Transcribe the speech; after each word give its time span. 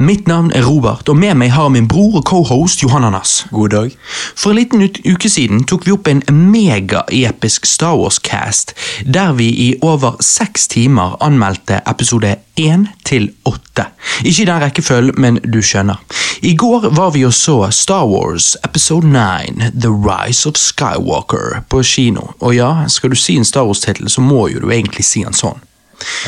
Mitt 0.00 0.28
navn 0.30 0.52
er 0.54 0.62
Robert, 0.62 1.08
og 1.10 1.16
med 1.18 1.34
meg 1.34 1.50
har 1.50 1.72
min 1.74 1.88
bror 1.90 2.20
og 2.20 2.28
cohost 2.28 2.84
Johan 2.84 3.08
Anders. 3.08 3.46
God 3.50 3.72
dag. 3.72 3.94
For 4.38 4.52
en 4.52 4.58
liten 4.60 4.84
uke 4.86 5.26
siden 5.26 5.64
tok 5.66 5.88
vi 5.88 5.94
opp 5.96 6.06
en 6.06 6.20
megaepisk 6.30 7.66
Star 7.66 7.96
Wars-cast, 7.98 8.76
der 9.02 9.32
vi 9.34 9.48
i 9.50 9.66
over 9.82 10.20
seks 10.22 10.68
timer 10.70 11.16
anmeldte 11.24 11.80
episode 11.90 12.36
1 12.54 12.84
til 13.10 13.26
8. 13.44 13.88
Ikke 14.22 14.42
i 14.42 14.46
den 14.46 14.62
rekkefølgen, 14.62 15.18
men 15.18 15.40
du 15.42 15.58
skjønner. 15.66 15.98
I 16.46 16.54
går 16.54 16.92
var 16.94 17.10
vi 17.16 17.24
og 17.26 17.34
så 17.34 17.56
Star 17.74 18.06
Wars 18.06 18.52
episode 18.64 19.10
9, 19.10 19.72
The 19.82 19.90
Rise 19.90 20.46
of 20.46 20.54
Skywalker, 20.62 21.64
på 21.68 21.82
kino. 21.82 22.36
Og 22.38 22.54
ja, 22.54 22.86
skal 22.86 23.10
du 23.10 23.18
si 23.18 23.34
en 23.34 23.44
Star 23.44 23.66
Wars-tittel, 23.66 24.06
så 24.06 24.22
må 24.22 24.46
jo 24.46 24.62
du 24.62 24.70
egentlig 24.70 25.08
si 25.10 25.24
en 25.26 25.34
sånn. 25.34 25.58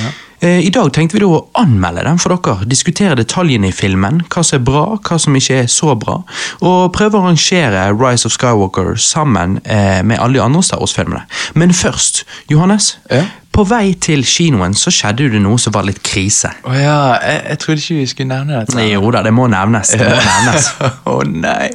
Eh, 0.02 0.10
I 0.40 0.70
dag 0.72 0.88
tenkte 0.96 1.18
vi 1.18 1.20
da 1.20 1.28
å 1.36 1.40
anmelde 1.60 2.04
den 2.06 2.20
for 2.20 2.32
dere, 2.32 2.64
diskutere 2.68 3.18
detaljene 3.18 3.68
i 3.68 3.74
filmen, 3.76 4.22
hva 4.32 4.44
som 4.46 4.56
er 4.56 4.64
bra, 4.64 4.84
hva 4.96 5.18
som 5.20 5.36
ikke 5.36 5.58
er 5.64 5.68
så 5.68 5.92
bra, 6.00 6.20
og 6.64 6.94
prøve 6.96 7.18
å 7.18 7.26
arrangere 7.26 7.90
Rise 7.92 8.28
of 8.28 8.32
Skywalker 8.32 8.94
sammen 8.96 9.58
eh, 9.64 10.00
med 10.00 10.16
alle 10.16 10.38
de 10.38 10.44
andre 10.44 10.64
Star 10.64 10.80
Wars-filmene. 10.80 11.26
Men 11.60 11.76
først, 11.76 12.24
Johannes. 12.48 12.94
Ja? 13.12 13.26
På 13.50 13.64
vei 13.66 13.96
til 13.98 14.22
kinoen 14.24 14.76
så 14.78 14.92
skjedde 14.94 15.26
det 15.32 15.40
noe 15.42 15.58
som 15.58 15.74
var 15.74 15.84
litt 15.88 15.98
krise. 16.06 16.52
Å 16.62 16.74
ja, 16.76 16.98
jeg, 17.18 17.40
jeg 17.50 17.60
trodde 17.64 17.82
ikke 17.82 17.96
vi 17.98 18.04
skulle 18.12 18.30
nevne 18.30 18.60
dette. 18.60 18.84
Jo 18.86 19.10
da, 19.10 19.24
det 19.26 19.32
må 19.34 19.48
nevnes. 19.50 19.90
det 19.98 20.06
må 20.06 20.20
nevnes. 20.22 20.68
Å 21.12 21.16
nei. 21.26 21.66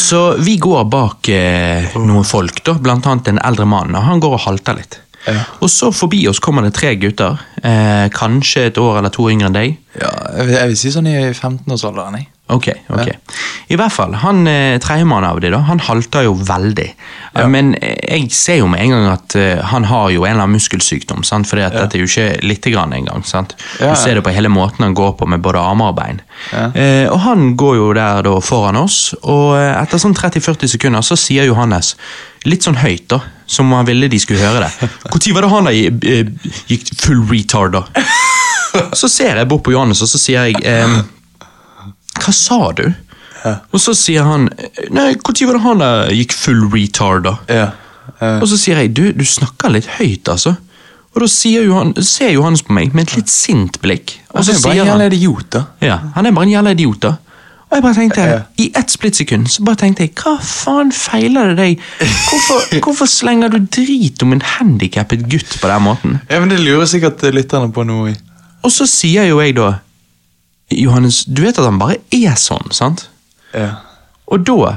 Så 0.00 0.24
vi 0.42 0.56
går 0.60 0.88
bak 0.90 1.30
eh, 1.32 1.94
noen 2.02 2.26
folk, 2.26 2.64
da, 2.66 2.74
blant 2.82 3.06
annet 3.06 3.30
en 3.30 3.40
eldre 3.46 3.68
mann, 3.70 3.94
og 3.94 4.10
han 4.10 4.22
går 4.22 4.36
og 4.40 4.44
halter 4.48 4.82
litt. 4.82 4.98
Ja. 5.26 5.44
Og 5.60 5.68
så 5.70 5.90
forbi 5.92 6.22
oss 6.30 6.40
kommer 6.42 6.64
det 6.64 6.72
tre 6.78 6.94
gutter, 6.96 7.40
eh, 7.62 8.06
kanskje 8.14 8.66
et 8.70 8.78
år 8.80 9.00
eller 9.00 9.12
to 9.12 9.28
yngre 9.30 9.50
enn 9.50 9.56
deg. 9.56 9.78
Ja, 10.00 10.12
jeg, 10.38 10.48
vil, 10.48 10.76
si 10.80 10.92
sånn 10.94 11.10
i 11.10 11.16
15-årsalderen, 11.32 12.20
jeg. 12.20 12.30
Ok, 12.50 12.68
ok. 12.90 13.08
I 13.70 13.76
hvert 13.78 13.94
fall, 13.94 14.14
han 14.24 14.42
eh, 14.50 14.76
tredjemann 14.82 15.24
av 15.24 15.38
de 15.42 15.52
da, 15.52 15.60
han 15.68 15.80
halter 15.86 16.24
jo 16.26 16.32
veldig. 16.34 16.86
Ja. 17.36 17.44
Men 17.50 17.72
eh, 17.78 17.94
jeg 18.16 18.30
ser 18.34 18.58
jo 18.60 18.68
med 18.70 18.82
en 18.82 18.94
gang 18.94 19.06
at 19.12 19.36
eh, 19.38 19.60
han 19.70 19.86
har 19.86 20.08
jo 20.10 20.24
en 20.24 20.32
eller 20.32 20.46
annen 20.48 20.58
muskelsykdom, 20.58 21.22
sant? 21.26 21.46
fordi 21.46 21.62
at 21.68 21.76
dette 21.76 21.98
er 21.98 22.02
jo 22.02 22.10
ikke 22.10 22.46
lite 22.46 22.72
grann 22.74 22.94
engang. 22.96 23.22
sant? 23.26 23.54
Ja. 23.78 23.92
Du 23.92 24.00
ser 24.02 24.18
det 24.18 24.24
på 24.26 24.34
hele 24.34 24.50
måten 24.50 24.86
han 24.86 24.96
går 24.98 25.14
på 25.20 25.28
med 25.30 25.44
både 25.44 25.62
armer 25.62 25.92
og 25.92 26.00
bein. 26.00 26.22
Ja. 26.50 26.66
Eh, 26.74 27.06
og 27.10 27.20
han 27.26 27.52
går 27.60 27.76
jo 27.78 27.92
der 27.96 28.26
da 28.26 28.34
foran 28.42 28.80
oss, 28.80 29.12
og 29.22 29.54
eh, 29.60 29.70
etter 29.76 30.02
sånn 30.02 30.16
30-40 30.18 30.74
sekunder 30.74 31.06
så 31.06 31.18
sier 31.18 31.46
Johannes, 31.46 31.94
litt 32.48 32.66
sånn 32.66 32.80
høyt 32.80 33.06
da, 33.12 33.20
som 33.50 33.70
om 33.70 33.78
han 33.78 33.88
ville 33.88 34.10
de 34.10 34.18
skulle 34.22 34.42
høre 34.42 34.66
det. 34.66 34.90
Hvor 35.12 35.38
var 35.38 35.46
det 35.46 35.54
han 35.54 35.70
da 35.70 35.76
eh, 35.76 36.52
gikk 36.72 36.92
full 36.98 37.22
retard 37.30 37.78
da? 37.78 37.86
Så 38.94 39.08
ser 39.10 39.34
jeg 39.34 39.48
bort 39.50 39.64
på 39.66 39.72
Johannes, 39.74 39.98
og 40.04 40.06
så 40.06 40.18
sier 40.20 40.44
jeg 40.46 40.60
ehm, 40.62 41.00
Hva 42.20 42.34
sa 42.36 42.60
du? 42.76 42.86
Og 43.72 43.80
så 43.80 43.94
sier 43.96 44.26
han 44.28 44.50
Nei, 44.92 45.14
når 45.16 45.46
var 45.48 45.56
det 45.56 45.62
han 45.64 45.80
der 45.80 46.10
gikk 46.12 46.34
full 46.36 46.66
retard, 46.72 47.24
da? 47.24 47.36
Ja. 47.48 47.68
Og 48.40 48.48
så 48.50 48.58
sier 48.60 48.82
jeg 48.82 48.92
du, 48.96 49.06
du 49.16 49.24
snakker 49.24 49.72
litt 49.72 49.88
høyt, 49.96 50.28
altså. 50.28 50.56
Og 51.10 51.24
da 51.24 51.26
sier 51.30 51.64
Johan, 51.66 51.94
ser 52.06 52.30
Johannes 52.34 52.62
på 52.62 52.74
meg 52.76 52.92
med 52.94 53.08
et 53.08 53.16
litt 53.18 53.32
sint 53.32 53.80
blikk. 53.82 54.18
Og 54.30 54.44
så 54.44 54.52
han 54.52 54.60
er 54.60 54.60
bare 54.60 54.60
sier 54.60 54.70
en 54.70 54.78
han 54.78 54.92
jævla 54.92 55.08
idiot, 55.10 55.48
da. 55.56 55.64
ja, 55.82 55.96
Han 56.14 56.28
er 56.28 56.36
bare 56.36 56.46
en 56.46 56.52
jævla 56.52 56.74
idiot, 56.76 57.00
da. 57.02 57.16
Og 57.70 57.76
jeg 57.76 57.82
bare 57.82 57.94
tenkte, 57.94 58.22
Ja. 58.26 58.38
I 58.58 58.72
ett 58.78 58.90
splittsekund 58.90 59.48
så 59.50 59.64
bare 59.66 59.78
tenkte 59.78 60.02
jeg, 60.06 60.12
hva 60.18 60.36
faen 60.42 60.90
feiler 60.94 61.52
det 61.52 61.56
deg? 61.58 61.84
Hvorfor, 62.02 62.62
hvorfor 62.84 63.10
slenger 63.10 63.50
du 63.54 63.58
drit 63.62 64.22
om 64.26 64.34
en 64.34 64.42
handikappet 64.42 65.26
gutt 65.30 65.58
på 65.62 65.70
den 65.70 65.82
måten? 65.86 66.18
Ja, 66.30 66.40
men 66.40 66.50
Det 66.50 66.60
lurer 66.60 66.86
sikkert 66.90 67.22
lytterne 67.34 67.72
på 67.74 67.86
noe 67.86 68.10
i. 68.10 68.16
Og 68.66 68.74
så 68.74 68.86
sier 68.90 69.26
jo 69.30 69.38
jeg 69.40 69.54
da 69.56 69.78
Johannes, 70.70 71.24
du 71.26 71.42
vet 71.42 71.58
at 71.58 71.64
han 71.66 71.78
bare 71.80 71.98
er 72.14 72.36
sånn, 72.38 72.70
sant? 72.74 73.08
Ja. 73.54 73.72
Og 74.30 74.44
da 74.46 74.76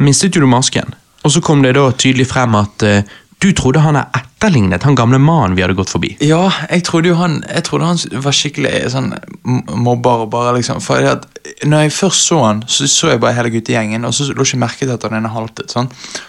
mistet 0.00 0.34
jo 0.36 0.40
du 0.44 0.48
masken. 0.50 0.94
Og 1.24 1.34
så 1.34 1.42
kom 1.44 1.60
det 1.62 1.74
da 1.76 1.90
tydelig 1.92 2.26
frem 2.30 2.54
at 2.56 2.82
uh, 2.86 3.02
du 3.40 3.50
trodde 3.56 3.80
han 3.84 3.96
er 3.96 4.08
etterlignet 4.16 4.82
han 4.84 4.96
gamle 4.96 5.18
mannen 5.20 5.54
vi 5.56 5.62
hadde 5.64 5.76
gått 5.76 5.92
forbi. 5.92 6.14
Ja, 6.24 6.46
jeg 6.70 6.82
trodde 6.88 7.08
jo 7.08 7.14
han 7.16 7.38
Jeg 7.48 7.64
trodde 7.64 7.86
han 7.88 8.00
var 8.24 8.32
skikkelig 8.36 8.72
sånn 8.92 9.10
m- 9.44 9.62
mobber. 9.84 10.24
og 10.24 10.30
bare 10.32 10.54
liksom 10.58 10.80
For 10.84 11.04
at 11.08 11.26
når 11.64 11.86
jeg 11.86 11.92
først 11.96 12.26
så 12.28 12.38
han, 12.44 12.62
så 12.68 12.88
så 12.88 13.12
jeg 13.14 13.20
bare 13.20 13.36
hele 13.36 13.52
guttegjengen, 13.52 14.04
og 14.04 14.12
så 14.16 14.28
lå 14.32 14.44
ikke 14.44 14.60
merke 14.60 14.84
til 14.86 14.92
at 14.96 15.04
han 15.08 15.16
ene 15.20 15.28
haltet. 15.32 15.72
sånn 15.72 15.88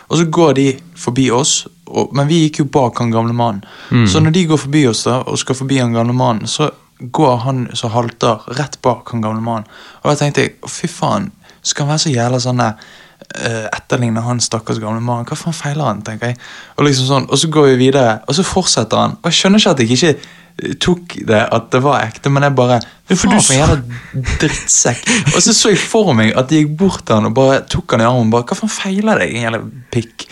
Og 0.10 0.18
så 0.20 0.26
går 0.28 0.54
de 0.60 0.68
forbi 0.96 1.30
oss, 1.32 1.68
og, 1.88 2.12
men 2.16 2.28
vi 2.28 2.46
gikk 2.46 2.60
jo 2.64 2.68
bak 2.72 3.00
han 3.04 3.12
gamle 3.12 3.34
mannen. 3.36 3.64
Så 4.08 4.20
når 4.24 4.32
de 4.36 4.46
går 4.52 4.58
forbi 4.68 4.86
oss 4.88 5.04
da 5.08 5.22
og 5.24 5.40
skal 5.40 5.56
forbi 5.56 5.80
han 5.80 5.94
gamle 5.96 6.16
mannen, 6.16 6.48
så 6.48 6.70
går 7.12 7.38
han 7.46 7.68
som 7.78 7.94
halter, 7.96 8.44
rett 8.58 8.78
bak 8.86 9.10
han 9.14 9.24
gamle 9.24 9.42
mannen. 9.44 9.70
Og 10.02 10.12
da 10.12 10.18
tenkte 10.20 10.46
jeg 10.46 10.58
fy 10.70 10.90
faen, 10.92 11.32
skal 11.62 11.86
han 11.86 11.94
være 11.94 12.04
så 12.06 12.14
jævla 12.14 12.42
sånn 12.42 12.62
der 12.62 12.76
uh, 12.76 13.68
etterligne 13.72 14.24
han 14.26 14.42
stakkars 14.44 14.82
gamle 14.82 15.02
mannen. 15.04 15.28
Hva 15.30 15.38
faen 15.40 15.58
feiler 15.58 15.88
han, 15.88 16.04
tenker 16.06 16.32
jeg. 16.32 16.40
Og 16.78 16.86
liksom 16.88 17.10
sånn, 17.10 17.28
og 17.30 17.42
så 17.42 17.50
går 17.54 17.72
vi 17.72 17.80
videre, 17.88 18.20
og 18.28 18.38
så 18.38 18.46
fortsetter 18.48 19.02
han. 19.02 19.18
Og 19.22 19.32
jeg 19.32 19.40
skjønner 19.40 19.64
ikke 19.64 19.76
at 19.76 19.84
jeg 19.84 19.98
ikke 19.98 20.14
eh, 20.14 20.76
tok 20.82 21.18
det 21.32 21.44
at 21.58 21.70
det 21.74 21.84
var 21.86 22.06
ekte, 22.06 22.34
men 22.34 22.48
jeg 22.48 22.58
bare 22.58 22.82
Faen, 23.20 23.36
du 23.36 23.44
for 23.44 23.54
en 23.54 23.62
jævla 23.62 24.26
drittsekk. 24.42 25.04
Og 25.36 25.40
så 25.44 25.54
så 25.56 25.72
jeg 25.74 25.80
for 25.82 26.14
meg 26.18 26.34
at 26.38 26.50
de 26.52 26.62
gikk 26.62 26.74
bort 26.80 27.04
til 27.08 27.18
han 27.18 27.30
og 27.30 27.36
bare 27.38 27.62
tok 27.72 27.96
han 27.96 28.04
i 28.04 28.08
armen. 28.08 28.28
og 28.30 28.36
bare, 28.36 28.48
Hva 28.50 28.58
faen 28.62 28.72
feiler 28.74 29.22
deg, 29.22 29.34
en 29.36 29.46
jævla 29.48 29.62
pikk? 29.92 30.26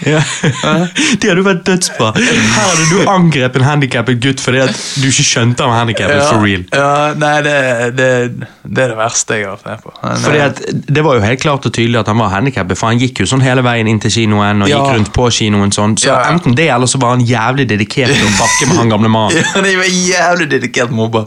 det 1.19 1.29
hadde 1.31 1.45
vært 1.45 1.63
dødsbra. 1.67 2.12
Her 2.19 2.69
hadde 2.69 2.88
du 2.91 3.12
angrepet 3.12 3.62
en 3.62 3.67
handikappet 3.67 4.22
gutt 4.23 4.44
fordi 4.44 4.62
at 4.63 4.75
du 5.00 5.07
ikke 5.09 5.25
skjønte 5.28 5.66
han 5.66 5.73
var 5.73 5.81
handikappet 5.84 6.23
for 6.29 6.45
real. 6.45 6.66
Ja, 6.73 6.91
nei, 7.19 7.34
det, 7.45 7.57
det, 8.00 8.09
det 8.63 8.85
er 8.85 8.94
det 8.94 9.00
verste 9.00 9.40
jeg 9.40 9.47
har 9.50 9.57
vært 9.57 9.69
med 9.69 9.84
på. 9.85 9.94
Men, 10.03 10.23
Fordi 10.25 10.41
at 10.46 10.61
Det 11.00 11.06
var 11.06 11.19
jo 11.19 11.25
helt 11.25 11.44
klart 11.44 11.67
og 11.69 11.75
tydelig 11.75 12.01
at 12.01 12.11
han 12.11 12.19
var 12.22 12.34
handikappet, 12.35 12.79
for 12.79 12.91
han 12.91 13.01
gikk 13.01 13.23
jo 13.23 13.29
sånn 13.29 13.44
hele 13.46 13.63
veien 13.66 13.90
inn 13.91 14.00
til 14.03 14.13
kinoen 14.13 14.63
og 14.66 14.72
Ja. 14.72 14.79
gikk 14.84 14.97
rundt 15.00 15.13
på 15.16 15.29
kinoen 15.40 15.73
sånn. 15.75 15.97
Så 16.00 16.09
Ja, 16.11 16.19
ja. 16.23 16.34
enten 16.34 16.56
det, 16.56 16.69
eller 16.69 16.88
så 16.90 17.00
var 17.01 17.16
han 17.16 17.25
jævlig 17.25 17.67
dedikert 17.69 18.13
til 18.16 18.28
å 18.28 18.34
bakke 18.38 18.69
med 18.69 18.78
han 18.84 18.94
gamle 18.96 19.11
mannen. 19.11 19.44
Ja, 19.59 19.61
var 19.79 19.90
jævlig 19.90 20.50
dedikert 20.51 20.91
mobber. 20.91 21.25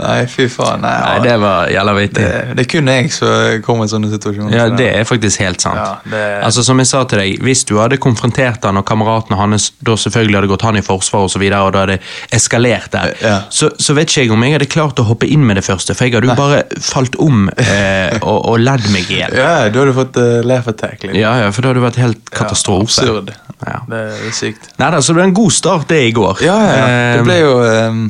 Nei, 0.00 0.24
fy 0.30 0.46
faen. 0.52 0.83
Nei, 0.84 1.18
Nei, 1.18 1.18
det 1.24 1.34
var 1.40 1.68
jævla 1.72 1.94
vittig. 1.96 2.24
det, 2.24 2.56
det 2.58 2.64
er 2.66 2.68
kun 2.74 2.90
jeg 2.92 3.10
som 3.14 3.62
kommer 3.66 3.88
i 3.88 3.92
sånne 3.92 4.10
situasjoner. 4.12 4.54
Ja, 4.56 4.66
det 4.76 4.88
er 5.00 5.04
faktisk 5.08 5.40
helt 5.44 5.60
sant. 5.64 5.80
Ja, 5.80 5.94
det- 6.10 6.44
Altså 6.44 6.64
Som 6.64 6.78
jeg 6.82 6.86
sa 6.90 7.02
til 7.08 7.18
deg, 7.18 7.40
hvis 7.42 7.64
du 7.68 7.76
hadde 7.80 7.96
konfrontert 7.98 8.64
han 8.64 8.76
og 8.80 8.84
kameratene 8.88 9.36
hans, 9.40 9.70
da 9.82 9.96
selvfølgelig 9.96 10.38
hadde 10.40 10.48
gått 10.52 10.62
han 10.68 10.76
i 10.76 10.82
forsvar 10.84 11.24
og 11.26 11.30
så 11.32 11.38
videre, 11.40 11.62
og 11.64 11.72
da 11.72 11.84
hadde 11.86 11.98
eskalert 12.32 12.90
der, 12.92 13.14
Ja. 13.22 13.34
så, 13.50 13.70
så 13.78 13.94
vet 13.96 14.08
ikke 14.12 14.24
jeg 14.26 14.32
om 14.34 14.42
jeg 14.44 14.52
hadde 14.58 14.66
klart 14.70 15.00
å 15.00 15.06
hoppe 15.08 15.26
inn 15.30 15.46
med 15.46 15.56
det 15.56 15.64
første, 15.64 15.94
for 15.96 16.04
jeg 16.06 16.14
hadde 16.14 16.28
jo 16.28 16.34
bare 16.38 16.62
falt 16.80 17.16
om 17.22 17.48
eh, 17.56 18.18
og, 18.22 18.38
og 18.52 18.58
ledd 18.60 18.86
meg 18.92 19.10
i 19.10 19.20
hjel. 19.22 19.34
Ja, 19.38 19.68
du 19.72 19.80
hadde 19.80 19.94
fått 19.96 20.16
uh, 20.20 20.42
laugh 20.46 20.68
attack. 20.68 21.02
Liksom. 21.02 21.18
Ja, 21.20 21.34
ja, 21.44 21.50
for 21.50 21.62
det 21.64 21.72
hadde 21.74 21.84
vært 21.86 22.00
helt 22.02 22.30
katastrofe. 22.30 22.84
absurd. 23.00 23.32
Ja. 23.66 23.80
Det 23.88 24.00
er 24.28 24.32
sykt. 24.36 24.70
Neida, 24.78 25.00
så 25.02 25.12
det 25.12 25.18
ble 25.20 25.28
en 25.30 25.34
god 25.36 25.52
start 25.52 25.88
det 25.88 26.00
i 26.08 26.12
går. 26.16 26.42
Ja, 26.44 26.56
ja, 26.60 26.72
ja. 26.76 26.86
Det 26.88 27.20
Eh, 27.20 27.22
ble 27.24 27.36
jo 27.40 27.52
um, 27.90 28.00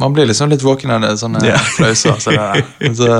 Man 0.00 0.12
blir 0.16 0.26
liksom 0.26 0.48
litt 0.50 0.62
våken 0.64 0.90
av 0.90 1.00
det, 1.04 1.12
sånne 1.20 1.42
Ja. 1.46 1.58
flauser. 1.76 2.16
Så 2.18 2.32
så, 2.98 3.10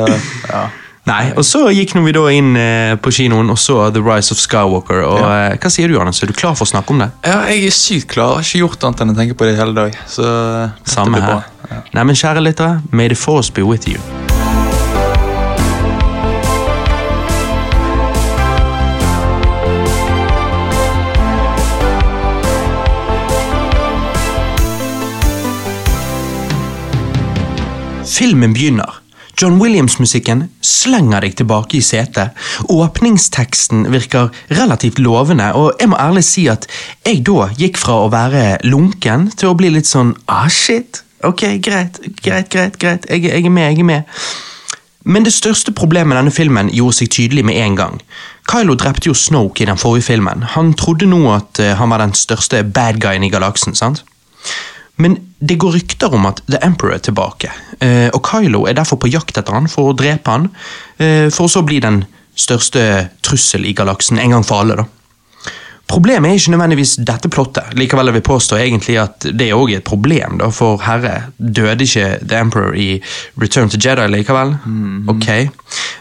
ja. 0.49 0.65
Nei, 1.07 1.33
og 1.37 1.45
så 1.45 1.67
gikk 1.69 1.93
vi 2.01 2.13
da 2.17 2.23
inn 2.33 2.55
eh, 2.57 2.95
på 2.97 3.13
kinoen 3.13 3.51
og 3.53 3.59
så 3.61 3.91
The 3.93 4.01
Rise 4.01 4.33
of 4.33 4.39
Skywalker. 4.41 5.03
Og 5.05 5.21
ja. 5.21 5.51
Hva 5.61 5.71
sier 5.71 5.89
du, 5.93 5.95
Johannes? 5.99 6.23
Er 6.25 6.33
du 6.33 6.33
klar 6.33 6.57
for 6.57 6.65
å 6.65 6.71
snakke 6.73 6.91
om 6.97 7.03
det? 7.05 7.11
ja, 7.29 7.43
jeg 7.53 7.67
er 7.69 7.77
sykt 7.77 8.09
klar. 8.15 8.39
Jeg 8.39 8.41
har 8.41 8.49
ikke 8.49 8.63
gjort 8.65 8.89
annet 8.89 9.05
enn 9.05 9.13
å 9.13 9.19
tenke 9.21 9.37
på 9.37 9.45
det 9.51 9.55
hele 9.61 9.77
dag. 9.77 9.99
Så 10.09 10.25
Samme 10.89 11.21
her. 11.21 11.45
bra. 11.69 11.83
Nei, 11.93 12.05
men 12.09 12.17
kjære 12.17 12.41
lyttere, 12.45 12.81
may 12.91 13.09
the 13.13 13.15
force 13.21 13.53
be 13.53 13.63
with 13.63 13.87
you. 13.89 14.01
Filmen 28.15 28.53
begynner. 28.55 29.01
John 29.43 29.57
Williams-musikken 29.59 30.45
slenger 30.63 31.25
deg 31.25 31.33
tilbake 31.41 31.81
i 31.81 31.83
setet. 31.83 32.37
Åpningsteksten 32.71 33.89
virker 33.91 34.29
relativt 34.55 35.01
lovende, 35.03 35.49
og 35.59 35.73
jeg 35.81 35.91
må 35.91 35.99
ærlig 35.99 36.23
si 36.29 36.45
at 36.53 36.69
jeg 37.03 37.25
da 37.27 37.49
gikk 37.59 37.81
fra 37.83 37.97
å 38.05 38.13
være 38.13 38.61
lunken 38.71 39.27
til 39.35 39.51
å 39.51 39.57
bli 39.59 39.73
litt 39.75 39.91
sånn 39.91 40.13
ah, 40.31 40.47
shit. 40.47 41.03
Ok, 41.27 41.43
greit, 41.65 41.99
greit, 42.23 42.53
greit, 42.55 42.79
greit. 42.79 43.09
Jeg, 43.11 43.25
jeg 43.27 43.49
er 43.49 43.57
med, 43.57 43.73
jeg 43.73 43.83
er 43.83 43.91
med. 43.91 44.21
Men 45.05 45.27
det 45.27 45.35
største 45.35 45.75
problemet 45.75 46.15
denne 46.15 46.33
filmen 46.33 46.71
gjorde 46.71 47.01
seg 47.01 47.11
tydelig 47.17 47.43
med 47.51 47.59
en 47.65 47.81
gang. 47.81 47.99
Kylo 48.47 48.77
drepte 48.79 49.11
jo 49.11 49.17
Snoke 49.19 49.65
i 49.65 49.69
den 49.69 49.81
forrige 49.81 50.07
filmen. 50.13 50.47
Han 50.55 50.71
trodde 50.79 51.11
nå 51.11 51.25
at 51.35 51.59
eh, 51.59 51.75
han 51.81 51.91
var 51.91 52.05
den 52.05 52.15
største 52.15 52.63
bad 52.63 53.03
guyen 53.03 53.27
i 53.27 53.33
galaksen, 53.35 53.75
sant? 53.75 54.05
Men 54.97 55.17
det 55.39 55.59
går 55.61 55.75
rykter 55.75 56.15
om 56.15 56.27
at 56.31 56.43
The 56.47 56.61
Emperor 56.63 56.95
er 56.95 57.03
tilbake, 57.03 57.51
eh, 57.83 58.09
og 58.15 58.23
Kylo 58.29 58.65
er 58.69 58.77
derfor 58.79 59.01
på 59.03 59.11
jakt 59.11 59.37
etter 59.37 59.57
han 59.57 59.67
for 59.71 59.91
å 59.91 59.97
drepe 59.99 60.31
han, 60.31 60.51
eh, 60.99 61.31
for 61.35 61.49
å 61.49 61.51
så 61.51 61.65
bli 61.67 61.81
den 61.83 62.05
største 62.35 63.11
trussel 63.23 63.67
i 63.67 63.75
galaksen 63.75 64.19
en 64.19 64.37
gang 64.37 64.47
for 64.47 64.63
alle. 64.63 64.77
da. 64.77 64.85
Problemet 65.87 66.31
er 66.31 66.39
ikke 66.39 66.55
nødvendigvis 66.55 66.95
dette 67.05 67.29
plottet. 67.29 67.75
Likevel 67.77 68.09
vil 68.09 68.23
jeg 68.23 68.27
påstå 68.27 68.57
egentlig 68.57 68.97
at 69.03 69.27
det 69.37 69.51
er 69.51 69.59
også 69.59 69.77
et 69.77 69.85
problem, 69.85 70.39
da, 70.41 70.49
for 70.51 70.81
herre, 70.81 71.31
døde 71.37 71.85
ikke 71.85 72.07
The 72.25 72.39
Emperor 72.41 72.73
i 72.75 73.03
Return 73.41 73.69
to 73.69 73.77
Jedi 73.77 74.07
likevel? 74.09 74.57
Ok. 75.13 75.29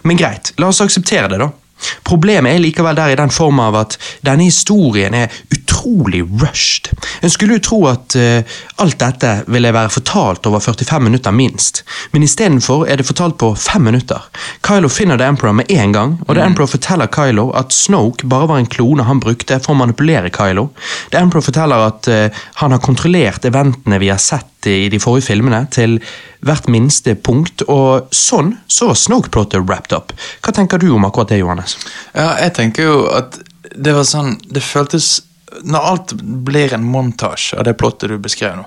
Men 0.04 0.18
greit, 0.18 0.54
la 0.58 0.72
oss 0.72 0.82
akseptere 0.82 1.28
det, 1.34 1.42
da. 1.44 1.50
Problemet 2.08 2.56
er 2.56 2.64
likevel 2.64 2.96
der 2.96 3.12
i 3.12 3.20
den 3.20 3.34
form 3.34 3.60
av 3.60 3.76
at 3.76 3.98
denne 4.24 4.48
historien 4.48 5.14
er 5.18 5.34
utrolig 5.84 6.22
rushed. 6.42 6.90
En 7.22 7.30
skulle 7.30 7.54
jo 7.54 7.60
tro 7.60 7.80
at 7.88 8.16
uh, 8.16 8.44
alt 8.76 9.00
dette 9.00 9.32
ville 9.48 9.74
være 9.74 9.90
fortalt 9.90 10.46
over 10.48 10.60
45 10.60 11.04
minutter 11.04 11.32
minst, 11.32 11.84
men 12.12 12.24
istedenfor 12.24 12.88
er 12.88 12.98
det 12.98 13.08
fortalt 13.08 13.38
på 13.38 13.54
fem 13.56 13.84
minutter. 13.84 14.22
Kylo 14.64 14.90
finner 14.90 15.18
The 15.18 15.28
Emperor 15.28 15.54
med 15.54 15.72
en 15.72 15.92
gang, 15.92 16.18
og 16.28 16.36
The 16.36 16.44
Emperor 16.44 16.68
forteller 16.68 17.08
Kylo 17.08 17.52
at 17.52 17.74
Snoke 17.74 18.28
bare 18.28 18.48
var 18.48 18.58
en 18.62 18.72
klone 18.72 19.04
han 19.04 19.20
brukte 19.20 19.60
for 19.60 19.74
å 19.74 19.80
manipulere 19.80 20.32
Kylo. 20.34 20.70
The 21.12 21.20
Emperor 21.20 21.44
forteller 21.44 21.88
at 21.88 22.08
uh, 22.08 22.44
han 22.62 22.76
har 22.76 22.84
kontrollert 22.84 23.46
eventene 23.46 24.00
vi 24.00 24.12
har 24.12 24.22
sett 24.22 24.50
i 24.70 24.88
de 24.88 25.00
forrige 25.02 25.28
filmene, 25.28 25.66
til 25.76 25.98
hvert 26.44 26.70
minste 26.72 27.18
punkt, 27.20 27.66
og 27.68 28.08
sånn 28.16 28.54
så 28.72 28.88
var 28.88 29.00
Snoke-plottet 29.00 29.66
wrapped 29.68 29.96
up. 29.96 30.14
Hva 30.44 30.54
tenker 30.56 30.80
du 30.80 30.90
om 30.96 31.04
akkurat 31.04 31.34
det, 31.34 31.42
Johannes? 31.42 31.76
Ja, 32.16 32.38
jeg 32.40 32.56
tenker 32.56 32.88
jo 32.88 33.02
at 33.12 33.42
det 33.74 33.94
var 33.96 34.06
sånn 34.06 34.36
Det 34.54 34.62
føltes 34.62 35.24
Når 35.64 35.90
alt 35.92 36.14
blir 36.46 36.74
en 36.74 36.84
montasje 36.84 37.58
av 37.60 37.64
det 37.68 37.76
plottet 37.78 38.10
du 38.10 38.18
beskrev 38.18 38.56
nå, 38.58 38.66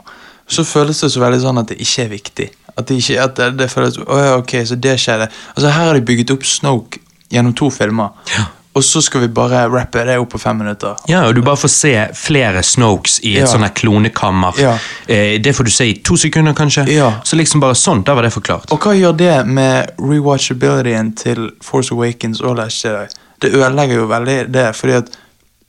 så 0.48 0.62
føles 0.64 1.00
det 1.02 1.10
så 1.10 1.20
veldig 1.20 1.40
sånn 1.42 1.58
at 1.58 1.68
det 1.72 1.80
ikke 1.82 2.04
er 2.04 2.12
viktig. 2.12 2.50
At 2.76 2.86
det 2.86 2.98
ikke 3.00 3.22
at 3.22 3.34
det, 3.36 3.48
det 3.58 3.70
føles 3.72 3.96
Å 3.98 4.18
ja, 4.20 4.34
ok, 4.36 4.52
så 4.68 4.76
det 4.76 4.98
skjedde. 5.00 5.30
Altså 5.56 5.70
Her 5.72 5.86
har 5.90 5.94
de 5.96 6.04
bygget 6.06 6.30
opp 6.36 6.44
Snoke 6.46 7.00
gjennom 7.32 7.54
to 7.56 7.70
filmer. 7.74 8.12
Ja. 8.36 8.44
Og 8.76 8.84
så 8.84 9.00
skal 9.00 9.22
vi 9.24 9.28
bare 9.32 9.62
rappe 9.72 10.02
det 10.04 10.18
opp 10.20 10.34
på 10.34 10.38
fem 10.38 10.58
minutter. 10.60 10.98
Ja, 11.08 11.22
og 11.26 11.34
du 11.34 11.40
bare 11.40 11.56
får 11.56 11.70
se 11.72 11.92
flere 12.14 12.60
Snokes 12.62 13.14
i 13.24 13.38
et 13.40 13.48
Ja. 13.48 13.58
her 13.62 13.72
klonekammer. 13.72 14.52
Ja. 14.60 14.74
Eh, 15.08 15.38
det 15.40 15.54
får 15.56 15.64
du 15.64 15.70
se 15.72 15.86
i 15.88 15.94
to 16.04 16.14
sekunder, 16.20 16.52
kanskje. 16.52 16.84
Ja. 16.92 17.08
Så 17.24 17.36
liksom 17.40 17.60
bare 17.64 17.72
sånn, 17.74 18.04
da 18.04 18.12
var 18.14 18.22
det 18.28 18.34
forklart. 18.34 18.68
Og 18.70 18.78
hva 18.84 18.92
gjør 18.92 19.16
det 19.16 19.46
med 19.48 19.94
rewatchabilityen 19.98 21.14
til 21.16 21.50
Force 21.64 21.90
Awakens 21.94 22.42
og 22.44 22.58
Last 22.60 22.84
Jedi? 22.84 23.06
Det 23.40 23.54
ødelegger 23.54 23.94
jo 24.02 24.06
veldig 24.12 24.36
det, 24.52 24.66
fordi 24.76 24.92
at 25.00 25.16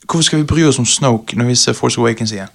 Hvorfor 0.08 0.24
skal 0.24 0.40
vi 0.40 0.48
bry 0.48 0.64
oss 0.64 0.80
om 0.80 0.86
Snoke 0.88 1.36
når 1.36 1.52
vi 1.52 1.58
ser 1.60 1.76
Force 1.76 2.00
Awakens 2.00 2.32
igjen? 2.32 2.54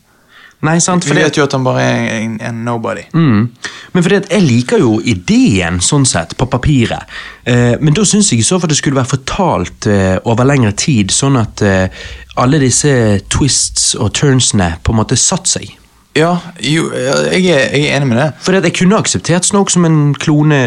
Nei, 0.64 0.78
sant? 0.80 1.04
Vi 1.04 1.16
vet 1.18 1.36
jo 1.36 1.44
at 1.44 1.52
han 1.52 1.64
bare 1.66 1.84
er 1.84 2.22
en, 2.22 2.38
en 2.40 2.62
nobody. 2.64 3.02
Mm. 3.12 3.50
Men 3.94 4.04
fordi 4.06 4.20
at 4.22 4.30
jeg 4.32 4.46
liker 4.46 4.80
jo 4.80 4.94
ideen 5.04 5.82
sånn 5.84 6.06
sett, 6.08 6.38
på 6.40 6.48
papiret. 6.48 7.10
Eh, 7.44 7.76
men 7.84 7.96
da 7.96 8.06
syns 8.08 8.32
jeg 8.32 8.40
i 8.40 8.48
så 8.48 8.62
fall 8.62 8.72
det 8.72 8.78
skulle 8.80 8.96
være 8.96 9.12
fortalt 9.12 9.90
eh, 9.92 10.16
over 10.24 10.48
lengre 10.48 10.72
tid, 10.80 11.12
sånn 11.12 11.36
at 11.42 11.64
eh, 11.68 12.06
alle 12.40 12.62
disse 12.64 12.94
twists 13.28 13.92
og 14.00 14.14
turnsene 14.16 14.78
på 14.84 14.96
en 14.96 15.02
måte 15.02 15.20
satt 15.20 15.52
seg. 15.52 15.68
Ja, 16.16 16.38
jo, 16.62 16.88
jeg 16.94 17.44
er, 17.50 17.68
jeg 17.74 17.90
er 17.90 17.98
enig 17.98 18.14
med 18.14 18.22
det. 18.22 18.30
Fordi 18.46 18.62
at 18.62 18.70
jeg 18.70 18.78
kunne 18.78 19.02
akseptert 19.02 19.50
Snoke 19.50 19.74
som 19.74 19.84
en 19.90 20.02
klone 20.16 20.62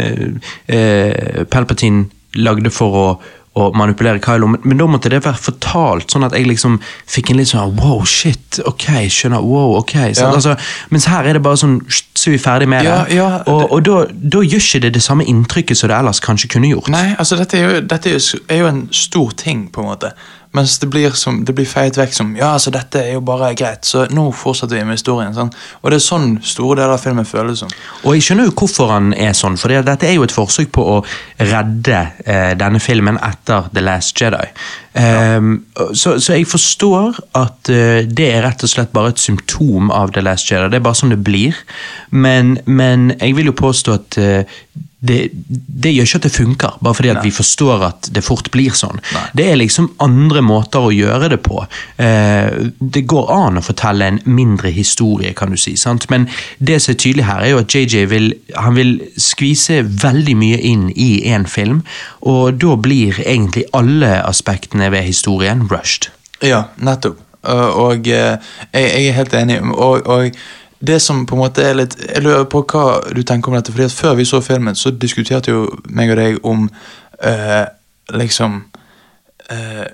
eh, 0.67 1.45
Palpatine 1.49 2.11
lagde 2.37 2.69
for 2.75 3.01
å, 3.01 3.09
å 3.57 3.71
manipulere 3.73 4.21
Kylo, 4.21 4.51
men, 4.53 4.61
men 4.69 4.77
da 4.77 4.85
måtte 4.91 5.09
det 5.09 5.23
være 5.25 5.41
fortalt, 5.41 6.11
sånn 6.13 6.27
at 6.27 6.35
jeg 6.37 6.45
liksom 6.51 6.75
fikk 7.09 7.31
en 7.33 7.39
litt 7.41 7.49
sånn 7.49 7.73
wow, 7.81 8.03
shit, 8.05 8.59
ok, 8.69 8.85
skjønner, 9.09 9.41
wow, 9.41 9.79
ok. 9.79 9.95
Ja. 10.13 10.29
Altså, 10.29 10.53
mens 10.93 11.07
her 11.09 11.25
er 11.31 11.39
det 11.39 11.43
bare 11.47 11.57
sånn, 11.63 11.79
så 11.89 12.29
er 12.29 12.37
vi 12.37 12.43
ferdig 12.43 12.69
med 12.69 12.85
Ja, 12.85 12.99
det. 13.07 13.17
ja, 13.17 13.31
og 13.49 13.61
det- 13.63 13.71
og 13.73 13.83
da, 13.89 13.97
da 14.37 14.45
gjør 14.45 14.61
ikke 14.61 14.81
det 14.85 14.93
det 14.99 15.03
samme 15.03 15.25
inntrykket 15.25 15.77
som 15.81 15.89
det 15.89 15.97
ellers 15.97 16.21
kanskje 16.21 16.51
kunne 16.53 16.69
gjort. 16.69 16.89
Nei, 16.93 17.15
altså 17.19 17.39
dette 17.41 17.57
er 17.59 17.65
jo, 17.71 17.81
dette 17.81 18.13
er 18.13 18.19
jo, 18.19 18.41
er 18.49 18.59
jo 18.61 18.67
en 18.75 18.83
stor 18.93 19.31
ting, 19.37 19.69
på 19.73 19.81
en 19.81 19.89
måte. 19.89 20.13
Mens 20.57 20.79
det 20.81 20.89
blir, 20.93 21.11
som, 21.19 21.43
det 21.45 21.55
blir 21.57 21.69
feiet 21.69 21.99
vekk 21.99 22.15
som 22.17 22.33
Ja, 22.39 22.55
altså 22.57 22.73
dette 22.75 23.03
er 23.03 23.17
jo 23.17 23.23
bare 23.27 23.53
greit, 23.59 23.85
så 23.89 24.07
nå 24.13 24.29
fortsetter 24.37 24.79
vi 24.79 24.85
med 24.89 24.97
historien. 24.99 25.35
Sånn. 25.37 25.53
Og 25.83 25.93
det 25.93 25.99
er 25.99 26.07
sånn 26.07 26.39
store 26.47 26.81
deler 26.81 26.97
av 26.97 27.03
filmen 27.03 27.29
føles 27.29 27.61
som. 27.63 27.73
Og 28.05 28.17
jeg 28.17 28.27
skjønner 28.27 28.49
jo 28.49 28.57
hvorfor 28.57 28.93
han 28.95 29.13
er 29.13 29.37
sånn, 29.37 29.59
for 29.61 29.75
dette 29.75 30.09
er 30.09 30.17
jo 30.17 30.25
et 30.27 30.35
forsøk 30.35 30.73
på 30.77 30.87
å 30.97 30.97
redde 31.43 32.01
eh, 32.25 32.53
denne 32.59 32.81
filmen 32.83 33.21
etter 33.25 33.69
The 33.75 33.85
Last 33.85 34.17
Jedi. 34.21 34.45
Ehm, 34.97 35.53
så, 35.93 36.17
så 36.23 36.39
jeg 36.39 36.49
forstår 36.49 37.21
at 37.37 37.71
eh, 37.73 38.03
det 38.09 38.31
er 38.33 38.45
rett 38.47 38.65
og 38.65 38.73
slett 38.73 38.95
bare 38.97 39.13
et 39.13 39.23
symptom 39.23 39.91
av 39.93 40.15
The 40.17 40.25
Last 40.25 40.51
Jedi. 40.51 40.71
Det 40.73 40.81
er 40.81 40.87
bare 40.87 41.01
sånn 41.03 41.13
det 41.13 41.23
blir. 41.27 41.59
Men, 42.11 42.57
men 42.65 43.11
jeg 43.19 43.37
vil 43.37 43.53
jo 43.53 43.59
påstå 43.61 43.97
at 43.99 44.21
eh, 44.23 44.61
det, 45.09 45.19
det 45.87 45.93
gjør 45.95 46.09
ikke 46.09 46.21
at 46.21 46.27
det 46.27 46.33
funker, 46.35 46.77
bare 46.83 46.99
fordi 46.99 47.15
vi 47.23 47.33
forstår 47.35 47.85
at 47.87 48.09
det 48.15 48.25
fort 48.25 48.51
blir 48.55 48.75
sånn. 48.77 49.01
Nei. 49.15 49.25
Det 49.39 49.49
er 49.51 49.61
liksom 49.61 49.91
andre 50.05 50.43
måter 50.45 50.89
å 50.89 50.95
gjøre 50.95 51.31
det 51.35 51.41
på. 51.47 51.63
Eh, 52.03 52.71
det 52.79 53.05
går 53.09 53.33
an 53.35 53.61
å 53.61 53.65
fortelle 53.65 54.11
en 54.11 54.21
mindre 54.27 54.73
historie, 54.75 55.35
kan 55.37 55.55
du 55.55 55.61
si. 55.61 55.77
sant? 55.81 56.09
Men 56.13 56.29
det 56.59 56.81
som 56.83 56.95
er 56.95 57.01
tydelig 57.03 57.29
her, 57.29 57.45
er 57.45 57.55
jo 57.55 57.63
at 57.63 57.77
JJ 57.77 58.07
vil, 58.13 58.31
han 58.57 58.77
vil 58.79 58.97
skvise 59.21 59.83
veldig 59.87 60.37
mye 60.39 60.61
inn 60.71 60.89
i 60.93 61.11
én 61.31 61.47
film, 61.51 61.83
og 62.27 62.59
da 62.63 62.77
blir 62.81 63.21
egentlig 63.25 63.67
alle 63.77 64.19
aspektene 64.27 64.91
ved 64.95 65.07
historien 65.09 65.67
rushed. 65.71 66.11
Ja, 66.45 66.67
nettopp. 66.77 67.23
Og, 67.47 67.67
og 67.79 68.09
uh, 68.11 68.37
jeg, 68.75 68.87
jeg 68.87 69.09
er 69.09 69.19
helt 69.21 69.35
enig. 69.39 69.61
Og, 69.63 70.07
og 70.11 70.39
det 70.87 71.01
som 71.03 71.27
på 71.27 71.37
en 71.37 71.45
måte 71.45 71.65
er 71.65 71.77
litt 71.79 71.97
Jeg 72.01 72.25
lurer 72.25 72.47
på 72.51 72.63
hva 72.71 73.01
du 73.15 73.23
tenker 73.23 73.51
om 73.51 73.59
dette. 73.59 73.73
fordi 73.73 73.89
at 73.89 73.93
Før 73.93 74.15
vi 74.15 74.25
så 74.25 74.41
filmen, 74.41 74.75
så 74.75 74.91
diskuterte 74.91 75.51
jo 75.51 75.67
meg 75.89 76.11
og 76.11 76.17
deg 76.17 76.39
om 76.45 76.69
uh, 77.25 77.67
liksom 78.15 78.65
uh, 79.51 79.87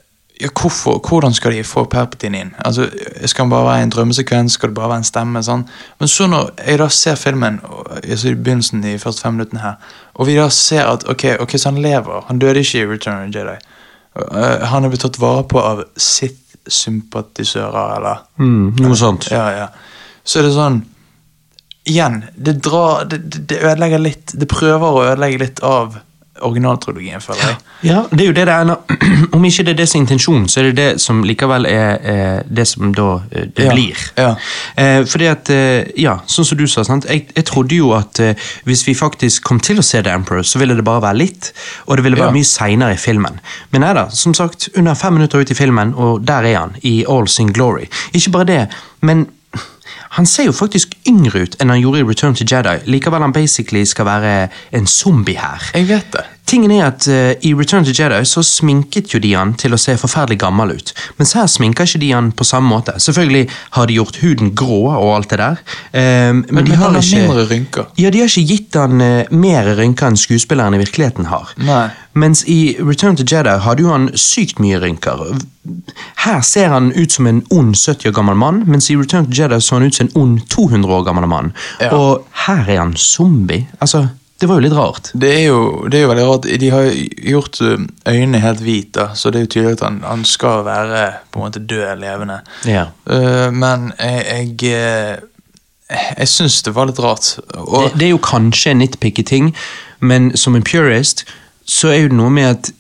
ja, 0.43 0.49
hvorfor, 0.61 0.99
Hvordan 1.09 1.35
skal 1.35 1.53
de 1.53 1.65
få 1.65 1.85
Perpetin 1.85 2.35
inn? 2.35 2.55
Altså, 2.65 2.89
Skal 3.25 3.45
han 3.45 3.51
bare 3.51 3.65
være 3.65 3.83
en 3.83 3.91
drømmesekvens? 3.91 4.53
Skal 4.53 4.69
det 4.69 4.75
bare 4.75 4.89
være 4.89 5.03
en 5.03 5.05
stemme? 5.05 5.43
Sånn? 5.43 5.65
Men 6.01 6.09
så 6.09 6.27
når 6.27 6.51
jeg 6.67 6.79
da 6.79 6.89
ser 6.89 7.21
filmen 7.21 7.61
altså 8.03 8.29
i 8.29 8.35
begynnelsen 8.35 8.83
de 8.83 8.99
første 8.99 9.23
fem 9.23 9.37
minuttene 9.37 9.63
her, 9.63 9.75
og 10.15 10.27
vi 10.27 10.35
da 10.37 10.49
ser 10.49 10.87
at 10.87 11.05
ok, 11.09 11.25
ok, 11.41 11.55
så 11.59 11.71
han 11.71 11.83
lever, 11.83 12.25
han 12.27 12.39
døde 12.43 12.61
ikke 12.61 12.83
i 12.83 12.87
Return 12.87 13.23
of 13.23 13.31
the 13.31 13.39
Jedi. 13.39 13.57
Uh, 14.17 14.67
han 14.69 14.85
er 14.85 14.93
blitt 14.93 15.05
tatt 15.07 15.21
vare 15.21 15.45
på 15.49 15.63
av 15.63 15.85
Sith-sympatisører, 15.97 17.97
eller 17.97 18.27
noe 18.43 18.97
sånt. 18.99 19.31
ja, 19.31 19.47
ja. 19.57 19.69
Så 20.25 20.39
er 20.41 20.49
det 20.49 20.55
sånn 20.57 20.83
Igjen, 21.91 22.21
det 22.39 22.61
drar 22.63 23.05
Det, 23.11 23.19
det, 23.51 23.59
ødelegger 23.59 23.99
litt 24.05 24.33
Det 24.39 24.47
prøver 24.51 24.87
å 24.87 25.05
ødelegge 25.11 25.41
litt 25.43 25.63
av 25.67 25.97
originaltrilogien, 26.43 27.21
føler 27.23 27.43
jeg. 27.53 27.57
Ja, 27.87 27.99
det 28.11 28.25
er 28.25 28.27
jo 28.27 28.33
det 28.35 28.45
det 28.49 28.55
er. 28.57 28.71
Om 29.37 29.45
ikke 29.47 29.63
det 29.67 29.75
er 29.75 29.79
det 29.79 29.85
som 29.87 29.99
er 30.01 30.03
intensjonen, 30.03 30.47
så 30.51 30.59
er 30.59 30.65
det 30.71 30.73
det 30.79 30.87
som 31.05 31.21
likevel 31.29 31.69
er, 31.71 32.01
er 32.03 32.49
det 32.51 32.65
som 32.67 32.89
da 32.97 33.05
eh, 33.31 33.45
det 33.55 33.67
Ja, 33.69 33.75
blir. 33.77 34.01
ja. 34.19 34.31
Eh, 34.81 35.05
fordi 35.07 35.29
at, 35.31 35.51
eh, 35.55 35.93
ja, 36.03 36.17
sånn 36.27 36.49
som 36.49 36.59
du 36.59 36.65
sa, 36.73 36.83
sant? 36.89 37.07
Jeg, 37.07 37.29
jeg 37.37 37.47
trodde 37.47 37.77
jo 37.79 37.93
at 37.95 38.19
eh, 38.25 38.49
hvis 38.67 38.83
vi 38.89 38.95
faktisk 38.99 39.45
kom 39.47 39.61
til 39.63 39.79
å 39.79 39.85
se 39.87 40.01
The 40.03 40.17
Emperor, 40.17 40.43
så 40.43 40.59
ville 40.59 40.75
det 40.75 40.87
bare 40.89 41.05
være 41.05 41.21
litt, 41.21 41.53
og 41.87 42.01
det 42.01 42.09
ville 42.09 42.19
være 42.19 42.33
Ja. 42.33 42.39
mye 42.41 42.49
seinere 42.51 42.97
i 42.97 43.03
filmen. 43.05 43.39
Men 43.71 43.85
nei 43.87 43.93
da, 44.01 44.09
som 44.11 44.35
sagt, 44.35 44.67
under 44.75 44.99
fem 44.99 45.15
minutter 45.21 45.45
ut 45.45 45.53
i 45.55 45.59
filmen, 45.61 45.95
og 45.95 46.25
der 46.27 46.49
er 46.51 46.59
han, 46.59 46.75
i 46.83 47.05
all 47.07 47.29
sin 47.31 47.53
glory. 47.55 47.87
Ikke 48.19 48.35
bare 48.41 48.51
det, 48.51 48.61
men 49.05 49.29
han 50.13 50.27
ser 50.29 50.45
jo 50.51 50.53
faktisk 50.53 50.93
yngre 51.09 51.47
ut 51.47 51.55
enn 51.61 51.73
han 51.73 51.81
gjorde 51.81 52.03
i 52.03 52.05
Return 52.05 52.37
to 52.37 52.45
Jedi. 52.45 52.75
Likevel 52.91 53.25
han 53.25 53.33
basically 53.33 53.85
skal 53.89 54.09
være 54.09 54.49
en 54.77 54.87
zombie 54.87 55.39
her. 55.41 55.71
Jeg 55.73 55.89
vet 55.89 56.13
det. 56.13 56.25
Tingen 56.53 56.73
er 56.75 56.83
at 56.91 57.07
uh, 57.09 57.33
I 57.41 57.55
Return 57.57 57.87
to 57.87 57.95
Jedi 57.97 58.19
så 58.29 58.43
sminket 58.45 59.15
jo 59.15 59.21
de 59.23 59.31
han 59.33 59.55
til 59.57 59.73
å 59.73 59.81
se 59.81 59.95
forferdelig 59.97 60.37
gammel 60.43 60.75
ut. 60.77 60.93
Mens 61.17 61.33
her 61.39 61.47
sminker 61.49 61.89
ikke 61.89 62.03
de 62.03 62.11
han 62.13 62.29
på 62.37 62.45
samme 62.45 62.69
måte. 62.69 62.99
Selvfølgelig 63.01 63.47
har 63.79 63.89
de 63.89 63.97
gjort 63.97 64.19
huden 64.21 64.53
grå 64.59 64.83
og 64.91 65.15
alt 65.15 65.33
det 65.33 65.41
der. 65.41 65.63
eh, 65.97 66.29
men, 66.29 66.45
Men, 66.51 66.67
de 66.67 66.75
men 66.75 66.79
har 66.83 66.99
ikke 67.01 67.23
mindre 67.23 67.47
rynker. 67.49 67.89
Ja, 67.97 68.13
de 68.13 68.21
har 68.21 68.29
ikke 68.29 68.45
gitt 68.53 68.77
han 68.77 69.01
uh, 69.01 69.33
mer 69.33 69.73
rynker 69.81 70.13
enn 70.13 70.21
skuespilleren 70.21 70.77
i 70.77 70.83
virkeligheten 70.85 71.33
har. 71.33 71.57
Nei. 71.57 71.87
Mens 72.13 72.45
i 72.45 72.77
Return 72.85 73.17
to 73.17 73.25
Jedi 73.25 73.57
hadde 73.65 73.87
jo 73.87 73.89
han 73.89 74.11
sykt 74.21 74.61
mye 74.61 74.77
rynker. 74.83 75.25
Her 76.27 76.41
ser 76.45 76.69
han 76.69 76.93
ut 76.93 77.15
som 77.15 77.27
en 77.31 77.41
ond 77.49 77.73
70 77.79 78.11
år 78.11 78.17
gammel 78.21 78.37
mann, 78.37 78.65
mens 78.69 78.91
i 78.93 78.97
Return 79.01 79.31
to 79.31 79.41
Jedi 79.41 79.61
så 79.65 79.79
han 79.79 79.89
ut 79.89 79.97
som 79.97 80.11
en 80.11 80.17
ond 80.21 80.43
200 80.53 80.99
år 80.99 81.07
gammel 81.09 81.31
mann. 81.33 81.55
Ja. 81.81 81.95
Og 81.97 82.27
her 82.45 82.67
er 82.67 82.83
han 82.83 82.93
zombie. 83.01 83.71
Altså, 83.81 84.11
det 84.43 84.49
var 84.51 84.59
jo 84.59 84.65
litt 84.65 84.75
rart. 84.75 85.13
Det 85.15 85.29
er 85.31 85.45
jo, 85.47 85.59
det 85.87 86.01
er 86.01 86.03
jo 86.03 86.09
veldig 86.11 86.23
rart. 86.27 86.47
De 86.59 86.71
har 86.73 86.89
gjort 87.31 87.61
uh, 87.63 87.85
øynene 88.11 88.41
helt 88.43 88.63
hvite, 88.65 89.05
så 89.15 89.31
det 89.31 89.39
er 89.39 89.45
jo 89.45 89.51
tydelig 89.55 89.77
at 89.77 89.85
han, 89.87 90.01
han 90.03 90.25
skal 90.27 90.65
være 90.67 91.05
på 91.31 91.39
en 91.39 91.47
måte 91.47 91.63
død 91.63 92.03
levende. 92.03 92.41
Ja. 92.67 92.89
Uh, 93.07 93.55
men 93.55 93.93
jeg 94.01 94.57
Jeg, 94.67 94.75
uh, 94.75 95.95
jeg 96.19 96.29
syns 96.29 96.59
det 96.67 96.75
var 96.75 96.91
litt 96.91 96.99
rart. 97.03 97.37
Og, 97.55 97.93
det, 97.93 98.01
det 98.01 98.09
er 98.09 98.15
jo 98.17 98.23
kanskje 98.25 98.75
en 98.75 98.83
nitpicky 98.83 99.23
ting, 99.23 99.55
men 100.01 100.33
som 100.37 100.59
en 100.59 100.67
purist 100.67 101.27
så 101.69 101.93
er 101.93 102.03
jo 102.03 102.11
det 102.11 102.19
noe 102.19 102.33
med 102.35 102.49
at 102.51 102.73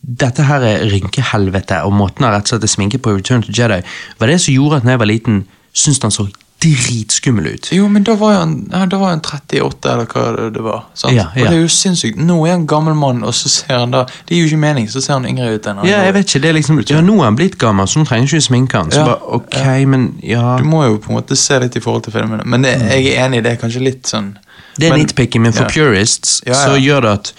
dette 0.00 0.46
her 0.48 0.64
er 0.64 0.86
rynkehelvete, 0.88 1.82
og 1.84 1.92
måten 1.94 2.24
han 2.24 2.32
rett 2.34 2.48
og 2.48 2.54
slett 2.54 2.64
er 2.66 2.72
sminket 2.72 3.02
på 3.04 3.12
Return 3.14 3.44
to 3.44 3.52
Jedi, 3.54 3.82
var 4.18 4.30
det 4.30 4.40
som 4.40 4.54
gjorde 4.54 4.80
at 4.80 4.86
når 4.86 4.96
jeg 4.96 5.02
var 5.02 5.10
liten, 5.10 5.42
syntes 5.76 6.02
han 6.02 6.14
så 6.14 6.26
dritskummel 6.60 7.46
ut. 7.54 7.68
Jo, 7.72 7.86
men 7.88 8.02
da 8.04 8.14
var 8.20 8.34
han, 8.34 8.54
ja, 8.72 8.82
da 8.86 8.98
var 9.00 9.08
han 9.14 9.20
38, 9.24 9.92
eller 9.92 10.04
hva 10.06 10.50
det- 10.52 10.62
var. 10.62 10.82
Ja, 11.04 11.10
ja. 11.12 11.24
Og 11.30 11.48
det 11.48 11.56
er 11.56 11.60
jo 11.62 11.68
sinnssykt. 11.72 12.18
Nå 12.18 12.36
er 12.46 12.50
han 12.52 12.66
gammel 12.66 12.94
mann, 12.94 13.22
og 13.24 13.32
så 13.34 13.48
ser 13.48 13.78
han 13.78 13.90
da 13.90 14.04
Det 14.04 14.36
gir 14.36 14.42
jo 14.44 14.50
ikke 14.50 14.58
mening, 14.60 14.88
så 14.88 15.00
ser 15.02 15.12
han 15.14 15.24
yngre 15.26 15.54
ut 15.54 15.66
enn 15.66 15.76
han 15.80 15.86
Ja, 15.88 16.02
jeg 16.04 16.14
vet 16.14 16.26
ikke, 16.26 16.40
det 16.42 16.48
er 16.50 16.52
liksom, 16.58 16.82
ja, 16.90 17.00
Nå 17.00 17.14
er 17.20 17.24
han 17.24 17.36
blitt 17.36 17.56
gammel, 17.58 17.86
så 17.88 17.98
nå 18.02 18.06
trenger 18.06 18.28
ikke 18.28 18.42
sminke 18.48 18.76
han. 18.76 18.90
Så 18.90 19.04
bare, 19.04 19.22
ok, 19.22 19.86
men 19.86 20.18
ja 20.22 20.56
Du 20.58 20.64
må 20.64 20.84
jo 20.86 20.98
på 20.98 21.10
en 21.10 21.16
måte 21.22 21.36
se 21.36 21.58
litt 21.60 21.76
i 21.76 21.80
forhold 21.80 22.04
til 22.04 22.12
filmene. 22.12 22.44
Men 22.44 22.62
det, 22.62 22.76
jeg 22.80 23.14
er 23.16 23.24
enig, 23.26 23.42
det 23.42 23.52
er 23.52 23.56
kanskje 23.56 23.80
litt 23.82 24.02
sånn 24.06 24.36
Det 24.78 24.90
er 24.90 24.96
nitpicking, 24.96 25.42
men 25.42 25.52
for 25.52 25.64
purists 25.64 26.42
så 26.46 26.76
gjør 26.76 27.00
det 27.02 27.10
at 27.10 27.32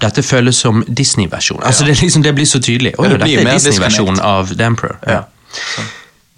dette 0.00 0.22
føles 0.22 0.56
som 0.56 0.84
Disney-versjon. 0.88 1.60
Altså, 1.62 1.84
det, 1.84 1.98
liksom, 2.00 2.22
det 2.22 2.34
blir 2.34 2.46
så 2.48 2.58
tydelig. 2.58 2.94
Oi, 2.98 3.08
Ja, 3.08 3.16
det 3.18 3.20
blir 3.24 3.36
dette 3.36 3.50
er 3.50 3.58
Disney-versjonen 3.58 4.20
av 4.20 4.48
The 4.56 4.64
Emperor. 4.64 4.96
Ja. 5.06 5.24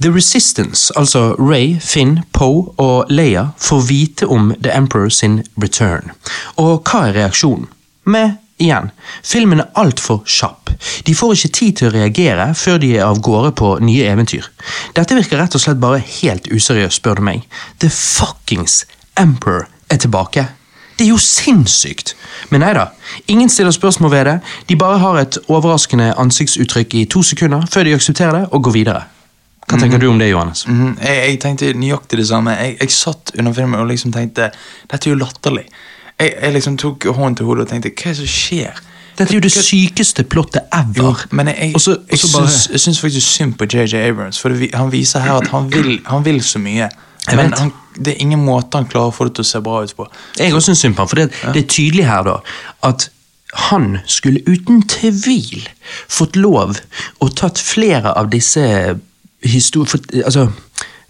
The 0.03 0.11
Resistance, 0.11 0.93
altså 0.97 1.35
Ray, 1.39 1.81
Finn, 1.81 2.19
Poe 2.33 2.73
og 2.83 3.11
Leia, 3.11 3.49
får 3.59 3.85
vite 3.89 4.27
om 4.27 4.55
The 4.63 4.73
Emperor 4.77 5.09
sin 5.09 5.43
return. 5.63 6.11
Og 6.57 6.83
hva 6.83 7.07
er 7.09 7.15
reaksjonen? 7.15 7.69
Med, 8.11 8.35
igjen, 8.59 8.91
filmen 9.23 9.63
er 9.63 9.71
altfor 9.79 10.25
kjapp. 10.27 10.73
De 11.07 11.15
får 11.15 11.37
ikke 11.37 11.53
tid 11.61 11.79
til 11.79 11.89
å 11.89 11.95
reagere 11.95 12.49
før 12.59 12.83
de 12.83 12.91
er 12.97 13.07
av 13.07 13.23
gårde 13.23 13.55
på 13.61 13.71
nye 13.87 14.11
eventyr. 14.11 14.51
Dette 14.99 15.15
virker 15.15 15.39
rett 15.41 15.55
og 15.55 15.63
slett 15.63 15.81
bare 15.81 16.03
helt 16.19 16.51
useriøst, 16.51 16.99
spør 16.99 17.23
du 17.23 17.29
meg. 17.31 17.47
The 17.79 17.93
fuckings 17.93 18.83
Emperor 19.21 19.69
er 19.89 20.03
tilbake. 20.03 20.49
Det 20.99 21.07
er 21.07 21.15
jo 21.15 21.23
sinnssykt! 21.23 22.17
Men 22.51 22.63
nei 22.67 22.75
da, 22.75 22.89
ingen 23.31 23.51
stiller 23.51 23.75
spørsmål 23.75 24.11
ved 24.11 24.29
det. 24.29 24.37
De 24.69 24.77
bare 24.79 24.99
har 25.03 25.23
et 25.23 25.39
overraskende 25.47 26.13
ansiktsuttrykk 26.19 26.95
i 26.99 27.09
to 27.11 27.23
sekunder 27.23 27.67
før 27.71 27.87
de 27.87 27.95
aksepterer 27.95 28.41
det 28.41 28.47
og 28.51 28.67
går 28.67 28.81
videre. 28.83 29.03
Hva 29.69 29.79
tenker 29.81 30.01
du 30.03 30.09
om 30.11 30.19
det, 30.21 30.29
Johannes? 30.31 30.67
Mhm, 30.69 30.97
jeg, 31.01 31.21
jeg 31.29 31.39
tenkte 31.41 31.73
nøyaktig 31.79 32.19
det 32.21 32.27
samme. 32.29 32.57
Jeg, 32.61 32.77
jeg 32.81 32.95
satt 32.95 33.33
under 33.39 33.55
filmen 33.57 33.81
og 33.81 33.89
liksom 33.89 34.13
tenkte 34.13 34.51
Dette 34.91 35.09
er 35.09 35.15
jo 35.15 35.21
latterlig. 35.21 35.65
Jeg, 36.21 36.35
jeg 36.43 36.53
liksom 36.55 36.77
tok 36.81 37.07
hånden 37.11 37.39
til 37.41 37.49
hodet 37.49 37.67
og 37.67 37.73
tenkte 37.73 37.95
Hva 37.95 38.11
er 38.11 38.19
det 38.19 38.21
som 38.21 38.35
skjer? 38.35 38.83
Dette 39.15 39.31
er 39.31 39.39
jo 39.39 39.45
det 39.45 39.53
sykeste 39.55 40.25
plottet 40.27 40.67
ever. 40.75 40.99
Jo, 40.99 41.15
men 41.39 41.53
jeg, 41.53 41.71
jeg, 41.71 41.75
Og 41.79 42.11
jeg, 42.11 42.19
syns, 42.19 42.69
jeg 42.73 42.83
syns 42.83 43.01
faktisk 43.01 43.29
synd 43.31 43.55
på 43.61 43.69
JJ 43.71 44.01
Abrams, 44.09 44.41
for 44.43 44.51
det, 44.51 44.73
han 44.75 44.91
viser 44.91 45.23
her 45.23 45.39
at 45.39 45.53
han 45.53 45.71
vil, 45.71 46.01
han 46.11 46.25
vil 46.27 46.41
så 46.43 46.59
mye. 46.59 46.89
Men 47.31 47.55
han, 47.55 47.71
det 47.95 48.17
er 48.17 48.25
ingen 48.25 48.43
måte 48.45 48.77
han 48.77 48.89
klarer 48.91 49.13
å 49.13 49.15
få 49.15 49.29
det 49.29 49.37
til 49.39 49.47
å 49.47 49.51
se 49.53 49.61
bra 49.65 49.85
ut 49.87 49.95
på. 49.97 50.09
Jeg 50.41 50.53
også 50.53 50.73
syns 50.73 50.83
synd 50.83 50.99
på 50.99 51.05
ham, 51.05 51.13
for 51.13 51.23
det, 51.23 51.29
det 51.55 51.63
er 51.63 51.69
tydelig 51.71 52.09
her 52.11 52.27
da 52.27 52.41
at 52.91 53.09
han 53.71 54.01
skulle 54.11 54.43
uten 54.51 54.83
tvil 54.91 55.63
fått 56.11 56.35
lov 56.35 56.75
og 57.23 57.37
tatt 57.39 57.61
flere 57.63 58.11
av 58.19 58.33
disse 58.33 58.65
historier 59.45 60.01
Altså 60.25 60.49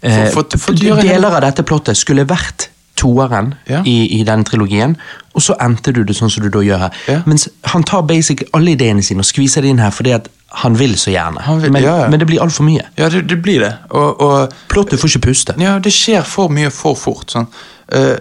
eh, 0.01 0.29
For- 0.33 0.45
for- 0.51 0.57
for 0.57 0.73
Deler 1.01 1.31
av 1.35 1.41
dette 1.41 1.63
plottet 1.63 1.97
skulle 1.97 2.25
vært 2.27 2.69
toeren 2.95 3.53
Ja. 3.67 3.81
i, 3.85 4.19
i 4.19 4.23
den 4.23 4.43
trilogien, 4.47 4.95
og 5.33 5.41
så 5.41 5.55
endte 5.59 5.91
du 5.91 6.03
det 6.03 6.15
sånn 6.15 6.29
som 6.31 6.43
du 6.43 6.49
da 6.49 6.61
gjør 6.63 6.77
her. 6.85 6.93
Ja. 7.11 7.17
Mens 7.27 7.49
han 7.63 7.83
tar 7.83 8.05
basic 8.07 8.45
alle 8.53 8.71
ideene 8.71 9.03
sine 9.03 9.19
og 9.19 9.25
skviser 9.27 9.61
det 9.65 9.73
inn 9.73 9.81
her 9.83 9.91
fordi 9.91 10.13
at 10.15 10.29
han 10.63 10.77
vil 10.79 10.93
så 10.95 11.11
gjerne. 11.11 11.43
Vil- 11.61 11.71
men, 11.75 11.83
ja, 11.83 11.97
ja. 12.03 12.07
men 12.09 12.19
det 12.19 12.27
blir 12.29 12.39
altfor 12.41 12.63
mye. 12.63 12.85
Ja, 12.97 13.09
det, 13.09 13.25
det 13.27 13.41
blir 13.43 13.59
det. 13.59 13.73
Og, 13.89 14.21
og 14.21 14.53
Plottet 14.71 14.99
får 15.01 15.09
ikke 15.11 15.25
puste. 15.27 15.55
Ja, 15.59 15.75
det 15.79 15.91
skjer 15.91 16.23
for 16.23 16.47
mye 16.47 16.71
for 16.71 16.95
fort. 16.95 17.35
Sånn. 17.35 17.49
Uh, 17.91 18.15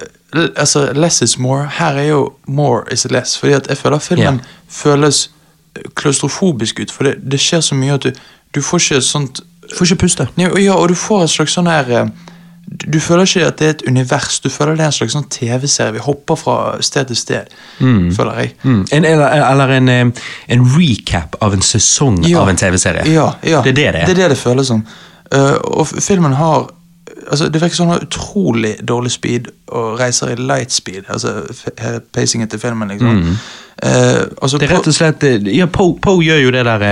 altså, 0.56 0.88
less 0.92 1.22
is 1.22 1.38
more. 1.38 1.68
Her 1.78 1.94
er 2.02 2.08
jo 2.08 2.32
more 2.46 2.82
is 2.92 3.06
less. 3.10 3.38
Fordi 3.38 3.52
at 3.60 3.70
jeg 3.70 3.78
føler 3.78 3.98
filmen 4.02 4.40
yeah. 4.42 4.58
føles 4.68 5.28
klaustrofobisk 5.94 6.80
ut. 6.80 6.90
For 6.90 7.04
det, 7.04 7.16
det 7.30 7.40
skjer 7.40 7.60
så 7.62 7.78
mye 7.78 7.94
at 7.94 8.02
du, 8.08 8.10
du 8.54 8.62
får 8.62 8.82
ikke 8.82 8.96
et 8.96 9.06
sånt 9.06 9.40
Får 9.72 9.86
ikke 9.86 9.96
puste. 10.04 10.28
ja, 10.38 10.72
og- 10.74 10.88
du 10.88 10.94
får 10.94 11.24
et 11.24 11.30
slags 11.30 11.52
sånn 11.56 11.66
her 11.70 11.90
eh, 11.90 12.06
du, 12.92 12.98
føler 13.00 13.22
ikke 13.24 13.46
at 13.46 13.58
det 13.58 13.66
er 13.66 13.70
et 13.70 13.82
univers, 13.88 14.40
du 14.40 14.48
føler 14.48 14.74
det 14.76 14.80
er 14.80 14.86
en 14.86 14.92
slags 14.92 15.12
sånn 15.12 15.28
TV-serie. 15.30 15.92
Vi 15.92 15.98
hopper 15.98 16.34
fra 16.36 16.54
sted 16.82 17.06
til 17.06 17.16
sted, 17.16 17.52
føler 17.78 18.38
jeg. 18.40 18.52
Mm. 18.64 18.86
En, 18.92 19.04
eller, 19.04 19.26
eller 19.50 19.68
en, 19.76 19.88
eh, 19.88 20.06
en 20.48 20.64
recap 20.78 21.36
av 21.42 21.52
en 21.54 21.60
sesong 21.62 22.24
Ja. 22.26 22.40
av 22.40 22.48
en 22.48 22.56
TV-serie. 22.56 23.04
Ja, 23.12 23.34
ja. 23.44 23.60
Det 23.62 23.70
er 23.70 23.74
det 23.74 23.92
det 23.92 24.00
er. 24.02 24.06
Det 24.06 24.10
er 24.18 24.22
det 24.22 24.30
det 24.30 24.38
føles 24.38 24.66
som. 24.66 24.86
Uh, 25.34 25.54
og 25.64 25.86
filmen 25.88 26.32
har 26.32 26.70
altså 27.30 27.48
Det 27.52 27.60
virker 27.60 27.74
som 27.76 27.86
den 27.88 27.92
har 27.98 28.02
utrolig 28.06 28.74
dårlig 28.88 29.10
speed 29.10 29.46
og 29.68 29.98
reiser 30.00 30.32
i 30.32 30.34
light 30.34 30.72
speed. 30.72 31.04
Altså 31.08 31.42
pacingen 32.12 32.48
til 32.48 32.58
filmen, 32.60 32.88
liksom. 32.88 33.36
Eh, 33.82 34.22
altså, 34.42 34.56
Mm. 34.56 34.60
Det 34.60 34.70
er 34.70 34.74
rett 34.76 34.86
og 34.88 34.94
slett 34.94 35.46
Ja, 35.56 35.66
Poe 35.66 35.98
po 36.02 36.18
gjør 36.20 36.42
jo 36.42 36.50
det 36.50 36.64
der 36.64 36.82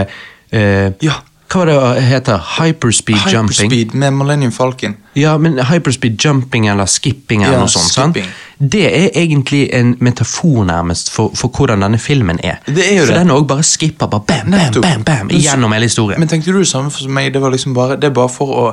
eh, 0.52 0.92
Ja. 1.02 1.12
Hva 1.52 1.58
var 1.60 1.68
det 1.68 1.74
det 1.76 2.02
heter? 2.08 2.38
Hyperspeed 2.58 3.26
jumping? 3.28 3.68
Hyperspeed 3.68 3.94
med 4.00 4.14
Millennium 4.16 4.52
Falcon. 4.52 4.94
Ja, 5.14 5.34
men 5.38 5.58
hyperspeed 5.68 6.16
jumping 6.24 6.66
eller 6.72 6.86
skipping 6.88 7.42
eller 7.42 7.58
Ja, 7.58 7.60
noe 7.66 7.68
sånt. 7.68 7.92
sant? 7.92 8.16
Det 8.58 8.84
er 8.88 9.10
egentlig 9.20 9.66
en 9.74 9.96
metafor 10.00 10.64
nærmest 10.64 11.10
for, 11.12 11.30
for 11.36 11.48
hvordan 11.52 11.82
denne 11.84 11.98
filmen 12.00 12.38
er. 12.42 12.62
Det 12.66 12.86
er 12.86 13.00
jo 13.00 13.04
for 13.06 13.12
det. 13.12 13.20
den 13.20 13.30
òg 13.34 13.46
bare 13.50 13.62
skipper 13.66 14.06
bare 14.08 14.24
bam, 14.26 14.50
bam, 14.50 14.72
bam, 14.72 14.82
bam, 14.82 15.04
bam, 15.04 15.28
gjennom 15.36 15.72
hele 15.76 15.90
historien. 15.90 16.20
Men 16.20 16.28
tenkte 16.32 16.52
du 16.52 16.58
det 16.62 16.68
samme 16.70 16.90
for 16.90 17.08
meg? 17.12 17.32
Det 17.34 17.42
var 17.42 17.50
liksom 17.52 17.74
bare, 17.76 17.96
det 18.00 18.08
er 18.08 18.16
bare 18.16 18.32
for 18.32 18.46
å 18.46 18.66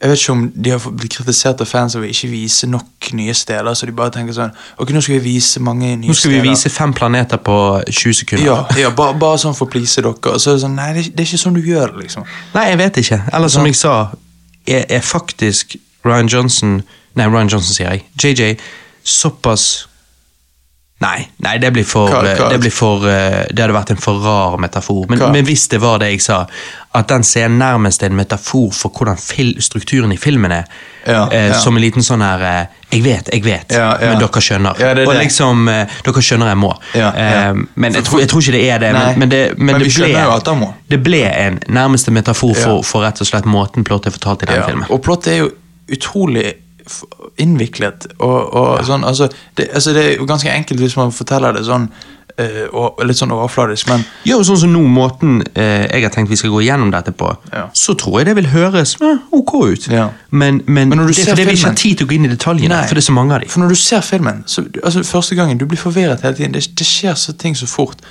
jeg 0.00 0.10
vet 0.10 0.20
ikke 0.20 0.32
om 0.32 0.42
de 0.52 0.70
har 0.70 0.88
blitt 0.92 1.14
kritisert 1.16 1.60
av 1.64 1.68
fans 1.70 1.94
over 1.96 2.08
ikke 2.10 2.28
vise 2.28 2.66
nok 2.68 3.08
nye 3.16 3.34
steder. 3.34 3.74
Så 3.74 3.88
de 3.88 3.94
bare 3.96 4.12
tenker 4.12 4.36
sånn 4.36 4.52
Ok, 4.76 4.92
nå 4.92 5.00
skal 5.00 5.16
vi 5.16 5.32
vise 5.36 5.62
mange 5.64 5.88
nye 5.88 5.96
steder. 5.96 6.12
Nå 6.12 6.16
skal 6.20 6.34
vi 6.34 6.42
vise 6.44 6.72
fem 6.72 6.92
planeter 6.96 7.40
på 7.40 7.56
20 7.88 8.18
sekunder. 8.20 8.44
Ja, 8.44 8.58
ja 8.76 8.92
bare, 8.96 9.16
bare 9.20 9.40
sånn 9.40 9.56
for 9.56 9.68
å 9.68 9.72
please 9.72 10.02
dere. 10.02 10.12
Og 10.12 10.42
så 10.42 10.52
er 10.52 10.58
det 10.58 10.64
sånn 10.66 10.76
Nei, 10.76 10.90
det, 10.98 11.06
er 11.16 11.24
ikke 11.24 11.40
sånn 11.40 11.56
du 11.56 11.64
gjør 11.64 11.94
det, 11.94 12.04
liksom. 12.04 12.28
Nei, 12.52 12.66
jeg 12.74 12.80
vet 12.82 13.00
ikke. 13.04 13.20
Eller 13.38 13.52
som 13.56 13.68
jeg 13.68 13.78
sa, 13.80 13.96
er, 14.68 14.84
er 14.98 15.04
faktisk 15.04 15.78
Ryan 16.04 16.28
Johnson 16.32 16.80
Nei, 17.16 17.30
Ryan 17.32 17.48
Johnson 17.48 17.72
sier 17.72 17.94
jeg. 17.94 18.04
JJ 18.20 18.58
såpass 19.06 19.86
Nei, 20.98 21.26
nei, 21.44 21.58
det 21.60 21.68
blir 21.76 21.84
for, 21.84 22.08
Hva- 22.08 22.22
hva- 22.24 22.48
Det, 22.48 22.56
blir 22.62 22.72
for 22.72 23.02
eh, 23.04 23.42
det 23.52 23.60
hadde 23.60 23.74
vært 23.76 23.90
en 23.92 23.98
for 24.00 24.16
rar 24.24 24.54
metafor. 24.56 25.02
Men, 25.10 25.26
men 25.34 25.44
hvis 25.44 25.66
det 25.68 25.76
var 25.82 25.98
det 26.00 26.06
jeg 26.14 26.22
sa, 26.24 26.38
at 26.96 27.10
den 27.12 27.22
scenen 27.28 27.58
nærmest 27.60 28.00
er 28.02 28.08
en 28.08 28.16
metafor 28.16 28.70
for 28.72 28.88
hvordan 28.96 29.18
fil, 29.20 29.50
strukturen 29.60 30.12
i 30.12 30.16
filmen 30.16 30.54
er, 30.56 30.64
Ja, 31.06 31.28
eh, 31.30 31.50
ja. 31.52 31.58
som 31.60 31.76
en 31.76 31.82
liten 31.84 32.02
sånn 32.02 32.24
her 32.24 32.40
eh, 32.42 32.80
Jeg 32.96 33.02
vet, 33.04 33.28
jeg 33.34 33.44
vet, 33.44 33.76
Ja, 33.76 33.90
men 34.00 34.18
dere 34.24 34.40
skjønner. 34.42 34.80
Det 34.80 35.04
Og 35.06 35.12
liksom 35.20 35.68
eh, 35.68 35.86
Dere 36.08 36.22
skjønner 36.24 36.48
jeg 36.54 36.60
må. 36.64 36.72
Eh, 36.96 37.52
men 37.76 37.92
jeg 38.00 38.04
tror, 38.08 38.20
jeg 38.24 38.28
tror 38.32 38.40
ikke 38.46 38.56
det 38.56 38.64
er 38.72 38.78
det. 38.86 38.92
Nei, 38.96 39.04
men, 39.10 39.18
men, 39.20 39.28
det, 39.36 39.42
men, 39.58 39.66
men 39.76 39.84
vi 39.84 39.92
ble, 40.00 40.08
jo 40.16 40.32
at 40.40 40.48
han 40.48 40.58
må. 40.64 40.72
det 40.88 41.02
ble 41.04 41.20
en 41.28 41.60
nærmeste 41.68 42.10
metafor 42.10 42.56
for, 42.56 42.80
for 42.82 43.04
rett 43.04 43.20
og 43.20 43.28
slett 43.28 43.44
måten 43.44 43.84
plottet 43.84 44.14
er 44.14 44.16
fortalt 44.16 44.48
i 44.48 44.54
Ja, 44.56 44.64
filmen. 44.64 44.88
Og 44.88 45.04
plottet 45.04 45.34
er 45.36 45.42
jo 45.44 45.52
utrolig 45.92 46.54
innviklet. 47.42 48.06
Og, 48.18 48.52
og 48.54 48.84
sånn, 48.86 49.04
altså 49.04 49.28
det, 49.56 49.70
altså 49.74 49.94
det 49.96 50.04
er 50.04 50.12
jo 50.20 50.28
ganske 50.28 50.52
enkelt 50.52 50.80
hvis 50.80 50.96
man 50.98 51.12
forteller 51.14 51.56
det 51.56 51.64
sånn 51.66 51.88
eh, 52.38 52.66
og 52.70 53.00
litt 53.06 53.18
sånn 53.18 53.32
overfladisk, 53.34 53.88
men 53.90 54.04
Ja, 54.28 54.36
og 54.38 54.44
sånn 54.48 54.60
som 54.60 54.72
nå, 54.72 54.82
måten 54.90 55.40
eh, 55.54 55.86
jeg 55.86 56.04
har 56.04 56.14
tenkt 56.14 56.32
vi 56.32 56.38
skal 56.40 56.52
gå 56.54 56.62
gjennom 56.66 56.92
dette 56.94 57.12
på, 57.16 57.32
Ja. 57.52 57.66
så 57.74 57.96
tror 57.98 58.20
jeg 58.20 58.30
det 58.30 58.36
vil 58.40 58.50
høres 58.52 58.96
eh, 59.00 59.18
ok 59.32 59.52
ut. 59.72 59.88
Ja. 59.92 60.08
Men, 60.30 60.62
men, 60.66 60.88
Men 60.92 61.04
det 61.06 61.18
er 61.18 61.32
fordi 61.32 61.48
vi 61.50 61.56
ikke 61.58 61.70
har 61.72 61.80
tid 61.80 61.98
til 61.98 62.06
å 62.06 62.10
gå 62.10 62.18
inn 62.18 62.28
i 62.28 62.32
detaljene, 62.32 62.74
Nei. 62.74 62.86
for 62.86 62.98
det 62.98 63.04
er 63.04 63.08
så 63.10 63.16
mange 63.16 63.34
av 63.34 63.44
dem. 63.44 63.52
For 63.52 63.64
når 63.64 63.74
du 63.74 63.80
ser 63.80 64.06
filmen, 64.06 64.44
så, 64.46 64.66
altså 64.82 65.02
første 65.06 65.38
gangen, 65.38 65.58
du 65.58 65.66
blir 65.66 65.80
forvirret 65.80 66.24
hele 66.26 66.36
tiden. 66.38 66.54
Det, 66.54 66.64
det 66.78 66.86
skjer 66.86 67.14
så 67.18 67.32
ting 67.36 67.56
så 67.58 67.68
fort. 67.70 68.04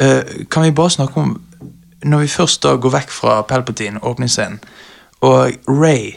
Uh, 0.00 0.22
kan 0.50 0.64
vi 0.64 0.70
bare 0.72 0.90
snakke 0.90 1.20
om 1.20 1.34
Når 2.02 2.18
vi 2.24 2.28
først 2.32 2.62
da 2.64 2.72
går 2.80 2.90
vekk 2.90 3.10
fra 3.14 3.42
Palpatine, 3.46 4.00
åpningsscenen, 4.02 4.56
og 5.22 5.52
Ray 5.68 6.16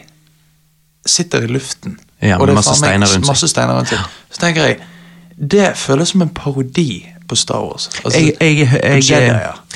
sitter 1.06 1.44
i 1.46 1.52
luften 1.52 2.00
Ja, 2.22 2.38
og 2.40 2.48
det 2.48 2.54
er 2.54 2.60
masse 2.62 2.76
steiner 2.80 3.08
rundt 3.08 3.26
seg. 3.26 3.28
masse 3.28 3.48
steiner 3.52 3.74
rundt 3.76 3.90
seg. 3.92 4.00
Så 4.32 4.40
tenker 4.42 4.70
jeg 4.70 4.80
Det 5.52 5.74
føles 5.76 6.10
som 6.14 6.22
en 6.22 6.30
parodi 6.30 7.06
på 7.28 7.36
Star 7.36 7.60
Wars. 7.66 7.90
Altså, 8.06 8.20
Jeg, 8.20 8.36
jeg, 8.40 8.70
jeg, 8.84 9.04
Jedi, 9.10 9.26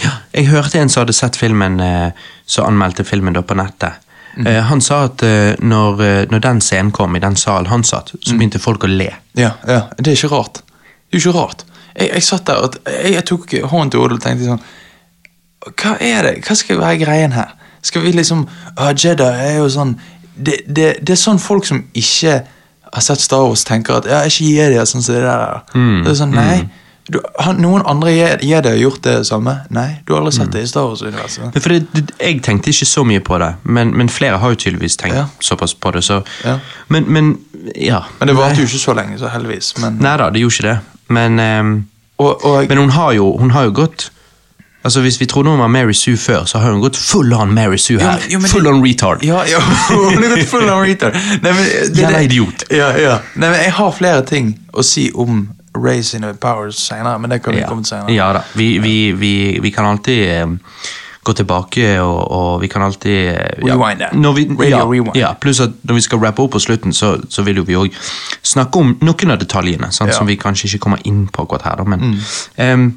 ja. 0.03 0.11
jeg 0.33 0.47
hørte 0.47 0.79
en 0.79 0.89
som 0.89 1.01
hadde 1.01 1.13
sett 1.13 1.35
filmen, 1.35 1.79
eh, 1.83 2.11
som 2.45 2.65
anmeldte 2.69 3.03
filmen 3.03 3.33
da 3.35 3.41
på 3.41 3.57
nettet. 3.59 3.93
Mm. 4.37 4.47
Uh, 4.47 4.59
han 4.69 4.81
sa 4.81 5.01
at 5.09 5.23
uh, 5.25 5.55
når, 5.59 6.03
når 6.31 6.39
den 6.39 6.61
scenen 6.61 6.91
kom 6.95 7.15
i 7.15 7.19
den 7.19 7.35
salen 7.35 7.67
han 7.67 7.83
satt, 7.83 8.13
Mm. 8.13 8.19
så 8.23 8.35
begynte 8.37 8.59
folk 8.59 8.83
å 8.83 8.87
le. 8.87 9.09
Ja, 9.35 9.51
ja, 9.67 9.81
det 9.97 10.07
er 10.13 10.15
ikke 10.15 10.29
rart. 10.37 10.61
Det 11.09 11.17
er 11.17 11.23
ikke 11.25 11.33
rart. 11.39 11.65
Jeg, 11.99 12.23
satt 12.23 12.45
der 12.47 12.61
og 12.63 12.75
jeg, 12.85 13.13
jeg 13.13 13.25
tok 13.25 13.53
hånden 13.73 13.91
til 13.91 13.99
hodet 13.99 14.19
og 14.19 14.21
tenkte 14.23 14.45
sånn 14.45 14.61
Hva 15.75 15.97
er 15.99 16.23
det? 16.23 16.33
Hva 16.45 16.55
skal 16.55 16.79
være 16.79 17.01
greien 17.01 17.33
her? 17.35 17.49
Skal 17.81 18.01
vi 18.05 18.11
liksom 18.15 18.45
uh, 18.79 18.93
Jedi 18.95 19.25
er 19.27 19.57
jo 19.57 19.67
sånn 19.73 19.97
det, 20.39 20.59
det, 20.67 20.87
det 21.05 21.13
er 21.15 21.19
sånn 21.19 21.39
folk 21.39 21.65
som 21.67 21.83
ikke 21.93 22.39
har 22.93 23.01
sett 23.05 23.21
Star 23.21 23.43
Wars, 23.45 23.63
tenker 23.67 23.99
at 23.99 24.05
ja, 24.09 24.23
ikke 24.25 24.47
Jedi 24.49 24.77
er 24.81 24.85
sånn 24.89 25.03
som 25.05 25.15
det 25.15 25.21
der. 25.25 25.59
Mm, 25.75 26.03
Det 26.05 26.11
er 26.13 26.19
sånn, 26.23 26.31
nei 26.35 26.69
du, 27.09 27.17
har 27.41 27.55
Noen 27.57 27.81
andre 27.89 28.11
Je- 28.13 28.39
Jedi 28.45 28.69
har 28.69 28.77
gjort 28.77 29.01
det 29.01 29.15
samme? 29.25 29.55
Nei, 29.73 29.99
du 30.05 30.13
har 30.13 30.21
aldri 30.21 30.33
Mm. 30.35 30.43
sett 30.45 30.51
det 30.53 30.61
i 30.61 30.67
Star 30.69 30.83
Wars-universet. 30.85 31.55
For 31.61 31.69
det, 31.73 31.79
det, 31.93 32.03
jeg 32.21 32.41
tenkte 32.45 32.69
ikke 32.69 32.85
så 32.85 33.03
mye 33.03 33.19
på 33.25 33.39
det, 33.41 33.47
men, 33.63 33.95
men 33.97 34.09
flere 34.13 34.37
har 34.37 34.49
jo 34.53 34.55
tydeligvis 34.61 34.97
tenkt 35.01 35.15
Ja. 35.17 35.25
såpass 35.41 35.73
på 35.73 35.91
det. 35.95 36.03
Så. 36.05 36.19
Ja. 36.45 36.59
Men, 36.87 37.05
men 37.09 37.31
ja. 37.75 38.03
Men 38.19 38.27
det 38.27 38.35
varte 38.37 38.61
jo 38.61 38.67
ikke 38.69 38.83
så 38.85 38.93
lenge, 38.93 39.17
så 39.17 39.27
heldigvis. 39.33 39.71
Men, 39.81 39.97
Nei 40.05 40.17
da, 40.21 40.29
det 40.29 40.41
gjorde 40.43 40.53
ikke 40.59 40.69
det. 40.69 40.79
Men, 41.09 41.39
um, 41.39 41.73
og, 42.19 42.45
og, 42.45 42.67
men 42.69 42.77
hun, 42.77 42.89
har 42.93 43.11
jo, 43.17 43.31
hun 43.41 43.49
har 43.57 43.63
jo 43.63 43.71
gått 43.81 44.11
Altså 44.83 45.01
Hvis 45.01 45.19
vi 45.19 45.25
trodde 45.25 45.49
hun 45.51 45.59
var 45.59 45.67
Mary 45.67 45.93
Sue 45.93 46.17
før, 46.17 46.45
så 46.47 46.57
har 46.63 46.71
hun 46.71 46.81
gått 46.81 46.95
full 46.97 47.33
on 47.33 47.51
Mary 47.53 47.77
Sue 47.77 47.99
her. 47.99 48.19
Jo, 48.31 48.39
jo, 48.39 48.47
full 48.47 48.63
det- 48.63 48.71
on 48.73 48.83
retard. 48.85 49.23
Ja, 49.27 49.41
ja, 49.43 49.59
hun 49.89 50.23
er 50.23 50.35
gått 50.37 50.47
full 50.47 50.69
on 50.69 50.83
retard. 50.87 51.13
Nei, 51.43 51.51
men, 51.51 51.63
det- 51.65 51.97
Jævla 51.99 52.21
idiot. 52.23 52.63
Ja, 52.71 52.93
ja. 52.97 53.17
Nei, 53.35 53.49
men 53.49 53.59
jeg 53.65 53.73
har 53.75 53.91
flere 53.91 54.21
ting 54.25 54.53
å 54.73 54.83
si 54.83 55.09
om 55.15 55.49
Ray 55.75 56.01
sine 56.03 56.31
powers 56.33 56.79
senere, 56.87 57.19
men 57.19 57.29
det 57.29 57.41
kan 57.43 57.53
vi 57.53 57.59
Ja, 57.59 57.67
komme 57.67 57.83
til 57.83 57.89
senere. 57.91 58.15
ja 58.15 58.31
da. 58.33 58.41
Vi, 58.55 58.77
vi, 58.83 58.95
vi, 59.11 59.33
vi 59.61 59.69
kan 59.75 59.85
alltid 59.85 60.23
eh, 60.29 60.47
gå 61.23 61.33
tilbake, 61.33 61.89
og, 62.01 62.31
og 62.31 62.61
vi 62.63 62.67
kan 62.71 62.81
alltid 62.87 63.17
eh, 63.35 63.67
ja, 63.67 63.75
Rewind 63.75 63.99
det. 63.99 64.09
Radio 64.63 64.87
rewind. 64.93 65.15
Ja, 65.19 65.33
pluss 65.39 65.59
at 65.59 65.75
når 65.83 65.99
vi 65.99 66.01
skal 66.07 66.19
rappe 66.23 66.41
opp 66.41 66.51
på 66.55 66.59
slutten, 66.63 66.93
så, 66.95 67.17
så 67.29 67.43
vil 67.45 67.59
jo 67.61 67.67
vi 67.67 67.75
òg 67.77 67.99
snakke 68.47 68.79
om 68.79 68.95
noen 69.01 69.35
av 69.35 69.39
detaljene, 69.43 69.91
sant. 69.91 70.09
Mm. 70.13 70.17
som 70.17 70.27
vi 70.31 70.39
kanskje 70.39 70.71
ikke 70.71 70.79
kommer 70.87 71.03
inn 71.05 71.27
på 71.27 71.43
akkurat 71.45 71.67
her. 71.67 71.75
Da, 71.83 71.83
men, 71.83 72.17
em, 72.57 72.89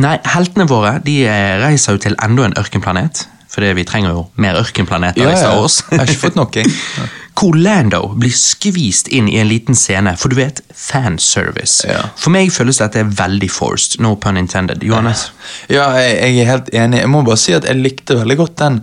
Nei, 0.00 0.16
heltene 0.34 0.66
våre 0.68 0.98
de 1.04 1.22
eh, 1.24 1.58
reiser 1.62 1.96
jo 1.96 2.02
til 2.04 2.16
enda 2.22 2.48
en 2.48 2.56
ørkenplanet. 2.60 3.26
Fordi 3.50 3.72
vi 3.74 3.82
trenger 3.82 4.14
jo 4.14 4.20
mer 4.38 4.60
ørkenplaneter 4.60 5.24
i 5.24 5.32
av 5.34 5.64
oss. 5.64 5.80
Jeg 5.90 5.98
har 5.98 6.06
ikke 6.06 6.22
fått 6.28 6.36
nok, 6.38 6.60
jeg. 6.60 6.70
Hvor 7.40 7.56
Lando 7.56 8.12
blir 8.20 8.34
skvist 8.36 9.08
inn 9.10 9.26
i 9.30 9.38
en 9.40 9.48
liten 9.48 9.78
scene, 9.78 10.12
for 10.20 10.30
du 10.30 10.36
vet, 10.38 10.60
fanservice. 10.76 11.86
Ja. 11.88 12.04
For 12.20 12.30
meg 12.34 12.52
føles 12.54 12.78
dette 12.82 13.02
veldig 13.02 13.48
forced, 13.50 13.96
no 14.04 14.12
pun 14.20 14.38
intended. 14.38 14.84
Johannes? 14.86 15.30
Ja, 15.72 15.88
jeg, 15.98 16.18
jeg 16.20 16.44
er 16.44 16.50
helt 16.52 16.70
enig. 16.76 17.00
Jeg 17.02 17.10
må 17.10 17.24
bare 17.26 17.40
si 17.40 17.56
at 17.56 17.66
jeg 17.66 17.80
likte 17.80 18.18
veldig 18.20 18.38
godt 18.38 18.58
den 18.60 18.82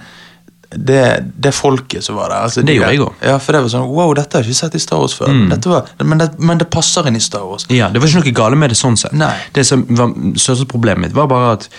det, 0.69 1.23
det 1.35 1.51
folket 1.55 2.03
som 2.03 2.15
var 2.19 2.29
der. 2.29 2.43
Altså, 2.47 2.61
Det 2.61 2.67
de 2.67 2.75
gjorde 2.75 2.91
jeg. 2.91 2.99
Mm. 2.99 3.27
Ja, 3.29 3.37
for 3.39 3.55
det 3.55 3.61
var 3.63 3.71
sånn, 3.71 3.87
wow, 3.87 4.13
dette 4.17 4.37
har 4.37 4.43
jeg 4.43 4.51
ikke 4.51 4.59
sett 4.59 4.75
i 4.75 4.81
Star 4.83 4.99
Wars 5.01 5.15
før. 5.15 5.31
Dette 5.51 5.71
var, 5.71 5.91
men, 6.03 6.21
det, 6.21 6.29
men 6.39 6.59
det 6.61 6.69
passer 6.73 7.07
inn 7.07 7.19
i 7.19 7.23
Star 7.23 7.45
Wars. 7.47 7.67
Ja, 7.71 7.87
det 7.93 8.01
var 8.03 8.11
ikke 8.11 8.23
noe 8.25 8.35
gale 8.41 8.59
med 8.59 8.73
det 8.73 8.79
sånn 8.79 8.97
sett. 8.99 9.15
Nei. 9.17 9.33
Det 9.55 9.63
som 9.67 9.85
var 9.89 10.11
største 10.35 10.67
problemet 10.69 11.07
mitt, 11.07 11.15
var 11.17 11.29
bare 11.31 11.53
at 11.59 11.69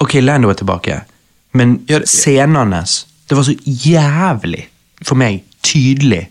Ok, 0.00 0.14
Lando 0.24 0.48
er 0.48 0.56
tilbake, 0.56 1.02
men 1.52 1.74
Ja, 1.90 1.98
scenene 2.08 2.78
hans 2.78 3.02
Det 3.28 3.36
var 3.36 3.44
så 3.44 3.52
jævlig, 3.66 4.62
for 5.04 5.18
meg, 5.20 5.42
tydelig 5.66 6.22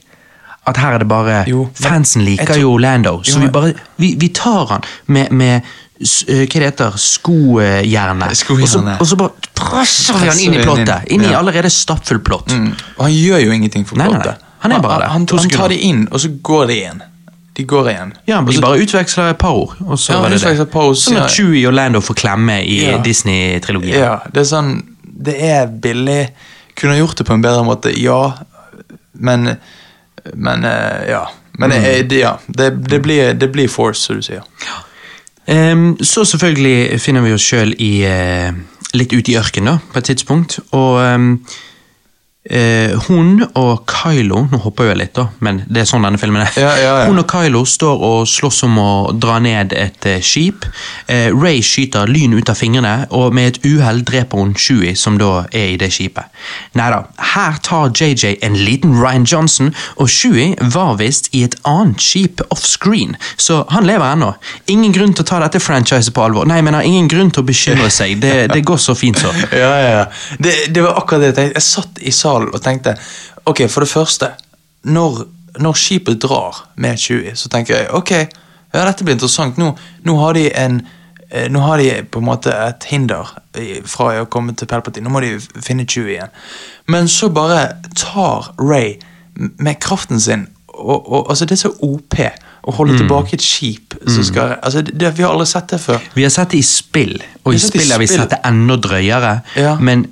at 0.69 0.77
her 0.77 0.93
er 0.97 1.03
det 1.03 1.07
bare 1.09 1.43
Jo, 1.49 1.67
Fansen 1.75 2.23
liker 2.25 2.45
tror- 2.53 2.61
jo 2.61 2.77
Lando, 2.77 3.17
så 3.23 3.37
Jo, 3.37 3.45
vi 3.45 3.51
bare 3.53 3.73
Vi, 3.97 4.13
vi 4.19 4.29
tar 4.29 4.65
han 4.75 4.81
med, 5.07 5.31
med 5.31 5.61
hva 5.99 6.47
det 6.47 6.63
heter 6.63 6.95
Skojernet. 6.95 8.31
og, 9.01 9.07
så- 9.07 9.17
bare 9.19 9.31
presser 9.55 10.13
vi 10.21 10.27
han 10.29 10.39
inn 10.39 10.53
i 10.53 10.63
plottet. 10.63 11.09
inn, 11.11 11.21
i 11.27 11.33
allerede 11.35 11.69
stappfull 11.69 12.19
plott. 12.23 12.47
Mm. 12.55 12.71
Og 12.97 13.03
han 13.05 13.11
gjør 13.13 13.41
jo 13.43 13.51
ingenting 13.51 13.85
for 13.85 13.97
Nei, 13.99 14.05
nei, 14.07 14.13
nei. 14.13 14.21
plottet. 14.23 14.45
Han 14.63 14.71
er 14.71 14.79
bare 14.83 15.01
det. 15.01 15.09
Han, 15.11 15.25
han, 15.27 15.39
han 15.39 15.49
tar 15.49 15.69
det 15.69 15.79
inn, 15.83 16.07
og 16.11 16.19
så 16.19 16.29
går 16.41 16.67
det 16.67 16.75
igjen. 16.77 17.01
De 17.59 17.63
går 17.67 17.89
igjen. 17.91 18.13
Ja, 18.27 18.39
De 18.47 18.61
bare 18.63 18.79
utveksler 18.79 19.29
et 19.33 19.37
par 19.37 19.51
ord, 19.59 19.75
og 19.83 19.99
så 19.99 20.13
Ja, 20.13 20.21
var 20.21 20.29
det 20.31 20.39
det. 20.41 20.59
et 20.61 20.71
par 20.71 20.87
ord, 20.87 20.95
Sånn 20.95 21.17
at 21.19 21.31
Chewie 21.35 21.67
og 21.67 21.73
Lando 21.75 21.99
får 21.99 22.15
klemme 22.15 22.61
i 22.63 22.77
Ja. 22.85 22.97
Disney-trilogien. 23.03 23.99
Ja, 23.99 24.19
det 24.31 24.45
er 24.45 24.47
sånn 24.55 24.71
Det 25.03 25.35
er 25.43 25.67
billig. 25.67 26.29
Kunne 26.79 26.95
gjort 26.95 27.17
det 27.19 27.25
på 27.27 27.33
en 27.35 27.41
bedre 27.43 27.63
måte, 27.67 27.91
ja. 27.99 28.31
Men 29.19 29.57
Men 30.35 30.65
eh, 30.65 31.09
ja. 31.09 31.25
Men 31.59 31.71
Mm. 31.71 32.07
det, 32.07 32.19
ja, 32.19 32.37
det, 32.47 32.69
det, 32.89 33.01
blir, 33.03 33.33
det 33.33 33.49
blir 33.51 33.67
force, 33.67 34.01
som 34.05 34.15
du 34.15 34.21
sier. 34.23 34.43
Ehm, 35.47 35.97
så 36.03 36.23
selvfølgelig 36.25 37.01
finner 37.01 37.21
vi 37.25 37.33
oss 37.35 37.43
sjøl 37.43 37.73
i 37.79 38.03
eh, 38.07 38.53
litt 38.93 39.11
ute 39.13 39.31
i 39.33 39.35
ørkenen, 39.39 39.73
da, 39.73 39.91
på 39.93 39.99
et 39.99 40.07
tidspunkt. 40.11 40.59
Og 40.71 41.01
ehm, 41.03 41.33
eh, 42.49 42.95
hun 43.07 43.43
og 43.57 43.85
Kylo 43.89 44.45
Nå 44.49 44.59
hopper 44.63 44.91
jeg 44.91 44.99
litt, 44.99 45.13
da, 45.17 45.27
men 45.45 45.61
det 45.69 45.83
er 45.83 45.89
sånn 45.89 46.05
denne 46.05 46.19
filmen 46.21 46.43
er. 46.43 46.53
Ja, 46.59 46.71
ja, 46.79 46.93
ja. 47.01 47.07
Hun 47.09 47.21
og 47.21 47.29
Kylo 47.29 47.63
står 47.67 48.03
og 48.09 48.27
slåss 48.29 48.63
om 48.67 48.77
å 48.81 48.91
dra 49.13 49.37
ned 49.43 49.73
et 49.77 50.07
eh, 50.09 50.19
skip. 50.25 50.67
Eh, 51.07 51.29
Ray 51.35 51.61
skyter 51.65 52.09
lyn 52.09 52.35
ut 52.37 52.49
av 52.51 52.59
fingrene, 52.59 53.07
og 53.15 53.35
med 53.35 53.53
et 53.53 53.61
uhell 53.67 54.01
dreper 54.07 54.41
hun 54.41 54.55
Chewie, 54.57 54.95
som 54.97 55.19
da 55.21 55.45
er 55.51 55.75
i 55.75 55.79
det 55.81 55.91
skipet. 55.95 56.29
Nei 56.79 56.89
da, 56.93 57.03
her 57.33 57.59
tar 57.65 57.93
JJ 57.93 58.39
en 58.45 58.57
liten 58.57 58.95
Ryan 58.97 59.27
Johnson, 59.27 59.73
og 59.97 60.09
Chewie 60.11 60.55
var 60.73 60.97
visst 61.01 61.29
i 61.35 61.43
et 61.47 61.57
annet 61.69 62.01
skip 62.03 62.43
offscreen, 62.49 63.15
så 63.37 63.63
han 63.73 63.87
lever 63.89 64.15
ennå. 64.15 64.33
Ingen 64.71 64.93
grunn 64.95 65.15
til 65.15 65.25
å 65.25 65.29
ta 65.29 65.41
dette 65.43 65.61
franchiset 65.63 66.13
på 66.15 66.23
alvor. 66.25 66.47
Nei, 66.49 66.61
men 66.65 66.77
har 66.77 66.87
ingen 66.87 67.09
grunn 67.11 67.31
til 67.33 67.43
å 67.43 67.49
bekymre 67.49 67.89
seg. 67.93 68.17
Det, 68.23 68.49
det 68.53 68.63
går 68.65 68.79
så 68.81 68.97
fint, 68.97 69.19
så. 69.19 69.33
Ja, 69.59 69.69
ja, 69.81 69.89
ja. 69.91 70.03
Det, 70.39 70.53
det 70.71 70.83
var 70.85 70.99
akkurat 70.99 71.23
det 71.23 71.31
jeg 71.31 71.35
tenkte. 71.37 71.59
Jeg 71.59 71.65
satt 71.65 71.99
i 72.05 72.11
salen 72.15 72.38
og 72.47 72.61
tenkte 72.63 72.95
Ok, 73.45 73.65
for 73.69 73.83
det 73.83 73.91
første 73.91 74.31
Når, 74.83 75.25
når 75.59 75.75
skipet 75.75 76.21
drar 76.23 76.63
med 76.75 76.97
20, 76.97 77.35
så 77.35 77.49
tenker 77.51 77.75
jeg 77.75 77.91
ok, 77.93 78.11
ja, 78.73 78.85
dette 78.85 79.03
blir 79.03 79.17
interessant. 79.17 79.57
Nå, 79.57 79.73
nå 80.05 80.15
har 80.21 80.37
de 80.37 80.45
en 80.55 80.77
eh, 81.31 81.49
nå 81.51 81.59
har 81.65 81.81
de 81.81 81.89
på 82.07 82.21
en 82.21 82.27
måte 82.29 82.53
et 82.53 82.85
hinder 82.91 83.27
fra 83.89 84.11
å 84.21 84.27
komme 84.31 84.53
til 84.55 84.69
Palpatine. 84.69 85.03
Nå 85.03 85.11
må 85.11 85.23
de 85.25 85.33
finne 85.65 85.83
20 85.83 86.13
igjen. 86.13 86.31
Men 86.87 87.09
så 87.11 87.31
bare 87.33 87.81
tar 87.97 88.53
Ray 88.61 88.95
med 89.35 89.81
kraften 89.83 90.21
sin 90.21 90.47
og, 90.79 91.11
og, 91.11 91.25
altså 91.29 91.45
Det 91.45 91.57
er 91.57 91.61
så 91.63 91.73
OP 91.83 92.15
å 92.19 92.73
holde 92.75 92.97
tilbake 92.99 93.35
et 93.37 93.43
skip 93.43 93.95
som 94.03 94.23
skal 94.27 94.57
altså 94.57 94.83
det, 94.85 95.11
Vi 95.17 95.23
har 95.23 95.33
aldri 95.33 95.47
sett 95.49 95.71
det 95.73 95.79
før. 95.81 96.03
Vi 96.13 96.25
har 96.25 96.31
sett 96.33 96.53
det 96.53 96.59
i 96.59 96.65
spill, 96.65 97.15
og 97.43 97.55
i 97.55 97.59
spill 97.61 97.87
har 97.91 98.01
vi 98.01 98.07
sett 98.09 98.33
det 98.33 98.39
enda 98.47 98.77
drøyere. 98.79 99.33
Ja. 99.59 99.75
Men 99.79 100.05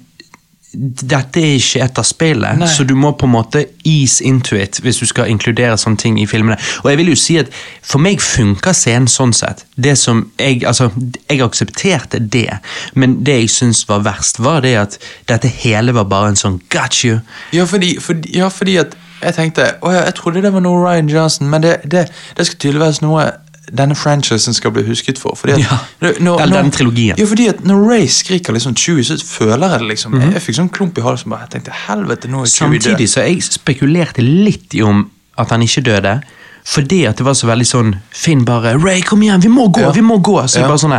dette 0.78 1.42
er 1.42 1.56
ikke 1.58 1.82
et 1.84 2.00
av 2.00 2.06
spillet, 2.06 2.60
Nei. 2.62 2.68
så 2.70 2.86
du 2.86 2.94
må 2.98 3.12
på 3.18 3.26
en 3.26 3.34
måte 3.34 3.64
ease 3.88 4.24
into 4.26 4.58
it 4.58 4.78
hvis 4.84 5.00
du 5.02 5.08
skal 5.10 5.32
inkludere 5.32 5.78
sånne 5.80 5.98
ting 6.02 6.20
i 6.22 6.28
filmene. 6.30 6.58
Og 6.84 6.92
jeg 6.92 7.00
vil 7.02 7.12
jo 7.14 7.18
si 7.18 7.38
at 7.42 7.50
For 7.88 8.04
meg 8.04 8.22
funker 8.22 8.76
scenen 8.76 9.08
sånn 9.08 9.34
sett. 9.34 9.64
Det 9.76 9.96
som 9.98 10.26
Jeg 10.40 10.66
altså, 10.68 10.90
jeg 11.30 11.42
aksepterte 11.42 12.20
det, 12.20 12.60
men 12.94 13.22
det 13.26 13.40
jeg 13.42 13.50
syns 13.50 13.86
var 13.90 14.04
verst, 14.06 14.42
var 14.44 14.62
det 14.62 14.76
at 14.78 14.98
dette 15.30 15.48
hele 15.64 15.96
var 15.96 16.10
bare 16.12 16.34
en 16.34 16.40
sånn 16.40 16.62
got 16.70 17.04
you. 17.04 17.22
Ja, 17.56 17.66
fordi, 17.66 17.98
fordi, 18.02 18.36
ja, 18.38 18.50
fordi 18.54 18.78
at 18.84 18.98
jeg 19.22 19.34
tenkte 19.34 19.72
Å 19.82 19.92
ja, 19.94 20.04
jeg 20.06 20.18
trodde 20.20 20.44
det 20.46 20.54
var 20.54 20.62
noe 20.62 20.84
Ryan 20.84 21.10
Johnson, 21.10 21.50
men 21.50 21.64
det, 21.64 21.80
det, 21.90 22.08
det 22.38 22.46
skal 22.46 22.60
tydeligvis 22.62 23.02
noe 23.02 23.32
denne 23.76 23.96
franchisen 23.96 24.54
skal 24.54 24.72
bli 24.72 24.84
husket 24.84 25.18
for. 25.20 25.36
Fordi 25.36 25.52
at, 25.54 25.60
Ja, 25.60 25.78
når- 26.02 26.42
eller 26.42 26.56
denne 26.62 26.72
trilogien. 26.72 27.16
Ja, 27.18 27.26
fordi 27.26 27.48
at 27.48 27.64
Når 27.64 27.90
Ray 27.90 28.08
skriker 28.08 28.54
liksom 28.54 28.76
Chewie, 28.76 29.04
så 29.04 29.18
føler 29.26 29.70
jeg 29.70 29.80
det 29.80 29.88
liksom 29.90 30.12
Mhm. 30.14 30.34
Jeg 30.34 30.42
fikk 30.42 30.56
sånn 30.56 30.70
klump 30.70 30.98
i 30.98 31.02
halsen. 31.02 31.30
bare, 31.30 31.40
Jeg 31.42 31.50
tenkte 31.64 31.72
helvete, 31.88 32.28
nå 32.30 32.42
er 32.42 32.46
Chewie 32.46 32.80
død. 32.80 32.96
Samtidig 32.98 33.10
så 33.10 33.22
jeg 33.26 33.42
spekulerte 33.44 34.22
litt 34.22 34.74
i 34.76 34.82
om 34.82 35.10
at 35.38 35.50
han 35.50 35.62
ikke 35.62 35.82
døde. 35.84 36.22
Fordi 36.68 37.06
at 37.08 37.20
det 37.20 37.24
var 37.24 37.36
så 37.38 37.48
veldig 37.48 37.66
sånn 37.68 37.92
Finn 38.12 38.42
bare 38.48 38.74
'Ray, 38.76 39.02
kom 39.08 39.22
igjen, 39.24 39.40
vi 39.42 39.48
må 39.52 39.68
gå!' 39.72 39.86
Ja. 39.86 39.92
vi 39.96 40.02
må 40.04 40.18
gå 40.20 40.36
Så 40.48 40.60
jeg 40.60 40.68
bare 40.68 40.82
sånn 40.82 40.96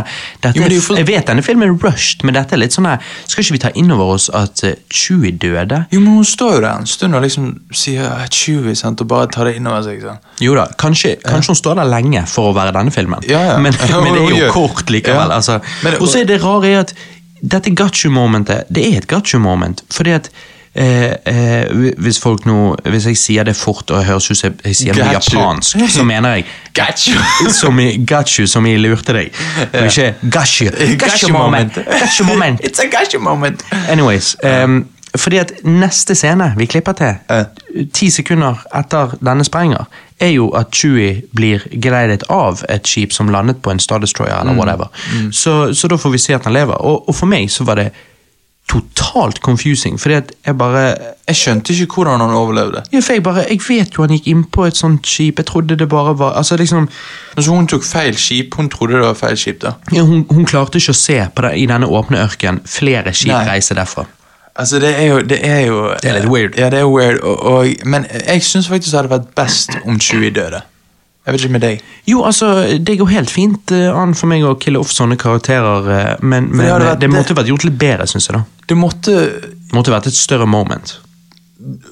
Jeg 0.97 1.05
vet 1.05 1.27
denne 1.29 1.43
filmen 1.45 1.69
er 1.69 1.75
rushed, 1.83 2.23
men 2.25 2.33
dette 2.33 2.57
er 2.57 2.61
litt 2.63 2.73
sånn 2.73 2.87
her 2.89 3.03
Skal 3.27 3.43
ikke 3.43 3.57
vi 3.57 3.61
ta 3.65 3.71
inn 3.77 3.91
over 3.93 4.15
oss 4.15 4.29
at 4.33 4.63
uh, 4.65 4.73
Chewie 4.89 5.31
døde? 5.31 5.83
Jo, 5.93 6.01
men 6.01 6.17
hun 6.17 6.25
står 6.25 6.55
jo 6.57 6.63
der 6.65 6.81
en 6.81 6.89
stund 6.89 7.15
og 7.15 7.21
liksom 7.25 7.51
sier 7.71 8.09
"Ah, 8.09 8.25
Chewie, 8.33 8.75
sant, 8.75 9.01
og 9.01 9.07
bare 9.11 9.29
tar 9.29 9.45
det 9.45 9.55
innover 9.59 9.83
seg. 9.85 10.01
sant? 10.01 10.19
Jo 10.41 10.55
da, 10.57 10.65
kanskje, 10.79 11.15
kanskje 11.21 11.53
hun 11.53 11.61
står 11.61 11.75
der 11.83 11.93
lenge 11.93 12.25
for 12.27 12.49
å 12.49 12.55
være 12.57 12.73
denne 12.73 12.91
filmen. 12.91 13.21
Men, 13.29 13.73
men 14.03 14.13
det 14.13 14.25
er 14.25 14.45
jo 14.47 14.51
kort 14.51 14.89
likevel. 14.89 15.31
Altså. 15.31 15.59
Og 15.99 16.07
så 16.07 16.23
er 16.23 16.29
det 16.29 16.41
rare 16.43 16.79
at 16.79 16.93
dette 17.41 17.71
gotcha-momentet, 17.71 18.65
det 18.73 18.85
er 18.87 18.97
et 19.03 19.07
gotcha-moment. 19.07 19.83
Fordi 19.93 20.11
at 20.17 20.31
eh, 20.79 21.13
eh, 21.25 21.93
hvis 21.97 22.19
folk 22.19 22.45
nå 22.47 22.75
Hvis 22.89 23.07
jeg 23.09 23.17
sier 23.19 23.47
det 23.47 23.55
fort 23.57 23.91
og 23.91 24.05
høres 24.05 24.29
ut 24.31 24.37
som 24.37 24.55
jeg 24.63 24.77
sier 24.77 24.97
noe 24.97 25.15
japansk, 25.17 25.83
så 25.91 26.05
mener 26.07 26.39
jeg 26.39 26.45
Gachu! 26.79 27.17
som 27.61 27.79
i 27.79 27.89
gachu 28.07 28.45
som 28.47 28.65
i 28.65 28.77
lurte 28.79 29.15
deg. 29.15 29.33
Og 29.73 29.89
ikke 29.89 30.13
gachu. 30.31 30.69
Gachu 30.99 31.33
moment. 31.33 31.75
Gachu 31.75 32.23
moment. 32.31 32.61
It's 32.63 32.79
a 32.79 32.87
gachu 32.87 33.19
moment. 33.19 33.65
Anyways, 33.89 34.35
um, 34.43 34.85
fordi 35.17 35.37
at 35.41 35.51
neste 35.63 36.15
scene 36.15 36.53
vi 36.57 36.65
klipper 36.69 36.93
til, 36.93 37.15
ti 37.93 38.09
sekunder 38.13 38.61
etter 38.77 39.17
denne 39.25 39.43
sprenger, 39.43 39.89
er 40.19 40.33
jo 40.35 40.49
at 40.57 40.71
Chewie 40.75 41.23
blir 41.35 41.63
geleidet 41.81 42.23
av 42.29 42.63
et 42.69 42.87
skip 42.87 43.13
som 43.15 43.31
landet 43.33 43.61
på 43.63 43.71
en 43.71 43.79
Star 43.79 43.99
Destroyer 44.03 44.41
eller 44.41 44.55
whatever. 44.55 44.87
Så, 45.31 45.73
så 45.73 45.87
da 45.87 45.97
får 45.97 46.13
vi 46.15 46.21
se 46.21 46.35
at 46.37 46.45
han 46.45 46.53
lever. 46.53 46.75
Og, 46.75 47.09
og 47.09 47.15
for 47.15 47.31
meg 47.31 47.49
så 47.51 47.65
var 47.67 47.79
det 47.81 47.89
totalt 48.69 49.39
confusing, 49.41 49.99
fordi 49.99 50.13
at 50.15 50.31
jeg 50.45 50.57
bare 50.57 50.81
Jeg 51.27 51.35
skjønte 51.35 51.73
ikke 51.73 51.93
hvordan 51.95 52.19
han 52.21 52.29
overlevde. 52.37 52.83
ja, 52.93 52.99
for 52.99 53.13
jeg 53.13 53.23
bare, 53.23 53.43
jeg 53.49 53.59
vet 53.69 53.97
jo 53.97 54.03
han 54.05 54.13
gikk 54.13 54.27
inn 54.27 54.43
på 54.45 54.65
et 54.65 54.77
sånt 54.77 55.07
skip, 55.07 55.39
jeg 55.41 55.45
trodde 55.45 55.75
det 55.77 55.89
bare 55.89 56.13
var 56.19 56.37
altså 56.37 56.57
liksom, 56.57 56.89
Altså, 57.37 57.51
hun 57.51 57.67
tok 57.67 57.83
feil 57.83 58.17
skip. 58.17 58.55
Hun 58.55 58.69
trodde 58.69 58.93
det 58.93 59.01
var 59.01 59.13
feil 59.13 59.37
skip. 59.37 59.61
da. 59.61 59.71
ja, 59.93 60.01
hun, 60.01 60.25
hun 60.29 60.45
klarte 60.45 60.77
ikke 60.77 60.93
å 60.93 61.01
se 61.01 61.19
på 61.35 61.41
det, 61.41 61.53
i 61.57 61.65
denne 61.65 61.87
åpne 61.87 62.21
ørken 62.23 62.61
flere 62.65 63.13
skip 63.13 63.33
Nei. 63.33 63.45
reise 63.47 63.75
derfra. 63.75 64.05
Altså, 64.55 64.79
det 64.79 64.89
er 64.99 65.05
jo 65.07 65.19
Det 65.21 65.39
er, 65.45 65.59
jo, 65.65 65.93
Det 66.03 66.09
er 66.11 66.19
litt 66.19 66.29
weird. 66.29 66.57
Ja, 66.57 66.69
det 66.69 66.79
er 66.79 66.85
weird, 66.89 67.19
og, 67.23 67.43
og, 67.43 67.67
men 67.85 68.05
jeg 68.27 68.43
syns 68.43 68.67
faktisk 68.67 68.91
det 68.91 68.97
hadde 69.01 69.09
vært 69.17 69.29
best 69.35 69.77
om 69.85 69.99
Chewie 69.99 70.29
døde. 70.35 70.61
Jeg 71.25 71.33
vet 71.35 71.41
ikke 71.43 71.51
med 71.51 71.61
deg. 71.61 71.81
Jo, 72.07 72.23
altså, 72.25 72.47
det 72.79 72.95
går 72.97 73.09
helt 73.11 73.29
fint 73.29 73.71
eh, 73.75 73.89
an 73.93 74.13
for 74.17 74.27
meg 74.31 74.41
å 74.47 74.55
kille 74.57 74.79
off 74.79 74.89
sånne 74.95 75.17
karakterer, 75.19 75.89
eh, 75.93 76.15
men, 76.21 76.47
men 76.49 76.65
det 76.65 76.71
eh, 76.71 76.79
vært- 76.87 76.99
det 77.03 77.09
måtte 77.13 77.35
vært 77.37 77.51
gjort 77.51 77.63
litt 77.67 77.77
bedre, 77.77 78.07
syns 78.07 78.29
jeg. 78.29 78.37
da. 78.39 78.43
Det 78.67 78.77
måtte 78.77 79.17
måtte 79.75 79.91
vært 79.93 80.07
et 80.07 80.17
større 80.17 80.47
moment. 80.49 80.95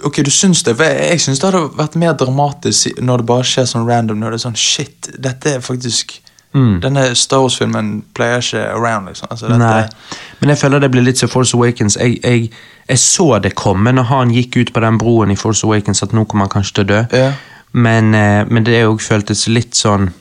Ok, 0.08 0.22
du 0.24 0.32
syns 0.32 0.64
det? 0.64 0.78
Jeg 0.80 1.20
syns 1.22 1.40
det 1.44 1.52
hadde 1.52 1.66
vært 1.78 1.96
mer 2.00 2.14
dramatisk 2.18 3.02
når 3.04 3.18
det 3.22 3.26
bare 3.28 3.44
skjer 3.44 3.68
sånn 3.68 3.86
random. 3.86 4.18
Når 4.20 4.32
det 4.32 4.40
er 4.40 4.46
sånn 4.50 4.56
Shit, 4.58 5.12
dette 5.20 5.58
er 5.58 5.60
faktisk 5.62 6.22
Mm. 6.56 6.80
Denne 6.82 7.02
Star 7.20 7.42
Wars-filmen 7.44 7.90
pleier 8.16 8.40
ikke 8.40 8.62
around, 8.72 9.10
liksom. 9.12 9.28
Altså, 9.30 9.50
dette, 9.52 9.58
Nei, 9.60 10.22
men 10.40 10.50
jeg 10.50 10.58
føler 10.58 10.80
det 10.80 10.90
blir 10.94 11.04
litt 11.04 11.20
som 11.20 11.30
Force 11.30 11.54
Awakens. 11.54 11.98
Jeg, 12.00 12.16
jeg, 12.24 12.48
jeg 12.88 12.98
så 13.04 13.28
det 13.44 13.52
komme 13.60 13.92
når 13.94 14.08
han 14.10 14.32
gikk 14.34 14.56
ut 14.64 14.72
på 14.74 14.80
den 14.82 14.98
broen 14.98 15.30
i 15.30 15.36
Force 15.38 15.68
Awakens, 15.68 16.02
at 16.08 16.16
nå 16.16 16.24
kommer 16.26 16.48
han 16.48 16.54
kanskje 16.56 16.74
til 16.80 16.86
å 16.86 16.88
dø. 16.88 17.02
Ja. 17.20 17.28
Men, 17.74 18.14
eh, 18.16 18.46
men 18.50 18.64
det 18.64 18.84
òg 18.88 19.02
føltes 19.04 19.48
litt 19.48 19.76
sånn 19.76 20.12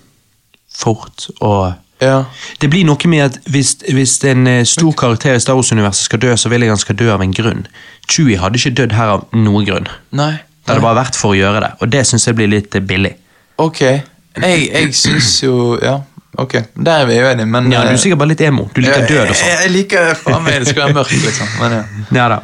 fort 0.77 1.29
og 1.41 1.75
Ja. 2.01 2.25
Det 2.61 2.69
blir 2.69 2.85
noe 2.85 3.09
med 3.09 3.23
at 3.25 3.39
hvis, 3.49 3.77
hvis 3.89 4.19
en 4.29 4.47
eh, 4.47 4.65
stor 4.69 4.93
karakter 4.93 5.33
i 5.35 5.41
Star 5.41 5.55
Wars-universet 5.57 6.05
skal 6.11 6.19
dø, 6.21 6.35
så 6.37 6.51
vil 6.53 6.61
jeg 6.61 6.69
han 6.69 6.77
skal 6.83 6.95
dø 7.01 7.07
av 7.15 7.23
en 7.25 7.33
grunn. 7.33 7.63
Chewie 8.09 8.37
hadde 8.37 8.59
ikke 8.61 8.75
dødd 8.83 8.93
her 8.93 9.09
av 9.15 9.23
noen 9.33 9.65
grunn. 9.65 9.87
Nei. 10.13 10.35
Det 10.67 10.75
hadde 10.75 10.83
bare 10.85 10.99
vært 10.99 11.17
for 11.17 11.33
å 11.33 11.39
gjøre 11.39 11.61
det, 11.63 11.71
og 11.81 11.89
det 11.95 12.03
syns 12.07 12.27
jeg 12.27 12.37
blir 12.37 12.51
litt 12.53 12.75
eh, 12.77 12.85
billig. 12.85 13.15
Ok. 13.57 13.81
Jeg, 13.81 14.67
jeg 14.69 14.93
syns 14.95 15.31
jo 15.43 15.79
Ja. 15.81 16.01
ok. 16.37 16.59
Der 16.77 17.01
er 17.01 17.07
vi 17.09 17.17
uenige, 17.23 17.47
men 17.49 17.73
Ja, 17.73 17.87
du 17.87 17.95
er 17.95 17.97
sikkert 18.03 18.19
bare 18.19 18.35
litt 18.35 18.43
emo. 18.45 18.69
Du 18.75 18.83
liker 18.83 19.07
død 19.09 19.31
og 19.31 19.37
sånn. 19.39 19.49
Jeg, 19.49 19.59
jeg 19.63 19.73
liker 19.79 20.13
faen 20.21 20.45
meg 20.45 20.59
det 20.61 20.69
skal 20.75 20.83
være 20.91 20.99
mørkt, 20.99 21.17
liksom. 21.25 21.49
Men 21.63 21.79
ja. 21.79 21.83
Ja 22.21 22.29
da. 22.35 22.39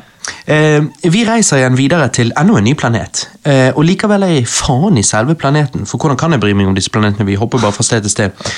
Eh, 0.46 0.82
vi 1.12 1.24
reiser 1.26 1.60
igjen 1.60 1.76
videre 1.78 2.08
til 2.14 2.32
enda 2.38 2.58
en 2.58 2.66
ny 2.66 2.74
planet. 2.78 3.26
Eh, 3.46 3.70
og 3.74 3.84
likevel 3.86 4.26
er 4.26 4.36
jeg 4.36 4.48
faen 4.50 4.98
i 4.98 5.04
selve 5.06 5.34
planeten, 5.38 5.86
for 5.86 5.98
hvordan 5.98 6.18
kan 6.18 6.34
jeg 6.34 6.42
bry 6.42 6.52
meg 6.54 6.70
om 6.70 6.76
disse 6.78 6.90
planetene? 6.90 7.26
Vi 7.26 7.38
hopper 7.38 7.62
bare 7.62 7.74
fra 7.74 7.86
sted 7.86 8.02
til 8.02 8.10
sted. 8.10 8.48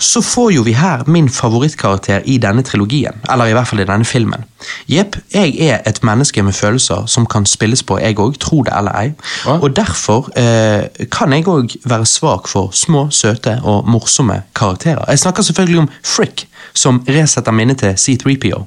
Så 0.00 0.20
får 0.20 0.50
jo 0.52 0.62
vi 0.62 0.74
her 0.76 1.06
min 1.08 1.28
favorittkarakter 1.32 2.20
i 2.28 2.36
denne 2.38 2.62
trilogien, 2.62 3.16
eller 3.32 3.48
i 3.48 3.54
hvert 3.56 3.68
fall 3.68 3.80
i 3.80 3.88
denne 3.88 4.04
filmen. 4.04 4.44
Jepp, 4.92 5.16
jeg 5.32 5.54
er 5.60 5.80
et 5.86 6.02
menneske 6.04 6.42
med 6.42 6.52
følelser 6.52 7.06
som 7.08 7.26
kan 7.26 7.46
spilles 7.46 7.82
på, 7.82 7.98
jeg 8.00 8.18
òg, 8.20 8.36
tro 8.40 8.62
det 8.66 8.74
eller 8.76 9.00
ei. 9.00 9.12
Og 9.56 9.70
derfor 9.76 10.28
eh, 10.36 11.08
kan 11.12 11.32
jeg 11.32 11.48
òg 11.48 11.78
være 11.84 12.06
svak 12.06 12.48
for 12.48 12.72
små, 12.76 13.08
søte 13.10 13.60
og 13.64 13.88
morsomme 13.88 14.42
karakterer. 14.56 15.04
Jeg 15.08 15.24
snakker 15.24 15.42
selvfølgelig 15.42 15.84
om 15.86 15.90
Frick, 16.04 16.46
som 16.74 17.04
resetter 17.08 17.52
minnet 17.52 17.78
til 17.80 17.96
C3PO. 17.96 18.66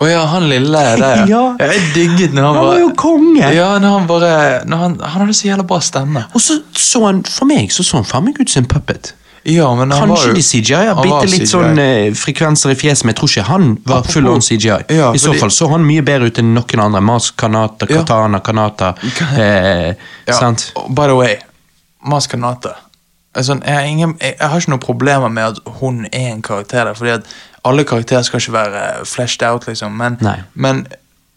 Å 0.00 0.08
ja, 0.08 0.22
han 0.32 0.46
lille 0.48 0.80
der. 0.96 1.26
Ja. 1.34 1.42
Jeg 1.60 1.80
digget 1.94 2.32
når 2.32 2.46
han, 2.46 2.56
Han 2.56 2.66
var 2.70 2.78
jo 2.80 2.90
konge! 2.96 3.50
Ja, 3.54 3.70
når 3.82 3.96
han 3.98 4.06
bare 4.08 4.30
når 4.64 4.76
han, 4.86 4.94
han 5.04 5.24
hadde 5.26 5.34
så 5.36 5.50
jævla 5.50 5.66
bra 5.68 5.80
stemme. 5.84 6.22
Og 6.34 6.40
så 6.40 6.60
så 6.80 7.02
han, 7.06 7.20
for 7.28 7.46
meg 7.50 7.68
så 7.74 7.84
så 7.84 8.00
han 8.00 8.06
faen 8.08 8.24
meg 8.30 8.40
ut 8.40 8.48
som 8.50 8.64
en 8.64 8.70
puppet. 8.72 9.12
Ja, 9.48 9.70
men 9.74 9.88
han 9.92 10.08
var 10.10 10.18
Kanskje 10.20 10.32
jo, 10.32 10.36
de 10.36 10.42
CGI 10.44 10.74
har 10.76 10.88
han 10.88 10.96
var 10.98 11.04
bitte 11.22 11.30
litt 11.32 11.44
CGI. 11.46 11.50
sånn 11.52 11.78
eh, 11.80 12.08
frekvenser 12.16 12.74
i 12.74 12.76
fjeset, 12.76 13.06
men 13.06 13.14
jeg 13.14 13.18
tror 13.20 13.30
ikke 13.32 13.44
han 13.48 13.68
var 13.88 14.00
Apropos- 14.02 14.12
full 14.18 14.28
on 14.28 14.42
CGI. 14.44 14.80
Ja, 14.98 15.06
I 15.16 15.20
så 15.22 15.32
fall 15.40 15.52
så 15.56 15.68
han 15.72 15.84
mye 15.88 16.02
bedre 16.04 16.28
ut 16.28 16.40
enn 16.42 16.50
noen 16.56 16.82
andre. 16.84 17.00
Mas 17.00 17.30
Kanata, 17.40 17.88
Ja. 17.88 18.02
Katana, 18.02 18.40
Kanata. 18.44 18.90
Eh, 19.40 19.94
Ja, 20.28 20.36
Sant? 20.36 20.66
By 20.88 21.06
the 21.08 21.16
way, 21.16 21.38
Maskanata. 22.04 22.74
Altså, 23.34 23.56
jeg, 23.64 23.74
har 23.74 23.82
ingen, 23.86 24.16
jeg, 24.20 24.34
jeg 24.40 24.48
har 24.50 24.58
ikke 24.60 24.70
noen 24.72 24.82
problemer 24.82 25.28
med 25.30 25.52
at 25.54 25.58
hun 25.80 26.00
er 26.12 26.32
en 26.34 26.40
karakter 26.42 26.88
der, 26.88 26.94
fordi 26.98 27.12
at 27.14 27.28
alle 27.64 27.84
karakterer 27.84 28.22
skal 28.22 28.40
ikke 28.40 28.52
være 28.52 29.06
fleshed 29.06 29.42
out, 29.48 29.66
liksom. 29.68 29.92
Men, 29.92 30.18
men 30.54 30.86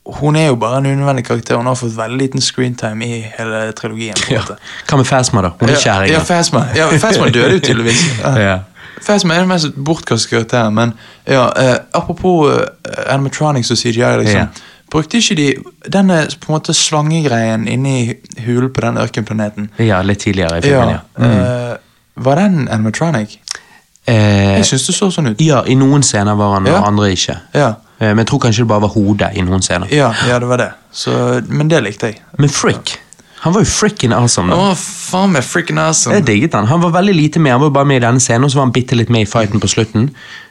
hun 0.06 0.36
er 0.36 0.48
jo 0.48 0.56
bare 0.56 0.78
en 0.78 0.86
unødvendig 0.86 1.26
karakter. 1.26 1.56
Hun 1.56 1.66
har 1.66 1.76
fått 1.76 1.98
veldig 1.98 2.18
liten 2.18 2.42
screentime 2.42 3.06
i 3.06 3.22
hele 3.38 3.72
trilogien. 3.72 4.16
Ja. 4.32 4.42
Hva 4.90 5.00
med 5.00 5.06
Phasma, 5.08 5.42
da? 5.42 5.54
Hun 5.60 5.70
er 5.70 5.80
ikke 5.80 6.14
Ja, 6.14 6.20
Fasma. 6.20 6.66
Ja, 6.76 6.90
Phasma 6.90 7.30
døde 7.30 7.54
jo 7.54 7.60
tydeligvis. 7.60 8.06
Ja. 8.48 8.60
Phasma 9.06 9.36
er 9.36 9.40
den 9.40 9.48
mest 9.48 9.76
bortkastede 9.76 10.30
karakteren, 10.30 10.76
men 10.76 10.94
ja, 11.28 11.50
eh, 11.60 11.76
apropos 11.94 12.52
eh, 12.54 12.68
animatronics 13.14 13.72
og 13.72 13.78
CGI, 13.78 14.18
liksom. 14.22 14.40
Ja. 14.40 14.46
Brukte 14.92 15.18
ikke 15.18 15.36
de 15.36 15.48
denne 15.92 16.20
på 16.40 16.52
en 16.52 16.54
måte 16.54 16.74
slangegreien 16.74 17.68
inni 17.68 18.14
hulen 18.46 18.70
på 18.74 18.82
den 18.82 18.98
ørkenplaneten? 19.02 19.70
ja, 19.80 20.02
litt 20.02 20.20
tidligere 20.20 20.58
i 20.58 20.62
filmen, 20.62 20.90
ja. 20.90 21.00
Mm. 21.18 21.32
eh, 21.32 21.76
var 22.16 22.36
den 22.36 22.68
animatronic? 22.68 23.40
Eh, 24.08 24.58
Jeg 24.58 24.66
syns 24.66 24.86
det 24.88 24.96
så 24.96 25.08
sånn 25.12 25.30
ut. 25.32 25.40
ja, 25.42 25.62
i 25.66 25.76
noen 25.76 26.04
scener 26.04 26.36
var 26.36 26.54
han, 26.58 26.66
Ja. 26.66 26.80
og 26.82 26.88
andre 26.88 27.12
ikke. 27.14 27.38
Ja, 27.54 27.74
Eh, 28.02 28.08
men 28.10 28.18
jeg 28.26 28.28
tror 28.28 28.40
kanskje 28.40 28.64
det 28.66 28.68
bare 28.68 28.82
var 28.82 28.90
hodet 28.90 29.30
i 29.38 29.42
noen 29.42 29.62
scener. 29.62 29.88
ja, 29.94 30.12
ja 30.28 30.40
det 30.40 30.48
var 30.48 30.58
det. 30.58 30.72
Så, 30.92 31.12
men 31.48 31.68
det 31.70 31.82
likte 31.84 32.08
jeg. 32.08 32.18
Men 32.38 32.50
Frick, 32.50 32.98
han 33.42 33.54
var 33.54 33.62
jo 33.62 33.66
frickin' 33.66 34.12
awesome. 34.14 34.50
da. 34.50 34.56
Å, 34.58 34.76
faen 34.76 35.32
meg 35.32 35.44
freaking 35.44 35.78
awesome. 35.80 36.16
Jeg 36.16 36.26
digget 36.26 36.54
han. 36.54 36.66
Han 36.68 36.82
var 36.82 36.92
veldig 36.92 37.16
lite 37.16 37.40
med, 37.40 37.52
han 37.52 37.62
var 37.62 37.70
bare 37.70 37.86
med 37.86 37.98
i 38.02 38.06
denne 38.06 38.20
scenen, 38.20 38.44
og 38.44 38.52
så 38.52 38.56
var 38.56 38.66
han 38.66 38.72
bitte 38.74 38.96
litt 38.96 39.10
med 39.10 39.22
i 39.22 39.26
fighten 39.26 39.60
på 39.62 39.68
slutten. 39.70 40.10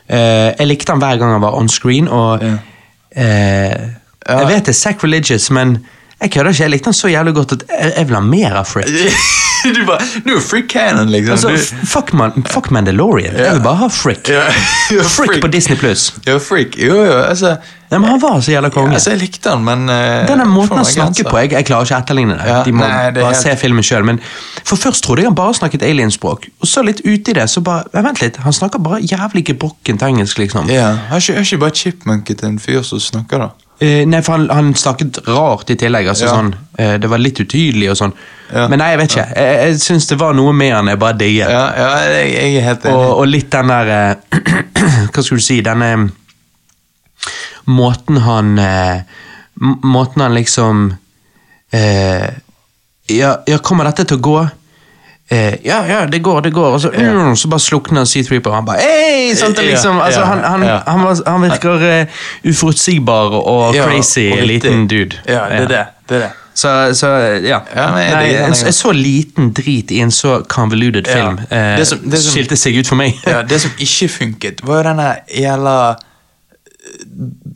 Eh, 0.08 0.54
jeg 0.58 0.66
likte 0.68 0.92
han 0.92 1.00
hver 1.00 1.18
gang 1.18 1.32
han 1.32 1.40
var 1.42 1.54
on 1.58 1.68
screen, 1.68 2.08
og 2.08 2.42
eh, 2.42 3.88
Jeg 4.28 4.46
vet 4.46 4.64
det 4.64 4.68
er 4.68 4.78
sacrilegious, 4.78 5.50
men 5.50 5.78
jeg 6.22 6.30
kødder 6.32 6.50
ikke. 6.54 6.62
Jeg 6.62 6.70
likte 6.76 6.92
han 6.92 6.98
så 7.02 7.10
jævlig 7.12 7.34
godt 7.34 7.52
at 7.58 7.64
jeg, 7.68 7.92
jeg 7.96 8.08
vil 8.08 8.18
ha 8.18 8.24
mer 8.26 8.58
av 8.62 8.68
Frick. 8.70 8.88
du 9.76 9.84
bare, 9.86 10.06
du 10.24 10.32
er 10.36 10.40
Frick 10.42 10.70
cannon, 10.72 11.10
liksom. 11.12 11.36
Altså, 11.36 11.76
du, 11.82 11.86
fuck, 11.86 12.12
man, 12.18 12.32
fuck 12.50 12.70
Mandalorian. 12.74 13.36
Jeg 13.38 13.58
vil 13.58 13.62
bare 13.62 13.82
ha 13.84 13.88
Frick. 13.92 14.28
ja, 14.32 14.48
ja, 14.96 15.04
Frick 15.06 15.40
på 15.42 15.50
Disney 15.52 15.78
Pluss. 15.78 16.08
Ja, 16.26 16.38
freak. 16.42 16.78
Jo, 16.78 16.98
jo, 17.04 17.20
altså 17.22 17.56
Nei, 17.92 17.98
men 18.00 18.08
han 18.08 18.20
var 18.22 18.38
så 18.40 18.54
jævla 18.54 18.70
konge. 18.72 18.94
Altså, 18.96 19.10
jeg 19.12 19.20
likte 19.20 19.50
han, 19.52 19.64
men 19.66 19.82
uh, 19.92 20.22
Denne 20.24 20.46
måten 20.48 20.78
han 20.80 20.86
snakker 20.88 21.26
på, 21.28 21.36
jeg, 21.42 21.50
jeg 21.52 21.66
klarer 21.68 21.84
ikke 21.84 21.98
å 21.98 22.00
etterligne 22.00 22.36
det. 22.38 22.46
Ja, 22.48 22.60
De 22.64 22.72
må 22.72 22.86
nei, 22.86 23.10
det 23.12 23.20
bare 23.20 23.34
helt- 23.34 23.42
se 23.44 23.52
filmen 23.60 23.84
selv, 23.84 24.06
men 24.08 24.20
For 24.64 24.80
først 24.80 25.04
trodde 25.04 25.20
jeg 25.20 25.28
han 25.28 25.36
bare 25.36 25.58
snakket 25.58 25.84
alienspråk, 25.84 26.46
og 26.56 26.70
så 26.70 26.80
litt 26.86 27.02
ute 27.04 27.34
i 27.34 27.36
det, 27.36 27.44
så 27.52 27.60
bare 27.60 27.84
ja, 27.92 28.00
Vent 28.06 28.22
litt, 28.24 28.38
han 28.46 28.56
snakker 28.56 28.80
bare 28.80 29.02
jævlig 29.04 29.44
gebrokkent 29.50 30.06
engelsk, 30.08 30.40
liksom. 30.40 30.72
Ja, 30.72 30.88
Har 31.10 31.20
ikke, 31.20 31.44
ikke 31.44 31.60
bare 31.66 31.76
chipmunket 31.82 32.46
en 32.48 32.56
fyr 32.64 32.80
som 32.86 33.02
snakker, 33.02 33.44
da? 33.44 33.50
Eh, 33.80 34.04
nei, 34.06 34.20
for 34.22 34.36
han, 34.36 34.50
han 34.50 34.74
snakket 34.78 35.18
rart 35.26 35.70
i 35.70 35.76
tillegg. 35.76 36.06
altså 36.08 36.24
Ja. 36.28 36.34
sånn, 36.36 36.54
eh, 36.78 36.98
Det 36.98 37.08
var 37.10 37.18
litt 37.18 37.40
utydelig 37.40 37.90
og 37.90 37.96
sånn. 37.96 38.12
Ja. 38.52 38.68
Men 38.68 38.78
nei, 38.78 38.90
jeg 38.90 38.98
vet 38.98 39.10
ikke. 39.10 39.26
Jeg, 39.36 39.56
jeg 39.70 39.80
syns 39.80 40.06
det 40.06 40.18
var 40.20 40.34
noe 40.34 40.52
med 40.52 40.72
han 40.74 40.86
jeg 40.92 40.98
bare 40.98 41.18
digget. 41.18 41.50
Ja, 41.50 41.64
ja 41.76 41.90
jeg, 42.12 42.32
jeg 42.34 42.56
er 42.56 42.66
helt 42.68 42.84
enig. 42.84 42.94
Og, 42.96 43.18
og 43.18 43.26
litt 43.26 43.50
den 43.50 43.68
der 43.72 43.92
eh, 43.96 44.14
Hva 45.12 45.22
skal 45.24 45.40
du 45.40 45.42
si? 45.42 45.60
Denne 45.64 46.10
måten 47.66 48.16
han 48.26 48.58
eh, 48.58 49.02
Måten 49.82 50.22
han 50.24 50.34
liksom 50.34 50.94
eh, 51.72 52.28
ja, 53.12 53.36
ja, 53.46 53.58
kommer 53.58 53.84
dette 53.84 54.04
til 54.08 54.18
å 54.18 54.22
gå? 54.24 54.38
Eh, 55.30 55.54
ja, 55.64 55.78
ja, 55.88 56.06
det 56.06 56.18
går, 56.22 56.40
det 56.40 56.50
går. 56.52 56.72
Og 56.74 56.80
så, 56.80 56.90
mm, 56.90 57.36
så 57.36 57.48
bare 57.48 57.60
slukner 57.60 58.04
C3 58.04 58.40
på, 58.40 58.50
og 58.50 58.54
han 58.56 58.64
bare 58.66 58.80
Hei! 58.82 59.34
Sånt, 59.38 59.56
liksom, 59.62 60.00
altså, 60.00 60.20
ja, 60.20 60.26
han, 60.26 60.42
han, 60.44 60.62
han, 60.86 61.16
han 61.26 61.42
virker 61.42 61.84
uh, 62.02 62.06
uforutsigbar 62.50 63.32
og 63.38 63.74
Ja, 63.76 63.86
crazy 63.86 64.26
og 64.34 64.42
liten 64.46 64.86
dude. 64.90 65.16
Ja, 65.28 65.46
det 65.48 65.62
er 65.62 65.68
det. 65.68 65.84
det, 66.08 66.16
er 66.16 66.20
det. 66.26 66.30
Så, 66.54 66.68
så 66.94 67.08
ja. 67.40 67.60
Ja, 67.74 67.86
men 67.94 68.10
Nei, 68.12 68.24
en, 68.28 68.52
jeg. 68.52 68.66
en 68.66 68.72
så 68.76 68.92
liten 68.92 69.52
drit 69.56 69.90
i 69.90 70.00
en 70.04 70.10
så 70.12 70.42
convoluted 70.52 71.06
film 71.08 71.38
ja. 71.50 71.76
Det 71.78 71.86
som- 71.88 72.02
det 72.04 72.18
som- 72.20 72.32
skilte 72.34 72.56
seg 72.60 72.76
ut 72.82 72.86
for 72.90 72.96
meg. 73.00 73.14
Ja, 73.26 73.40
det 73.42 73.60
som 73.60 73.70
ikke 73.80 74.08
funket, 74.12 74.60
var 74.66 74.82
jo 74.82 74.88
denne 74.90 75.06
jævla 75.38 75.76
eh, 75.90 77.06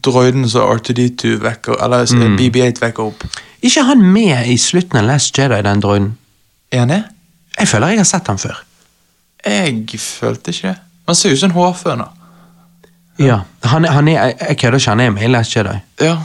droiden 0.06 0.48
som 0.48 0.70
R2D2 0.78 1.36
vekker, 1.42 1.76
eller 1.84 2.06
Mm. 2.14 2.38
BB8 2.38 2.80
vekker 2.80 3.02
opp. 3.10 3.24
Ikke 3.62 3.82
han 3.84 4.00
med 4.12 4.46
i 4.48 4.56
slutten 4.56 4.98
av 4.98 5.04
Last 5.04 5.36
Jedi, 5.38 5.60
den 5.62 5.80
droiden? 5.80 6.16
Er 6.72 6.78
han 6.78 6.88
det? 6.88 7.02
Jeg 7.60 7.68
føler 7.68 7.88
jeg 7.94 7.98
har 7.98 8.04
sett 8.04 8.26
han 8.28 8.38
før. 8.38 8.62
Jeg 9.46 10.00
følte 10.00 10.50
ikke 10.50 10.68
det. 10.68 10.76
Han 11.06 11.14
ser 11.14 11.32
ut 11.32 11.38
som 11.38 11.50
en 11.50 11.54
hårføner. 11.56 12.08
Ja, 13.18 13.38
han, 13.64 13.84
er- 13.84 13.92
han 13.96 14.08
er, 14.08 14.32
jeg- 14.40 14.56
kødder 14.58 14.76
ikke, 14.78 14.90
han 14.90 15.00
er 15.00 15.10
med 15.10 15.22
i 15.22 15.26
Last 15.32 15.56
Jedi. 15.56 15.78
Ja, 16.00 16.16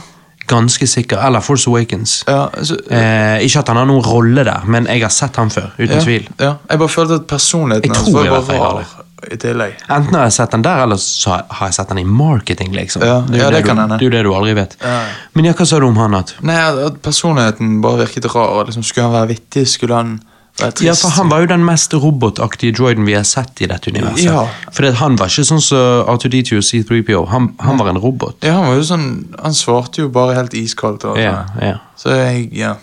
Ganske 0.46 0.86
sikker. 0.90 1.20
Eller 1.26 1.40
Force 1.40 1.70
Awakens. 1.70 2.24
ja, 2.28 2.46
altså, 2.58 2.76
Eh, 2.90 3.38
ikke 3.46 3.58
at 3.60 3.68
han 3.68 3.76
har 3.76 3.84
noen 3.86 4.02
rolle 4.04 4.44
der, 4.44 4.64
men 4.66 4.86
jeg 4.86 5.00
har 5.02 5.08
sett 5.08 5.36
han 5.36 5.50
før, 5.50 5.70
uten 5.78 5.94
ja, 5.96 6.00
tvil. 6.02 6.28
Ja. 6.40 6.54
Jeg 6.70 6.78
bare 6.78 6.88
følte 6.88 7.14
at 7.14 7.26
personligheten 7.30 7.94
hans 7.94 8.08
tror 8.10 8.26
var 8.28 8.40
bare 8.42 8.58
rar 8.58 8.84
i 9.32 9.36
tillegg. 9.36 9.72
Enten 9.88 10.14
har 10.14 10.22
jeg 10.26 10.32
sett 10.32 10.52
han 10.52 10.62
der, 10.62 10.82
eller 10.82 10.96
så 10.96 11.30
har 11.50 11.66
jeg 11.68 11.74
sett 11.74 11.88
han 11.88 11.98
i 11.98 12.04
marketing, 12.04 12.72
liksom. 12.74 13.02
Ja, 13.06 13.20
det, 13.28 13.38
ja, 13.38 13.50
det 13.50 13.62
du, 13.62 13.68
kan 13.68 13.78
hende. 13.78 13.98
det 13.98 14.02
er 14.02 14.10
jo 14.10 14.16
det 14.18 14.24
du 14.24 14.34
aldri 14.34 14.54
vet. 14.58 14.76
Ja. 14.82 14.98
Men 15.34 15.44
ja, 15.44 15.52
hva 15.52 15.64
sa 15.66 15.78
du 15.78 15.86
om 15.86 15.96
han? 15.96 16.14
at? 16.14 16.34
Nei, 16.42 16.58
at- 16.86 17.00
personligheten 17.02 17.80
bare 17.80 17.98
virket 18.02 18.26
rar. 18.34 18.64
Liksom, 18.66 18.82
skulle 18.82 19.04
han 19.06 19.12
være 19.12 19.28
vittig? 19.28 19.68
Skulle 19.68 19.94
han? 19.94 20.20
Ja, 20.60 20.94
for 20.94 21.08
Han 21.16 21.30
var 21.32 21.40
jo 21.40 21.46
den 21.50 21.64
mest 21.64 21.94
robotaktige 21.94 22.74
droiden 22.76 23.06
vi 23.08 23.14
har 23.16 23.24
sett 23.26 23.62
i 23.64 23.66
dette 23.66 23.90
universet. 23.90 24.26
Ja. 24.28 24.42
Fordi 24.72 24.90
Han 25.00 25.16
var 25.18 25.32
ikke 25.32 25.44
sånn 25.48 25.62
som 25.64 26.04
R2D2 26.12 26.58
og 26.60 26.66
C3PO. 26.68 27.22
Han, 27.32 27.48
han 27.58 27.80
var 27.80 27.88
en 27.90 27.98
robot. 28.02 28.36
Ja, 28.44 28.58
han 28.60 28.68
var 28.68 28.76
jo 28.76 28.84
sånn 28.86 29.06
Han 29.42 29.56
svarte 29.56 30.04
jo 30.04 30.10
bare 30.12 30.36
helt 30.38 30.54
iskaldt. 30.54 31.04
Og, 31.08 31.18
Ja, 31.18 31.46
ja. 31.60 31.78
Så 31.96 32.12
jeg, 32.14 32.50
ja. 32.56 32.74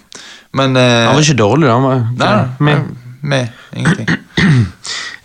Men 0.52 0.76
uh, 0.76 0.82
Han 0.82 1.16
var 1.20 1.22
ikke 1.22 1.38
dårlig, 1.40 1.70
da. 1.70 1.78
Han 1.78 1.84
var, 1.86 2.04
Nei, 2.18 2.48
med. 2.60 2.98
med 3.22 3.48
ingenting. 3.76 4.10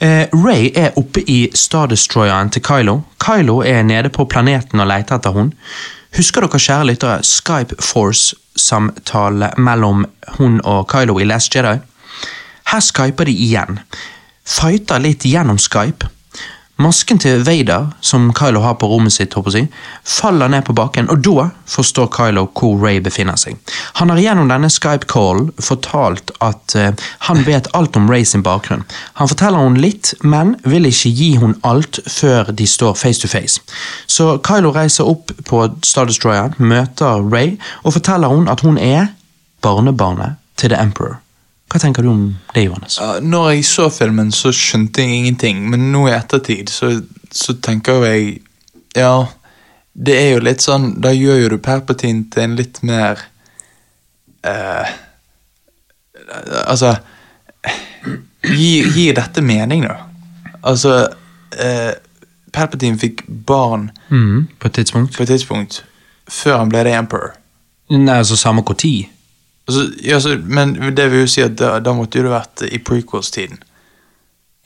Uh, 0.05 0.27
Ray 0.45 0.67
er 0.77 0.91
oppe 1.01 1.23
i 1.31 1.47
Star 1.57 1.87
Destroyeren 1.89 2.51
til 2.53 2.61
Kylo. 2.67 2.99
Kylo 3.23 3.61
er 3.65 3.83
nede 3.87 4.11
på 4.13 4.27
planeten 4.29 4.83
og 4.83 4.89
leter 4.91 5.17
etter 5.17 5.33
hun. 5.33 5.53
Husker 6.19 6.45
dere, 6.45 6.61
kjære 6.61 6.89
lyttere, 6.91 7.23
Skype 7.25 7.79
Force-samtale 7.81 9.53
mellom 9.57 10.05
hun 10.37 10.59
og 10.65 10.89
Kylo 10.93 11.17
i 11.23 11.25
Last 11.31 11.55
Jedi? 11.57 11.79
Her 12.73 12.81
skyper 12.81 13.29
de 13.29 13.33
igjen. 13.33 13.81
Fighter 14.45 15.01
litt 15.01 15.25
gjennom 15.25 15.59
Skype. 15.59 16.11
Masken 16.77 17.19
til 17.19 17.45
Vader, 17.47 17.87
som 18.01 18.33
Kylo 18.35 18.61
har 18.61 18.75
på 18.75 18.89
rommet 18.91 19.15
sitt, 19.15 19.35
håper 19.39 19.55
jeg, 19.55 19.69
faller 20.03 20.51
ned 20.51 20.65
på 20.67 20.75
bakken, 20.75 21.07
og 21.07 21.21
da 21.23 21.45
forstår 21.71 22.09
Kylo 22.17 22.49
hvor 22.51 22.81
Ray 22.83 22.99
befinner 22.99 23.39
seg. 23.39 23.61
Han 24.01 24.11
har 24.11 24.19
gjennom 24.19 24.51
denne 24.51 24.67
Skype-callen 24.73 25.53
fortalt 25.63 26.33
at 26.43 26.75
uh, 26.75 26.91
han 27.29 27.45
vet 27.47 27.71
alt 27.79 27.95
om 27.95 28.11
Ray 28.11 28.27
sin 28.27 28.43
bakgrunn. 28.43 28.83
Han 29.23 29.31
forteller 29.31 29.63
hun 29.63 29.79
litt, 29.79 30.17
men 30.27 30.57
vil 30.67 30.91
ikke 30.91 31.15
gi 31.15 31.31
hun 31.39 31.55
alt 31.63 32.03
før 32.11 32.51
de 32.51 32.67
står 32.67 32.99
face 32.99 33.23
to 33.23 33.31
face. 33.31 33.63
Så 34.11 34.41
Kylo 34.43 34.75
reiser 34.75 35.07
opp 35.07 35.31
på 35.47 35.63
Star 35.87 36.11
Destroyer, 36.11 36.59
møter 36.59 37.23
Ray, 37.23 37.55
og 37.85 38.01
forteller 38.01 38.35
hun 38.35 38.51
at 38.51 38.67
hun 38.67 38.83
er 38.83 39.13
barnebarnet 39.63 40.43
til 40.59 40.75
The 40.75 40.83
Emperor. 40.83 41.21
Hva 41.75 41.81
tenker 41.83 42.07
du 42.07 42.09
om 42.13 42.21
det, 42.55 42.63
Johannes? 42.69 43.01
Når 43.27 43.49
jeg 43.57 43.65
så 43.67 43.89
filmen, 43.91 44.29
så 44.33 44.53
skjønte 44.55 45.03
jeg 45.03 45.17
ingenting, 45.19 45.65
men 45.73 45.89
nå 45.91 46.05
i 46.07 46.13
ettertid 46.15 46.71
så, 46.71 46.93
så 47.35 47.57
tenker 47.59 48.05
jeg 48.07 48.37
Ja, 48.95 49.27
det 49.95 50.15
er 50.21 50.29
jo 50.37 50.45
litt 50.47 50.63
sånn 50.63 51.01
Da 51.03 51.11
gjør 51.15 51.41
jo 51.43 51.49
du 51.55 51.59
Palpatine 51.63 52.29
til 52.31 52.43
en 52.47 52.55
litt 52.59 52.79
mer 52.87 53.19
uh, 54.47 54.87
Altså 56.69 56.95
Gir, 58.45 58.89
gi 58.95 59.07
dette 59.17 59.43
mening, 59.43 59.87
da? 59.89 59.97
Altså 60.69 60.95
uh, 61.09 61.93
Palpatine 62.55 62.99
fikk 63.01 63.25
barn 63.49 63.89
Mm, 64.15 64.47
på 64.63 64.69
et 64.69 64.75
tidspunkt. 64.79 65.17
på 65.17 65.23
et 65.25 65.29
tidspunkt 65.33 65.81
før 66.31 66.59
han 66.61 66.69
ble 66.71 66.85
The 66.87 66.93
Emperor. 66.95 67.33
Nei, 67.91 68.15
altså 68.21 68.37
samme 68.39 68.63
når. 68.63 69.09
Altså, 69.69 69.85
ja, 70.05 70.19
så, 70.21 70.35
men 70.45 70.75
det 70.97 71.07
vil 71.13 71.21
jo 71.25 71.27
si 71.33 71.41
at 71.43 71.55
da, 71.57 71.79
da 71.81 71.93
måtte 71.97 72.21
det 72.23 72.31
vært 72.33 72.67
i 72.69 72.79
prequels-tiden. 72.85 73.59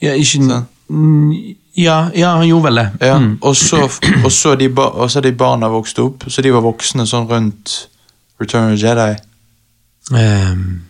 Ja, 0.02 0.12
ikke 0.18 0.42
Sånn. 0.42 0.66
Ja, 1.78 2.08
ja, 2.16 2.32
han 2.40 2.48
gjorde 2.48 2.64
vel 2.70 2.78
det. 2.80 2.86
Ja, 3.06 3.18
Mm. 3.18 3.36
og, 3.42 3.54
så, 3.56 3.84
og, 4.24 4.32
så 4.32 4.54
de 4.58 4.66
og 4.74 5.10
så 5.10 5.20
de 5.22 5.30
barna 5.32 5.68
vokste 5.70 6.02
opp, 6.02 6.24
så 6.28 6.42
de 6.42 6.50
var 6.50 6.64
voksne 6.64 7.04
sånn 7.06 7.28
rundt 7.30 7.74
Return 8.40 8.72
of 8.72 8.78
the 8.80 8.86
Jedi. 8.86 9.16
Um, 10.10 10.80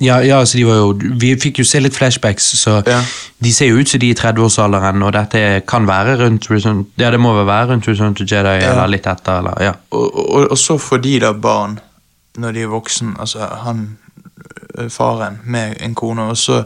ja, 0.00 0.20
ja, 0.24 0.38
så 0.46 0.56
de 0.56 0.64
var 0.64 0.76
jo 0.78 0.92
Vi 1.20 1.34
fikk 1.36 1.58
jo 1.60 1.64
se 1.66 1.80
litt 1.82 1.96
flashbacks, 1.96 2.46
så 2.62 2.78
Ja. 2.86 3.02
de 3.42 3.52
ser 3.52 3.66
jo 3.68 3.80
ut 3.82 3.88
som 3.88 4.00
de 4.00 4.08
er 4.10 4.14
i 4.14 4.20
30-årsalderen, 4.20 5.02
og 5.04 5.12
dette 5.12 5.62
kan 5.66 5.86
være 5.86 6.16
rundt 6.22 6.48
Return 6.50 6.86
Ja, 6.96 7.10
det 7.10 7.20
må 7.20 7.34
vel 7.36 7.46
være 7.46 7.72
rundt 7.74 7.88
Return 7.88 8.14
to 8.14 8.24
Jedi, 8.24 8.64
eller 8.64 8.86
litt 8.88 9.06
etter, 9.06 9.38
eller 9.42 9.60
ja. 9.62 9.72
Og, 9.90 10.14
og, 10.14 10.50
og 10.52 10.58
så 10.58 10.78
får 10.78 11.02
de 11.02 11.18
da 11.26 11.32
barn 11.32 11.78
når 12.40 12.56
de 12.56 12.62
er 12.64 12.72
voksen, 12.72 13.14
altså 13.20 13.46
han 13.64 13.84
øh, 14.78 14.88
faren 14.90 15.38
med 15.44 15.76
en 15.84 15.94
kone, 15.94 16.22
og 16.32 16.36
så 16.40 16.62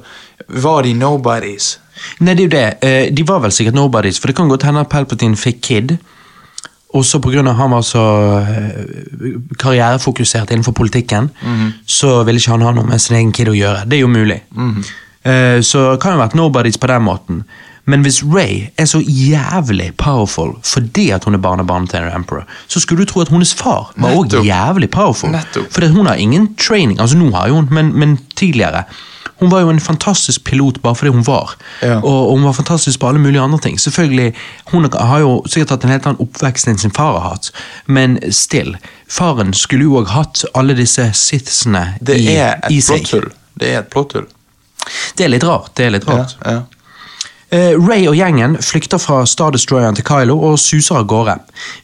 var 0.48 0.82
de 0.86 0.92
nobodies. 0.94 1.78
Nei, 2.20 2.34
det 2.34 2.40
er 2.40 2.48
jo 2.48 2.52
det. 2.56 2.64
Eh, 2.82 3.10
De 3.14 3.22
var 3.28 3.40
vel 3.44 3.52
sikkert 3.54 3.74
nobodies, 3.78 4.18
for 4.20 4.28
det 4.30 4.36
kan 4.36 4.48
godt 4.50 4.62
hende 4.66 4.80
at 4.84 4.88
Palpatine 4.92 5.36
fikk 5.38 5.60
kid. 5.62 5.96
Og 6.94 7.02
så 7.04 7.18
pga. 7.18 7.42
han 7.58 7.70
var 7.74 7.82
så 7.82 8.02
eh, 8.38 9.38
karrierefokusert 9.58 10.50
innenfor 10.54 10.72
politikken, 10.72 11.30
så 11.86 12.22
ville 12.24 12.38
ikke 12.38 12.50
han 12.54 12.62
ha 12.62 12.72
noe 12.76 12.86
med 12.86 13.00
sin 13.02 13.16
egen 13.18 13.32
kid 13.34 13.50
å 13.50 13.56
gjøre. 13.56 13.84
Det 13.90 13.98
er 13.98 14.04
jo 14.04 14.10
mulig. 14.12 14.40
Eh, 15.24 15.60
Så 15.62 15.90
det 15.92 16.00
kan 16.02 16.12
jo 16.14 16.18
ha 16.20 16.26
vært 16.26 16.36
nobodies 16.38 16.78
på 16.78 16.86
den 16.90 17.02
måten. 17.02 17.44
Men 17.84 18.00
hvis 18.02 18.22
Ray 18.24 18.68
er 18.80 18.84
så 18.88 19.00
jævlig 19.04 19.90
powerful 20.00 20.54
fordi 20.64 21.10
at 21.10 21.24
hun 21.24 21.34
er 21.36 21.42
barnebarn 21.44 21.86
til 21.86 22.00
en 22.00 22.14
Emperor, 22.16 22.46
så 22.68 22.80
skulle 22.80 23.04
du 23.04 23.10
tro 23.10 23.20
at 23.20 23.28
hennes 23.28 23.54
far 23.54 23.92
var 23.96 24.14
òg 24.16 24.38
jævlig 24.44 24.90
powerful. 24.90 25.30
Nettopp. 25.34 25.72
Fordi 25.72 25.90
hun 25.92 26.06
har 26.06 26.14
ingen 26.14 26.54
training. 26.56 27.00
Altså 27.00 27.16
nå 27.20 27.30
har 27.34 27.48
jo 27.48 27.54
hun, 27.60 27.68
men, 27.70 27.92
men 27.98 28.18
tidligere. 28.36 28.84
Hun 29.42 29.50
var 29.50 29.60
jo 29.60 29.70
en 29.70 29.80
fantastisk 29.80 30.44
pilot 30.44 30.78
bare 30.82 30.94
fordi 30.94 31.10
hun 31.12 31.26
var. 31.26 31.56
Ja. 31.82 31.96
Og, 31.98 32.30
og 32.30 32.36
hun 32.38 32.44
var 32.46 32.52
fantastisk 32.52 33.00
på 33.00 33.08
alle 33.08 33.20
mulige 33.20 33.40
andre 33.42 33.58
ting. 33.58 33.80
Selvfølgelig, 33.80 34.34
Hun 34.72 34.88
har 34.92 35.18
jo 35.18 35.42
sikkert 35.46 35.70
hatt 35.70 35.84
en 35.84 35.90
helt 35.90 36.06
annen 36.06 36.20
oppvekst 36.22 36.68
enn 36.70 36.78
sin 36.78 36.94
far 36.94 37.18
har 37.18 37.28
hatt, 37.34 37.50
men 37.86 38.18
still. 38.32 38.76
Faren 39.10 39.52
skulle 39.52 39.84
jo 39.84 39.98
òg 40.00 40.08
hatt 40.14 40.44
alle 40.54 40.76
disse 40.78 41.10
Sithsene 41.12 41.98
i, 42.08 42.30
i 42.70 42.80
seg. 42.80 43.10
Det 43.58 43.74
er 43.74 43.82
et 43.82 43.90
plotthull. 43.90 44.26
Det 45.16 45.26
er 45.26 45.34
litt 45.34 45.44
rart. 45.44 45.74
det 45.76 45.86
er 45.86 45.92
litt 45.98 46.08
rart. 46.08 46.38
ja. 46.44 46.56
Eh, 46.56 46.62
Ray 47.54 48.08
og 48.10 48.16
gjengen 48.18 48.56
flykter 48.62 48.98
fra 48.98 49.20
Star 49.30 49.52
Destroyeren 49.54 49.94
til 49.94 50.06
Kylo 50.08 50.34
og 50.48 50.56
suser 50.58 50.98
av 50.98 51.06
gårde. 51.06 51.36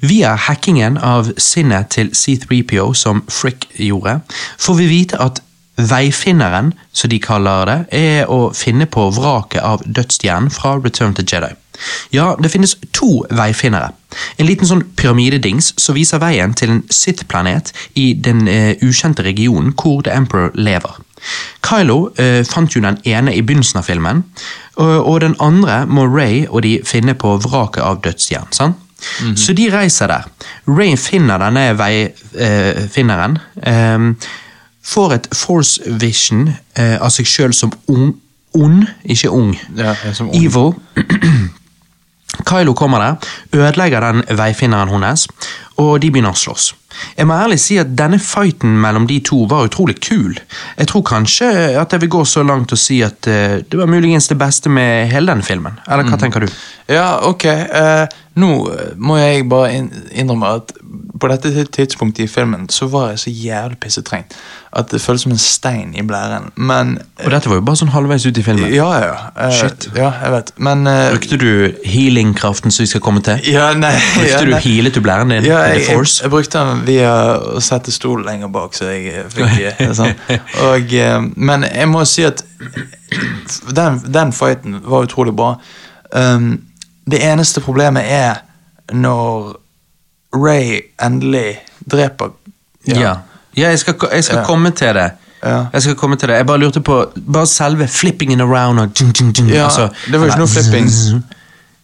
Via 0.03 0.33
hackingen 0.35 0.97
av 0.99 1.31
sinnet 1.39 1.93
til 1.95 2.11
C3PO, 2.11 2.89
som 2.99 3.23
Frick 3.31 3.69
gjorde, 3.79 4.19
får 4.59 4.79
vi 4.81 4.89
vite 4.91 5.21
at 5.23 5.39
veifinneren, 5.89 6.73
som 6.93 7.11
de 7.11 7.21
kaller 7.23 7.71
det, 7.71 7.79
er 7.97 8.31
å 8.31 8.51
finne 8.57 8.89
på 8.91 9.07
vraket 9.15 9.63
av 9.65 9.85
dødsstjernen 9.87 10.51
fra 10.53 10.77
Return 10.81 11.15
to 11.15 11.25
Jedi. 11.25 11.53
Ja, 12.13 12.35
det 12.43 12.51
finnes 12.53 12.77
to 12.93 13.23
veifinnere. 13.31 13.95
En 14.37 14.49
liten 14.49 14.69
sånn 14.69 14.83
pyramidedings 14.99 15.73
som 15.81 15.97
viser 15.97 16.21
veien 16.21 16.53
til 16.59 16.75
en 16.75 16.83
Sith-planet 16.93 17.73
i 17.95 18.11
den 18.15 18.49
eh, 18.51 18.75
ukjente 18.83 19.25
regionen 19.25 19.73
hvor 19.79 20.03
The 20.05 20.13
Emperor 20.19 20.51
lever. 20.55 20.99
Kylo 21.67 22.11
eh, 22.19 22.43
fant 22.49 22.75
jo 22.75 22.83
den 22.85 22.99
ene 23.05 23.35
i 23.37 23.43
begynnelsen 23.43 23.81
av 23.83 23.89
filmen, 23.89 24.25
og, 24.77 24.95
og 25.07 25.21
den 25.25 25.37
andre 25.41 25.85
må 25.87 26.07
Ray 26.09 26.47
og 26.49 26.63
de 26.67 26.79
finne 26.87 27.15
på 27.19 27.37
vraket 27.45 27.85
av 27.85 28.01
dødsstjernen. 28.05 28.53
sant? 28.57 28.87
Så 29.37 29.55
de 29.57 29.71
reiser 29.73 30.11
der. 30.13 30.27
Ray 30.69 30.93
finner 31.01 31.41
denne 31.41 31.71
veifinneren. 31.79 33.39
Eh, 33.65 34.29
får 34.85 35.15
et 35.15 35.29
force 35.37 35.81
vision 36.01 36.51
eh, 36.77 36.97
av 37.01 37.13
seg 37.15 37.29
sjøl 37.29 37.55
som 37.57 37.73
ung, 37.93 38.13
ond, 38.57 38.85
ikke 39.05 39.31
ung. 39.31 39.55
Ja, 39.79 39.95
som 40.13 40.29
ung. 40.29 40.37
Evil. 40.37 40.75
Kylo 42.49 42.75
kommer 42.75 42.99
der, 42.99 43.33
ødelegger 43.53 44.01
den 44.01 44.23
veifinneren 44.39 44.89
hennes, 44.89 45.27
og 45.77 46.01
de 46.03 46.11
begynner 46.11 46.35
å 46.35 46.39
slåss. 46.39 46.73
Jeg 47.16 47.29
må 47.29 47.37
ærlig 47.38 47.61
si 47.62 47.79
at 47.81 47.92
denne 47.98 48.18
fighten 48.22 48.79
mellom 48.81 49.07
de 49.11 49.20
to 49.24 49.44
var 49.50 49.68
utrolig 49.68 49.98
kul. 50.03 50.38
Jeg 50.79 50.90
tror 50.90 51.05
kanskje 51.07 51.50
at 51.81 51.92
jeg 51.92 52.05
vil 52.05 52.12
gå 52.16 52.24
så 52.29 52.42
langt 52.46 52.72
og 52.72 52.81
si 52.81 53.00
at 53.07 53.26
eh, 53.31 53.61
det 53.62 53.79
var 53.79 53.90
muligens 53.90 54.29
det 54.29 54.38
beste 54.40 54.72
med 54.72 55.11
hele 55.12 55.33
denne 55.33 55.46
filmen. 55.46 55.81
Eller 55.88 56.09
hva 56.09 56.20
tenker 56.20 56.46
du? 56.46 56.50
Ja, 56.90 57.20
ok. 57.29 57.44
Uh, 57.70 58.07
nå 58.40 58.50
må 58.98 59.18
jeg 59.20 59.46
bare 59.50 59.74
innrømme 60.11 60.55
at 60.59 60.72
på 61.20 61.29
dette 61.31 61.64
tidspunktet 61.74 62.24
i 62.24 62.31
filmen 62.31 62.68
så 62.72 62.88
var 62.90 63.12
jeg 63.12 63.22
så 63.24 63.31
jævlig 63.31 63.79
pissetrengt 63.83 64.35
at 64.70 64.92
det 64.92 65.00
føltes 65.03 65.24
som 65.26 65.33
en 65.35 65.40
stein 65.42 65.94
i 65.98 66.03
blæren. 66.07 66.53
Men 66.55 66.98
Og 67.24 67.31
dette 67.33 67.50
var 67.50 67.59
jo 67.59 67.64
bare 67.66 67.79
sånn 67.81 67.90
halvveis 67.90 68.22
ut 68.29 68.38
i 68.38 68.44
filmen. 68.46 68.70
Ja, 68.70 68.88
ja. 69.03 69.16
Uh, 69.35 69.50
Shit. 69.55 69.88
Ja, 69.98 70.12
jeg 70.22 70.35
vet. 70.37 70.53
Men 70.62 70.87
uh, 70.87 71.11
Brukte 71.11 71.38
du 71.42 71.50
healing-kraften 71.83 72.70
som 72.70 72.85
vi 72.85 72.90
skal 72.92 73.03
komme 73.03 73.22
til? 73.26 73.42
Ja, 73.50 73.72
nei 73.74 73.92
Brukte 73.98 74.31
ja, 74.31 74.44
du 74.46 74.55
nei. 74.55 74.62
healet 74.62 74.94
du 74.94 75.03
blæren 75.03 75.35
din? 75.35 75.48
Ja, 75.48 75.64
jeg, 75.72 75.88
jeg, 75.88 76.07
jeg 76.22 76.31
brukte 76.31 76.62
den 76.62 76.80
via 76.87 77.12
å 77.57 77.61
sette 77.62 77.93
stolen 77.93 78.27
lenger 78.27 78.49
bak, 78.53 78.75
så 78.75 78.85
jeg 78.90 79.25
fikk 79.35 79.81
sånn. 79.99 80.14
Og, 80.69 80.93
eh, 80.95 81.21
Men 81.37 81.62
jeg 81.69 81.88
må 81.88 82.05
si 82.07 82.25
at 82.27 82.43
den, 83.75 84.01
den 84.12 84.33
fighten 84.33 84.81
var 84.85 85.07
utrolig 85.09 85.35
bra. 85.37 85.55
Um, 86.12 86.62
det 87.11 87.23
eneste 87.27 87.61
problemet 87.61 88.05
er 88.11 88.43
når 88.93 89.57
Ray 90.35 90.81
endelig 91.03 91.59
dreper 91.90 92.31
Ja. 92.87 93.16
ja, 93.57 93.69
jeg 93.71 93.79
skal, 93.79 93.95
jeg 94.12 94.25
skal 94.25 94.38
Ja. 94.38 94.45
komme 94.47 94.71
til 94.71 94.95
det. 94.95 95.11
Ja. 95.43 95.66
Jeg 95.73 95.83
skal 95.83 95.95
komme 95.97 96.16
til 96.16 96.29
det. 96.29 96.37
Jeg 96.37 96.47
bare 96.47 96.59
lurte 96.59 96.81
på 96.81 97.05
Bare 97.33 97.47
selve 97.47 97.87
flippingen 97.88 98.40
around 98.40 98.81
og 98.81 98.93
djing, 98.95 99.12
djing, 99.16 99.33
djing, 99.37 99.49
Ja, 99.51 99.64
altså, 99.64 99.88
det 100.07 100.21
var 100.21 100.27
jo 100.27 100.33
ikke 100.33 100.38
noe 100.38 100.49
flipping. 100.49 100.90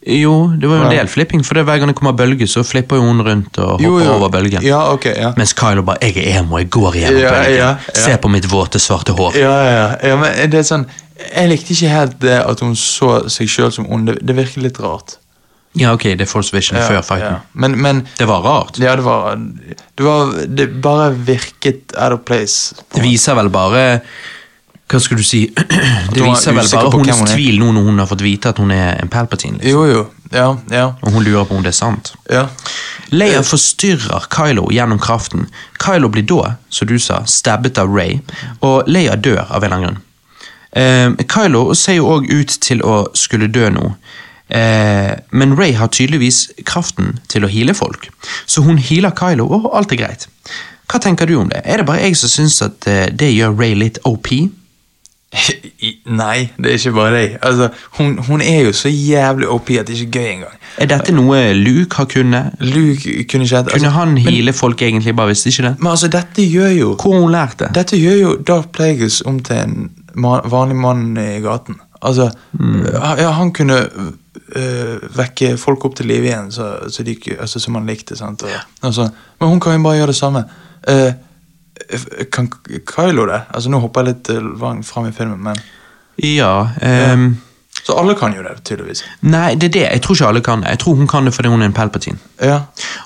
Jo, 0.06 0.52
det 0.54 0.68
var 0.70 0.76
jo 0.78 0.84
en 0.86 0.92
del 0.94 1.08
flipping, 1.10 1.42
for 1.42 1.58
hver 1.58 1.80
gang 1.80 1.90
det 1.90 1.96
kommer 1.98 2.14
bølge, 2.14 2.46
så 2.46 2.62
flipper 2.62 3.00
jo 3.00 3.08
hun 3.08 3.22
rundt 3.26 3.58
og 3.58 3.80
hopper 3.82 4.10
over 4.12 4.30
bølgen. 4.30 4.62
Ja, 4.62 4.84
ok, 4.92 5.08
ja. 5.10 5.32
Mens 5.36 5.54
Kylo 5.58 5.82
bare 5.82 5.98
'Jeg 6.02 6.22
er 6.22 6.38
emo, 6.40 6.58
jeg 6.58 6.70
går 6.70 6.94
igjennom 6.94 7.20
Ja, 7.20 7.32
bølgen'. 7.34 7.90
Se 8.04 8.16
på 8.16 8.30
mitt 8.30 8.46
våte, 8.46 8.78
svarte 8.78 9.12
hår. 9.12 9.34
Ja, 9.36 9.56
ja, 9.66 9.96
ja, 10.02 10.16
men 10.16 10.50
det 10.50 10.60
er 10.60 10.62
sånn 10.62 10.86
Jeg 11.36 11.48
likte 11.48 11.72
ikke 11.72 11.88
helt 11.88 12.18
det 12.20 12.38
at 12.44 12.60
hun 12.60 12.74
så 12.76 13.28
seg 13.28 13.48
sjøl 13.48 13.72
som 13.72 13.86
ond. 13.90 14.06
Det, 14.06 14.18
det 14.26 14.36
virker 14.36 14.62
litt 14.62 14.78
rart. 14.78 15.16
Ja, 15.76 15.92
ok, 15.92 16.02
det 16.16 16.20
er 16.20 16.30
Force 16.30 16.52
Vision 16.56 16.78
før 16.78 17.02
fighten. 17.04 17.40
Men, 17.52 17.76
men 17.80 18.06
Det 18.18 18.28
var 18.28 18.44
rart. 18.44 18.78
Ja, 18.78 18.94
det 18.96 19.04
var 19.04 19.36
Det, 19.36 20.04
var, 20.04 20.32
det 20.46 20.82
bare 20.82 21.10
virket 21.14 21.92
out 21.96 22.12
of 22.12 22.20
place. 22.24 22.74
Det 22.94 23.02
viser 23.02 23.34
vel 23.34 23.48
bare 23.48 24.00
Hva 24.86 25.00
skal 25.02 25.18
du 25.18 25.24
si? 25.26 25.46
Det 26.12 26.20
er 26.22 26.28
viser 26.28 26.54
vel 26.54 26.68
bare 26.70 26.90
hennes 26.94 27.32
tvil 27.32 27.58
nå 27.58 27.72
når 27.74 27.88
hun 27.88 27.98
har 27.98 28.06
fått 28.10 28.22
vite 28.22 28.52
at 28.52 28.60
hun 28.62 28.70
er 28.70 29.00
en 29.02 29.10
Palpatine. 29.10 29.58
Liksom. 29.58 29.70
Jo, 29.72 29.86
jo. 29.90 30.04
Ja, 30.34 30.48
ja. 30.70 30.84
Og 31.02 31.12
hun 31.14 31.24
lurer 31.26 31.46
på 31.46 31.54
om 31.58 31.62
det 31.64 31.74
er 31.74 31.80
sant. 31.80 32.14
ja. 32.30 32.46
Leia 33.14 33.38
forstyrrer 33.46 34.24
Kylo 34.34 34.64
gjennom 34.74 34.98
kraften. 34.98 35.46
Kylo 35.78 36.08
blir 36.10 36.24
da, 36.26 36.56
som 36.68 36.88
du 36.90 36.96
sa, 36.98 37.20
stabbet 37.30 37.78
av 37.78 37.92
Ray, 37.94 38.16
og 38.66 38.88
Leia 38.90 39.14
dør 39.14 39.44
av 39.46 39.62
en 39.62 39.68
eller 39.68 39.76
annen 39.76 39.86
grunn. 39.86 40.00
Eh, 40.76 41.26
Kylo 41.30 41.68
ser 41.78 42.00
jo 42.00 42.08
òg 42.16 42.26
ut 42.32 42.56
til 42.66 42.82
å 42.82 42.96
skulle 43.14 43.46
dø 43.46 43.68
nå, 43.70 43.92
eh, 44.50 45.14
men 45.30 45.54
Ray 45.56 45.76
har 45.78 45.92
tydeligvis 45.94 46.48
kraften 46.66 47.20
til 47.30 47.46
å 47.46 47.52
heale 47.52 47.74
folk, 47.78 48.10
så 48.44 48.66
hun 48.66 48.82
healer 48.82 49.14
Kylo, 49.14 49.46
og 49.46 49.70
alt 49.78 49.94
er 49.94 50.02
greit. 50.02 50.26
Hva 50.90 50.98
tenker 51.02 51.30
du 51.30 51.36
om 51.38 51.48
det? 51.50 51.62
Er 51.64 51.78
det 51.78 51.86
bare 51.86 52.02
jeg 52.02 52.18
som 52.18 52.30
syns 52.34 52.58
at 52.66 52.86
eh, 52.90 53.06
det 53.14 53.30
gjør 53.36 53.54
Ray 53.54 53.78
litt 53.78 54.02
OP? 54.04 54.34
Nei, 56.20 56.48
det 56.56 56.70
er 56.70 56.78
ikke 56.78 56.92
bare 56.96 57.14
deg. 57.16 57.36
Altså, 57.42 57.68
hun, 57.98 58.18
hun 58.28 58.40
er 58.40 58.60
jo 58.68 58.72
så 58.72 58.88
jævlig 58.88 59.48
oppi 59.48 59.76
at 59.80 59.88
det 59.88 59.96
er 59.96 60.04
ikke 60.04 60.20
gøy 60.20 60.28
engang. 60.32 60.60
Er 60.78 60.90
dette 60.90 61.14
noe 61.14 61.40
Luke 61.56 61.98
har 61.98 62.08
kunnet? 62.12 62.56
Luke 62.60 63.24
kunne 63.30 63.46
ikke 63.46 63.58
altså, 63.58 63.72
Kunne 63.72 63.92
han 63.94 64.16
heale 64.20 64.52
folk 64.52 64.82
egentlig, 64.82 65.16
bare 65.16 65.32
visste 65.32 65.48
ikke 65.50 65.68
det? 65.68 65.74
men 65.78 65.90
altså, 65.90 66.08
dette 66.12 66.44
gjør 66.44 66.68
jo 66.68 66.88
Hvor 67.00 67.20
hun 67.20 67.32
lærte 67.32 67.64
det? 67.64 67.74
Dette 67.74 67.98
gjør 68.00 68.16
jo 68.20 68.36
Darth 68.48 68.68
Plagueis 68.76 69.22
om 69.26 69.40
til 69.40 69.56
en 69.56 69.90
man, 70.14 70.40
vanlig 70.50 70.76
mann 70.76 71.16
i 71.16 71.40
gaten. 71.44 71.80
Altså, 72.02 72.30
ja, 73.18 73.30
han 73.30 73.52
kunne 73.52 73.76
øh, 74.56 74.98
vekke 75.16 75.56
folk 75.58 75.84
opp 75.84 75.96
til 75.96 76.06
live 76.06 76.28
igjen, 76.28 76.52
så, 76.52 76.76
så 76.92 77.02
de, 77.02 77.16
altså, 77.40 77.60
som 77.60 77.74
han 77.74 77.86
likte. 77.86 78.16
Og, 78.24 78.36
altså, 78.82 79.08
men 79.40 79.48
hun 79.48 79.60
kan 79.60 79.76
jo 79.76 79.82
bare 79.82 79.96
gjøre 79.96 80.12
det 80.12 80.16
samme. 80.16 80.44
Eh, 80.88 81.12
kan 82.32 82.48
Kylo 82.86 83.26
det? 83.26 83.40
Altså, 83.54 83.70
nå 83.70 83.78
hopper 83.82 84.00
jeg 84.00 84.14
litt 84.14 84.30
øh, 84.30 84.84
fram 84.84 85.08
i 85.08 85.12
filmen, 85.12 85.42
men 85.42 85.56
Ja, 86.22 86.68
Um, 87.12 87.36
Så 87.86 87.92
alle 88.00 88.14
kan 88.14 88.32
jo 88.34 88.42
det, 88.42 88.64
tydeligvis. 88.64 89.04
Nei, 89.20 89.54
det 89.54 89.64
er 89.68 89.72
det. 89.72 89.80
Jeg 89.92 90.02
tror 90.02 90.14
ikke 90.14 90.26
alle 90.26 90.40
kan 90.40 90.62
det. 90.62 90.68
Jeg 90.70 90.78
tror 90.78 90.94
hun 90.94 91.06
kan 91.06 91.24
det 91.28 91.34
fordi 91.34 91.48
hun 91.48 91.62
er 91.62 91.66
en 91.66 91.72
Palpatine. 91.72 92.18
Ja. 92.42 92.60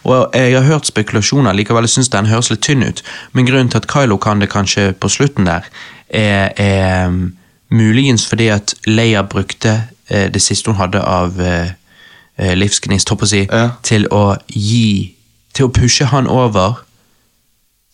Og 0.05 0.31
jeg 0.35 0.55
har 0.55 0.63
hørt 0.63 0.87
spekulasjoner, 0.87 1.53
likevel 1.53 1.83
jeg 1.83 1.91
synes 1.91 2.09
den 2.09 2.27
høres 2.27 2.51
litt 2.51 2.63
tynn 2.63 2.83
ut. 2.87 3.03
Men 3.33 3.47
grunnen 3.47 3.69
til 3.69 3.77
at 3.83 3.89
Kylo 3.91 4.17
kan 4.17 4.41
det 4.41 4.49
kanskje 4.51 4.93
på 4.93 5.09
slutten 5.09 5.47
der, 5.47 5.67
er, 6.09 6.53
er 6.57 7.07
um, 7.09 7.33
muligens 7.71 8.29
fordi 8.29 8.47
at 8.49 8.75
Leia 8.87 9.23
brukte 9.23 9.83
eh, 10.09 10.31
det 10.33 10.43
siste 10.43 10.71
hun 10.71 10.79
hadde 10.81 11.03
av 11.03 11.41
eh, 11.41 11.73
eh, 12.39 12.55
livsgnist, 12.57 13.11
håper 13.11 13.27
jeg 13.27 13.47
å 13.49 13.51
si, 13.51 13.57
Ja. 13.57 13.69
til 13.83 14.07
å 14.11 14.37
gi 14.49 15.17
Til 15.55 15.67
å 15.67 15.73
pushe 15.75 16.05
han 16.05 16.27
over 16.27 16.85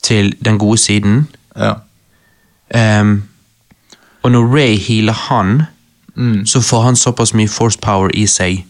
til 0.03 0.35
den 0.45 0.59
gode 0.59 0.79
siden. 0.79 1.29
Ja. 1.57 3.01
Um, 3.01 3.23
og 4.23 4.31
når 4.31 4.55
Ray 4.57 4.79
healer 4.79 5.13
han, 5.13 5.63
Mm. 6.19 6.47
så 6.47 6.61
får 6.61 6.83
han 6.83 6.97
såpass 6.97 7.35
mye 7.35 7.49
force 7.49 7.79
power 7.79 8.09
i 8.15 8.27
seg 8.27 8.65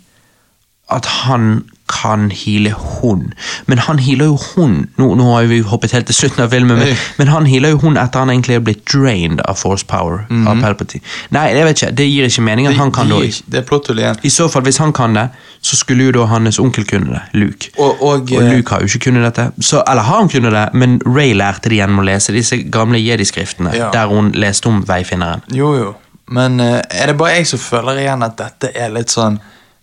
at 0.91 1.07
han 1.07 1.71
kan 1.89 2.31
heale 2.35 2.71
hun. 2.77 3.33
Men 3.67 3.79
han 3.79 3.99
healer 4.03 4.27
jo 4.33 4.37
hun 4.57 4.89
Nå, 4.99 5.15
nå 5.15 5.25
har 5.35 5.45
vi 5.47 5.61
hoppet 5.63 5.93
helt 5.95 6.07
til 6.07 6.15
slutten 6.19 6.43
av 6.43 6.51
filmen, 6.51 6.79
men, 6.81 6.97
men 7.19 7.29
han 7.31 7.47
healer 7.47 7.71
jo 7.77 7.79
hun 7.85 7.97
etter 7.97 8.19
han 8.25 8.31
egentlig 8.33 8.57
er 8.57 8.65
blitt 8.67 8.83
drained 8.91 9.41
av 9.47 9.55
force 9.61 9.87
power. 9.87 10.25
Av 10.49 10.59
Palpatine. 10.61 11.03
Nei, 11.31 11.45
jeg 11.55 11.65
vet 11.69 11.83
ikke, 11.83 11.91
det 12.01 12.07
gir 12.11 12.27
ikke 12.27 12.43
mening 12.43 12.67
at 12.67 12.75
han 12.81 12.91
kan 12.93 13.07
Mhm. 13.07 13.13
det, 13.15 13.21
det. 13.21 13.29
ikke- 13.35 13.51
det 13.53 13.59
er 13.59 13.67
plotthull 13.69 13.99
igjen. 13.99 14.19
I 14.23 14.29
så 14.35 14.49
fall, 14.51 14.63
hvis 14.63 14.79
han 14.83 14.93
kan 14.93 15.15
det, 15.15 15.29
så 15.63 15.77
skulle 15.77 16.05
jo 16.05 16.13
da 16.13 16.25
hans 16.27 16.59
onkel 16.59 16.85
kunne 16.87 17.07
det, 17.15 17.23
Luke. 17.39 17.71
Og, 17.79 18.03
og, 18.03 18.09
Og 18.21 18.33
eh, 18.33 18.53
Luke 18.57 18.71
har 18.75 18.81
jo 18.81 18.87
ikke 18.87 18.99
kunnet 19.11 19.23
dette. 19.35 19.53
Så, 19.61 19.83
eller 19.89 20.03
har 20.03 20.19
han 20.19 20.29
kunnet 20.29 20.53
det, 20.53 20.65
men 20.75 21.01
Ray 21.07 21.33
lærte 21.35 21.69
det 21.71 21.79
gjennom 21.79 21.99
å 22.03 22.05
lese 22.05 22.33
disse 22.33 22.57
gamle 22.71 22.99
jedi-skriftene, 22.99 23.75
Ja. 23.75 23.91
der 23.93 24.07
hun 24.09 24.33
leste 24.33 24.67
om 24.67 24.83
veifinneren. 24.87 25.43
Jo, 25.55 25.75
jo. 25.77 25.95
Men 26.29 26.61
eh, 26.61 26.83
er 26.91 27.07
det 27.07 27.17
bare 27.19 27.37
jeg 27.37 27.47
som 27.47 27.59
føler 27.59 27.99
igjen 28.03 28.23
at 28.27 28.37
dette 28.37 28.73
er 28.75 28.89
litt 28.91 29.09
sånn 29.15 29.39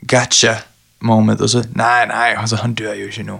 gotcha 0.05 0.57
moment? 1.03 1.41
Og 1.41 1.49
så 1.49 1.63
Nei, 1.75 2.05
nei, 2.07 2.33
altså, 2.37 2.55
han 2.61 2.73
dør 2.73 2.93
jo 2.93 3.05
ikke 3.11 3.23
nå. 3.27 3.39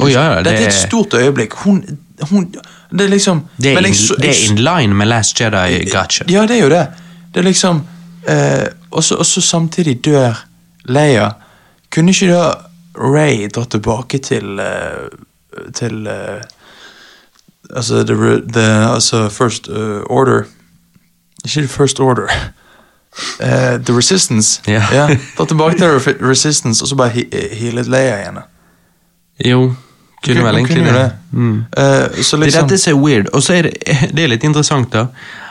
Oh, 0.00 0.10
ja, 0.12 0.22
ja, 0.22 0.36
det- 0.36 0.44
Dette 0.44 0.62
er 0.62 0.66
et 0.66 0.72
stort 0.72 1.14
øyeblikk. 1.14 1.52
Hun, 1.52 1.84
hun 2.30 2.54
Det 2.90 3.04
er 3.04 3.08
liksom 3.08 3.42
Det 3.62 3.72
er, 3.72 3.78
in, 3.78 3.84
jeg 3.84 4.16
det 4.18 4.28
er 4.30 4.50
in 4.50 4.58
line 4.58 4.94
med 4.94 5.06
Last 5.06 5.40
Jedi 5.40 5.90
gotcha. 5.90 6.24
Ja, 6.28 6.46
det 6.46 6.56
er 6.56 6.62
jo 6.62 6.68
det. 6.68 6.86
Det 7.34 7.40
er 7.40 7.44
liksom 7.44 7.82
eh, 8.28 8.66
Og 8.90 9.04
så 9.04 9.40
samtidig 9.40 10.04
dør 10.04 10.44
Leia. 10.84 11.30
Kunne 11.90 12.10
ikke 12.10 12.32
da 12.32 12.54
Ray 12.98 13.48
dra 13.54 13.64
tilbake 13.64 14.18
til 14.18 14.60
uh, 14.60 15.08
Til 15.74 16.06
uh, 16.06 16.40
Altså 17.76 18.04
the, 18.04 18.14
the 18.52 18.92
altså 18.94 19.28
First 19.28 19.68
uh, 19.68 20.00
Order 20.10 20.42
Ikke 21.44 21.68
First 21.68 22.00
Order. 22.00 22.28
Eh, 23.40 23.78
the 23.84 23.92
Resistance. 23.96 24.62
Ja. 24.66 25.08
Dra 25.36 25.44
tilbake 25.44 25.78
til 25.78 25.88
Resistance, 26.20 26.82
og 26.84 26.88
så 26.88 26.96
bare 26.96 27.10
he 27.10 27.70
Leia 27.70 28.18
igjen. 28.20 28.38
Jo, 29.44 29.74
kunne 30.24 30.44
vel 30.44 30.56
egentlig 30.56 30.84
det. 30.86 31.10
Mm. 31.32 31.56
Uh, 31.58 32.22
så 32.22 32.36
Det 32.36 32.42
er 32.42 32.46
liksom 32.46 32.68
dette 32.68 32.78
som 32.78 32.92
er 32.92 33.02
weird. 33.02 33.28
Og 33.32 33.42
så 33.42 33.54
er 33.54 33.62
det, 33.62 33.72
det 34.16 34.24
er 34.24 34.32
litt 34.32 34.44
interessant, 34.44 34.92
da, 34.92 35.06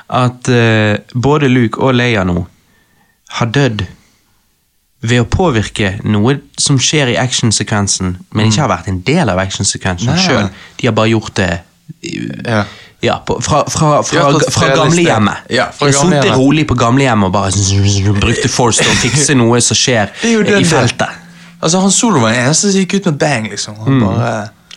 at 0.10 0.50
uh, 0.50 1.22
både 1.22 1.50
Luke 1.50 1.82
og 1.82 1.96
Leia 1.96 2.24
nå 2.28 2.46
har 3.38 3.52
dødd 3.52 3.86
ved 5.02 5.24
å 5.24 5.26
påvirke 5.26 5.96
noe 6.04 6.38
som 6.62 6.78
skjer 6.80 7.14
i 7.14 7.18
actionsekvensen, 7.18 8.18
men 8.32 8.50
ikke 8.52 8.62
har 8.62 8.70
vært 8.70 8.90
en 8.92 9.00
del 9.06 9.32
av 9.34 9.40
actionsekvensen 9.42 10.18
sjøl. 10.22 10.50
De 10.78 10.90
har 10.90 10.96
bare 10.98 11.14
gjort 11.14 11.36
det 11.40 11.52
Ja. 12.46 12.66
Ja, 13.02 13.18
på, 13.26 13.42
fra, 13.42 13.64
fra, 13.70 14.04
fra, 14.04 14.22
fra 14.32 14.52
fra, 14.52 14.68
et 14.68 14.78
gamlehjemmet. 14.78 15.48
Ja, 15.50 15.70
jeg 15.82 15.94
gamlehjemmet. 15.96 16.38
rolig 16.38 16.68
på 16.70 16.78
gamlehjemmet 16.78 17.26
og 17.26 17.34
bare 17.34 18.14
brukte 18.20 18.50
Force 18.52 18.84
til 18.84 18.92
å 18.94 18.98
fikse 19.02 19.36
noe 19.38 19.62
som 19.66 19.78
skjer 19.78 20.14
er 20.22 20.56
i 20.60 20.66
feltet. 20.70 21.20
Altså, 21.62 21.82
han 21.82 21.92
Solo 21.94 22.22
var 22.22 22.34
den 22.34 22.46
eneste 22.46 22.70
som 22.72 22.82
gikk 22.82 23.00
ut 23.00 23.12
med 23.12 23.20
bang, 23.22 23.50
liksom. 23.50 23.78
Han 23.86 24.02
bare 24.02 24.32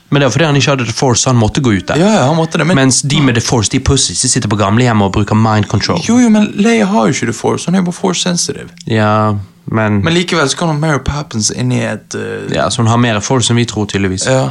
Men 0.08 0.20
det 0.20 0.26
var 0.28 0.32
fordi 0.32 0.44
han 0.44 0.56
ikke 0.56 0.70
hadde 0.70 0.84
The 0.88 0.92
Force, 0.96 1.28
han 1.28 1.36
måtte 1.36 1.60
gå 1.64 1.72
ut 1.72 1.88
der. 1.88 2.00
Ja, 2.00 2.10
ja, 2.14 2.26
han 2.28 2.36
måtte 2.36 2.58
det. 2.60 2.66
Men, 2.66 2.76
Mens 2.76 3.02
de 3.02 3.20
med 3.20 3.34
The 3.34 3.40
Force, 3.44 3.70
de 3.72 3.80
pussies, 3.80 4.20
de 4.20 4.28
sitter 4.28 4.48
på 4.48 4.56
gamlehjemmet 4.56 5.08
og 5.08 5.12
bruker 5.12 5.34
mind 5.34 5.64
control. 5.68 6.00
jo, 6.08 6.18
jo, 6.20 6.28
men 6.30 6.52
Leia 6.54 6.86
har 6.86 7.08
jo 7.08 7.16
ikke 7.16 7.32
The 7.32 7.36
force. 7.36 7.66
han 7.66 7.74
er 7.74 7.82
jo 7.82 7.90
bare 7.90 8.00
force 8.00 8.22
sensitive. 8.22 8.68
Ja, 8.86 9.34
men, 9.64 10.02
Men 10.04 10.12
likevel 10.12 10.48
så 10.48 10.58
kommer 10.60 10.74
Mary 10.76 10.98
Poppins 11.00 11.48
inn 11.50 11.70
i 11.72 11.78
et 11.88 12.14
uh, 12.14 12.50
ja, 12.52 12.66
Så 12.70 12.82
hun 12.82 12.90
har 12.90 12.98
mer 13.00 13.16
folk 13.24 13.44
som 13.46 13.56
vi 13.56 13.64
tror, 13.64 13.86
tydeligvis. 13.88 14.26
ja. 14.28 14.50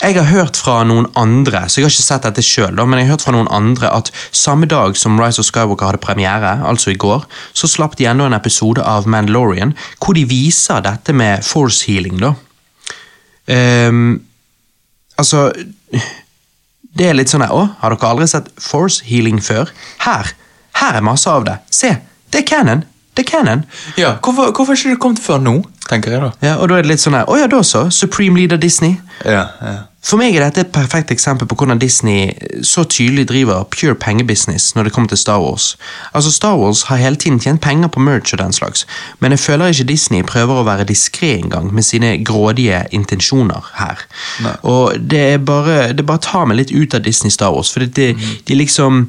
Jeg 0.00 0.14
har 0.14 0.28
hørt 0.30 0.56
fra 0.56 0.76
noen 0.86 1.08
andre, 1.18 1.64
så 1.68 1.80
jeg 1.80 1.88
har 1.88 1.90
ikke 1.94 2.04
sett 2.06 2.28
dette 2.28 2.44
sjøl, 2.46 2.78
men 2.86 3.00
jeg 3.00 3.08
har 3.08 3.16
hørt 3.16 3.24
fra 3.26 3.34
noen 3.34 3.50
andre 3.50 3.90
at 3.90 4.12
samme 4.30 4.68
dag 4.70 4.96
som 4.96 5.18
Rise 5.20 5.42
of 5.42 5.48
Skywalker 5.48 5.90
hadde 5.90 6.00
premiere, 6.04 6.52
altså 6.64 6.94
i 6.94 6.98
går, 7.00 7.26
så 7.58 7.68
slapp 7.68 7.98
de 7.98 8.06
enda 8.06 8.28
en 8.30 8.38
episode 8.38 8.82
av 8.86 9.08
Mandalorian 9.10 9.74
hvor 9.98 10.14
de 10.14 10.22
viser 10.30 10.84
dette 10.86 11.12
med 11.12 11.42
force 11.44 11.82
healing, 11.90 12.20
da. 12.22 12.32
Um, 13.50 14.22
altså 15.18 15.52
Det 16.98 17.06
er 17.06 17.14
litt 17.14 17.30
sånn 17.30 17.44
her 17.44 17.52
Å, 17.54 17.60
har 17.78 17.94
dere 17.94 18.08
aldri 18.08 18.26
sett 18.26 18.48
force 18.58 19.04
healing 19.06 19.38
før? 19.44 19.70
Her! 20.02 20.32
Her 20.80 20.98
er 20.98 21.04
masse 21.06 21.30
av 21.30 21.44
det. 21.46 21.60
Se! 21.70 21.92
Det 22.30 22.42
er 22.42 22.48
canon! 22.48 22.82
Det 23.16 23.24
er 23.24 23.30
canon! 23.30 23.64
ja. 23.96 24.14
Hvorfor, 24.22 24.52
hvorfor 24.52 24.76
ikke 24.76 24.94
det 24.94 25.00
kommet 25.00 25.20
før 25.24 25.38
nå, 25.40 25.56
tenker 25.88 26.12
jeg 26.12 26.20
da. 26.20 26.30
Ja, 26.44 26.54
og 26.60 26.68
da 26.68 26.76
er 26.78 26.84
det 26.84 26.90
litt 26.90 27.00
sånn 27.02 27.16
her 27.16 27.28
Å 27.30 27.36
ja, 27.40 27.46
da 27.50 27.62
så. 27.64 27.86
Supreme 27.90 28.36
Leader 28.38 28.60
Disney. 28.60 28.98
Ja, 29.24 29.46
ja. 29.62 29.76
For 30.06 30.20
meg 30.20 30.36
er 30.38 30.44
dette 30.44 30.62
et 30.62 30.68
perfekt 30.70 31.10
eksempel 31.10 31.48
på 31.50 31.56
hvordan 31.58 31.80
Disney 31.82 32.28
så 32.62 32.84
tydelig 32.86 33.24
driver 33.26 33.64
pure 33.74 33.96
pengebusiness 33.98 34.68
når 34.76 34.86
det 34.86 34.92
kommer 34.94 35.10
til 35.10 35.18
Star 35.18 35.40
Wars. 35.42 35.72
Altså 36.14 36.30
Star 36.30 36.54
Wars 36.60 36.84
har 36.86 37.00
hele 37.00 37.18
tiden 37.18 37.40
tjent 37.42 37.60
penger 37.64 37.90
på 37.90 38.04
merch 38.06 38.36
og 38.36 38.38
den 38.38 38.54
slags, 38.54 38.84
men 39.18 39.34
jeg 39.34 39.42
føler 39.42 39.74
ikke 39.74 39.88
Disney 39.90 40.22
prøver 40.22 40.60
å 40.60 40.66
være 40.68 40.86
diskré 40.86 41.32
engang 41.40 41.72
med 41.74 41.82
sine 41.88 42.12
grådige 42.22 42.84
intensjoner 42.94 43.66
her. 43.80 44.06
Nei. 44.46 44.54
Og 44.62 44.94
det 45.10 45.24
er 45.32 45.42
bare 45.42 45.92
Det 45.96 46.06
bare 46.06 46.22
tar 46.22 46.46
meg 46.46 46.60
litt 46.60 46.70
ut 46.70 46.94
av 46.94 47.02
Disney 47.02 47.34
Star 47.34 47.50
Wars, 47.50 47.72
for 47.72 47.82
det, 47.82 48.12
de 48.46 48.54
liksom 48.54 49.08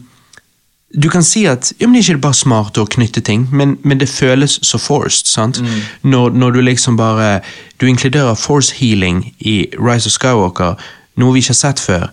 du 1.03 1.09
kan 1.09 1.23
si 1.23 1.45
at 1.45 1.73
ja, 1.79 1.87
men 1.87 1.93
det 1.93 2.03
er 2.09 2.15
ikke 2.15 2.25
bare 2.25 2.33
smart 2.33 2.77
å 2.77 2.87
knytte 2.89 3.21
ting, 3.21 3.47
men, 3.51 3.77
men 3.83 3.99
det 4.01 4.09
føles 4.09 4.57
så 4.65 4.79
forced. 4.81 5.27
sant? 5.29 5.59
Når, 6.01 6.29
når 6.29 6.51
du 6.51 6.61
liksom 6.61 6.97
bare 6.97 7.41
Du 7.79 7.85
inkluderer 7.85 8.33
force 8.35 8.73
healing 8.73 9.33
i 9.39 9.67
Rise 9.77 10.09
of 10.09 10.15
Skywalker, 10.15 10.79
noe 11.15 11.33
vi 11.33 11.43
ikke 11.43 11.53
har 11.53 11.59
sett 11.59 11.79
før, 11.79 12.07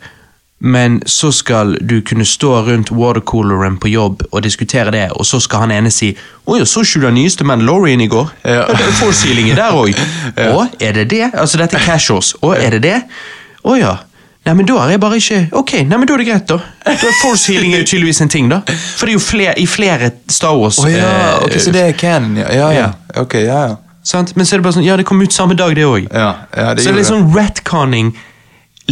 men 0.60 1.02
så 1.06 1.32
skal 1.32 1.78
du 1.80 2.00
kunne 2.00 2.24
stå 2.24 2.60
rundt 2.66 2.92
watercooleren 2.92 3.78
på 3.80 3.88
jobb 3.88 4.22
og 4.30 4.42
diskutere 4.44 4.92
det, 4.92 5.06
og 5.12 5.26
så 5.26 5.40
skal 5.40 5.64
han 5.64 5.70
ene 5.72 5.90
si 5.90 6.16
'Å 6.46 6.58
ja, 6.58 6.64
så 6.64 6.80
ikke 6.84 7.00
du 7.00 7.06
den 7.06 7.14
nyeste 7.14 7.44
Mandalorian 7.44 8.00
i 8.00 8.08
går?' 8.08 8.30
Ja. 8.44 8.66
det 8.66 8.80
er 8.80 8.96
force 9.00 9.26
healing 9.26 9.50
er 9.50 9.54
der 9.54 9.72
òg. 9.72 9.96
Å, 10.56 10.66
er 10.80 10.92
det 10.92 11.10
det? 11.10 11.30
Altså, 11.32 11.58
dette 11.58 11.76
er 11.76 11.84
casuals. 11.84 12.34
Å, 12.42 12.52
er 12.52 12.70
det 12.70 12.82
det? 12.82 13.02
Å 13.64 13.76
ja. 13.76 13.96
Nei, 14.44 14.52
men 14.58 14.66
da 14.68 14.74
er 14.84 14.90
jeg 14.92 15.00
bare 15.00 15.16
ikke 15.16 15.38
Ok, 15.56 15.70
nei, 15.88 15.96
men 15.96 16.08
da 16.08 16.14
er 16.14 16.20
det 16.20 16.26
greit, 16.28 16.44
da. 16.50 16.58
da 16.84 16.92
er 16.92 17.14
force 17.22 17.48
healing 17.52 17.72
er 17.72 17.80
jo 17.80 17.86
tydeligvis 17.94 18.20
en 18.20 18.28
ting, 18.28 18.50
da. 18.52 18.58
For 18.68 19.06
det 19.08 19.14
er 19.14 19.16
jo 19.16 19.22
flere, 19.24 19.54
i 19.56 19.64
flere 19.66 20.10
Star 20.28 20.58
Wars 20.60 20.78
oh, 20.82 20.90
ja, 20.92 21.06
eh, 21.06 21.46
ok, 21.46 21.56
så 21.64 21.72
det 21.72 21.82
er 21.88 21.96
canon, 21.96 22.36
ja. 22.42 22.50
Ja, 22.52 22.68
ja. 22.76 22.90
Ok, 23.22 23.38
ja, 23.40 23.62
ja. 23.70 23.76
sant? 24.04 24.34
Men 24.36 24.44
så 24.44 24.56
er 24.56 24.60
det 24.60 24.66
bare 24.68 24.76
sånn 24.76 24.84
Ja, 24.84 24.98
det 25.00 25.06
kom 25.08 25.22
ut 25.24 25.32
samme 25.32 25.56
dag, 25.56 25.72
det 25.78 25.86
òg. 25.88 26.10
Ja, 26.12 26.28
ja, 26.52 26.74
det 26.76 26.84
så 26.84 26.90
det 26.90 26.94
er 26.94 27.00
litt 27.00 27.08
sånn 27.08 27.30
retconning 27.32 28.12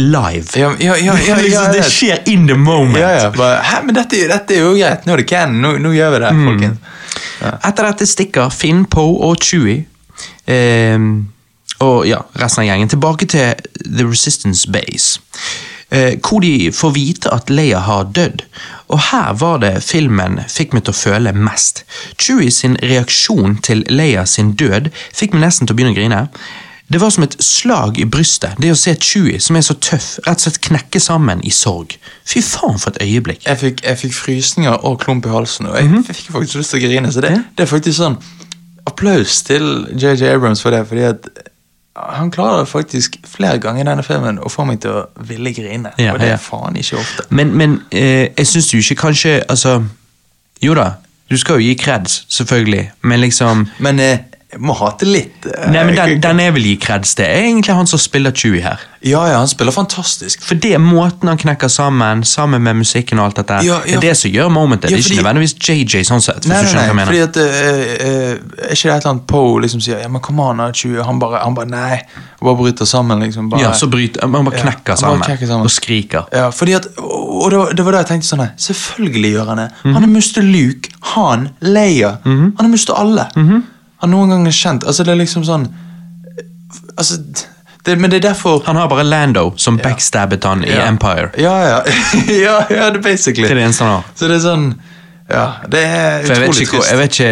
live. 0.01 0.49
Ja, 0.57 0.71
ja, 0.81 0.95
ja, 0.97 1.13
ja, 1.13 1.17
ja, 1.27 1.35
liksom, 1.45 1.69
det 1.75 1.83
skjer 1.85 2.23
in 2.33 2.47
the 2.49 2.55
moment. 2.57 2.97
Ja, 2.97 3.11
ja. 3.19 3.29
Bare, 3.37 3.59
Hæ, 3.61 3.83
men 3.85 3.93
dette, 3.99 4.23
dette 4.31 4.55
er 4.57 4.63
jo 4.65 4.73
greit. 4.73 5.05
Nå 5.05 5.13
er 5.13 5.21
det 5.21 5.27
canon. 5.29 5.59
Nå, 5.61 5.75
nå 5.85 5.91
gjør 5.93 6.15
vi 6.15 6.23
det, 6.25 6.31
Mm. 6.33 6.47
folkens. 6.49 6.89
Etter 7.43 7.85
dette 7.91 8.07
stikker 8.09 8.49
Finn, 8.55 8.85
Poe 8.89 9.19
og 9.27 9.37
Chewie 9.43 9.83
ehm, 10.49 11.09
og 11.83 12.07
ja, 12.09 12.21
resten 12.39 12.63
av 12.63 12.69
gjengen 12.71 12.89
tilbake 12.93 13.27
til 13.29 13.53
The 13.83 14.07
Resistance 14.07 14.65
Base. 14.71 15.19
eh, 15.93 16.15
hvor 16.25 16.41
de 16.41 16.71
får 16.73 16.91
vite 16.95 17.29
at 17.29 17.49
Leia 17.53 17.79
har 17.85 18.07
dødd. 18.15 18.41
Og 18.89 18.99
her 19.11 19.33
var 19.37 19.59
det 19.61 19.75
filmen 19.85 20.39
fikk 20.49 20.73
meg 20.73 20.83
til 20.87 20.93
å 20.93 20.97
føle 20.97 21.33
mest. 21.37 21.83
Chewie 22.17 22.49
sin 22.51 22.77
reaksjon 22.81 23.59
til 23.61 23.83
Leia 23.93 24.23
sin 24.25 24.55
død 24.57 24.89
fikk 25.13 25.33
meg 25.35 25.43
nesten 25.45 25.67
til 25.69 25.75
å 25.75 25.77
begynne 25.77 25.93
å 25.93 25.99
grine. 25.99 26.21
Det 26.89 26.99
var 27.01 27.13
som 27.13 27.23
et 27.23 27.35
slag 27.41 27.99
i 28.01 28.05
brystet, 28.09 28.57
det 28.61 28.71
å 28.73 28.75
se 28.77 28.95
Chewie, 28.99 29.37
som 29.41 29.55
er 29.55 29.61
så 29.65 29.73
tøff, 29.81 30.17
rett 30.25 30.35
og 30.41 30.43
slett 30.47 30.59
knekke 30.65 30.99
sammen 31.01 31.39
i 31.45 31.49
sorg. 31.53 31.93
Fy 32.25 32.41
faen 32.43 32.77
for 32.81 32.89
et 32.91 33.01
øyeblikk. 33.05 33.45
Jeg 33.47 33.57
fikk, 33.61 33.83
jeg 33.85 33.97
fikk 34.01 34.13
frysninger 34.17 34.83
og 34.85 34.99
klump 35.05 35.25
i 35.25 35.29
halsen, 35.33 35.67
og 35.71 35.77
jeg 35.77 35.89
Mhm. 35.91 36.03
fikk 36.09 36.25
faktisk 36.35 36.55
lyst 36.59 36.73
til 36.73 36.81
å 36.81 36.87
grine. 36.89 37.11
Så 37.13 37.21
det, 37.21 37.31
det 37.57 37.63
er 37.69 37.71
faktisk 37.77 37.97
sånn 38.01 38.17
Applaus 38.87 39.41
til 39.47 39.85
JJ 39.95 40.33
Abrams 40.35 40.61
for 40.61 40.71
det, 40.75 40.83
fordi 40.89 41.01
at 41.07 41.29
han 41.95 42.31
klarer 42.31 42.65
faktisk 42.65 43.19
flere 43.27 43.59
ganger 43.59 43.83
i 43.83 43.87
denne 43.87 44.03
filmen 44.03 44.39
å 44.41 44.49
få 44.49 44.65
meg 44.65 44.79
til 44.81 44.95
å 44.97 45.03
ville 45.29 45.53
grine. 45.53 45.91
Ja, 46.01 46.15
og 46.15 46.21
det 46.23 46.31
er 46.33 46.41
faen 46.41 46.77
ikke 46.79 46.97
ofte. 46.97 47.27
Men, 47.29 47.53
men 47.57 47.81
eh, 47.91 48.31
jeg 48.33 48.49
syns 48.49 48.71
du 48.71 48.77
ikke 48.79 49.01
kanskje 49.07 49.33
Altså, 49.49 49.75
jo 50.63 50.73
da, 50.73 50.87
du 51.29 51.37
skal 51.37 51.61
jo 51.61 51.67
gi 51.67 51.75
kreds, 51.77 52.23
selvfølgelig, 52.33 52.91
men 53.01 53.21
liksom 53.21 53.67
Men 53.77 53.99
eh, 53.99 54.25
jeg 54.53 54.61
må 54.61 54.73
hate 54.77 55.05
litt. 55.09 55.45
eh, 55.49 55.69
Nei, 55.73 55.83
men 55.87 55.95
den, 55.97 56.19
den 56.23 56.39
jeg 56.43 56.53
vil 56.55 56.63
gi 56.71 56.75
kreds 56.87 57.15
til, 57.17 57.25
er 57.25 57.47
egentlig 57.49 57.73
han 57.75 57.87
som 57.89 57.99
spiller 58.01 58.31
Chewie 58.37 58.61
her. 58.63 58.81
Ja, 59.03 59.25
ja, 59.27 59.39
han 59.41 59.49
spiller 59.51 59.73
fantastisk. 59.75 60.45
For 60.47 60.55
det 60.55 60.69
er 60.77 60.79
måten 60.79 61.27
han 61.27 61.37
knekker 61.41 61.67
sammen, 61.67 62.21
sammen 62.23 62.61
med 62.63 62.77
musikken 62.79 63.19
og 63.19 63.25
alt 63.25 63.41
dette. 63.41 63.57
Ja, 63.67 63.81
ja, 63.83 63.97
det 63.97 63.97
er 63.97 64.05
det 64.05 64.13
som 64.21 64.31
gjør 64.31 64.47
momentet. 64.53 64.91
Ja, 64.93 64.95
det 64.95 65.03
er 65.03 65.09
ikke 65.09 65.19
nødvendigvis 65.19 65.55
JJ 65.59 66.05
sånn 66.07 66.23
sett. 66.23 66.47
Nei, 66.47 66.61
nei, 66.69 66.85
nei, 66.95 67.05
fordi 67.09 67.23
at 67.25 67.39
eh, 67.41 67.81
eh, 67.97 68.37
Er 68.63 68.71
ikke 68.77 68.87
det 68.87 68.93
et 68.93 69.03
eller 69.03 69.09
annet 69.11 69.25
Poe 69.27 69.59
liksom 69.65 69.81
sier 69.83 69.99
Ja, 69.99 70.07
men 70.13 70.21
kom 70.23 70.39
an, 70.39 70.61
Chewie, 70.71 71.01
20 71.01 71.07
Han 71.09 71.19
bare, 71.19 71.41
han 71.43 71.57
bare 71.57 71.67
nei. 71.73 71.99
Og 72.39 72.47
bare 72.47 72.59
bryter 72.61 72.87
sammen, 72.87 73.19
liksom. 73.25 73.49
Bare, 73.51 73.65
Ja, 73.65 73.73
så 73.75 73.89
bryter 73.91 74.23
Han 74.23 74.31
bare 74.31 74.55
Ja, 74.55 74.95
sammen, 74.95 75.19
han 75.19 75.19
bare 75.19 75.33
knekker 75.33 75.51
sammen. 75.51 75.67
og 75.67 75.71
skriker. 75.75 76.29
Ja, 76.31 76.47
fordi 76.55 76.77
at, 76.79 76.87
og 77.03 77.51
det 77.51 77.59
var, 77.59 77.73
det 77.75 77.85
var 77.89 77.97
da 77.97 78.05
jeg 78.05 78.11
tenkte 78.13 78.29
sånn 78.31 78.45
Selvfølgelig 78.69 79.33
gjør 79.35 79.51
han 79.51 79.63
det. 79.65 79.69
Mhm. 79.83 79.93
Han 79.99 80.07
har 80.07 80.11
mistet 80.15 80.47
Luke, 80.47 80.95
han, 81.15 81.49
Leia. 81.59 82.15
Han 82.23 82.55
har 82.63 82.71
mistet 82.71 82.95
alle. 82.95 83.27
Han 84.03 84.11
har 84.11 84.19
noen 84.19 84.33
ganger 84.35 84.55
kjent 84.55 84.83
altså 84.83 85.05
Det 85.07 85.13
er 85.15 85.19
liksom 85.23 85.45
sånn 85.47 85.67
Altså, 86.97 87.15
det, 87.85 87.95
men 87.97 88.11
det 88.11 88.19
er 88.19 88.25
derfor 88.29 88.63
Han 88.67 88.77
har 88.77 88.89
bare 88.91 89.05
Lando 89.07 89.53
som 89.57 89.77
backstabbet 89.81 90.43
han 90.47 90.63
i 90.65 90.73
Empire. 90.75 91.31
Ja, 91.41 91.55
ja. 91.67 91.79
ja, 92.45 92.57
ja, 92.69 92.89
det 92.93 93.01
basically. 93.03 93.47
Det 93.47 93.55
er 93.55 93.61
det 93.61 93.65
eneste 93.69 93.83
han 93.87 93.95
har. 93.97 94.11
Så 94.15 94.29
det 94.29 94.37
er 94.37 94.43
sånn 94.43 94.67
Ja, 95.29 95.45
det 95.71 95.81
er 95.87 96.27
utrolig 96.27 96.67
trist. 96.69 96.91
jeg 96.91 96.99
vet 96.99 97.17
ikke 97.19 97.31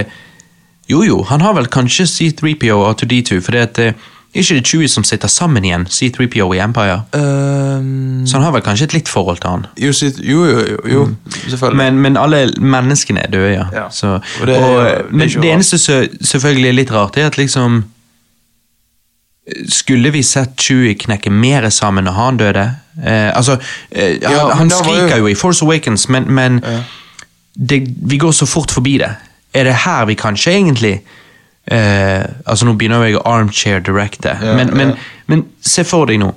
Jo, 0.91 1.03
jo, 1.07 1.21
han 1.29 1.43
har 1.45 1.53
vel 1.55 1.69
kanskje 1.71 2.07
C3PO 2.09 2.73
og 2.79 2.87
R2D2, 2.95 3.39
fordi 3.45 3.61
at 3.61 3.79
eh, 3.79 4.09
ikke 4.33 4.55
det 4.55 4.65
Chewie 4.67 4.87
som 4.87 5.03
sitter 5.03 5.27
sammen 5.27 5.65
igjen, 5.67 5.83
C3PO 5.91 6.45
i 6.55 6.59
Empire. 6.63 7.01
Um, 7.13 8.25
Så 8.27 8.37
han 8.37 8.43
har 8.45 8.51
vel 8.55 8.61
kanskje 8.63 8.85
et 8.87 8.93
litt 8.93 9.09
forhold 9.11 9.41
til 9.43 9.49
han. 9.49 9.65
jo, 9.77 9.91
jo, 10.23 10.45
jo, 10.47 10.77
jo, 10.91 11.05
mm. 11.05 11.15
selvfølgelig. 11.49 11.77
Men, 11.77 11.97
men 12.01 12.17
alle 12.17 12.45
menneskene 12.59 13.19
er 13.25 13.31
døde, 13.31 13.49
ja. 13.53 13.65
Ja. 13.73 13.89
Så, 13.91 14.19
Og 14.41 14.47
det 14.47 14.55
og, 14.55 14.63
det 14.85 14.91
er 14.91 15.03
men 15.11 15.27
det, 15.27 15.41
det 15.41 15.51
eneste 15.51 15.77
som 15.77 16.07
selvfølgelig 16.21 16.69
er 16.69 16.77
litt 16.79 16.91
rart, 16.91 17.17
er 17.17 17.25
at 17.27 17.37
liksom 17.37 17.83
Skulle 19.69 20.11
vi 20.13 20.21
sett 20.23 20.53
Chewie 20.61 20.93
knekke 20.95 21.31
mer 21.33 21.65
sammen 21.73 22.05
når 22.07 22.11
han 22.15 22.37
døde? 22.37 22.65
Eh, 23.03 23.31
altså, 23.35 23.57
eh, 23.91 24.19
Ja, 24.21 24.29
han, 24.29 24.47
men 24.47 24.57
han 24.57 24.69
skriker 24.69 25.17
jo- 25.17 25.25
jo 25.25 25.27
i 25.27 25.35
Force 25.35 25.65
Awakens, 25.65 26.07
men, 26.09 26.29
men 26.31 26.61
det, 27.57 27.81
vi 28.05 28.17
går 28.17 28.31
så 28.31 28.45
fort 28.45 28.71
forbi 28.71 28.97
det. 28.97 29.09
Er 29.53 29.63
det 29.63 29.73
her 29.73 30.05
vi 30.05 30.13
kanskje 30.15 30.51
egentlig 30.53 31.01
eh, 31.65 32.23
Altså 32.45 32.65
Nå 32.65 32.73
begynner 32.79 33.05
jeg 33.05 33.19
å 33.19 33.25
armchair 33.27 33.83
directe, 33.85 34.37
Ja, 34.41 34.55
men, 34.57 34.73
men, 34.77 34.95
ja. 34.95 35.11
men 35.27 35.45
se 35.61 35.83
for 35.87 36.09
deg 36.09 36.21
nå. 36.21 36.31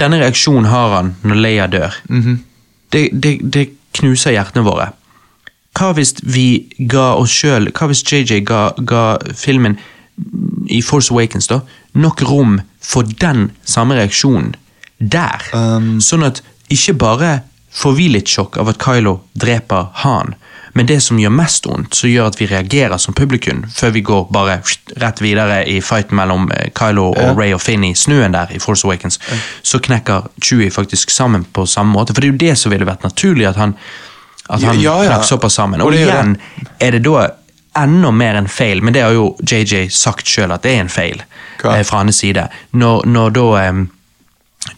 Denne 0.00 0.18
reaksjonen 0.20 0.66
har 0.70 0.96
han 0.96 1.14
når 1.22 1.40
Leia 1.40 1.66
dør. 1.70 1.94
Mhm. 2.10 2.42
det, 2.92 3.08
det, 3.12 3.38
det 3.42 3.68
knuser 3.94 4.34
hjertene 4.34 4.64
våre. 4.66 4.90
Hva 5.74 5.92
hvis 5.94 6.14
vi 6.22 6.46
ga 6.90 7.14
oss 7.18 7.32
sjøl 7.34 7.70
Hva 7.74 7.88
hvis 7.90 8.04
JJ 8.06 8.44
ga, 8.46 8.60
ga 8.78 9.16
filmen 9.34 9.74
i 10.70 10.78
Force 10.86 11.10
Awakens 11.10 11.48
da, 11.50 11.60
nok 11.98 12.22
rom 12.22 12.60
for 12.78 13.02
den 13.02 13.48
samme 13.66 13.96
reaksjonen 13.98 14.52
der? 14.98 15.42
Um. 15.50 15.96
sånn 15.98 16.22
at 16.22 16.38
ikke 16.70 16.94
bare 17.02 17.32
får 17.74 17.96
vi 17.98 18.06
litt 18.14 18.30
sjokk 18.30 18.60
av 18.62 18.70
at 18.70 18.78
Kylo 18.78 19.16
dreper 19.34 19.88
Han, 20.04 20.36
men 20.74 20.86
det 20.86 20.96
som 21.02 21.18
gjør 21.18 21.30
mest 21.30 21.66
vondt, 21.66 21.94
som 21.94 22.10
gjør 22.10 22.26
at 22.32 22.38
vi 22.40 22.46
reagerer 22.50 22.98
som 22.98 23.14
publikum, 23.14 23.64
før 23.74 23.92
vi 23.94 24.00
går 24.06 24.24
bare 24.34 24.56
rett 25.02 25.20
videre 25.22 25.60
i 25.70 25.76
fighten 25.80 26.16
mellom 26.18 26.48
eh, 26.54 26.70
Kylo 26.74 27.08
og 27.12 27.20
Ja. 27.22 27.34
Ray 27.38 27.52
og 27.54 27.62
Finn 27.62 27.84
i 27.86 27.92
snøen 27.94 28.34
der 28.34 28.50
i 28.50 28.58
Force 28.58 28.86
Awakens, 28.86 29.20
så 29.62 29.78
knekker 29.78 30.26
Chewie 30.42 30.70
faktisk 30.74 31.10
sammen 31.14 31.44
på 31.54 31.66
samme 31.66 31.94
måte. 31.94 32.14
For 32.14 32.20
det 32.20 32.28
er 32.28 32.32
jo 32.34 32.42
det 32.46 32.58
som 32.58 32.74
ville 32.74 32.86
vært 32.88 33.06
naturlig, 33.06 33.46
at 33.52 33.56
han, 33.56 33.76
at 34.50 34.62
han 34.62 34.80
Ja, 34.82 34.98
ja. 35.04 35.10
knakk 35.14 35.24
såpass 35.30 35.54
sammen. 35.60 35.80
Og 35.80 35.92
Og, 35.92 35.94
igjen 35.94 36.36
er 36.80 36.90
det 36.98 37.04
da 37.06 37.28
enda 37.78 38.10
mer 38.10 38.34
en 38.38 38.48
feil, 38.48 38.82
men 38.82 38.94
det 38.94 39.02
har 39.02 39.12
jo 39.14 39.36
JJ 39.42 39.88
sagt 39.90 40.26
sjøl 40.26 40.52
at 40.54 40.62
det 40.62 40.74
er 40.76 40.80
en 40.84 40.88
feil 40.92 41.22
eh, 41.64 41.82
fra 41.82 42.02
hans 42.02 42.16
side. 42.22 42.48
Når, 42.72 43.06
når 43.06 43.30
da 43.30 43.46
eh, 43.62 43.72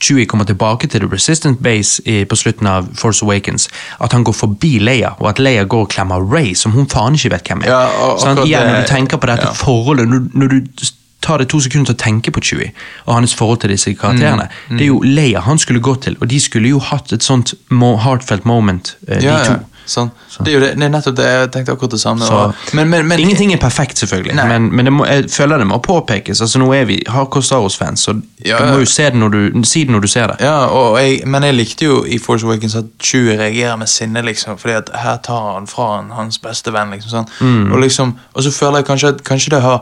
Chewie 0.00 0.26
kommer 0.26 0.44
tilbake 0.44 0.86
til 0.86 1.00
The 1.00 1.08
Resistant 1.12 1.62
Base 1.62 2.02
i, 2.04 2.24
på 2.24 2.36
slutten 2.36 2.66
av 2.70 2.90
Force 2.98 3.24
Awakens, 3.24 3.68
at 4.00 4.12
han 4.12 4.24
går 4.24 4.36
forbi 4.36 4.76
Leia, 4.78 5.14
og 5.20 5.30
at 5.30 5.42
Leia 5.42 5.64
går 5.64 5.86
og 5.86 5.90
klemmer 5.94 6.22
Ray, 6.32 6.54
som 6.54 6.72
hun 6.76 6.88
faen 6.90 7.14
ikke 7.18 7.32
vet 7.36 7.50
hvem 7.50 7.64
er. 7.64 7.72
Ja, 7.72 7.82
og 8.06 8.20
sånn, 8.22 8.44
igjen, 8.46 8.68
når 8.68 8.86
du 8.86 8.92
tenker 8.92 9.22
på 9.22 9.30
dette 9.30 9.50
ja. 9.50 9.56
forholdet, 9.56 10.08
når, 10.10 10.28
når 10.34 10.54
du 10.54 10.86
tar 11.26 11.40
det 11.42 11.48
to 11.50 11.60
sekunder 11.64 11.90
til 11.90 11.96
å 11.96 12.02
tenke 12.02 12.32
på 12.34 12.42
Chewie 12.44 12.72
og 13.06 13.16
hans 13.16 13.34
forhold 13.34 13.64
til 13.64 13.72
disse 13.74 13.94
karakterene, 13.98 14.48
Mm, 14.68 14.78
det 14.78 14.84
er 14.84 14.88
jo 14.90 15.00
Leia 15.02 15.40
han 15.40 15.58
skulle 15.58 15.80
gå 15.80 15.94
til, 16.02 16.16
og 16.20 16.30
de 16.30 16.40
skulle 16.40 16.68
jo 16.68 16.78
hatt 16.82 17.12
et 17.12 17.22
sånt 17.22 17.54
heartfelt 17.70 18.44
moment, 18.46 18.96
eh, 19.08 19.22
ja, 19.22 19.38
de 19.38 19.46
to. 19.46 19.75
Ja, 19.86 20.10
sånn. 20.34 20.44
Det 20.44 20.50
er 20.50 20.54
jo 20.56 20.60
det, 20.64 20.70
det 20.76 20.84
er 20.84 20.90
nettopp 20.92 21.16
det 21.16 21.26
jeg 21.30 21.50
tenkte 21.54 21.72
akkurat 21.76 21.90
det 21.94 22.00
samme. 22.02 22.28
Og- 22.28 22.54
men, 22.74 22.88
men, 22.90 23.06
men, 23.08 23.18
Ingenting 23.22 23.52
er 23.54 23.60
perfekt, 23.62 23.98
selvfølgelig, 24.02 24.34
men, 24.36 24.66
men 24.74 24.84
det 24.84 24.92
må, 24.92 25.06
jeg 25.06 25.30
føler 25.30 25.58
det 25.62 25.66
må 25.70 25.78
påpekes. 25.78 26.40
altså 26.40 26.58
Nå 26.58 26.72
er 26.74 26.84
vi 26.84 26.98
hardcore 27.08 27.42
Star 27.42 27.60
Wars-fans, 27.64 28.00
så 28.08 28.16
Ja, 28.44 28.58
du 28.58 28.72
må 28.72 28.78
jo 28.82 28.84
se 28.90 29.02
det 29.10 29.14
når 29.14 29.28
du, 29.32 29.64
si 29.64 29.84
det 29.84 29.90
når 29.94 30.00
du 30.00 30.08
ser 30.08 30.26
det. 30.26 30.36
Ja, 30.44 30.66
jeg, 30.98 31.22
men 31.26 31.42
jeg 31.42 31.54
likte 31.54 31.84
jo 31.88 32.04
i 32.04 32.18
Force 32.18 32.46
Awakens 32.46 32.74
at 32.76 32.84
Chewie 33.00 33.38
reagerer 33.38 33.76
med 33.80 33.86
sinne, 33.88 34.22
liksom, 34.22 34.58
fordi 34.58 34.74
at 34.82 34.90
her 34.94 35.16
tar 35.24 35.52
han 35.54 35.66
fra 35.70 35.96
han 35.96 36.10
hans 36.10 36.38
beste 36.42 36.72
venn, 36.74 36.90
liksom, 36.90 37.10
sånn. 37.10 37.30
Mm. 37.40 37.72
Og 37.72 37.80
liksom, 37.80 38.16
og 38.34 38.42
så 38.42 38.50
føler 38.52 38.82
jeg 38.82 38.86
kanskje 38.90 39.08
at 39.14 39.22
kanskje 39.24 39.50
det 39.56 39.62
har 39.62 39.80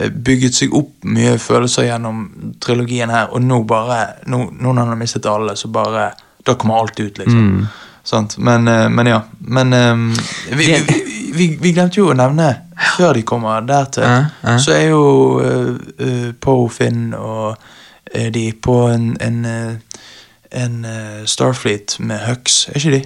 eh, 0.00 0.08
bygget 0.10 0.54
seg 0.54 0.74
opp 0.74 0.90
mye 1.04 1.38
følelser 1.38 1.86
gjennom 1.90 2.24
trilogien 2.64 3.10
her, 3.10 3.28
og 3.32 3.42
nå 3.44 3.62
bare, 3.68 4.00
nå, 4.26 4.44
nå 4.52 4.72
når 4.72 4.78
han 4.82 4.88
har 4.94 5.00
mistet 5.00 5.26
alle, 5.30 5.56
så 5.56 5.68
bare, 5.72 6.10
da 6.46 6.54
kommer 6.54 6.80
alt 6.82 7.00
ut, 7.00 7.18
liksom. 7.18 7.48
Mm. 7.48 7.66
Sant? 8.04 8.38
Men, 8.38 8.68
eh, 8.68 8.88
men 8.90 9.06
ja, 9.06 9.22
men 9.38 9.72
eh, 9.72 9.94
vi, 10.56 10.66
vi, 10.88 10.98
vi, 11.34 11.46
vi 11.60 11.72
glemte 11.72 12.00
jo 12.00 12.10
å 12.10 12.16
nevne, 12.18 12.48
før 12.96 13.14
de 13.14 13.22
kommer 13.26 13.62
dertil, 13.66 14.04
ja. 14.42 14.56
så 14.58 14.74
er 14.74 14.88
jo 14.90 15.04
uh, 15.38 15.70
uh, 16.02 16.28
Poe, 16.42 16.66
Finn 16.72 17.12
og 17.14 17.54
uh, 17.54 18.28
de 18.34 18.48
på 18.58 18.76
en, 18.90 19.12
en, 19.22 19.40
uh, 19.46 20.04
en 20.50 20.78
uh, 20.84 21.22
Starfleet 21.30 21.96
med 22.02 22.24
Hux, 22.26 22.64
er 22.72 22.80
ikke 22.80 22.94
de? 22.96 23.02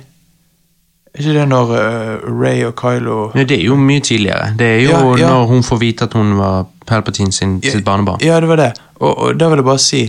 Er 1.17 1.23
ikke 1.25 1.37
det 1.39 1.47
når 1.53 1.75
uh, 1.77 2.27
Ray 2.41 2.65
og 2.65 2.75
Kylo 2.81 3.31
Ja, 3.37 3.45
det 3.45 3.61
er 3.61 3.67
jo 3.69 3.77
mye 3.81 4.01
tidligere. 4.05 4.51
Det 4.59 4.67
er 4.67 4.83
jo 4.85 4.97
Ja, 4.97 5.05
ja. 5.21 5.31
når 5.33 5.47
hun 5.53 5.63
får 5.65 5.81
vite 5.81 6.09
at 6.09 6.17
hun 6.17 6.35
var 6.41 6.67
Palpatine 6.87 7.33
sin, 7.33 7.59
sitt 7.63 7.85
barnebarn. 7.85 8.21
Ja, 8.25 8.41
det 8.41 8.49
var 8.49 8.61
det. 8.61 8.73
Og, 8.97 9.13
og 9.19 9.41
da 9.41 9.49
vil 9.49 9.61
jeg 9.61 9.69
bare 9.69 9.83
si 9.83 10.03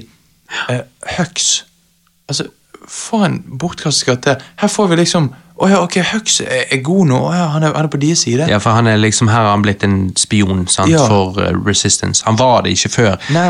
uh, 0.72 0.84
Hux 1.18 1.64
Altså, 2.28 2.44
for 2.88 3.26
en 3.28 3.42
bortkastet 3.60 4.08
karakter. 4.08 4.42
Her 4.62 4.72
får 4.72 4.88
vi 4.94 5.02
liksom 5.04 5.34
Å 5.58 5.68
ja, 5.72 5.78
ok, 5.82 5.96
Hux 6.12 6.36
er, 6.46 6.68
er 6.70 6.82
god 6.86 7.08
nå. 7.10 7.18
Å 7.18 7.32
ja, 7.34 7.46
han 7.50 7.64
er, 7.66 7.72
han 7.74 7.88
er 7.88 7.90
på 7.90 7.98
deres 7.98 8.22
side. 8.28 8.46
Ja, 8.46 8.60
for 8.62 8.78
han 8.78 8.86
er 8.88 9.00
liksom, 9.02 9.32
Her 9.32 9.42
har 9.48 9.56
han 9.56 9.64
blitt 9.66 9.82
en 9.88 10.12
spion 10.14 10.68
sant, 10.70 10.92
Ja. 10.94 11.08
for 11.10 11.40
uh, 11.42 11.50
Resistance. 11.66 12.22
Han 12.28 12.38
var 12.38 12.62
det 12.68 12.76
ikke 12.78 12.92
før, 12.94 13.18
nei. 13.34 13.48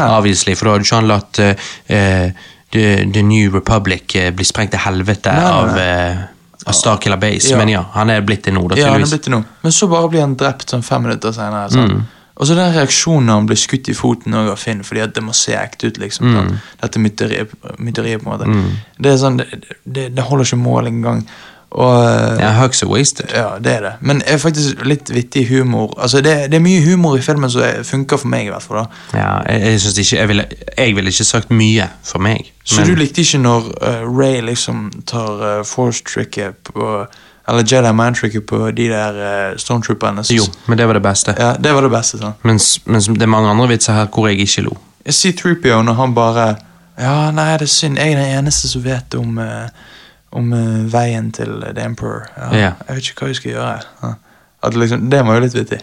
for 0.55 0.69
da 0.69 0.77
hadde 0.77 0.88
ikke 0.88 0.95
han 1.01 1.09
latt 1.11 1.41
uh, 1.43 2.31
The, 2.71 3.11
The 3.11 3.23
New 3.27 3.51
Republic 3.51 4.15
uh, 4.15 4.29
bli 4.31 4.47
sprengt 4.47 4.71
til 4.75 4.83
helvete 4.85 5.31
Nei, 5.35 5.43
nei, 5.43 5.51
av, 5.51 5.75
nei. 5.75 5.83
eh, 5.83 6.67
av 6.67 6.75
Starkiller 6.75 7.19
Base. 7.19 7.55
Men 7.59 7.69
ja, 7.71 7.83
han 7.93 8.11
er 8.11 8.23
blitt 8.27 8.47
det 8.47 8.55
nå, 8.55 8.63
da, 8.71 8.79
Ja, 8.79 8.91
han 8.95 9.03
er 9.03 9.11
blitt 9.11 9.27
det 9.27 9.33
nå. 9.35 9.43
Men 9.63 9.75
så 9.75 9.88
bare 9.91 10.09
blir 10.11 10.23
han 10.23 10.35
drept 10.39 10.71
sånn 10.73 10.83
fem 10.83 11.05
minutter 11.07 11.35
senere. 11.35 11.69
Sånn. 11.71 11.93
Mm. 11.99 12.07
Og 12.38 12.47
så 12.47 12.55
den 12.55 12.73
reaksjonen 12.75 13.25
når 13.25 13.33
han 13.41 13.49
blir 13.49 13.57
skutt 13.57 13.89
i 13.89 13.95
foten 13.97 14.33
av 14.38 14.51
Finn, 14.61 14.83
fordi 14.85 15.01
at 15.01 15.15
det 15.15 15.23
må 15.25 15.33
se 15.33 15.55
ekte 15.57 15.88
ut. 15.89 15.97
liksom. 15.97 16.27
Mm. 16.35 16.55
Dette 16.83 16.99
myteriet, 17.01 17.53
myteriet, 17.81 18.21
på 18.23 18.29
en 18.29 18.38
måte. 18.38 18.73
Det 19.01 19.11
er 19.11 19.17
sånn, 19.21 19.38
det, 19.41 19.47
det, 19.85 20.09
det 20.17 20.25
holder 20.29 20.45
ikke 20.45 20.59
mål 20.61 20.88
engang. 20.91 21.23
Og 21.77 21.95
eh, 22.05 22.38
Ja, 22.39 22.51
Hugs 22.61 22.83
are 22.83 22.89
wasted. 22.89 23.25
ja, 23.35 23.57
det 23.59 23.71
er 23.73 23.81
det. 23.81 23.91
Men 24.01 24.21
er 24.25 24.38
faktisk 24.39 24.85
litt 24.88 25.09
vittig 25.13 25.47
humor. 25.49 25.91
Altså, 25.99 26.21
det, 26.21 26.35
det 26.51 26.55
er 26.61 26.63
mye 26.63 26.79
humor 26.85 27.17
i 27.17 27.21
filmen 27.25 27.49
som 27.51 27.61
er- 27.61 27.83
funker 27.83 28.17
for 28.21 28.27
meg, 28.31 28.47
i 28.47 28.49
hvert 28.53 28.63
fall. 28.63 28.85
da. 28.85 29.17
Ja, 29.19 29.57
jeg, 29.57 29.81
jeg 29.81 30.05
ikke 30.05 30.17
Jeg 30.17 30.27
ville, 30.27 30.45
jeg 30.77 30.95
ville 30.95 31.09
ikke 31.11 31.23
sagt 31.27 31.51
mye 31.51 31.89
for 32.03 32.19
meg. 32.23 32.53
Så 32.63 32.85
du 32.88 32.93
likte 32.95 33.21
ikke 33.21 33.41
når 33.43 33.67
uh, 33.81 34.17
Ray 34.19 34.41
liksom 34.41 34.91
tar 35.05 35.43
uh, 35.59 35.63
force-tricket 35.65 36.55
på 36.63 37.05
Eller 37.47 37.63
Jedi 37.63 37.91
mind-tricket 37.95 38.43
på 38.49 38.57
de 38.75 38.87
der 38.91 39.17
uh, 39.53 39.57
stormtrooperne? 39.57 40.23
Jo, 40.35 40.43
men 40.67 40.77
det 40.77 40.87
var 40.87 40.97
det 40.97 41.03
beste. 41.05 41.35
Ja, 41.39 41.53
det 41.55 41.71
var 41.73 41.81
det 41.85 41.91
beste. 41.93 42.17
sånn. 42.19 42.33
Mens, 42.43 42.65
mens 42.85 43.07
det 43.07 43.23
er 43.23 43.31
mange 43.31 43.49
andre 43.53 43.67
vitser 43.71 43.93
her 43.95 44.07
hvor 44.11 44.27
jeg 44.27 44.41
ikke 44.43 44.65
lo. 44.65 44.73
C3PO 45.07 45.81
når 45.87 45.93
han 46.01 46.15
bare 46.17 46.47
Ja, 46.99 47.31
nei, 47.31 47.51
det 47.61 47.67
er 47.69 47.71
synd. 47.71 47.97
Jeg 48.01 48.11
er 48.15 48.19
den 48.19 48.39
eneste 48.41 48.67
som 48.67 48.83
vet 48.83 49.15
om, 49.15 49.37
uh, 49.37 49.69
om 50.35 50.51
uh, 50.51 50.83
veien 50.91 51.29
til 51.31 51.61
The 51.69 51.85
Emperor. 51.85 52.25
Ja, 52.37 52.49
Ja. 52.57 52.71
Jeg 52.87 52.95
vet 52.97 53.11
ikke 53.11 53.21
hva 53.23 53.29
vi 53.31 53.37
skal 53.39 53.51
gjøre. 53.51 53.77
Ja. 54.03 54.13
Liksom, 54.73 55.05
det 55.13 55.21
var 55.25 55.37
jo 55.37 55.43
litt 55.45 55.55
vittig. 55.55 55.79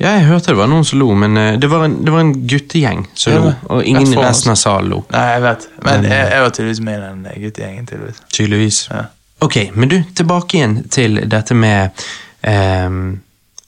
Ja, 0.00 0.14
jeg 0.16 0.24
hørte 0.26 0.50
det 0.54 0.56
var 0.58 0.66
noen 0.72 0.86
som 0.88 0.98
lo, 0.98 1.10
men 1.14 1.36
det 1.60 1.68
var 1.70 1.84
en, 1.84 1.98
det 2.06 2.10
var 2.10 2.22
en 2.24 2.32
guttegjeng 2.50 3.04
som 3.14 3.34
lo. 3.44 3.52
Og 3.70 3.84
ingen 3.86 4.08
i 4.10 4.16
resten 4.18 4.50
av 4.50 4.56
salen 4.58 4.88
lo, 4.90 5.02
Nei, 5.12 5.26
jeg 5.34 5.42
vet. 5.44 5.66
Men 5.84 6.00
Men, 6.00 6.08
jeg, 6.10 6.30
jeg 6.32 6.42
var 6.42 6.54
tydeligvis 6.56 6.80
med 6.88 6.96
i 6.96 7.02
den 7.04 7.28
guttegjengen. 7.44 7.86
tydeligvis. 7.86 8.22
tydeligvis. 8.32 8.80
Ja. 8.90 9.04
Ok, 9.44 9.58
men 9.76 9.90
du, 9.92 9.98
tilbake 10.16 10.56
igjen 10.56 10.76
til 10.92 11.18
dette 11.28 11.56
med 11.58 12.04
um, 12.48 13.18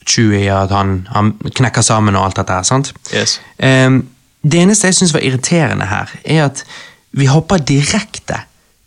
Chewie, 0.06 0.48
at 0.54 0.72
han, 0.72 1.00
han 1.12 1.32
knekker 1.44 1.84
sammen 1.84 2.16
og 2.16 2.28
alt 2.28 2.40
dette 2.40 2.56
her, 2.56 2.66
sant? 2.66 2.92
Yes. 3.12 3.38
Ehm, 3.58 4.04
det 4.46 4.62
eneste 4.62 4.88
jeg 4.88 5.00
syns 5.00 5.14
var 5.16 5.26
irriterende 5.26 5.88
her, 5.90 6.12
er 6.24 6.46
at 6.46 6.62
vi 7.16 7.28
hopper 7.28 7.60
direkte 7.60 8.38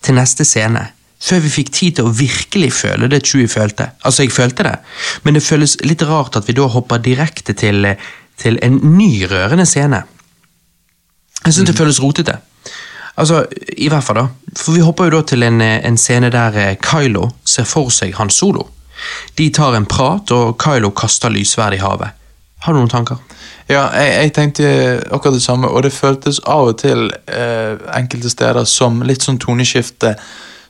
til 0.06 0.18
neste 0.18 0.48
scene. 0.48 0.88
Før 1.20 1.42
vi 1.44 1.52
fikk 1.52 1.72
tid 1.76 1.98
til 1.98 2.08
å 2.08 2.16
virkelig 2.16 2.72
føle 2.78 3.10
det 3.12 3.26
Chewie 3.28 3.52
følte. 3.52 3.90
Altså, 4.08 4.24
jeg 4.24 4.32
følte 4.32 4.66
det, 4.66 4.78
men 5.26 5.36
det 5.36 5.44
føles 5.44 5.76
litt 5.84 6.06
rart 6.08 6.40
at 6.40 6.48
vi 6.48 6.56
da 6.56 6.70
hopper 6.72 7.02
direkte 7.04 7.54
til, 7.60 7.92
til 8.40 8.60
en 8.66 8.80
ny 8.96 9.12
rørende 9.30 9.68
scene. 9.68 10.06
Jeg 11.44 11.54
syns 11.54 11.68
det 11.68 11.78
føles 11.78 12.00
rotete. 12.02 12.40
Altså, 13.20 13.44
i 13.78 13.90
hvert 13.92 14.06
fall 14.06 14.22
da. 14.22 14.28
For 14.56 14.76
vi 14.78 14.84
hopper 14.86 15.10
jo 15.10 15.18
da 15.18 15.26
til 15.28 15.44
en, 15.44 15.62
en 15.62 15.98
scene 16.00 16.32
der 16.34 16.56
eh, 16.60 16.76
Kylo 16.80 17.28
ser 17.44 17.68
for 17.68 17.92
seg 17.94 18.16
Han 18.20 18.32
Solo. 18.32 18.70
De 19.38 19.50
tar 19.56 19.76
en 19.76 19.88
prat, 19.88 20.32
og 20.32 20.56
Kylo 20.62 20.94
kaster 20.96 21.32
lysverd 21.34 21.76
i 21.76 21.82
havet. 21.84 22.16
Har 22.64 22.76
du 22.76 22.80
noen 22.80 22.92
tanker? 22.92 23.20
Ja, 23.70 23.86
jeg, 23.94 24.14
jeg 24.16 24.34
tenkte 24.36 24.70
akkurat 25.12 25.38
det 25.38 25.44
samme, 25.44 25.68
og 25.68 25.84
det 25.84 25.94
føltes 25.96 26.42
av 26.48 26.72
og 26.72 26.80
til 26.82 27.08
eh, 27.32 27.76
enkelte 27.96 28.32
steder 28.32 28.68
som 28.68 29.04
litt 29.06 29.24
sånn 29.24 29.40
toneskifte 29.40 30.16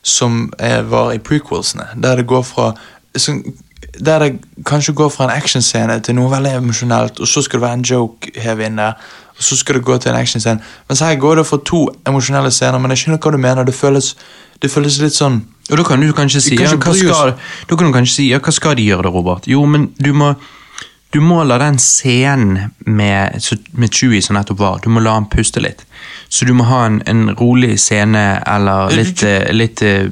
som 0.02 0.46
eh, 0.58 0.80
var 0.86 1.14
i 1.14 1.22
prequelsene, 1.22 1.90
der 2.02 2.20
det 2.20 2.28
går 2.30 2.44
fra 2.46 2.70
sånn, 3.18 3.42
der 4.00 4.18
det 4.18 4.38
kanskje 4.66 4.94
går 4.94 5.08
fra 5.08 5.24
en 5.24 5.30
actionscene 5.34 6.00
til 6.00 6.14
noe 6.14 6.30
veldig 6.30 6.52
emosjonelt, 6.58 7.20
og 7.20 7.28
så 7.28 7.42
skal 7.42 7.60
det 7.60 7.66
være 7.66 7.78
en 7.80 7.88
joke 7.90 8.30
her 8.36 8.60
inne, 8.60 8.92
og 9.36 9.42
så 9.44 9.56
skal 9.56 9.74
det 9.78 9.84
gå 9.84 9.98
til 9.98 10.12
en 10.12 10.20
actionscene. 10.20 10.60
Mens 10.88 11.00
her 11.00 11.16
går 11.16 11.40
det 11.40 11.46
for 11.46 11.64
to 11.64 11.88
emosjonelle 12.06 12.50
scener, 12.50 12.78
men 12.78 12.94
jeg 12.94 13.04
skjønner 13.04 13.18
hva 13.18 13.32
du 13.32 13.40
mener. 13.40 13.64
Det 13.64 13.74
føles, 13.74 14.14
det 14.62 14.70
føles 14.70 15.00
litt 15.00 15.16
sånn 15.16 15.42
Og 15.70 15.78
da 15.78 15.84
kan 15.86 16.00
du 16.02 16.12
kanskje 16.12 16.40
si 16.42 16.56
ja, 16.58 16.72
hva 16.74 16.94
skal, 16.94 17.36
Da 17.68 17.76
kan 17.76 17.86
du 17.86 17.92
kanskje 17.94 18.14
si, 18.14 18.24
ja, 18.32 18.40
hva 18.42 18.52
skal 18.52 18.74
de 18.76 18.88
gjøre 18.88 19.06
da, 19.06 19.12
Robert? 19.14 19.46
Jo, 19.46 19.64
men 19.66 19.92
du 19.98 20.12
må 20.12 20.34
du 21.10 21.18
må 21.20 21.42
la 21.42 21.56
den 21.58 21.78
scenen 21.82 22.70
med, 22.86 23.40
med 23.72 23.94
Chewie 23.94 24.22
som 24.22 24.36
nettopp 24.36 24.58
var, 24.60 24.76
du 24.82 24.92
må 24.94 25.00
la 25.02 25.16
han 25.16 25.26
puste 25.26 25.58
litt. 25.58 25.82
Så 26.30 26.46
du 26.46 26.52
må 26.54 26.68
ha 26.68 26.84
en, 26.86 27.00
en 27.10 27.32
rolig 27.34 27.80
scene, 27.82 28.22
eller 28.46 28.94
litt, 28.94 29.24
eh, 29.26 29.50
litt 29.50 29.82
eh, 29.82 30.06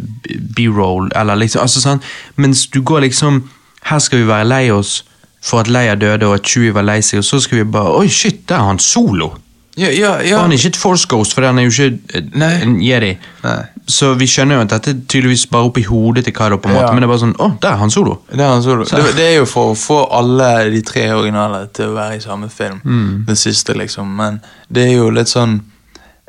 b-roll, 0.56 1.12
eller 1.14 1.38
liksom, 1.38 1.62
altså 1.62 1.84
sånn, 1.84 2.02
mens 2.42 2.64
du 2.74 2.80
går 2.82 3.06
liksom, 3.06 3.44
her 3.88 3.98
skal 4.04 4.22
vi 4.22 4.28
være 4.28 4.48
lei 4.48 4.64
oss 4.74 5.02
for 5.44 5.62
at 5.62 5.68
Leia 5.70 5.94
døde, 5.94 6.26
og 6.26 6.34
at 6.34 6.48
Chewie 6.48 6.74
var 6.74 6.84
lei 6.86 6.98
seg, 7.04 7.22
og 7.22 7.24
så 7.24 7.38
skal 7.40 7.60
vi 7.60 7.68
bare, 7.72 7.94
oi 8.00 8.08
shit, 8.10 8.42
der 8.48 8.58
er 8.58 8.72
han 8.72 8.80
solo. 8.82 9.30
Ja, 9.78 9.90
ja, 9.94 10.16
ja. 10.26 10.40
Han 10.42 10.50
er 10.50 10.58
ikke 10.58 10.72
et 10.72 10.76
Force 10.76 11.06
Ghost, 11.06 11.36
for 11.36 11.46
han 11.46 11.58
er 11.60 11.68
jo 11.68 11.70
ikke 11.70 12.22
Nei. 12.34 12.50
en 12.64 12.72
Jedi. 12.82 13.12
Nei. 13.44 13.58
Så 13.86 14.10
vi 14.18 14.26
skjønner 14.26 14.58
jo 14.58 14.64
at 14.64 14.72
dette 14.72 14.90
er 14.90 15.04
tydeligvis 15.06 15.44
bare 15.52 15.68
oppi 15.70 15.84
hodet 15.86 16.24
til 16.26 16.34
Kylo, 16.34 16.58
på 16.58 16.68
en 16.68 16.74
måte, 16.74 16.90
men 16.90 17.04
det 17.04 17.06
er 17.06 17.12
bare 17.12 17.22
sånn, 17.22 17.36
å, 17.38 17.48
der 17.62 17.76
er 17.76 17.82
han 17.84 17.94
solo. 17.94 18.16
Det 18.26 18.40
er, 18.40 18.50
han 18.50 18.64
solo. 18.64 18.88
Det, 18.90 19.14
det 19.16 19.28
er 19.28 19.36
jo 19.38 19.46
for 19.48 19.70
å 19.72 19.76
få 19.78 20.00
alle 20.18 20.50
de 20.74 20.82
tre 20.86 21.06
originale 21.14 21.62
til 21.78 21.92
å 21.92 21.94
være 21.94 22.18
i 22.18 22.24
samme 22.24 22.50
film. 22.52 22.82
Den 23.28 23.38
siste, 23.38 23.78
liksom. 23.78 24.10
Men 24.18 24.42
det 24.68 24.88
er 24.88 24.96
jo 24.98 25.12
litt 25.14 25.30
sånn 25.30 25.60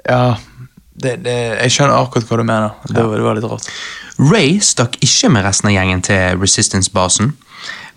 Ja, 0.05 0.37
det, 0.93 1.17
det, 1.25 1.35
jeg 1.63 1.73
skjønner 1.73 1.97
akkurat 1.97 2.29
hva 2.29 2.37
du 2.39 2.45
mener. 2.45 2.77
Det, 2.85 3.01
var, 3.01 3.17
det 3.17 3.25
var 3.25 3.39
litt 3.39 3.49
rart. 3.49 3.67
Ray 4.19 4.59
stakk 4.63 4.97
ikke 5.03 5.31
med 5.31 5.45
resten 5.47 5.71
av 5.71 5.75
gjengen 5.77 6.01
til 6.05 6.39
Resistance-basen, 6.41 7.33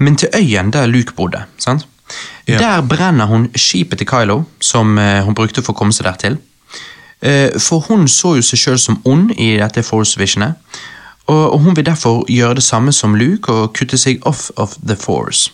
men 0.02 0.18
til 0.18 0.34
øyen 0.34 0.72
der 0.74 0.90
Luke 0.90 1.14
bodde. 1.16 1.44
sant? 1.58 1.86
Ja. 2.48 2.58
Der 2.58 2.82
brenner 2.82 3.26
hun 3.26 3.48
skipet 3.56 3.98
til 3.98 4.06
Kylo, 4.06 4.42
som 4.60 4.98
eh, 4.98 5.22
hun 5.24 5.34
brukte 5.34 5.62
for 5.62 5.72
å 5.72 5.78
komme 5.78 5.94
seg 5.96 6.06
dertil. 6.10 6.36
til. 7.22 7.60
for 7.62 7.78
hun 7.86 8.08
så 8.08 8.34
jo 8.34 8.42
seg 8.42 8.58
sjøl 8.58 8.78
som 8.78 8.96
ond 9.04 9.30
i 9.38 9.52
dette 9.56 9.82
Force 9.86 10.18
Visionet, 10.18 10.58
og, 11.26 11.58
hun 11.60 11.76
vil 11.76 11.86
derfor 11.86 12.24
gjøre 12.28 12.54
det 12.54 12.62
samme 12.62 12.92
som 12.92 13.14
Luke 13.14 13.52
og 13.52 13.72
kutte 13.78 13.98
seg 13.98 14.22
off 14.26 14.50
of 14.56 14.74
the 14.86 14.96
Force. 14.96 15.52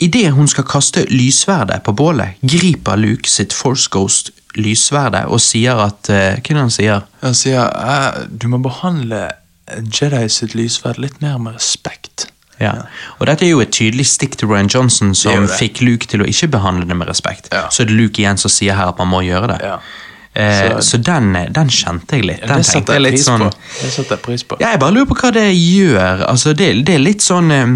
Idet 0.00 0.32
hun 0.32 0.48
skal 0.48 0.64
kaste 0.64 1.04
lysverdet 1.10 1.82
på 1.84 1.92
bålet, 1.92 2.38
griper 2.42 2.96
Luke 2.96 3.28
sitt 3.28 3.52
Force 3.52 3.90
Ghost 3.90 4.30
lysverdet 4.56 5.26
og 5.30 5.40
sier 5.42 5.78
at 5.78 6.08
eh, 6.10 6.38
Hva 6.38 6.40
er 6.40 6.56
det 6.56 6.62
han 6.62 6.72
sier? 6.74 7.04
Han 7.20 7.36
sier 7.38 7.68
eh, 7.68 8.24
du 8.30 8.48
må 8.50 8.58
behandle 8.64 9.28
Jedi 9.70 10.24
sitt 10.32 10.56
lysverd 10.58 10.98
litt 10.98 11.20
mer 11.22 11.38
med 11.38 11.58
respekt. 11.58 12.30
Ja. 12.60 12.74
Og 13.18 13.26
dette 13.26 13.46
er 13.46 13.50
jo 13.54 13.60
et 13.64 13.70
tydelig 13.72 14.04
stikk 14.06 14.36
til 14.36 14.48
Ryan 14.50 14.68
Johnson, 14.68 15.14
som 15.14 15.32
det 15.46 15.48
det. 15.48 15.56
fikk 15.58 15.80
Luke 15.86 16.06
til 16.06 16.20
å 16.20 16.28
ikke 16.28 16.50
behandle 16.52 16.86
det 16.88 16.96
med 16.96 17.08
respekt. 17.08 17.48
Ja. 17.52 17.66
Så 17.72 17.82
er 17.82 17.90
det 17.90 17.96
Luke 17.96 18.20
igjen 18.20 18.36
som 18.38 18.50
sier 18.52 18.74
her 18.76 18.92
at 18.92 18.98
man 18.98 19.08
må 19.08 19.22
gjøre 19.24 19.48
det. 19.54 19.58
Ja. 19.64 19.78
Eh, 20.34 20.76
så 20.78 20.82
Så- 20.82 21.02
den, 21.02 21.32
den 21.52 21.68
kjente 21.68 22.12
jeg 22.16 22.24
litt. 22.24 22.40
Den 22.46 22.58
det 22.58 22.66
setter 22.66 22.94
jeg 22.94 23.02
jeg 23.02 23.12
pris 23.16 23.24
sånn 23.26 23.40
på. 23.40 23.50
Det 23.82 23.92
setter 23.92 24.16
jeg 24.16 24.22
pris 24.22 24.42
på. 24.44 24.56
Ja, 24.60 24.70
jeg 24.70 24.80
bare 24.80 24.92
lurer 24.94 25.06
på 25.06 25.16
hva 25.18 25.32
det 25.32 25.48
gjør. 25.56 26.26
Altså, 26.28 26.52
det, 26.54 26.84
det 26.86 26.94
er 26.94 26.98
litt 27.02 27.20
sånn 27.24 27.50
eh, 27.50 27.66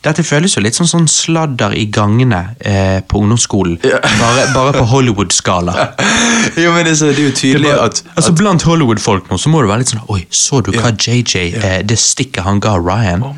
Dette 0.00 0.22
føles 0.24 0.54
jo 0.56 0.62
litt 0.64 0.72
sånn, 0.78 0.88
sånn 0.88 1.06
sladder 1.12 1.74
i 1.76 1.82
gangene 1.92 2.54
eh, 2.64 3.02
på 3.04 3.18
ungdomsskolen. 3.20 3.74
Bare, 3.84 4.46
bare 4.54 4.72
på 4.78 4.84
Hollywood-skala. 4.88 5.74
jo, 6.62 6.70
men 6.72 6.86
det, 6.86 6.94
er 6.94 6.96
så- 6.96 7.10
det 7.12 7.18
er 7.20 7.26
jo 7.28 7.34
tydelig 7.36 7.68
bare- 7.68 7.84
at, 7.90 8.00
altså 8.14 8.32
at 8.32 8.38
Blant 8.38 8.62
Hollywood-folk 8.64 9.28
nå 9.28 9.36
så 9.36 9.52
må 9.52 9.60
det 9.60 9.68
være 9.68 9.82
litt 9.82 9.92
sånn 9.92 10.00
Oi, 10.08 10.22
så 10.32 10.62
du 10.64 10.70
hva 10.72 10.94
JJ 10.96 11.42
eh, 11.60 11.82
Det 11.84 11.98
stikket 12.00 12.46
han 12.46 12.62
ga 12.64 12.78
Ryan? 12.80 13.22
Oh. 13.28 13.34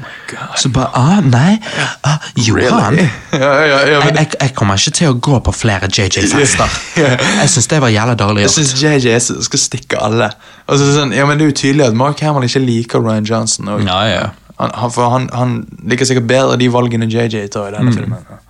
Så 0.56 0.70
bare 0.72 0.90
ah, 0.94 1.18
Nei, 1.26 1.56
ah, 2.06 2.18
Johan 2.38 2.78
han? 2.78 3.00
ja, 3.02 3.08
ja, 3.42 3.66
ja, 3.66 3.80
Jeg, 3.96 4.04
men 4.06 4.20
jeg, 4.22 4.30
jeg 4.40 4.54
kommer 4.54 4.78
ikke 4.78 4.94
til 5.00 5.10
å 5.10 5.16
gå 5.18 5.40
på 5.42 5.54
flere 5.56 5.90
JJ-fester. 5.90 6.78
Jeg 7.42 7.50
syns 7.50 7.66
det 7.72 7.80
var 7.82 7.90
jævla 7.92 8.14
dårlig 8.20 8.44
Jeg 8.46 8.52
gjort. 8.52 8.58
syns 8.60 8.82
JJ 8.82 9.42
skal 9.48 9.60
stikke 9.60 9.98
alle. 9.98 10.30
Altså, 10.70 10.86
sånn, 10.94 11.10
ja, 11.16 11.26
men 11.26 11.40
Det 11.42 11.48
er 11.48 11.50
jo 11.50 11.58
tydelig 11.64 11.88
at 11.90 11.98
Mark 11.98 12.22
Hamill 12.22 12.46
ikke 12.46 12.62
liker 12.62 13.02
Ryan 13.02 13.26
Johnson. 13.28 13.68
Og, 13.74 13.82
Ja, 13.88 13.98
ja. 14.08 14.22
Han, 14.62 14.70
han, 14.78 14.90
for 14.94 15.10
han, 15.10 15.28
han 15.34 15.54
liker 15.90 16.06
sikkert 16.08 16.28
bedre 16.30 16.56
de 16.60 16.68
valgene 16.72 17.08
JJ 17.10 17.48
tar 17.52 17.68
i 17.72 17.76
denne 17.76 17.90
Mm. 17.90 17.96
filmen. 17.98 18.42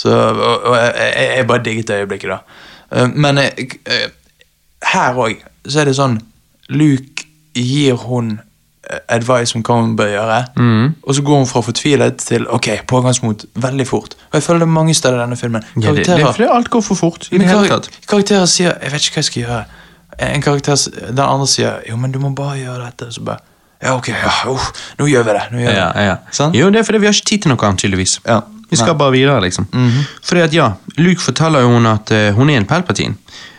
Så, 0.00 0.08
og, 0.14 0.62
og 0.70 0.76
jeg, 0.78 0.92
jeg, 0.96 1.30
jeg 1.36 1.46
bare 1.50 1.62
digget 1.66 1.88
det 1.90 1.96
øyeblikket, 2.04 2.30
da. 2.30 2.38
Eh, 2.96 3.08
men 3.14 3.36
jeg, 3.42 3.74
eh, 3.86 4.06
her 4.94 5.18
òg 5.20 5.34
så 5.68 5.80
er 5.82 5.90
det 5.90 5.96
sånn 5.98 6.20
Luke 6.70 7.26
gir 7.58 7.98
hun 8.06 8.30
eh, 8.88 9.00
advice 9.12 9.56
om 9.58 9.62
hva 9.66 9.80
hun 9.82 9.96
bør 9.98 10.08
gjøre, 10.14 10.38
Mm. 10.56 10.94
og 11.02 11.14
så 11.18 11.22
går 11.26 11.36
hun 11.42 11.46
fra 11.50 11.60
fortvilet 11.66 12.16
til 12.22 12.46
ok, 12.48 12.68
pågangsmot 12.88 13.44
veldig 13.54 13.86
fort. 13.90 14.14
Og 14.30 14.38
Jeg 14.38 14.42
føler 14.46 14.64
det 14.64 14.68
mange 14.68 14.94
steder 14.94 15.18
i 15.18 15.22
denne 15.24 15.36
filmen. 15.36 15.66
Ja, 15.76 15.92
det, 15.92 16.06
det 16.06 16.16
er 16.20 16.32
fordi 16.32 16.48
alt 16.50 16.70
går 16.70 16.80
for 16.86 16.94
fort. 16.94 17.28
i 17.32 17.38
det 17.38 17.48
hele 17.50 17.68
tatt. 17.68 17.90
karakterer 18.08 18.46
sier 18.46 18.72
'jeg 18.80 18.92
vet 18.92 19.02
ikke 19.02 19.14
hva 19.18 19.22
jeg 19.24 19.24
skal 19.24 19.42
gjøre'. 19.42 19.64
En 20.34 20.42
karakter, 20.42 20.76
Den 21.08 21.18
andre 21.18 21.46
sier 21.46 21.80
'jo, 21.88 21.96
men 21.96 22.12
du 22.12 22.18
må 22.18 22.30
bare 22.34 22.56
gjøre 22.58 22.86
dette'. 22.88 23.12
Så 23.12 23.20
bare 23.24 23.38
'ja, 23.82 23.94
ok, 23.96 24.08
ja, 24.08 24.32
uff, 24.50 24.72
nå 24.98 25.06
gjør 25.06 25.22
vi 25.24 25.30
det'. 25.30 25.52
Nå 25.52 25.58
gjør 25.58 25.70
vi 25.70 25.76
Ja, 25.76 25.92
det. 25.92 26.06
ja. 26.06 26.16
sånn? 26.30 26.54
Jo, 26.54 26.70
det 26.70 26.78
er 26.78 26.84
fordi 26.84 26.98
vi 26.98 27.06
har 27.06 27.14
ikke 27.14 27.30
tid 27.30 27.42
til 27.42 27.52
noe 27.54 27.66
annet, 27.66 27.80
tydeligvis. 27.80 28.20
Ja. 28.26 28.40
Vi 28.70 28.76
skal 28.76 28.94
bare 28.94 29.10
videre, 29.12 29.40
liksom. 29.42 29.66
Fordi 30.22 30.40
at, 30.40 30.52
ja, 30.54 30.72
Luke 30.96 31.20
forteller 31.20 31.60
jo 31.60 31.72
hun 31.72 31.86
at 31.86 32.10
uh, 32.14 32.30
hun 32.36 32.50
er 32.50 32.56
en 32.60 32.66
Palpatine, 32.66 33.16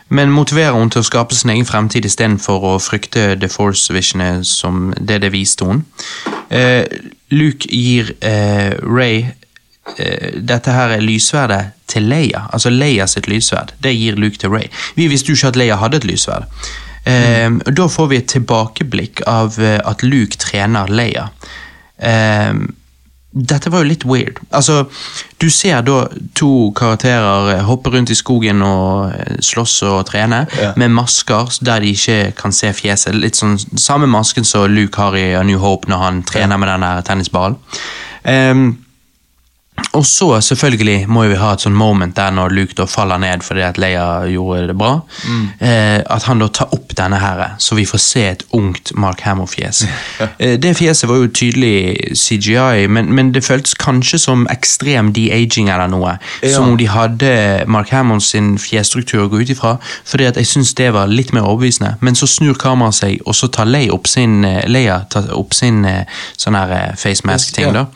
men 0.09 0.31
motiverer 0.31 0.71
hun 0.71 0.89
til 0.89 1.01
å 1.01 1.03
skape 1.03 1.35
sin 1.35 1.49
egen 1.49 1.65
fremtid 1.67 2.05
istedenfor 2.07 2.63
å 2.63 2.79
frykte 2.79 3.35
The 3.39 3.49
Force 3.51 3.93
Vision 3.93 4.43
som 4.47 4.93
det 4.99 5.21
det 5.21 5.31
viste 5.33 5.65
hun. 5.67 5.83
Uh, 6.51 6.83
Luke 7.31 7.67
gir 7.67 8.13
uh, 8.23 8.71
Ray 8.87 9.25
eh, 9.97 10.39
dette 10.39 10.71
her 10.71 10.99
lysverdet 11.01 11.73
til 11.87 12.07
Leia, 12.07 12.45
altså 12.53 12.69
Leia 12.69 13.07
sitt 13.07 13.27
lysverd. 13.27 13.73
Det 13.83 13.91
gir 13.95 14.15
Luke 14.15 14.37
til 14.37 14.49
Ray. 14.49 14.67
Vi 14.95 15.07
visste 15.11 15.31
jo 15.31 15.35
ikke 15.35 15.47
at 15.47 15.59
Leia 15.59 15.75
hadde 15.75 15.97
et 15.97 16.07
lysverd. 16.07 16.47
Eh, 17.05 17.49
Da 17.65 17.87
får 17.89 18.07
vi 18.11 18.17
et 18.17 18.27
tilbakeblikk 18.29 19.21
av 19.27 19.57
eh, 19.59 19.79
at 19.85 20.03
Luke 20.03 20.37
trener 20.37 20.87
Leia. 20.91 21.29
Eh, 21.97 22.53
dette 23.31 23.69
var 23.71 23.79
jo 23.85 23.87
litt 23.87 24.03
weird. 24.05 24.39
Altså, 24.51 24.85
Du 25.39 25.49
ser 25.49 25.81
da 25.87 26.07
to 26.35 26.71
karakterer 26.75 27.53
eh, 27.55 27.63
hoppe 27.63 27.89
rundt 27.93 28.11
i 28.11 28.17
skogen 28.19 28.61
og 28.61 29.13
eh, 29.15 29.37
slåss 29.41 29.77
og 29.87 30.05
trene, 30.11 30.43
Ja. 30.61 30.73
med 30.75 30.91
masker 30.91 31.49
der 31.63 31.79
de 31.79 31.93
ikke 31.95 32.33
kan 32.37 32.51
se 32.51 32.73
fjeset. 32.73 33.15
Litt 33.15 33.35
sånn 33.39 33.57
Samme 33.79 34.05
masken 34.07 34.43
som 34.45 34.67
Luke 34.69 34.97
har 35.01 35.15
i 35.15 35.33
A 35.33 35.43
New 35.43 35.59
Hope 35.59 35.87
når 35.89 35.97
han 36.05 36.23
trener 36.23 36.57
med 36.57 36.69
den 36.69 37.03
tennisballen. 37.07 37.57
Ehm, 38.25 38.77
og 39.91 40.05
så 40.05 40.41
selvfølgelig 40.41 41.07
må 41.11 41.25
vi 41.27 41.35
ha 41.39 41.49
et 41.55 41.63
sånn 41.65 41.75
moment 41.75 42.15
der 42.15 42.31
når 42.31 42.53
Luke 42.55 42.75
da 42.77 42.85
faller 42.87 43.19
ned 43.19 43.43
fordi 43.43 43.63
at 43.65 43.79
Leia 43.81 44.05
gjorde 44.29 44.69
det 44.69 44.75
bra. 44.79 44.91
Eh, 45.59 45.99
at 45.99 46.27
han 46.29 46.39
da 46.39 46.47
tar 46.47 46.71
opp 46.75 46.93
denne 46.95 47.19
her, 47.19 47.41
så 47.59 47.75
vi 47.75 47.83
får 47.87 48.01
se 48.03 48.23
et 48.29 48.45
ungt 48.55 48.93
Mark 48.95 49.23
Hamill-fjes. 49.25 49.81
eh, 50.39 50.55
det 50.61 50.73
fjeset 50.79 51.09
var 51.09 51.19
jo 51.19 51.31
tydelig 51.35 52.15
CGI, 52.15 52.87
men, 52.87 53.11
men 53.15 53.33
det 53.35 53.43
føltes 53.43 53.75
kanskje 53.79 54.21
som 54.21 54.45
ekstrem 54.53 55.11
de-aging 55.15 55.71
eller 55.73 55.91
noe. 55.91 56.15
Ja. 56.39 56.53
Som 56.55 56.71
om 56.71 56.79
de 56.79 56.87
hadde 56.91 57.33
Mark 57.67 57.91
Hamill 57.91 58.23
sin 58.23 58.53
fjesstruktur 58.61 59.25
å 59.25 59.29
gå 59.33 59.43
ut 59.43 59.51
ifra. 59.51 59.75
Fordi 60.07 60.29
at 60.29 60.39
jeg 60.39 60.47
syns 60.53 60.75
det 60.79 60.91
var 60.95 61.11
litt 61.11 61.33
mer 61.35 61.49
overbevisende. 61.49 61.97
Men 61.99 62.15
så 62.15 62.29
snur 62.31 62.55
kameraet 62.59 63.01
seg, 63.01 63.19
og 63.25 63.35
så 63.35 63.51
tar 63.51 63.67
Leia 63.67 63.91
opp 63.95 64.07
sin, 64.07 64.45
eh, 64.47 64.63
Leia 64.71 65.01
tar 65.11 65.31
opp 65.35 65.55
sin 65.57 65.83
eh, 65.87 66.07
sånn 66.39 66.55
her 66.59 66.75
eh, 66.77 66.89
face 66.99 67.27
mask-ting. 67.27 67.75
Da. 67.75 67.87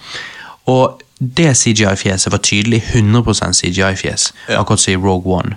Og 0.71 1.04
det 1.19 1.53
CGI-fjeset 1.55 2.31
var 2.31 2.41
tydelig 2.43 2.81
100 2.93 3.53
CGI-fjes, 3.53 4.33
Ja. 4.49 4.59
akkurat 4.61 4.79
som 4.79 4.93
i 4.93 4.95
Rogue 4.95 5.31
One. 5.37 5.55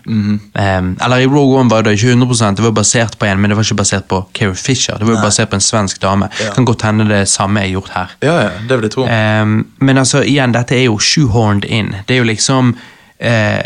Em, 0.55 0.97
eller 1.05 1.17
i 1.19 1.27
Rogue 1.27 1.59
One 1.61 1.69
var 1.71 1.83
det 1.83 1.93
ikke 1.99 2.13
100 2.13 2.55
det 2.57 2.63
var 2.65 2.71
basert 2.71 3.19
på 3.19 3.27
en, 3.27 3.41
men 3.41 3.51
det 3.51 3.57
var 3.57 3.65
ikke 3.65 3.75
basert 3.83 4.05
på 4.09 4.21
Carrie 4.35 4.55
Fisher. 4.55 4.99
Det 4.99 5.07
var 5.07 5.15
Nei. 5.15 5.23
basert 5.25 5.51
på 5.51 5.55
en 5.59 5.61
svensk 5.61 6.01
dame. 6.03 6.29
Ja. 6.41 6.53
Kan 6.55 6.65
godt 6.65 6.83
hende 6.83 7.09
det 7.09 7.29
samme 7.29 7.61
er 7.61 7.69
gjort 7.73 7.89
her. 7.95 8.07
Ja, 8.23 8.41
ja, 8.41 8.49
det 8.69 8.79
vil 8.79 8.83
jeg 8.83 8.91
tro. 8.93 9.03
Um, 9.09 9.67
men 9.81 9.99
altså, 9.99 10.23
igjen, 10.23 10.53
dette 10.55 10.77
er 10.79 10.85
jo 10.85 10.99
shoehorned 10.99 11.65
in. 11.65 11.95
Det 12.09 12.15
er 12.15 12.19
jo 12.19 12.25
liksom 12.25 12.77
eh, 13.21 13.63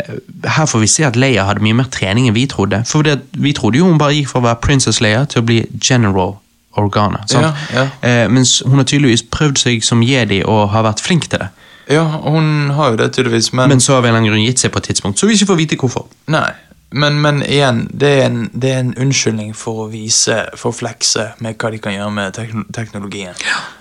Her 0.49 0.65
får 0.65 0.79
vi 0.79 0.87
se 0.87 1.03
at 1.05 1.15
Leia 1.15 1.43
hadde 1.45 1.61
mye 1.61 1.73
mer 1.77 1.89
trening 1.93 2.27
enn 2.27 2.33
vi 2.33 2.47
trodde. 2.49 2.83
For 2.89 3.01
det, 3.05 3.19
vi 3.37 3.53
trodde 3.53 3.77
jo 3.77 3.85
hun 3.85 3.99
bare 4.01 4.15
gikk 4.17 4.27
fra 4.33 4.39
å 4.41 4.43
være 4.47 4.61
Princess 4.65 4.99
Leia 5.01 5.25
til 5.29 5.43
å 5.43 5.45
bli 5.45 5.59
General 5.79 6.39
Organa. 6.75 7.21
Sant? 7.29 7.53
Ja, 7.73 7.85
Eh, 8.01 8.27
mens 8.33 8.63
hun 8.65 8.77
har 8.81 8.83
tydeligvis 8.89 9.21
prøvd 9.29 9.57
seg 9.61 9.83
som 9.85 10.01
jedi 10.01 10.41
og 10.43 10.69
har 10.73 10.83
vært 10.83 10.99
flink 11.05 11.29
til 11.29 11.39
det. 11.39 11.49
Ja, 11.91 12.03
hun 12.23 12.69
har 12.77 12.91
jo 12.91 12.95
det 13.01 13.11
tydeligvis, 13.15 13.53
men, 13.53 13.69
Men 13.69 13.79
så 13.83 13.93
har 13.97 14.01
vi 14.05 14.09
en 14.13 14.23
grunn 14.29 14.45
gitt 14.45 14.59
seg 14.59 14.71
på 14.71 14.77
et 14.83 14.91
tidspunkt, 14.91 15.19
så 15.19 15.27
vi 15.27 15.33
ikke 15.35 15.49
får 15.53 15.57
vite 15.65 15.75
hvorfor. 15.81 16.07
Nei. 16.27 16.51
Men, 16.95 17.15
men 17.21 17.39
igjen, 17.41 17.87
det 17.89 18.09
er, 18.19 18.25
en, 18.27 18.49
det 18.53 18.69
er 18.69 18.79
en 18.83 18.91
unnskyldning 19.01 19.55
for 19.57 19.79
å 19.81 19.85
vise, 19.89 20.35
for 20.55 20.69
å 20.69 20.75
flekse 20.77 21.23
med 21.41 21.55
hva 21.57 21.71
de 21.73 21.79
kan 21.81 21.95
gjøre 21.95 22.11
med 22.13 22.35
teknologien 22.35 22.67
teknologien. 22.75 23.33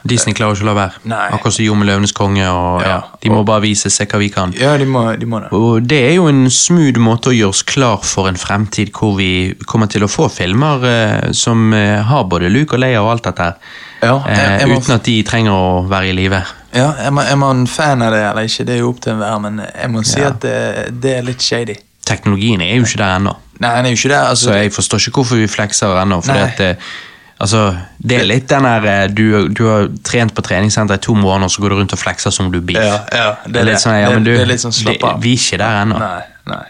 Disney 0.08 0.32
klarer 0.32 0.56
ikke 0.56 0.64
å 0.64 0.68
la 0.70 0.74
være. 0.78 1.02
Nei. 1.12 1.26
Akkurat 1.36 1.52
som 1.58 1.66
gjorde 1.66 1.82
med 1.82 1.90
Løvenes 1.90 2.14
konge. 2.16 2.46
og 2.48 2.80
ja, 2.80 2.88
Ja. 2.88 2.96
De 3.20 3.28
må 3.34 3.42
bare 3.44 3.60
vise 3.66 3.90
seg 3.92 4.08
hva 4.08 4.18
vi 4.22 4.30
kan. 4.32 4.54
Ja, 4.56 4.78
de 4.80 4.86
må, 4.88 5.04
de 5.20 5.26
må 5.28 5.42
det. 5.44 5.52
Og 5.52 5.82
Det 5.86 6.00
er 6.08 6.14
jo 6.14 6.24
en 6.32 6.46
smooth 6.48 6.96
måte 7.04 7.28
å 7.28 7.36
gjøre 7.36 7.52
oss 7.52 7.62
klar 7.68 8.00
for 8.02 8.28
en 8.32 8.40
fremtid 8.40 8.94
hvor 8.96 9.12
vi 9.20 9.52
kommer 9.66 9.92
til 9.92 10.02
å 10.04 10.08
få 10.08 10.30
filmer 10.32 10.88
eh, 10.88 11.30
som 11.36 11.68
eh, 11.76 12.00
har 12.08 12.24
både 12.24 12.48
Luke 12.48 12.72
og 12.78 12.80
Leia 12.80 13.04
og 13.04 13.12
alt 13.12 13.28
dette 13.28 13.42
her. 13.50 13.76
Ja, 14.00 14.16
eh, 14.24 14.58
jeg 14.64 14.72
må- 14.72 14.80
uten 14.80 14.96
at 14.96 15.04
de 15.04 15.20
trenger 15.22 15.52
å 15.52 15.84
være 15.86 16.08
i 16.08 16.16
live. 16.16 16.40
Ja, 16.74 16.92
er 16.98 17.10
man, 17.12 17.26
er 17.26 17.36
man 17.36 17.66
fan 17.68 18.00
av 18.02 18.12
det 18.14 18.22
eller 18.30 18.46
ikke, 18.48 18.64
det 18.64 18.74
er 18.74 18.78
jo 18.80 18.88
opp 18.94 19.00
til 19.04 19.12
enhver, 19.12 19.38
men 19.44 19.58
jeg 19.66 19.90
må 19.92 20.02
si 20.08 20.20
Ja. 20.20 20.28
at 20.32 20.40
det, 20.40 21.02
det 21.02 21.16
er 21.18 21.22
litt 21.26 21.42
shady. 21.44 21.74
Teknologien 22.08 22.60
er 22.64 22.74
jo 22.78 22.82
ikke 22.86 22.98
der 23.02 23.16
ennå. 23.18 23.34
Nei, 23.60 23.70
den 23.76 23.86
er 23.86 23.90
jo 23.92 23.98
ikke 24.00 24.08
der. 24.14 24.28
Altså, 24.32 24.44
Så 24.50 24.54
jeg 24.58 24.72
forstår 24.72 24.98
ikke 25.06 25.20
hvorfor 25.20 25.36
vi 25.36 25.46
flekser 25.46 26.00
ennå. 26.02 26.20
Fordi 26.24 26.38
at 26.38 26.60
eh, 26.60 26.74
altså, 27.38 27.60
Det 27.98 28.16
er 28.20 28.24
litt 28.26 28.48
den 28.50 28.64
der 28.66 28.86
eh, 28.90 29.04
du, 29.12 29.48
du 29.48 29.62
har 29.68 29.86
trent 30.04 30.34
på 30.34 30.42
treningssenter 30.42 30.94
i 30.98 30.98
to 31.04 31.14
måneder, 31.14 31.48
så 31.52 31.60
går 31.62 31.68
du 31.68 31.76
rundt 31.78 31.92
og 31.92 31.98
flekser 32.00 32.30
som 32.34 32.50
du 32.52 32.60
blir. 32.60 32.80
Ja, 32.82 32.98
ja, 33.12 33.28
det 33.46 33.60
er 33.60 33.68
litt 33.68 33.80
sånn, 33.84 34.00
ja, 34.00 34.08
Det- 34.08 34.14
men 34.18 34.24
du, 34.24 34.32
det 34.34 34.40
er 34.42 34.50
litt 34.50 34.64
sånn 34.64 34.72
slapp 34.74 35.04
av. 35.04 35.20
Vi 35.22 35.36
er 35.36 35.44
ikke 35.44 35.58
der 35.62 35.78
ennå. 35.84 36.00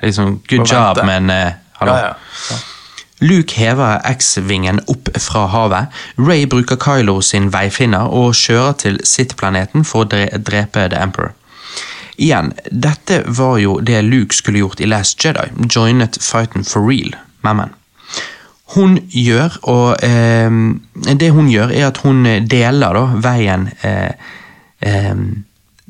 Liksom, 0.02 0.40
good 0.50 0.66
job, 0.68 1.00
men 1.06 1.30
uh, 1.30 1.52
hallo. 1.80 1.92
Ja, 1.96 2.12
ja. 2.50 2.60
Luke 3.22 3.54
hever 3.54 4.00
X-vingen 4.04 4.80
opp 4.90 5.08
fra 5.22 5.46
havet. 5.46 5.86
Ray 6.18 6.46
bruker 6.50 6.76
Kylo 6.76 7.20
sin 7.22 7.52
veifinner 7.54 8.10
og 8.10 8.34
kjører 8.34 8.74
til 8.82 8.98
Sith-planeten 9.06 9.86
for 9.86 10.02
å 10.02 10.40
drepe 10.42 10.88
The 10.90 10.98
Emperor. 10.98 11.36
Igjen, 12.16 12.52
dette 12.70 13.22
var 13.26 13.60
jo 13.62 13.78
det 13.80 14.02
Luke 14.02 14.34
skulle 14.34 14.60
gjort 14.60 14.82
i 14.82 14.88
Last 14.90 15.22
Jedi, 15.24 15.46
joinet 15.70 16.18
fighten 16.20 16.66
for 16.66 16.84
real, 16.86 17.14
men 17.46 17.70
Hun 18.74 18.98
gjør, 19.08 19.56
og 19.68 20.02
eh, 20.02 20.50
det 21.14 21.30
hun 21.30 21.48
gjør 21.50 21.72
er 21.76 21.86
at 21.90 21.98
hun 22.06 22.24
deler 22.48 22.96
da 22.96 23.02
veien 23.20 23.68
eh, 23.84 24.12
eh, 24.80 25.24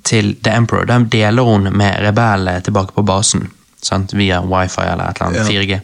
til 0.03 0.35
The 0.43 0.57
Emperor. 0.57 0.85
Den 0.85 1.09
deler 1.09 1.47
hun 1.47 1.71
med 1.71 2.01
rebellene 2.03 2.61
tilbake 2.61 2.93
på 2.93 3.03
basen, 3.07 3.51
sant? 3.81 4.15
via 4.15 4.41
wifi 4.43 4.83
eller 4.83 5.11
et 5.11 5.21
eller 5.21 5.31
annet, 5.31 5.47
4G. 5.47 5.81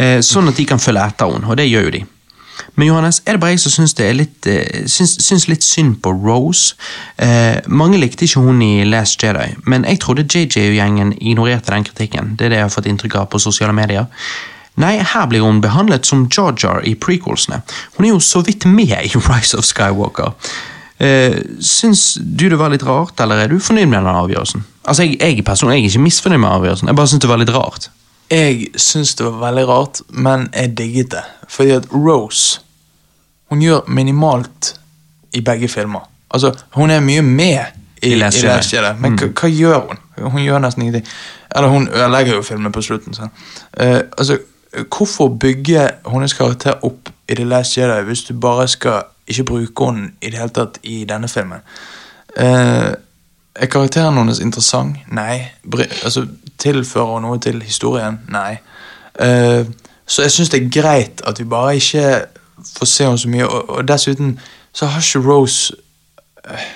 Eh, 0.00 0.20
sånn 0.24 0.48
at 0.48 0.56
de 0.56 0.64
kan 0.68 0.80
følge 0.80 1.04
etter 1.04 1.28
henne, 1.28 1.46
og 1.50 1.60
det 1.60 1.68
gjør 1.68 1.90
jo 1.90 1.94
de. 1.98 2.06
Men 2.76 2.86
Johannes, 2.88 3.20
er 3.26 3.36
det 3.36 3.40
bare 3.42 3.54
jeg 3.54 3.62
som 3.64 3.72
syns, 3.72 3.94
litt, 4.16 4.46
eh, 4.46 4.86
syns, 4.88 5.16
syns 5.24 5.48
litt 5.48 5.64
synd 5.64 5.98
på 6.04 6.12
Rose? 6.12 6.74
Eh, 7.18 7.60
mange 7.68 7.98
likte 8.00 8.24
ikke 8.24 8.44
hun 8.44 8.62
i 8.62 8.84
Last 8.84 9.22
Jedi, 9.22 9.56
men 9.66 9.84
jeg 9.84 10.00
trodde 10.00 10.24
JJ-gjengen 10.24 11.14
ignorerte 11.20 11.74
den 11.74 11.84
kritikken. 11.84 12.36
Det 12.36 12.46
er 12.46 12.48
det 12.48 12.58
jeg 12.60 12.68
har 12.68 12.74
fått 12.74 12.88
inntrykk 12.90 13.16
av 13.20 13.30
på 13.30 13.40
sosiale 13.40 13.72
medier. 13.76 14.06
Nei, 14.80 14.98
her 15.02 15.26
blir 15.26 15.44
hun 15.44 15.60
behandlet 15.60 16.06
som 16.06 16.28
Jar 16.30 16.54
Jar 16.56 16.80
i 16.86 16.94
prequelsene. 16.94 17.62
Hun 17.96 18.06
er 18.06 18.14
jo 18.14 18.20
så 18.20 18.44
vidt 18.46 18.64
med 18.64 18.92
i 18.92 19.10
Rise 19.28 19.58
of 19.58 19.64
Skywalker. 19.64 20.32
Eh, 21.00 21.40
syns 21.60 22.18
du 22.20 22.48
det 22.48 22.58
var 22.60 22.70
litt 22.70 22.84
rart, 22.84 23.20
eller 23.20 23.40
er 23.40 23.48
du 23.48 23.58
fornøyd 23.58 23.88
med 23.88 24.00
den 24.00 24.14
avgjørelsen? 24.14 24.64
Altså, 24.84 25.02
Jeg, 25.02 25.20
jeg 25.20 25.44
personlig 25.44 25.76
jeg 25.76 25.84
er 25.84 25.90
ikke 25.90 26.06
misfornøyd 26.06 26.40
med 26.40 26.50
avgjørelsen, 26.50 26.88
jeg 26.88 26.96
bare 26.96 27.08
syns 27.08 27.24
det 27.24 27.28
var 27.28 27.40
litt 27.40 27.54
rart. 27.54 27.90
Jeg 28.30 28.68
syns 28.78 29.14
det 29.18 29.26
var 29.26 29.40
veldig 29.40 29.68
rart, 29.68 30.00
men 30.08 30.48
jeg 30.54 30.76
digget 30.78 31.10
det. 31.10 31.22
Fordi 31.48 31.70
at 31.70 31.86
Rose 31.92 32.60
Hun 33.50 33.62
gjør 33.62 33.80
minimalt 33.88 34.80
i 35.32 35.40
begge 35.40 35.68
filmer. 35.68 36.00
Altså, 36.30 36.52
Hun 36.70 36.90
er 36.90 37.00
mye 37.00 37.22
med 37.22 37.58
i, 38.02 38.12
I 38.14 38.22
Jedi. 38.22 38.92
Men 39.00 39.18
hva, 39.18 39.26
hva 39.26 39.48
gjør 39.48 39.78
hun? 39.88 39.98
Hun 40.30 40.42
gjør 40.42 40.58
nesten 40.58 40.82
ingenting. 40.82 41.06
Eller 41.56 41.68
hun 41.68 41.88
ødelegger 41.88 42.34
jo 42.34 42.42
filmen 42.42 42.72
på 42.72 42.82
slutten. 42.82 43.14
Eh, 43.80 44.00
altså, 44.18 44.38
Hvorfor 44.96 45.28
bygge 45.28 45.88
hennes 46.06 46.32
karakter 46.32 46.84
opp 46.84 47.08
i 47.28 47.34
The 47.34 47.44
Last 47.44 47.78
Jedi 47.78 48.04
hvis 48.06 48.22
du 48.22 48.34
bare 48.34 48.68
skal 48.68 49.02
ikke 49.26 49.44
bruke 49.44 49.86
henne 49.86 50.12
i 50.22 50.30
det 50.30 50.38
hele 50.38 50.54
tatt 50.54 50.78
i 50.82 51.04
denne 51.08 51.28
filmen? 51.28 51.64
Uh, 52.38 52.94
er 53.54 53.66
karakteren 53.66 54.14
hennes 54.14 54.38
interessant? 54.40 54.96
Nei. 55.10 55.40
Bry, 55.70 55.88
altså, 56.04 56.26
Tilfører 56.60 57.22
noe 57.24 57.38
til 57.40 57.62
historien? 57.62 58.20
Nei. 58.28 58.58
Uh, 59.20 59.66
så 60.06 60.22
jeg 60.26 60.34
syns 60.34 60.50
det 60.52 60.62
er 60.62 60.70
greit 60.80 61.22
at 61.26 61.40
vi 61.40 61.46
bare 61.48 61.76
ikke 61.80 62.24
får 62.78 62.86
se 62.86 63.04
henne 63.04 63.18
så 63.18 63.28
mye, 63.28 63.48
og, 63.48 63.70
og 63.70 63.88
dessuten 63.88 64.38
så 64.72 64.86
har 64.86 65.02
ikke 65.02 65.22
Rose 65.26 65.74
uh, 66.46 66.68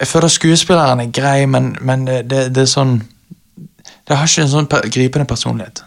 Jeg 0.00 0.08
føler 0.10 0.28
skuespilleren 0.28 1.00
er 1.00 1.10
grei, 1.14 1.46
men, 1.46 1.76
men 1.80 2.06
det, 2.06 2.30
det, 2.30 2.46
det 2.54 2.62
er 2.62 2.70
sånn 2.70 2.96
Det 4.08 4.16
har 4.16 4.26
ikke 4.26 4.42
en 4.42 4.52
sånn 4.52 4.66
per, 4.68 4.88
gripende 4.92 5.26
personlighet. 5.28 5.84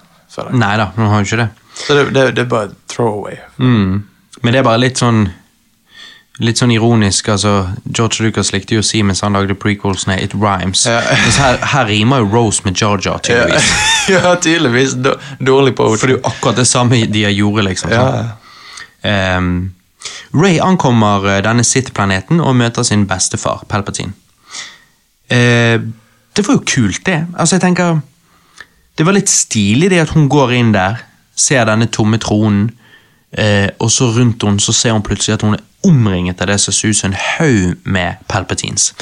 Nei 0.53 0.75
da, 0.77 0.91
hun 0.95 1.09
har 1.09 1.21
jo 1.21 1.27
ikke 1.27 1.41
det. 1.41 1.49
Så 1.77 1.95
det, 1.97 2.05
det, 2.13 2.23
det 2.35 2.45
er 2.45 2.49
bare 2.49 2.71
throwaway. 2.89 3.38
Mm. 3.57 4.03
Men 4.41 4.53
det 4.53 4.59
er 4.59 4.65
bare 4.65 4.81
litt 4.81 4.97
sånn 5.01 5.27
Litt 6.38 6.59
sånn 6.61 6.69
ironisk, 6.69 7.31
altså 7.33 7.71
George 7.89 8.21
Lucas 8.21 8.51
likte 8.53 8.75
jo 8.75 8.83
å 8.83 8.85
si 8.85 8.99
mens 9.01 9.23
han 9.25 9.33
lagde 9.33 9.55
prequelsene 9.57 10.19
It 10.21 10.35
rhymes. 10.38 10.83
Ja. 10.85 10.99
Her, 11.39 11.57
her 11.73 11.88
rimer 11.89 12.21
jo 12.21 12.27
Rose 12.29 12.61
med 12.65 12.77
Jar 12.77 13.01
Jar, 13.01 13.17
Ja, 13.25 13.39
tydeligvis. 13.47 13.71
ja 14.13 14.35
tydeligvis. 14.35 14.93
Dårlig 15.41 15.73
på 15.79 15.89
For 15.95 16.05
det 16.05 16.17
er 16.17 16.19
jo 16.19 16.27
akkurat 16.29 16.61
det 16.61 16.67
samme 16.69 17.01
de 17.09 17.25
gjorde, 17.31 17.65
liksom. 17.71 17.89
Ja. 17.95 18.05
Ehm, 19.01 19.73
Ray 20.38 20.59
ankommer 20.61 21.25
eh, 21.25 21.41
denne 21.45 21.65
Sith-planeten 21.65 22.41
og 22.43 22.55
møter 22.59 22.85
sin 22.85 23.07
bestefar, 23.09 23.63
Palpatine. 23.69 24.13
Uh, 25.27 25.81
det 26.38 26.45
var 26.47 26.55
jo 26.55 26.61
kult, 26.63 27.01
det. 27.05 27.25
Altså, 27.35 27.57
jeg 27.57 27.61
tenker 27.65 27.97
Det 28.97 29.05
var 29.05 29.17
litt 29.17 29.29
stilig 29.29 29.89
det 29.91 29.99
at 30.05 30.13
hun 30.15 30.29
går 30.31 30.53
inn 30.55 30.69
der, 30.71 31.01
ser 31.35 31.65
denne 31.67 31.89
tomme 31.91 32.17
tronen, 32.17 32.69
eh, 33.32 33.69
og 33.80 33.91
så 33.91 34.11
rundt 34.15 34.43
henne 34.43 34.63
så 34.63 34.73
ser 34.73 34.95
hun 34.95 35.05
plutselig 35.05 35.34
at 35.34 35.45
hun 35.47 35.57
er 35.57 35.65
omringet 35.88 36.41
av 36.41 36.51
det 36.51 36.59
som 36.61 36.73
ser 36.73 36.93
ut 36.93 36.97
som 36.97 37.11
en 37.11 37.19
haug 37.38 37.75
med 37.84 38.23
Palpatines. 38.28 38.93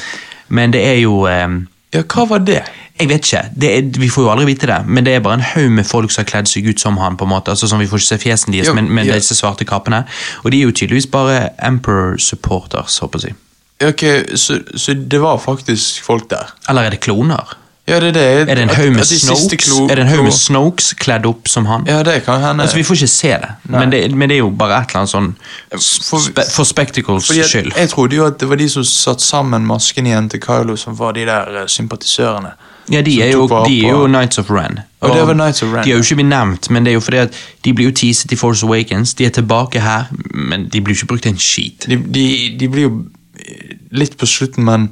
Men 0.48 0.72
det 0.72 0.84
er 0.86 1.00
jo 1.02 1.26
eh, 1.30 1.62
ja, 1.94 2.02
hva 2.02 2.26
var 2.28 2.44
det? 2.46 2.64
jeg 3.00 3.08
vet 3.08 3.26
ikke, 3.26 3.42
det 3.60 3.70
er, 3.76 3.88
vi 4.00 4.08
får 4.08 4.24
jo 4.24 4.30
aldri 4.32 4.46
vite 4.48 4.68
det, 4.70 4.78
men 4.88 5.04
det 5.04 5.14
er 5.14 5.24
bare 5.24 5.36
en 5.36 5.44
haug 5.44 5.72
med 5.76 5.84
folk 5.84 6.12
som 6.12 6.22
har 6.22 6.30
kledd 6.30 6.48
seg 6.48 6.68
ut 6.70 6.80
som 6.80 6.96
han. 6.96 7.16
på 7.16 7.26
en 7.26 7.32
måte, 7.34 7.52
altså 7.52 7.68
sånn 7.68 7.82
Vi 7.84 7.88
får 7.90 8.00
ikke 8.00 8.08
se 8.08 8.18
fjesen 8.22 8.54
deres, 8.54 8.70
Jo, 8.70 8.76
men, 8.78 8.88
men 8.88 9.08
ja. 9.08 9.18
disse 9.18 9.36
svarte 9.36 9.66
kappene. 9.68 10.04
Og 10.44 10.52
de 10.52 10.62
er 10.62 10.70
jo 10.70 10.72
tydeligvis 10.72 11.10
bare 11.12 11.50
Emperor-supporters, 11.60 12.96
håper 13.04 13.28
jeg. 13.28 13.36
Ok, 13.84 14.04
så, 14.40 14.62
så 14.72 14.94
det 14.96 15.20
var 15.20 15.36
faktisk 15.42 16.00
folk 16.04 16.30
der? 16.30 16.54
Eller 16.70 16.88
er 16.88 16.96
det 16.96 17.02
kloner? 17.04 17.52
Ja, 17.88 18.00
det 18.02 18.08
er 18.08 18.12
det. 18.12 18.48
Er 18.50 18.54
det 18.58 18.62
en 18.64 18.68
haug 18.74 18.92
med 18.92 19.04
de 19.06 20.22
med 20.22 20.32
Snokes 20.34 20.94
kledd 20.98 21.26
opp 21.26 21.46
som 21.48 21.66
han? 21.70 21.84
Ja, 21.86 22.02
det 22.02 22.24
kan 22.24 22.40
hende. 22.42 22.62
Altså, 22.64 22.76
Vi 22.76 22.82
får 22.82 22.94
ikke 22.98 23.06
se 23.12 23.28
det, 23.28 23.50
men 23.70 23.90
det, 23.92 24.00
men 24.14 24.28
det 24.28 24.34
er 24.34 24.38
jo 24.42 24.50
bare 24.50 24.80
et 24.82 24.88
eller 24.90 25.04
annet 25.04 25.10
sånn 25.12 25.28
For- 25.70 26.18
spe, 26.24 26.42
For 26.50 26.64
spectacles 26.64 27.30
at 27.30 27.46
skyld. 27.46 27.72
Jeg 27.76 27.88
trodde 27.90 28.16
jo 28.16 28.26
at 28.26 28.40
det 28.40 28.48
var 28.48 28.56
de 28.56 28.68
som 28.68 28.84
satt 28.84 29.20
sammen 29.22 29.66
masken 29.66 30.06
igjen 30.06 30.28
til 30.28 30.40
Kylo, 30.40 30.76
som 30.76 30.98
var 30.98 31.12
de 31.12 31.24
der 31.28 31.60
eh, 31.62 31.66
sympatisørene. 31.66 32.52
Ja, 32.90 33.00
de 33.02 33.20
er, 33.22 33.30
jo, 33.32 33.46
de 33.66 33.80
er 33.86 33.90
jo 33.90 34.06
Knights 34.06 34.38
of 34.38 34.50
Ren. 34.50 34.80
Og 35.00 35.14
det 35.14 35.22
var 35.26 35.34
Knights 35.34 35.62
of 35.62 35.72
Ren, 35.72 35.84
De 35.84 35.90
har 35.90 35.98
jo 35.98 36.02
ikke 36.02 36.14
blitt 36.20 36.28
nevnt, 36.30 36.70
men 36.70 36.84
det 36.84 36.90
er 36.90 36.94
jo 36.94 37.00
fordi 37.00 37.16
at 37.18 37.34
de 37.64 37.72
blir 37.72 37.88
jo 37.90 37.94
teaset 38.02 38.32
i 38.32 38.36
Force 38.36 38.66
Awakens. 38.66 39.14
De 39.14 39.24
er 39.26 39.30
tilbake 39.30 39.80
her, 39.80 40.04
men 40.34 40.68
de 40.68 40.80
blir 40.80 40.94
jo 40.94 41.00
ikke 41.04 41.06
brukt 41.14 41.26
en 41.26 41.38
skit. 41.38 41.86
De, 41.88 41.96
de, 41.98 42.26
de 42.60 42.68
blir 42.68 42.82
jo 42.88 42.92
eh, 43.38 43.74
litt 43.90 44.16
på 44.18 44.26
slutten, 44.26 44.64
men, 44.64 44.90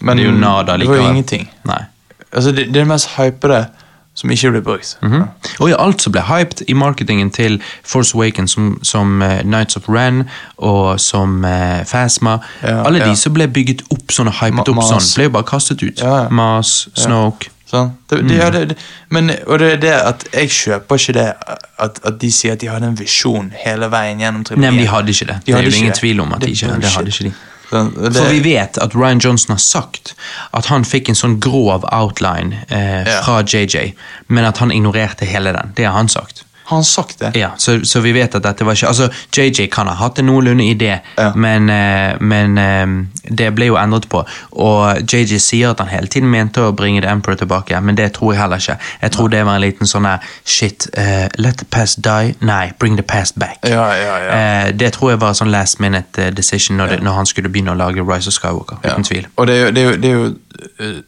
men 0.00 0.16
det 0.20 0.24
er 0.26 0.30
jo 0.32 0.38
nada 0.38 0.76
Det 0.76 0.88
var 0.88 0.96
jo 0.96 1.10
ingenting. 1.10 1.48
Nei. 1.64 1.82
Altså, 2.36 2.52
det, 2.52 2.66
det 2.68 2.76
er 2.76 2.84
det 2.84 2.86
mest 2.92 3.08
hypede 3.16 3.64
som 4.16 4.30
ikke 4.32 4.50
ble 4.54 4.60
brukt. 4.64 4.94
Mhm. 5.02 5.24
Og 5.60 5.68
ja, 5.70 5.76
alt 5.84 6.00
som 6.02 6.12
ble 6.14 6.22
hyped 6.24 6.62
i 6.68 6.72
marketingen 6.72 7.30
til 7.36 7.58
Force 7.84 8.14
Awakens, 8.16 8.54
som, 8.56 8.78
som 8.82 9.18
uh, 9.22 9.42
Nights 9.44 9.76
of 9.76 9.88
Ren 9.92 10.22
og 10.56 11.00
som 11.00 11.44
uh, 11.44 11.82
Phasma 11.84 12.38
Ja, 12.62 12.78
Alle 12.86 12.98
ja. 13.02 13.10
de 13.10 13.16
som 13.16 13.34
ble 13.36 13.44
bygget 13.48 13.82
opp 13.92 14.12
sånn 14.16 14.30
og 14.32 14.38
hypet 14.40 14.56
Ma- 14.56 14.64
opp 14.72 14.88
sånn, 14.88 15.04
ble 15.18 15.28
jo 15.28 15.34
bare 15.36 15.44
kastet 15.50 15.82
ut. 15.84 16.00
Ja. 16.00 16.28
Mas, 16.30 16.88
Snoke 16.96 17.50
Sånn. 17.66 17.88
Det, 18.08 18.20
Mm. 18.22 18.28
det, 18.28 18.34
ja, 18.38 18.50
det, 18.54 18.60
det, 18.70 18.76
men, 19.10 19.30
og 19.46 19.58
det 19.58 19.72
er 19.72 19.80
det 19.82 19.92
at 19.98 20.20
jeg 20.32 20.48
kjøper 20.54 21.00
ikke 21.00 21.12
det 21.16 21.24
at, 21.82 21.98
at 22.06 22.20
de 22.22 22.28
sier 22.32 22.52
at 22.54 22.60
de 22.62 22.68
hadde 22.70 22.86
en 22.86 22.94
visjon 22.98 23.48
hele 23.64 23.88
veien 23.90 24.20
gjennom 24.22 24.44
trilogien. 24.46 24.62
Nei, 24.62 24.70
men 24.76 24.84
de 24.84 24.90
hadde 24.92 25.10
ikke 25.10 25.26
det. 25.32 25.36
De 25.42 25.52
det 25.52 25.58
er 25.58 25.66
jo 25.66 25.72
ingen 25.80 25.96
tvil 25.98 26.20
om 26.22 26.32
at 26.36 26.40
Det 26.40 26.46
de 26.46 26.54
ikke 26.54 26.68
det. 26.70 26.82
Det 26.86 26.92
hadde 26.94 27.10
ikke 27.10 27.24
de. 27.24 27.32
Det, 27.70 28.12
For 28.14 28.30
vi 28.30 28.40
vet 28.44 28.78
at 28.78 28.94
Ryan 28.94 29.18
Johnson 29.18 29.52
har 29.56 29.58
sagt 29.62 30.14
at 30.54 30.66
han 30.70 30.84
fikk 30.86 31.08
en 31.10 31.18
sånn 31.18 31.38
grov 31.42 31.84
outline 31.92 32.60
eh, 32.68 33.02
Ja. 33.06 33.20
fra 33.26 33.42
JJ, 33.42 33.92
men 34.28 34.44
at 34.44 34.58
han 34.62 34.70
ignorerte 34.72 35.26
hele 35.26 35.52
den. 35.52 35.72
Det 35.76 35.84
har 35.84 35.92
han 35.98 36.08
sagt. 36.08 36.44
Har 36.66 36.76
han 36.76 36.84
sagt 36.84 37.18
det? 37.20 37.30
Ja, 37.38 37.52
så, 37.62 37.76
så 37.86 38.00
vi 38.02 38.10
vet 38.12 38.34
at 38.34 38.42
dette 38.42 38.64
var 38.66 38.74
ikke 38.74 38.88
Altså, 38.88 39.06
JJ 39.36 39.68
kan 39.70 39.86
ha 39.86 39.94
hatt 40.00 40.18
en 40.18 40.26
noenlunde 40.26 40.64
idé, 40.66 40.96
Ja. 41.16 41.28
men, 41.34 41.68
eh, 41.70 42.16
men 42.20 42.58
eh, 42.58 42.86
det 43.30 43.52
ble 43.54 43.68
jo 43.68 43.76
endret 43.78 44.08
på. 44.10 44.24
Og 44.52 45.02
JJ 45.12 45.38
sier 45.38 45.70
at 45.70 45.78
han 45.78 45.88
hele 45.92 46.10
tiden 46.10 46.30
mente 46.30 46.60
å 46.64 46.72
bringe 46.74 47.02
The 47.04 47.10
Emperor 47.12 47.38
tilbake, 47.38 47.80
men 47.80 47.94
det 47.94 48.12
tror 48.18 48.32
jeg 48.32 48.40
heller 48.42 48.56
ikke. 48.62 48.78
Jeg 49.02 49.12
tror 49.14 49.28
det 49.28 49.44
var 49.46 49.60
en 49.60 49.62
liten 49.62 49.86
sånn 49.86 50.08
her 50.10 50.26
Shit, 50.44 50.88
uh, 50.98 51.26
let 51.38 51.58
the 51.62 51.64
past 51.70 52.02
die? 52.02 52.34
Nei, 52.40 52.72
bring 52.78 52.96
the 52.98 53.02
past 53.06 53.38
back. 53.38 53.58
Ja, 53.62 53.86
ja, 53.94 54.16
ja. 54.24 54.32
Eh, 54.66 54.72
det 54.74 54.92
tror 54.96 55.10
jeg 55.14 55.20
var 55.20 55.34
sånn 55.38 55.50
last 55.54 55.78
minute 55.80 56.30
decision 56.34 56.76
når, 56.80 56.96
det, 56.96 57.02
når 57.06 57.20
han 57.20 57.26
skulle 57.30 57.48
begynne 57.52 57.74
å 57.74 57.78
lage 57.78 58.02
Rise 58.02 58.28
of 58.32 58.34
Skywalker. 58.34 58.82
Uten 58.82 59.06
tvil. 59.06 59.26
Og 59.36 59.46
det 59.46 59.54
er 59.56 59.62
jo, 59.64 59.70
det 59.70 59.82
er 59.82 59.86
jo, 59.86 59.96
det 60.02 60.10
er 60.10 60.18
jo 60.18 60.26
uh, 60.80 61.02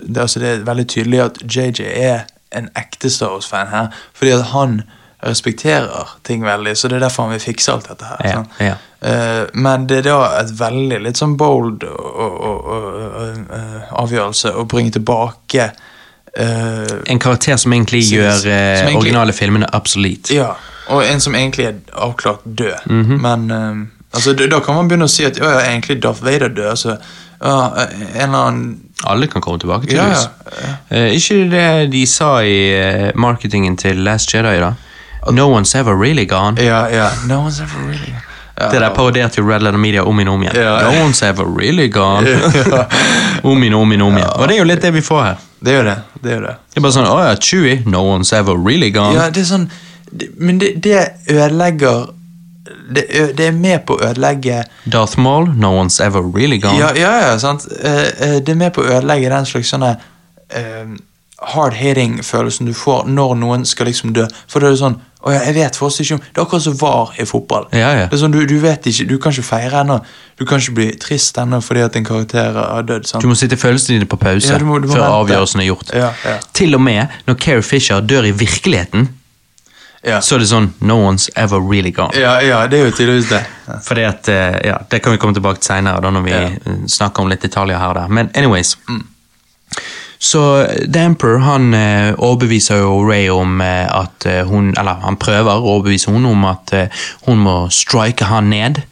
det, 0.00 0.20
altså 0.20 0.40
det 0.40 0.48
er 0.48 0.62
veldig 0.64 0.86
tydelig 0.88 1.20
at 1.24 1.40
JJ 1.44 1.88
er 1.88 2.20
en 2.52 2.68
ekte 2.76 3.10
Star 3.10 3.30
Wars-fan 3.34 3.68
her, 3.70 3.88
fordi 4.14 4.32
at 4.32 4.44
han 4.54 4.82
respekterer 5.24 6.08
ting 6.24 6.44
veldig, 6.44 6.72
så 6.76 6.88
det 6.88 6.96
er 6.96 7.04
derfor 7.04 7.26
han 7.28 7.32
vil 7.34 7.42
fikse 7.44 7.72
alt 7.72 7.88
dette 7.90 8.08
her. 8.08 8.20
Ja, 8.24 8.32
sant? 8.38 8.48
ja. 8.64 8.74
Eh, 9.00 9.42
men 9.54 9.86
det 9.88 9.98
er 9.98 10.06
da 10.08 10.16
et 10.40 10.50
veldig 10.60 10.98
litt 11.04 11.20
sånn 11.20 11.36
bold 11.40 11.84
og, 11.88 12.08
og, 12.24 12.66
og, 12.68 13.38
eh, 13.56 13.92
avgjørelse 14.02 14.52
å 14.60 14.64
bringe 14.68 14.92
tilbake 14.92 15.70
uh, 16.36 16.98
En 17.08 17.18
karakter 17.18 17.56
som 17.56 17.72
egentlig 17.72 18.02
Som- 18.06 18.18
gjør 18.18 18.36
som 18.42 18.50
eh, 18.50 18.74
egentlig- 18.80 18.96
originale 19.00 19.32
filmene 19.32 19.66
obsolete. 19.74 20.34
Ja, 20.36 20.52
og 20.88 21.02
en 21.04 21.20
som 21.20 21.34
egentlig 21.34 21.66
er 21.66 21.74
avklart 21.96 22.44
død. 22.44 22.86
Mhm. 22.86 23.20
Men, 23.20 23.50
eh, 23.50 23.86
Altså, 24.12 24.32
da, 24.34 24.46
da 24.50 24.58
kan 24.60 24.74
man 24.74 24.88
begynne 24.88 25.06
å 25.06 25.10
si 25.10 25.24
at 25.24 25.36
ja, 25.38 25.48
ja, 25.50 25.58
egentlig 25.70 26.00
Darth 26.02 26.22
Vader 26.24 26.48
død. 26.48 26.66
Altså, 26.70 26.96
ja, 27.40 27.86
en 28.14 28.28
eller 28.28 28.38
annen 28.38 28.80
Alle 29.04 29.26
kan 29.26 29.42
komme 29.42 29.58
tilbake, 29.58 29.94
Ja, 29.94 30.08
ja, 30.12 30.74
Eh, 30.88 31.14
ikke 31.16 31.34
det 31.50 31.90
de 31.92 32.06
sa 32.06 32.42
i 32.44 32.56
eh, 32.76 33.10
marketingen 33.14 33.76
til 33.76 34.02
Last 34.04 34.34
Jedi, 34.34 34.58
da? 34.60 34.74
No 35.30 35.46
one's 35.48 35.76
ever 35.78 35.94
really 35.96 36.24
gone. 36.24 36.60
Ja, 36.62 36.88
ja. 36.88 37.08
No 37.26 37.46
one's 37.46 37.62
ever 37.62 37.88
really 37.88 38.14
ja. 38.60 38.70
Det 38.70 38.80
der 38.80 38.94
parodierte 38.94 39.40
jo 39.40 39.48
Red 39.48 39.62
Letter 39.62 39.78
Media 39.78 40.02
om 40.02 40.18
igjen 40.20 40.28
om 40.28 40.42
igjen. 40.42 40.56
Ja. 40.56 40.80
No 40.82 41.06
one's 41.06 41.24
ever 41.24 41.44
really 41.58 41.88
gone. 41.88 42.28
om 43.42 43.62
igjen 43.62 43.74
om 43.74 43.92
igjen. 43.92 44.02
om 44.02 44.16
igjen. 44.16 44.28
Og 44.36 44.48
det 44.48 44.54
er 44.54 44.58
jo 44.58 44.66
litt 44.68 44.82
det 44.82 44.90
vi 44.94 45.02
får 45.02 45.22
her. 45.24 45.38
Det 45.60 45.72
er 45.72 45.78
jo 45.78 45.84
det. 45.84 45.96
det, 46.22 46.32
er 46.32 46.40
det. 46.40 46.54
Det 46.68 46.80
er 46.80 46.84
bare 46.84 46.92
sånn, 46.92 47.08
å 47.08 47.20
ja, 47.24 47.36
Chewie, 47.40 47.80
no 47.86 48.02
one's 48.04 48.34
ever 48.36 48.58
really 48.66 48.90
gone. 48.92 49.16
Ja, 49.16 49.30
det 49.32 49.44
er 49.44 49.48
sånn 49.48 49.70
Men 50.36 50.58
det, 50.58 50.74
det 50.82 51.04
ødelegger 51.30 52.08
det, 52.94 53.04
det 53.36 53.46
er 53.46 53.52
med 53.56 53.84
på 53.86 53.96
å 53.98 54.02
ødelegge 54.10 54.64
Darth 54.86 55.18
Maul, 55.18 55.48
no 55.56 55.72
one's 55.82 56.00
ever 56.04 56.22
really 56.22 56.58
gone. 56.58 56.78
Ja, 56.78 56.92
ja, 56.94 57.12
ja 57.30 57.36
sant. 57.38 57.66
Det 57.68 58.48
er 58.48 58.54
med 58.58 58.72
på 58.74 58.82
å 58.84 58.90
ødelegge 58.98 59.30
den 59.32 59.46
slags 59.46 59.70
sånne 59.74 59.96
hard-hitting-følelsen 61.40 62.66
du 62.68 62.74
får 62.76 63.06
når 63.08 63.36
noen 63.40 63.62
skal 63.68 63.88
liksom 63.88 64.12
dø. 64.16 64.26
For 64.50 64.60
det 64.60 64.74
er 64.74 64.80
sånn 64.80 64.98
å 65.20 65.32
ja, 65.34 65.42
jeg 65.44 65.54
vet 65.58 65.76
fortsatt 65.76 66.00
ikke 66.06 66.16
om 66.16 66.20
Det 66.24 66.38
er 66.38 66.42
akkurat 66.46 66.64
som 66.64 66.76
var 66.80 67.10
i 67.20 67.24
fotball. 67.28 67.66
Ja, 67.76 67.90
ja. 67.96 68.04
Det 68.08 68.16
er 68.16 68.20
sånn, 68.22 68.32
du, 68.32 68.40
du 68.48 68.54
vet 68.62 68.86
ikke, 68.88 69.04
du 69.08 69.18
kan 69.20 69.34
ikke 69.34 69.44
feire 69.50 69.82
ennå. 69.82 69.98
Du 70.40 70.46
kan 70.48 70.60
ikke 70.62 70.76
bli 70.78 70.86
trist 71.00 71.36
ennå 71.40 71.58
fordi 71.64 71.82
at 71.84 71.96
en 72.00 72.06
karakter 72.08 72.56
har 72.56 72.86
dødd. 72.88 73.08
sant? 73.08 73.24
Du 73.24 73.28
må 73.28 73.36
sitte 73.36 73.58
følelsene 73.60 73.98
dine 73.98 74.08
på 74.08 74.16
pause 74.20 74.48
Ja, 74.52 74.58
du 74.60 74.64
må- 74.68 74.78
du 74.80 74.88
må 74.88 74.94
før 74.96 75.04
vente. 75.04 75.18
avgjørelsen 75.20 75.60
er 75.60 75.68
gjort. 75.68 75.92
Ja, 75.96 76.12
ja. 76.24 76.36
Til 76.56 76.74
og 76.78 76.80
med 76.86 77.08
når 77.28 77.36
Carrie 77.44 77.62
Fisher 77.68 78.00
dør 78.00 78.28
i 78.30 78.32
virkeligheten, 78.32 79.08
Ja. 80.02 80.20
så 80.24 80.34
er 80.34 80.38
det 80.40 80.48
sånn 80.48 80.70
No 80.80 80.94
one's 81.10 81.28
ever 81.36 81.60
really 81.60 81.90
gone. 81.92 82.10
ja, 82.16 82.38
ja, 82.40 82.66
det 82.66 82.78
er 82.80 82.84
jo 82.86 82.92
tydeligvis 82.96 83.28
det. 83.28 83.42
Ja. 83.68 83.78
Fordi 83.88 84.02
at, 84.08 84.28
eh, 84.28 84.60
ja, 84.64 84.78
Det 84.90 85.02
kan 85.02 85.12
vi 85.12 85.18
komme 85.18 85.34
tilbake 85.36 85.60
til 85.60 85.74
senere, 85.74 86.00
når 86.10 86.22
vi 86.24 86.30
Ja. 86.30 86.38
eh, 86.46 86.86
snakker 86.88 87.20
om 87.22 87.28
litt 87.28 87.42
detaljer 87.42 87.78
her 87.78 87.88
og 87.88 87.94
der. 87.94 88.08
Men 88.08 88.30
anyways. 88.34 88.76
Så 90.22 90.66
The 90.92 91.00
Emperor 91.00 91.38
han 91.38 91.74
eh, 91.74 92.14
overbeviser 92.18 92.76
jo 92.82 92.98
Ray 93.08 93.28
om 93.32 93.60
eh, 93.64 93.86
at 93.88 94.26
eh, 94.28 94.42
hun 94.48 94.74
Eller 94.78 94.98
han 95.00 95.16
prøver 95.16 95.48
å 95.54 95.62
overbevise 95.78 96.12
hun 96.12 96.26
om 96.28 96.44
at 96.44 96.72
eh, 96.76 96.88
hun 97.26 97.38
må 97.40 97.54
strike 97.72 98.24
han 98.28 98.50
ned. 98.52 98.82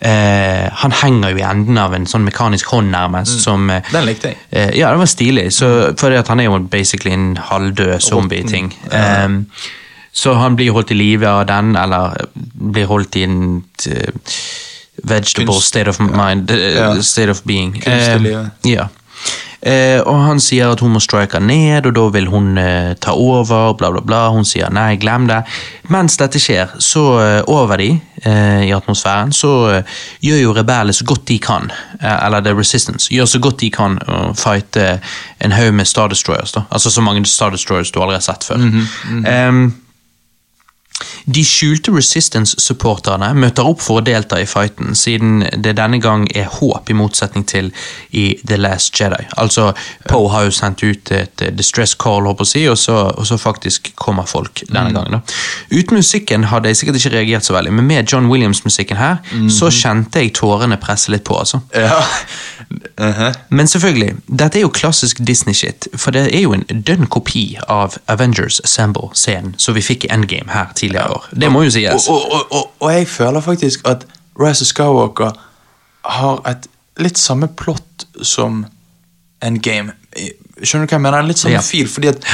Eh, 0.00 0.68
han 0.80 0.92
henger 1.02 1.34
jo 1.34 1.40
i 1.42 1.44
enden 1.44 1.76
av 1.82 1.92
en 1.96 2.06
sånn 2.08 2.24
mekanisk 2.24 2.70
hånd, 2.72 2.88
nærmest. 2.94 3.40
som... 3.44 3.68
eh, 3.70 3.82
Den 3.92 4.06
likte 4.08 4.30
jeg. 4.32 4.38
Eh, 4.52 4.70
ja, 4.78 4.90
den 4.94 5.02
var 5.02 5.10
stilig. 5.10 5.48
Så, 5.52 5.68
fordi 5.98 6.22
han 6.28 6.40
er 6.40 6.48
jo 6.48 6.58
basically 6.70 7.12
en 7.12 7.36
halvdød 7.36 7.98
zombie-ting. 8.00 8.72
Ehm, 8.92 9.42
så 10.18 10.34
han 10.40 10.56
blir 10.58 10.72
holdt 10.74 10.90
i 10.94 10.98
live 10.98 11.28
av 11.30 11.44
den, 11.50 11.74
eller 11.78 12.16
eh, 12.20 12.46
blir 12.74 12.88
holdt 12.90 13.16
i 13.20 13.26
en 13.28 13.40
eh, 13.86 14.12
vegetable 15.08 15.54
Kunst- 15.54 15.68
state 15.72 15.90
of 15.92 16.00
mind, 16.00 16.50
eh, 16.50 16.74
Ja. 16.78 17.02
state 17.02 17.30
of 17.30 17.44
being. 17.46 17.76
Ehm, 17.86 18.50
ja. 18.66 18.88
Eh, 19.60 19.98
og 20.06 20.20
han 20.22 20.38
sier 20.40 20.70
at 20.70 20.78
hun 20.80 20.92
må 20.94 21.00
strike 21.02 21.40
ned, 21.42 21.86
og 21.88 21.94
da 21.96 22.04
vil 22.14 22.28
hun 22.30 22.52
eh, 22.62 22.92
ta 23.02 23.10
over, 23.18 23.72
bla, 23.74 23.88
bla, 23.90 24.00
bla. 24.06 24.20
Hun 24.30 24.44
sier 24.46 24.70
nei, 24.70 24.92
glem 25.02 25.26
det. 25.26 25.40
Mens 25.90 26.14
dette 26.20 26.38
skjer, 26.38 26.76
så 26.78 27.02
eh, 27.24 27.40
over 27.50 27.76
de 27.82 27.88
eh, 28.22 28.62
i 28.68 28.70
atmosfæren, 28.76 29.32
så 29.34 29.50
eh, 29.80 29.96
gjør 30.22 30.40
jo 30.44 30.54
rebellene 30.60 30.94
så 30.94 31.04
godt 31.10 31.26
de 31.26 31.38
kan, 31.42 31.66
eh, 32.00 32.26
eller 32.26 32.40
The 32.46 32.54
Resistance, 32.54 33.10
gjør 33.10 33.26
så 33.34 33.40
godt 33.42 33.58
de 33.64 33.70
kan 33.74 33.98
å 34.06 34.20
fighte 34.38 35.00
en 35.42 35.52
haug 35.58 35.74
med 35.74 35.90
Star 35.90 36.08
Destroyers. 36.14 36.54
da. 36.54 36.62
Altså 36.70 36.90
så 36.94 37.02
mange 37.02 37.26
Star 37.26 37.50
Destroyers 37.50 37.90
du 37.90 37.98
aldri 38.00 38.14
har 38.20 38.26
sett 38.30 38.46
før. 38.46 38.62
Ehm, 39.26 39.74
de 41.26 41.44
skjulte 41.46 41.92
Resistance-supporterne 41.94 43.30
møter 43.38 43.66
opp 43.68 43.82
for 43.84 44.00
å 44.00 44.04
delta 44.04 44.40
i 44.40 44.46
fighten, 44.48 44.96
siden 44.98 45.44
det 45.62 45.76
denne 45.78 46.00
gang 46.02 46.26
er 46.36 46.48
håp, 46.58 46.90
i 46.90 46.96
motsetning 46.96 47.46
til 47.48 47.70
i 48.16 48.26
The 48.46 48.58
Last 48.60 48.96
Jedi. 48.98 49.28
Altså, 49.40 49.70
Poe 50.08 50.30
har 50.32 50.48
jo 50.48 50.54
sendt 50.54 50.82
ut 50.82 51.12
et 51.14 51.44
eh, 51.44 51.52
distress 51.54 51.94
call, 51.98 52.26
håper 52.28 52.46
jeg 52.46 52.48
å 52.48 52.52
si, 52.52 52.64
og 52.72 52.78
så, 52.80 52.98
og 53.14 53.28
så 53.28 53.38
faktisk 53.40 53.92
kommer 53.98 54.28
folk 54.28 54.64
denne 54.68 54.92
gangen. 54.96 55.18
da. 55.18 55.22
Uten 55.70 56.00
musikken 56.00 56.48
hadde 56.52 56.72
jeg 56.72 56.82
sikkert 56.82 57.00
ikke 57.00 57.14
reagert 57.16 57.48
så 57.48 57.56
veldig, 57.56 57.74
men 57.78 57.88
med 57.88 58.10
John 58.12 58.30
Williams-musikken 58.32 58.98
her, 58.98 59.20
så 59.52 59.70
kjente 59.74 60.22
jeg 60.22 60.34
tårene 60.38 60.78
presse 60.80 61.12
litt 61.12 61.26
på, 61.28 61.36
altså. 61.38 61.62
Ja. 61.74 62.00
Mhm. 62.70 63.34
Men 63.48 63.66
selvfølgelig, 63.66 64.16
dette 64.38 64.58
er 64.58 64.62
jo 64.62 64.68
klassisk 64.68 65.20
Disney-shit, 65.26 65.88
for 65.96 66.10
det 66.10 66.34
er 66.34 66.40
jo 66.42 66.52
en 66.52 66.64
dønn 66.86 67.06
kopi 67.06 67.58
av 67.68 67.96
Avengers 68.08 68.60
Assemble-scenen 68.64 69.54
som 69.58 69.74
vi 69.74 69.80
fikk 69.82 70.04
i 70.04 70.10
Endgame 70.12 70.50
her 70.52 70.72
tidligere 70.76 71.06
i 71.08 71.14
år. 71.16 71.28
Det 71.40 71.50
må 71.52 71.62
jo 71.64 71.70
sies. 71.70 72.08
Og, 72.08 72.32
og, 72.32 72.52
og, 72.52 72.70
og 72.80 72.92
jeg 72.92 73.08
føler 73.08 73.40
faktisk 73.40 73.86
at 73.88 74.04
Rise 74.40 74.62
of 74.62 74.72
Skywalker 74.72 75.32
har 76.04 76.42
et 76.50 76.68
litt 76.98 77.18
samme 77.18 77.48
plott 77.48 78.06
som 78.22 78.66
Endgame. 79.42 79.92
Skjønner 80.62 80.86
du 80.86 80.90
hva 80.92 80.96
jeg 80.98 81.04
mener? 81.06 81.22
Litt 81.22 81.38
samme 81.38 81.54
Ja. 81.54 81.62
fil, 81.62 81.88
fordi 81.88 82.08
at 82.08 82.24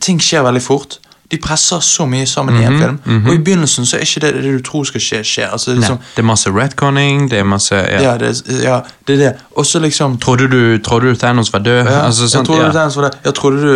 ting 0.00 0.20
skjer 0.20 0.42
veldig 0.44 0.62
fort. 0.62 0.98
De 1.32 1.38
presser 1.40 1.80
så 1.80 2.04
mye 2.04 2.26
sammen 2.28 2.58
i 2.60 2.64
en 2.68 2.78
film, 2.78 2.98
og 3.26 3.30
i 3.32 3.38
begynnelsen 3.40 3.86
så 3.88 3.96
er 3.96 4.04
ikke 4.04 4.20
det 4.26 4.32
det 4.34 4.50
du 4.58 4.58
tror 4.66 4.84
skal 4.84 5.00
skje, 5.00 5.22
skje. 5.24 5.46
Altså, 5.48 5.74
liksom, 5.74 5.96
det 6.16 6.20
er 6.20 6.26
masse 6.28 6.52
retconning, 6.52 7.30
det 7.32 7.38
er 7.40 7.46
masse 7.48 7.74
ja. 7.74 8.02
ja. 8.04 8.12
det, 8.20 8.34
ja, 8.62 8.80
det 9.08 9.16
er 9.16 9.22
det. 9.22 9.32
Og 9.56 9.66
så 9.66 9.80
liksom 9.80 10.18
Trodde, 10.22 10.48
du, 10.52 10.78
trodde 10.84 11.08
du 11.08 11.16
Thanos 11.16 11.52
var 11.52 11.58
død? 11.64 11.78
ja, 11.88 12.04
altså, 12.06 12.22
jeg 12.22 12.30
sånt, 12.30 12.46
trodde 12.46 12.62
ja. 12.62 12.68
du 12.68 12.72
Thanos 12.72 12.96
var 12.96 13.08
død. 13.08 13.18
Jeg 13.24 13.34
trodde 13.34 13.62
du 13.62 13.72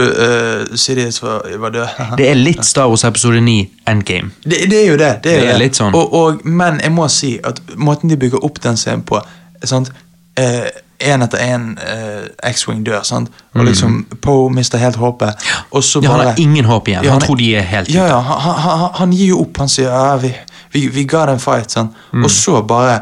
uh, 0.71 0.77
Sidious 0.77 1.23
var, 1.23 1.59
var 1.59 1.71
død. 1.71 1.87
Det 2.19 2.31
er 2.31 2.35
litt 2.35 2.65
Star 2.67 2.89
Wars 2.89 3.05
episode 3.05 3.41
9 3.41 3.57
Endgame. 3.89 4.31
Det, 4.45 4.71
det 4.71 4.83
er 4.85 4.91
jo 4.91 4.99
det. 5.01 5.13
Det 5.25 5.37
er, 5.37 5.41
Det 5.41 5.55
er 5.55 5.59
litt 5.59 5.81
sånn. 5.81 5.95
Og, 5.95 6.15
og, 6.15 6.45
men 6.45 6.81
jeg 6.83 6.93
må 6.93 7.09
si 7.09 7.37
at 7.45 7.61
måten 7.77 8.13
de 8.13 8.21
bygger 8.21 8.45
opp 8.45 8.61
den 8.63 8.77
scenen 8.77 9.05
på 9.07 9.21
sant? 9.65 9.93
Eh, 10.37 10.69
En 11.01 11.23
etter 11.23 11.39
en 11.39 11.79
eh, 11.79 12.51
X-Wing 12.53 12.85
dør, 12.87 13.03
sant? 13.05 13.29
og 13.55 13.65
liksom 13.67 14.07
Poe 14.23 14.51
mister 14.51 14.79
helt 14.79 14.97
håpet. 14.97 15.35
Og 15.71 15.85
så 15.85 16.01
Ja, 16.03 16.09
han 16.11 16.19
bare 16.19 16.29
har 16.31 16.39
ingen 16.41 16.65
håp 16.65 16.89
igjen. 16.89 17.05
Ja, 17.05 17.11
han 17.11 17.21
han 17.21 17.27
tror 17.27 17.37
de 17.37 17.51
er 17.57 17.63
helt 17.63 17.89
Ja, 17.95 18.07
ja, 18.07 18.21
han, 18.21 18.41
han, 18.41 18.55
han- 18.81 18.91
han 18.95 19.11
gir 19.13 19.27
jo 19.29 19.41
opp. 19.43 19.59
Han 19.59 19.69
sier 19.69 19.91
ja, 19.91 20.17
vi, 20.17 20.31
vi, 20.73 20.87
vi 20.89 21.05
ga 21.05 21.27
det 21.27 21.33
en 21.37 21.41
fight. 21.41 21.77
Mm. 22.13 22.25
Og 22.25 22.31
så 22.31 22.63
bare 22.63 23.01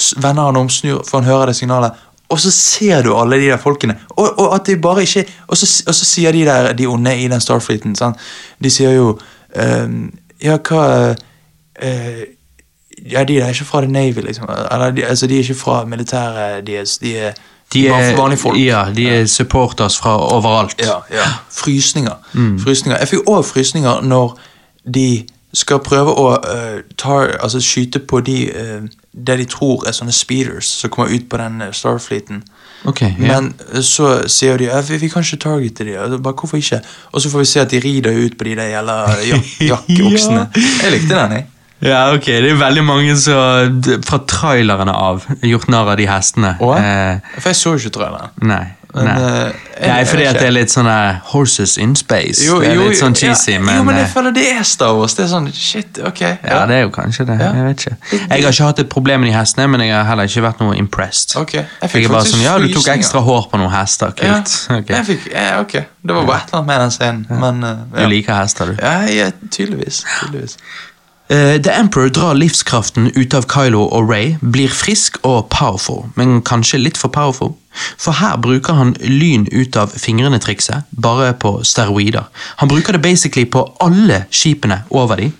s- 0.00 0.14
vender 0.16 0.42
han 0.48 0.56
om, 0.56 0.68
snur, 0.68 1.02
for 1.08 1.20
han 1.20 1.28
hører 1.28 1.46
det 1.46 1.56
signalet. 1.56 1.92
Og 2.30 2.40
så 2.40 2.50
ser 2.50 3.02
du 3.02 3.12
alle 3.16 3.36
de 3.40 3.46
der 3.50 3.56
folkene. 3.58 3.96
Og, 4.16 4.38
og 4.38 4.54
at 4.54 4.66
de 4.66 4.76
bare 4.80 5.02
ikke 5.02 5.24
Og 5.48 5.56
så, 5.56 5.82
og 5.88 5.94
så 5.94 6.04
sier 6.04 6.32
de 6.32 6.44
der 6.44 6.72
de 6.72 6.86
onde 6.86 7.16
i 7.20 7.28
den 7.28 7.40
Starfleeten 7.40 7.96
sant? 7.96 8.16
De 8.62 8.70
sier 8.70 8.90
jo 8.94 9.18
ehm, 9.56 10.12
Ja, 10.42 10.56
hva 10.56 11.14
eh, 11.82 12.22
Ja, 13.10 13.24
de 13.24 13.38
er 13.40 13.48
ikke 13.48 13.64
fra 13.64 13.80
The 13.80 13.92
Navy, 13.92 14.20
liksom. 14.26 14.48
Eller, 14.72 14.90
de, 14.90 15.04
altså, 15.04 15.26
de 15.26 15.34
er 15.34 15.38
ikke 15.38 15.54
fra 15.54 15.84
militæret 15.84 16.66
deres. 16.66 16.98
De 16.98 17.16
er, 17.16 17.32
De 17.72 17.88
er, 17.88 18.16
vanlige 18.16 18.38
folk. 18.38 18.58
Ja, 18.58 18.84
de 18.96 19.08
er 19.08 19.26
supporters 19.26 19.98
fra 19.98 20.34
overalt. 20.34 20.74
Ja, 20.78 21.16
ja. 21.16 21.26
Frysninger. 21.50 22.14
Mm. 22.32 22.60
frysninger. 22.60 22.98
Jeg 22.98 23.08
fikk 23.08 23.20
òg 23.28 23.44
frysninger 23.44 24.00
når 24.00 24.38
de 24.94 25.26
skal 25.54 25.78
prøve 25.82 26.14
å 26.14 26.26
uh, 26.38 26.80
tar, 26.98 27.36
altså 27.42 27.60
skyte 27.60 27.98
på 27.98 28.20
de 28.20 28.38
uh, 28.54 28.88
det 29.26 29.38
de 29.40 29.46
tror 29.50 29.86
er 29.88 29.94
sånne 29.94 30.14
speeders 30.14 30.68
som 30.80 30.90
kommer 30.94 31.10
ut 31.10 31.26
på 31.30 31.38
den 31.40 31.62
uh, 31.62 31.72
Starfleeten. 31.74 32.42
Okay, 32.84 33.10
yeah. 33.18 33.20
Men 33.20 33.54
eh, 33.74 33.82
så 33.84 34.22
sier 34.30 34.56
de 34.56 34.70
at 34.72 34.86
vi, 34.88 34.96
vi 35.02 35.10
kan 35.12 35.24
ikke 35.26 35.36
targete 35.42 35.84
de. 35.84 35.96
Og 36.00 36.22
bare, 36.22 36.34
Hvorfor 36.38 36.56
ikke? 36.56 36.80
Og 37.12 37.20
så 37.20 37.30
får 37.30 37.42
vi 37.42 37.48
se 37.50 37.60
at 37.60 37.70
de 37.70 37.80
rider 37.80 38.24
ut 38.24 38.38
på 38.38 38.46
de 38.48 38.54
der 38.56 38.70
gjelder 38.72 39.24
jak 39.28 39.50
jakkeoksene. 39.72 40.46
Jeg 40.54 40.92
likte 40.94 41.18
den, 41.18 41.32
jeg. 41.32 41.46
Ja, 41.82 42.12
ok. 42.12 42.26
Det 42.26 42.50
er 42.52 42.58
veldig 42.60 42.84
mange 42.84 43.14
som 43.16 43.80
fra 44.04 44.18
trailerne 44.28 44.92
av 44.94 45.24
gjort 45.42 45.68
narr 45.72 45.92
av 45.94 45.96
de 45.96 46.06
hestene. 46.10 46.56
Oh, 46.60 46.76
Eh, 46.76 47.20
For 47.38 47.48
jeg 47.50 47.56
så 47.56 47.74
ikke 47.78 47.90
traileren. 48.00 48.30
nei. 48.42 48.66
Men, 48.92 49.04
nei. 49.06 49.52
jeg- 49.80 49.86
nei, 49.86 50.04
fordi 50.04 50.24
at 50.26 50.34
det 50.34 50.42
er 50.48 50.50
litt 50.50 50.68
sånn 50.72 50.88
Horses 51.30 51.76
in 51.78 51.94
space. 51.94 52.42
Jo, 52.44 52.58
det 52.58 52.70
er 52.70 52.74
jo, 52.74 52.88
litt 52.88 52.98
sånn 52.98 53.14
ja, 53.22 53.60
men, 53.60 53.76
jo, 53.76 53.84
men 53.84 53.94
jeg 54.00 54.04
eh, 54.04 54.10
føler 54.10 54.32
det 54.34 54.46
er 54.50 54.64
Star 54.64 54.96
Wars. 54.98 55.14
Det 55.14 55.24
er 55.24 55.28
sånn, 55.30 55.46
shit, 55.54 56.00
ok. 56.04 56.20
Ja, 56.42 56.66
det 56.66 56.74
er 56.74 56.80
jo 56.82 56.90
kanskje 56.90 57.24
det. 57.28 57.36
Ja. 57.38 57.52
Jeg 57.54 57.64
vet 57.68 57.84
ikke. 57.84 57.96
Jeg 58.10 58.42
har 58.42 58.50
ikke 58.50 58.64
hatt 58.66 58.78
et 58.80 58.88
problem 58.90 59.20
med 59.20 59.30
de 59.30 59.36
hestene, 59.38 59.68
men 59.70 59.80
jeg 59.86 59.94
har 59.94 60.04
heller 60.10 60.24
ikke 60.26 60.42
vært 60.42 60.58
noe 60.64 60.74
impressed. 60.76 61.36
Ok, 61.38 61.52
jeg 61.52 61.90
fikk 61.92 62.02
jeg 62.02 62.10
bare 62.10 62.24
sånn, 62.32 62.42
ja, 62.42 62.58
du 62.58 62.66
tok 62.74 62.88
ekstra 62.96 63.22
hår 63.22 63.46
på 63.52 63.58
noen 63.62 63.70
hester. 63.70 64.10
Kult. 64.10 64.66
Ja, 64.68 64.76
Ok. 64.80 64.88
jeg 64.90 65.06
fikk, 65.06 65.32
ja, 65.32 65.60
ok. 65.60 65.72
Det 66.02 66.14
var 66.16 66.26
bare 66.26 66.36
et 66.42 66.50
eller 66.50 66.58
annet 66.58 66.66
med 66.66 66.80
den 66.80 66.90
scenen. 66.90 67.26
Men, 67.30 67.64
eh, 67.94 68.02
Du 68.02 68.08
liker 68.10 68.34
hester, 68.34 68.66
du. 68.66 68.76
Ja, 68.82 69.06
ja, 69.06 69.30
tydeligvis. 69.50 70.02
tydeligvis. 70.20 70.56
Eh, 71.30 71.62
The 71.62 71.70
Emperor 71.70 72.08
drar 72.08 72.34
livskraften 72.34 73.12
ut 73.14 73.34
av 73.34 73.44
Kylo 73.46 73.84
og 73.94 74.08
Ray, 74.10 74.32
blir 74.42 74.72
frisk 74.74 75.20
og 75.22 75.46
powerful, 75.54 76.08
men 76.18 76.40
kanskje 76.42 76.80
litt 76.82 76.98
for 76.98 77.12
powerful. 77.14 77.52
For 78.02 78.18
her 78.18 78.34
bruker 78.42 78.74
han 78.74 78.96
lyn 78.98 79.44
ut 79.52 79.78
av 79.78 79.94
fingrene-trikset, 79.94 80.90
bare 80.90 81.30
på 81.38 81.52
steroider. 81.62 82.26
Han 82.58 82.68
bruker 82.72 82.98
det 82.98 83.02
basically 83.04 83.46
på 83.46 83.62
alle 83.78 84.24
skipene 84.34 84.80
over 84.90 85.22
de, 85.22 85.30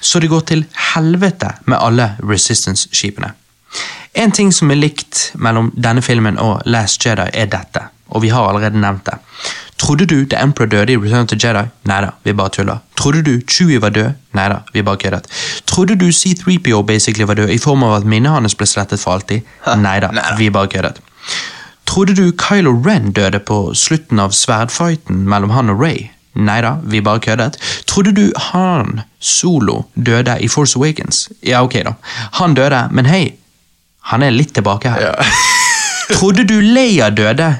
så 0.00 0.22
det 0.22 0.30
går 0.30 0.46
til 0.46 0.62
helvete 0.94 1.56
med 1.66 1.80
alle 1.80 2.12
Resistance-skipene. 2.22 3.32
En 4.14 4.30
ting 4.30 4.52
som 4.54 4.70
er 4.70 4.78
likt 4.78 5.32
mellom 5.34 5.72
denne 5.74 6.06
filmen 6.06 6.38
og 6.38 6.62
Last 6.70 7.02
Jedi, 7.02 7.26
er 7.34 7.50
dette. 7.50 7.88
Og 8.12 8.22
vi 8.22 8.30
har 8.32 8.48
allerede 8.48 8.80
nevnt 8.80 9.06
det. 9.08 9.18
Trodde 9.82 10.06
du 10.06 10.24
The 10.30 10.38
Emperor 10.38 10.68
døde 10.70 10.92
i 10.94 10.96
Return 11.00 11.26
to 11.26 11.36
Jedi? 11.42 11.64
Neida, 11.90 12.12
vi 12.24 12.32
bare 12.38 12.52
tuller. 12.54 12.82
Trodde 12.96 13.22
du 13.26 13.40
Chewie 13.50 13.80
var 13.82 13.90
død? 13.90 14.12
Neida, 14.36 14.60
vi 14.72 14.82
bare 14.82 14.96
køddet. 14.96 15.26
Trodde 15.66 15.96
du 15.98 16.06
C3PO 16.08 16.82
basically 16.86 17.26
var 17.26 17.34
død 17.34 17.50
i 17.50 17.58
form 17.58 17.82
av 17.82 17.96
at 17.96 18.06
minnet 18.06 18.30
hans 18.32 18.54
ble 18.54 18.66
slettet 18.70 19.00
for 19.02 19.16
alltid? 19.16 19.42
Neida, 19.66 20.12
Neida. 20.12 20.36
vi 20.38 20.50
bare 20.54 20.70
køddet. 20.70 21.00
Trodde 21.86 22.14
du 22.14 22.30
Kylo 22.38 22.76
Ren 22.86 23.10
døde 23.12 23.40
på 23.42 23.74
slutten 23.74 24.20
av 24.22 24.30
sverdfighten 24.30 25.24
mellom 25.28 25.50
han 25.50 25.70
og 25.74 25.82
Ray? 25.82 26.06
Neida, 26.34 26.76
vi 26.84 27.00
bare 27.04 27.20
køddet. 27.20 27.58
Trodde 27.86 28.12
du 28.16 28.30
han 28.52 29.00
Solo 29.20 29.82
døde 29.94 30.38
i 30.40 30.48
Force 30.48 30.78
Awakens? 30.78 31.28
Ja, 31.42 31.62
ok 31.64 31.74
da. 31.84 31.92
Han 32.38 32.54
døde, 32.54 32.86
men 32.90 33.06
hei, 33.10 33.34
han 34.12 34.22
er 34.22 34.30
litt 34.30 34.54
tilbake 34.54 34.94
her. 34.94 35.10
Ja. 35.10 35.12
Trodde 36.14 36.46
du 36.48 36.60
Leia 36.60 37.10
døde? 37.10 37.50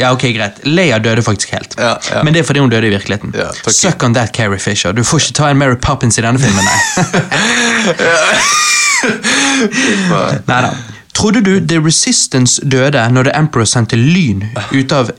Ja, 0.00 0.12
ok, 0.16 0.22
greit. 0.34 0.62
Leia 0.64 0.98
døde 0.98 1.22
faktisk 1.22 1.52
helt. 1.52 1.76
Ja, 1.78 1.96
ja. 2.10 2.22
Men 2.24 2.34
det 2.34 2.40
er 2.42 2.48
fordi 2.48 2.62
hun 2.64 2.72
døde 2.72 2.88
i 2.88 2.94
virkeligheten. 2.94 3.34
Ja. 3.36 3.50
Suck 3.68 4.02
on 4.06 4.14
that, 4.16 4.32
Carrie 4.36 4.58
Fisher. 4.58 4.92
Du 4.96 5.04
får 5.04 5.26
ikke 5.26 5.36
ta 5.42 5.50
en 5.52 5.60
Mary 5.60 5.76
Poppins 5.76 6.18
i 6.18 6.24
denne 6.24 6.40
filmen, 6.40 6.64
nei. 6.64 6.78
Neida. 10.48 10.72
Trodde 11.12 11.40
du 11.40 11.66
The 11.66 11.80
Resistance 11.84 12.62
døde 12.64 13.02
når 13.12 13.28
The 13.28 13.36
Emperor 13.36 13.64
sendte 13.68 13.96
lyn 13.96 14.44
ut 14.72 14.92
av, 14.92 15.10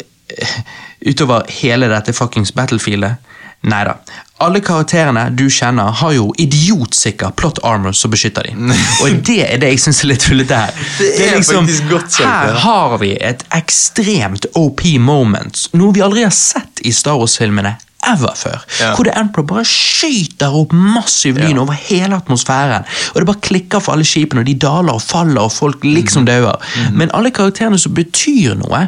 utover 1.05 1.49
hele 1.61 1.89
dette 1.91 2.13
fuckings 2.15 2.53
battlefieldet? 2.55 3.19
Neida. 3.61 3.97
Alle 4.41 4.57
karakterene 4.65 5.27
du 5.37 5.43
kjenner, 5.53 5.91
har 5.99 6.15
jo 6.15 6.31
idiotsikker 6.41 7.35
plot 7.37 7.59
armor 7.67 7.93
som 7.93 8.09
beskytter 8.13 8.47
dem. 8.49 8.71
Og 9.03 9.19
det 9.27 9.37
er 9.45 9.61
det 9.61 9.69
jeg 9.75 9.83
syns 9.83 10.01
er 10.03 10.09
litt 10.13 10.25
tullete 10.25 10.57
her. 10.63 10.73
Det 10.97 11.11
er 11.27 11.37
faktisk 11.45 11.85
godt 11.91 12.09
sagt, 12.15 12.25
Her 12.25 12.57
har 12.63 12.97
vi 13.03 13.11
et 13.21 13.45
ekstremt 13.53 14.49
OP 14.57 14.81
moment, 14.99 15.67
noe 15.77 15.93
vi 15.93 16.01
aldri 16.01 16.25
har 16.25 16.33
sett 16.33 16.81
i 16.81 16.93
Star 16.95 17.19
Wars-filmene 17.21 17.75
ever 18.09 18.33
før. 18.33 18.63
Ja. 18.79 18.95
Hvor 18.97 19.05
The 19.05 19.13
Emperor 19.19 19.45
bare 19.45 19.65
skyter 19.69 20.55
opp 20.57 20.71
massiv 20.73 21.37
lyn 21.37 21.53
Ja. 21.53 21.61
over 21.61 21.77
hele 21.77 22.17
atmosfæren. 22.17 22.87
Og 23.13 23.19
det 23.21 23.27
bare 23.29 23.43
klikker 23.45 23.79
for 23.79 23.93
alle 23.93 24.07
skipene, 24.09 24.41
og 24.41 24.49
de 24.49 24.55
daler 24.57 24.97
og 24.97 25.03
faller, 25.05 25.41
og 25.45 25.51
folk 25.53 25.83
liksom 25.85 26.01
liksom 26.01 26.25
dauer. 26.25 26.57
Men 26.97 27.13
alle 27.13 27.29
karakterene 27.29 27.77
som 27.77 27.93
betyr 27.93 28.57
noe, 28.57 28.87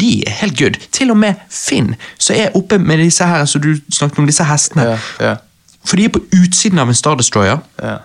de 0.00 0.22
er 0.26 0.30
helt 0.30 0.58
good. 0.58 0.78
Til 0.92 1.10
og 1.10 1.16
med 1.20 1.34
Finn, 1.50 1.94
som 2.18 2.36
er 2.36 2.54
oppe 2.56 2.78
med 2.78 2.98
disse 2.98 3.26
her, 3.26 3.44
så 3.44 3.58
du 3.58 3.74
snakket 3.92 4.18
om, 4.18 4.26
disse 4.26 4.44
hestene. 4.44 4.82
Yeah, 4.82 4.98
yeah. 5.20 5.36
For 5.84 5.96
de 5.96 6.04
er 6.04 6.14
på 6.14 6.22
utsiden 6.32 6.78
av 6.78 6.88
en 6.88 6.94
Star 6.94 7.18
Destroyer. 7.18 7.58
Yeah. 7.82 8.00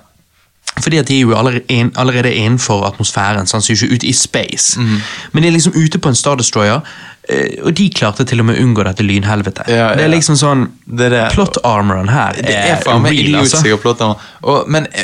Fordi 0.82 0.98
at 0.98 1.08
de 1.08 1.16
er 1.16 1.22
jo 1.22 1.36
allerede, 1.38 1.92
allerede 1.96 2.34
innenfor 2.34 2.86
atmosfæren, 2.86 3.48
så 3.48 3.58
han 3.58 3.62
ser 3.62 3.74
ikke 3.74 3.96
ut 3.96 4.04
i 4.04 4.14
space. 4.14 4.80
Mm. 4.80 5.02
Men 5.32 5.44
de 5.44 5.48
er 5.48 5.52
liksom 5.52 5.74
ute 5.76 6.00
på 6.00 6.10
en 6.10 6.16
Star 6.16 6.36
Destroyer, 6.36 6.80
eh, 7.30 7.64
og 7.64 7.78
de 7.78 7.90
klarte 7.96 8.24
til 8.24 8.40
og 8.40 8.46
med 8.46 8.60
å 8.60 8.64
unngå 8.64 8.84
dette 8.84 9.04
lynhelvetet. 9.04 9.68
Ja, 9.68 9.96
Det 9.96 10.04
er 10.04 10.08
liksom 10.08 10.36
sånn 10.38 10.68
Det 10.86 11.06
er 11.06 11.10
det. 11.10 11.24
Plot 11.34 11.58
armoren 11.64 12.10
her 12.10 12.34
Det 12.34 12.56
er 12.56 12.82
faen 12.84 13.02
meg 13.02 13.12
real, 13.12 13.36
altså. 13.42 14.14
Og, 14.42 14.70
men 14.70 14.88
eh, 14.94 15.04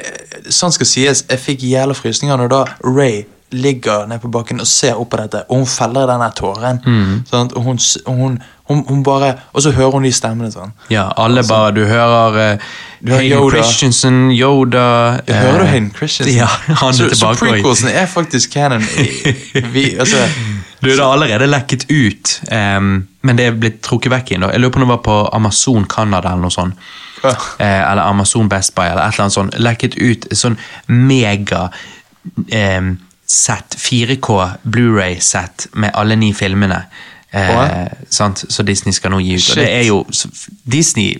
sånn 0.49 0.71
skal 0.71 0.87
sies, 0.87 1.25
jeg 1.29 1.39
fikk 1.39 1.63
jævla 1.63 1.93
frysninger 1.97 2.37
når 2.37 2.53
da 2.53 2.65
Ray 2.83 3.23
ligger 3.53 4.07
nede 4.07 4.21
på 4.23 4.31
bakken 4.33 4.59
og 4.63 4.67
ser 4.67 4.99
opp 4.99 5.11
på 5.13 5.19
dette, 5.21 5.43
og 5.49 5.61
hun 5.61 5.69
feller 5.69 6.09
denne 6.09 6.27
den 6.27 6.35
tåren. 6.39 6.81
Mm. 6.85 7.23
Sånn, 7.29 7.51
Og, 7.53 7.63
hun, 7.63 7.79
hun, 8.07 8.37
hun, 8.69 8.83
hun 8.87 9.03
bare 9.03 9.33
Og 9.53 9.63
så 9.65 9.71
hører 9.75 9.97
hun 9.97 10.07
de 10.07 10.11
stemmene 10.15 10.51
sånn. 10.53 10.71
Ja, 10.93 11.09
alle 11.19 11.43
bare 11.47 11.73
Du 11.75 11.83
hører 11.85 12.37
uh, 12.55 12.67
Du 13.01 13.11
Hayden 13.13 13.37
Yoda. 13.37 13.61
Christensen, 13.61 14.19
Yoda 14.31 14.87
uh, 15.19 15.33
hører 15.33 15.59
du 15.59 15.65
eh, 15.65 15.71
Hayden 15.73 15.91
Christensen? 15.97 16.37
Ja, 16.37 16.49
han 16.81 16.93
er 16.93 16.97
så 16.97 17.09
tilbake. 17.09 17.37
Så 17.37 17.45
prequelsen 17.45 17.89
er 17.93 18.09
faktisk 18.11 18.53
canon. 18.53 18.83
Vi, 19.75 19.85
altså, 19.99 20.23
Du, 20.83 20.89
det 20.89 20.99
har 20.99 21.13
allerede 21.13 21.47
lekket 21.47 21.85
ut, 21.89 22.41
um, 22.51 23.07
men 23.23 23.37
det 23.39 23.45
er 23.47 23.53
blitt 23.55 23.77
trukket 23.85 24.11
vekk 24.11 24.33
igjen. 24.33 24.43
Jeg 24.51 24.59
lurer 24.59 24.73
på 24.73 24.81
om 24.81 24.83
det 24.83 24.89
var 24.89 25.03
på 25.05 25.15
Amazon 25.37 25.85
Canada 25.87 26.33
eller 26.33 26.43
noe 26.43 26.51
sånt. 26.51 26.75
Eh, 27.23 27.91
eller 27.91 28.01
Amazon 28.01 28.49
Best 28.51 28.75
Buy 28.75 28.89
eller 28.89 29.05
et 29.05 29.13
eller 29.13 29.23
annet 29.23 29.33
sånt. 29.37 29.55
Lekket 29.63 29.95
ut 29.95 30.27
sånn 30.35 30.57
mega 30.91 31.69
ehm, 32.51 32.97
sett, 33.33 33.75
4K 33.81 34.35
Blu-ray-sett 34.69 35.67
med 35.73 35.91
alle 35.97 36.15
ni 36.19 36.33
filmene. 36.37 36.83
Eh, 37.33 37.87
sant? 38.13 38.43
Så 38.53 38.61
Disney 38.61 38.93
skal 38.93 39.09
nå 39.09 39.17
gi 39.25 39.33
ut. 39.39 39.47
Og 39.49 39.57
det 39.57 39.63
er 39.73 39.87
jo 39.87 40.03
Disney, 40.69 41.15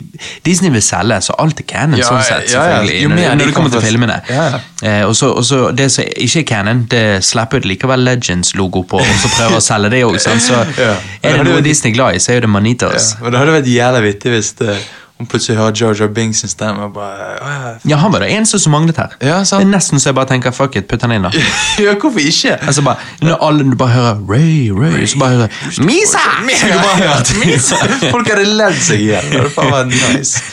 Disney 0.45 0.70
vil 0.76 0.84
selge, 0.86 1.18
så 1.26 1.34
alt 1.41 1.64
er 1.64 1.66
canon, 1.72 1.97
Ja, 1.97 2.05
sånn 2.11 2.22
sett. 2.22 2.51
ja, 2.53 2.59
ja. 2.61 2.76
selvfølgelig, 2.84 3.07
når, 3.09 3.16
mer 3.18 3.36
når 3.39 3.49
det 3.49 3.55
kommer 3.57 3.74
til 3.74 3.82
filmene. 3.82 4.20
Ja, 4.30 4.43
ja. 4.53 4.59
Eh, 4.91 5.07
og 5.07 5.16
så, 5.18 5.32
og 5.34 5.41
så 5.47 5.64
Det 5.74 5.88
som 5.91 6.05
ikke 6.05 6.43
er 6.43 6.47
canon, 6.51 6.84
det 6.91 7.03
slipper 7.26 7.64
ut 7.64 7.66
likevel 7.66 8.05
Legends-logo 8.05 8.84
på, 8.93 9.01
og 9.01 9.16
så 9.24 9.32
prøver 9.39 9.57
å 9.57 9.64
selge 9.66 9.89
det 9.95 10.03
òg. 10.05 10.20
Så 10.22 10.38
Ja. 10.84 10.93
er 11.24 11.39
det 11.41 11.47
noe 11.49 11.66
Disney 11.66 11.95
glad 11.97 12.14
i, 12.16 12.22
så 12.22 12.32
er 12.36 12.41
jo 12.43 12.45
det 12.45 12.53
Manitos. 12.59 13.16
ja. 13.16 13.24
Men 13.24 13.32
det 13.34 13.39
hadde 13.41 13.57
vært 13.57 13.74
jævla 13.74 14.05
vittig 14.05 14.36
hvis 14.38 14.53
det, 14.61 14.78
hun 15.24 15.30
plutselig 15.32 15.58
hører 15.58 15.96
Jar 15.96 16.12
Binks 16.14 16.44
sin 16.44 16.52
stemme 16.52 16.90
og 16.90 16.94
bare 16.98 17.30
«Å, 17.40 17.52
ja, 17.88 17.98
han 18.02 18.12
var 18.14 18.26
det 18.26 18.32
eneste 18.36 18.60
som 18.60 18.76
manglet 18.76 19.00
her. 19.00 19.16
Ja, 19.24 19.40
sant. 19.48 19.64
Det 19.64 19.70
er 19.70 19.72
nesten 19.72 20.02
så 20.04 20.12
jeg 20.12 20.18
bare 20.20 20.30
tenker 20.34 20.52
fuck 20.56 20.76
it, 20.80 20.88
putt 20.92 21.06
han 21.06 21.16
inn, 21.16 21.28
da. 21.28 21.32
ja, 21.86 21.96
hvorfor 22.00 22.20
ikke? 22.24 22.58
Altså 22.60 22.84
bare, 22.86 23.00
Når 23.24 23.40
alle 23.48 23.70
du 23.72 23.78
bare 23.80 23.96
hører 23.96 24.20
Ray, 24.30 24.68
Ray, 24.76 25.08
så 25.08 25.22
bare 25.22 25.46
hører 25.46 25.88
Misa! 25.88 26.26
Så 26.52 26.68
du 26.68 26.76
bare 26.76 27.00
hører 27.00 27.34
Misa! 27.46 27.80
Folk 28.10 28.34
hadde 28.34 28.46
ledd 28.52 28.84
seg 28.84 29.08
i 29.08 29.10
hjel. 29.14 29.32
Det 29.34 29.56
var 29.58 29.90
nice. 29.90 30.44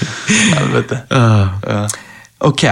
Helvete. 0.55 1.03
Ja. 1.11 1.85
Ok. 2.47 2.65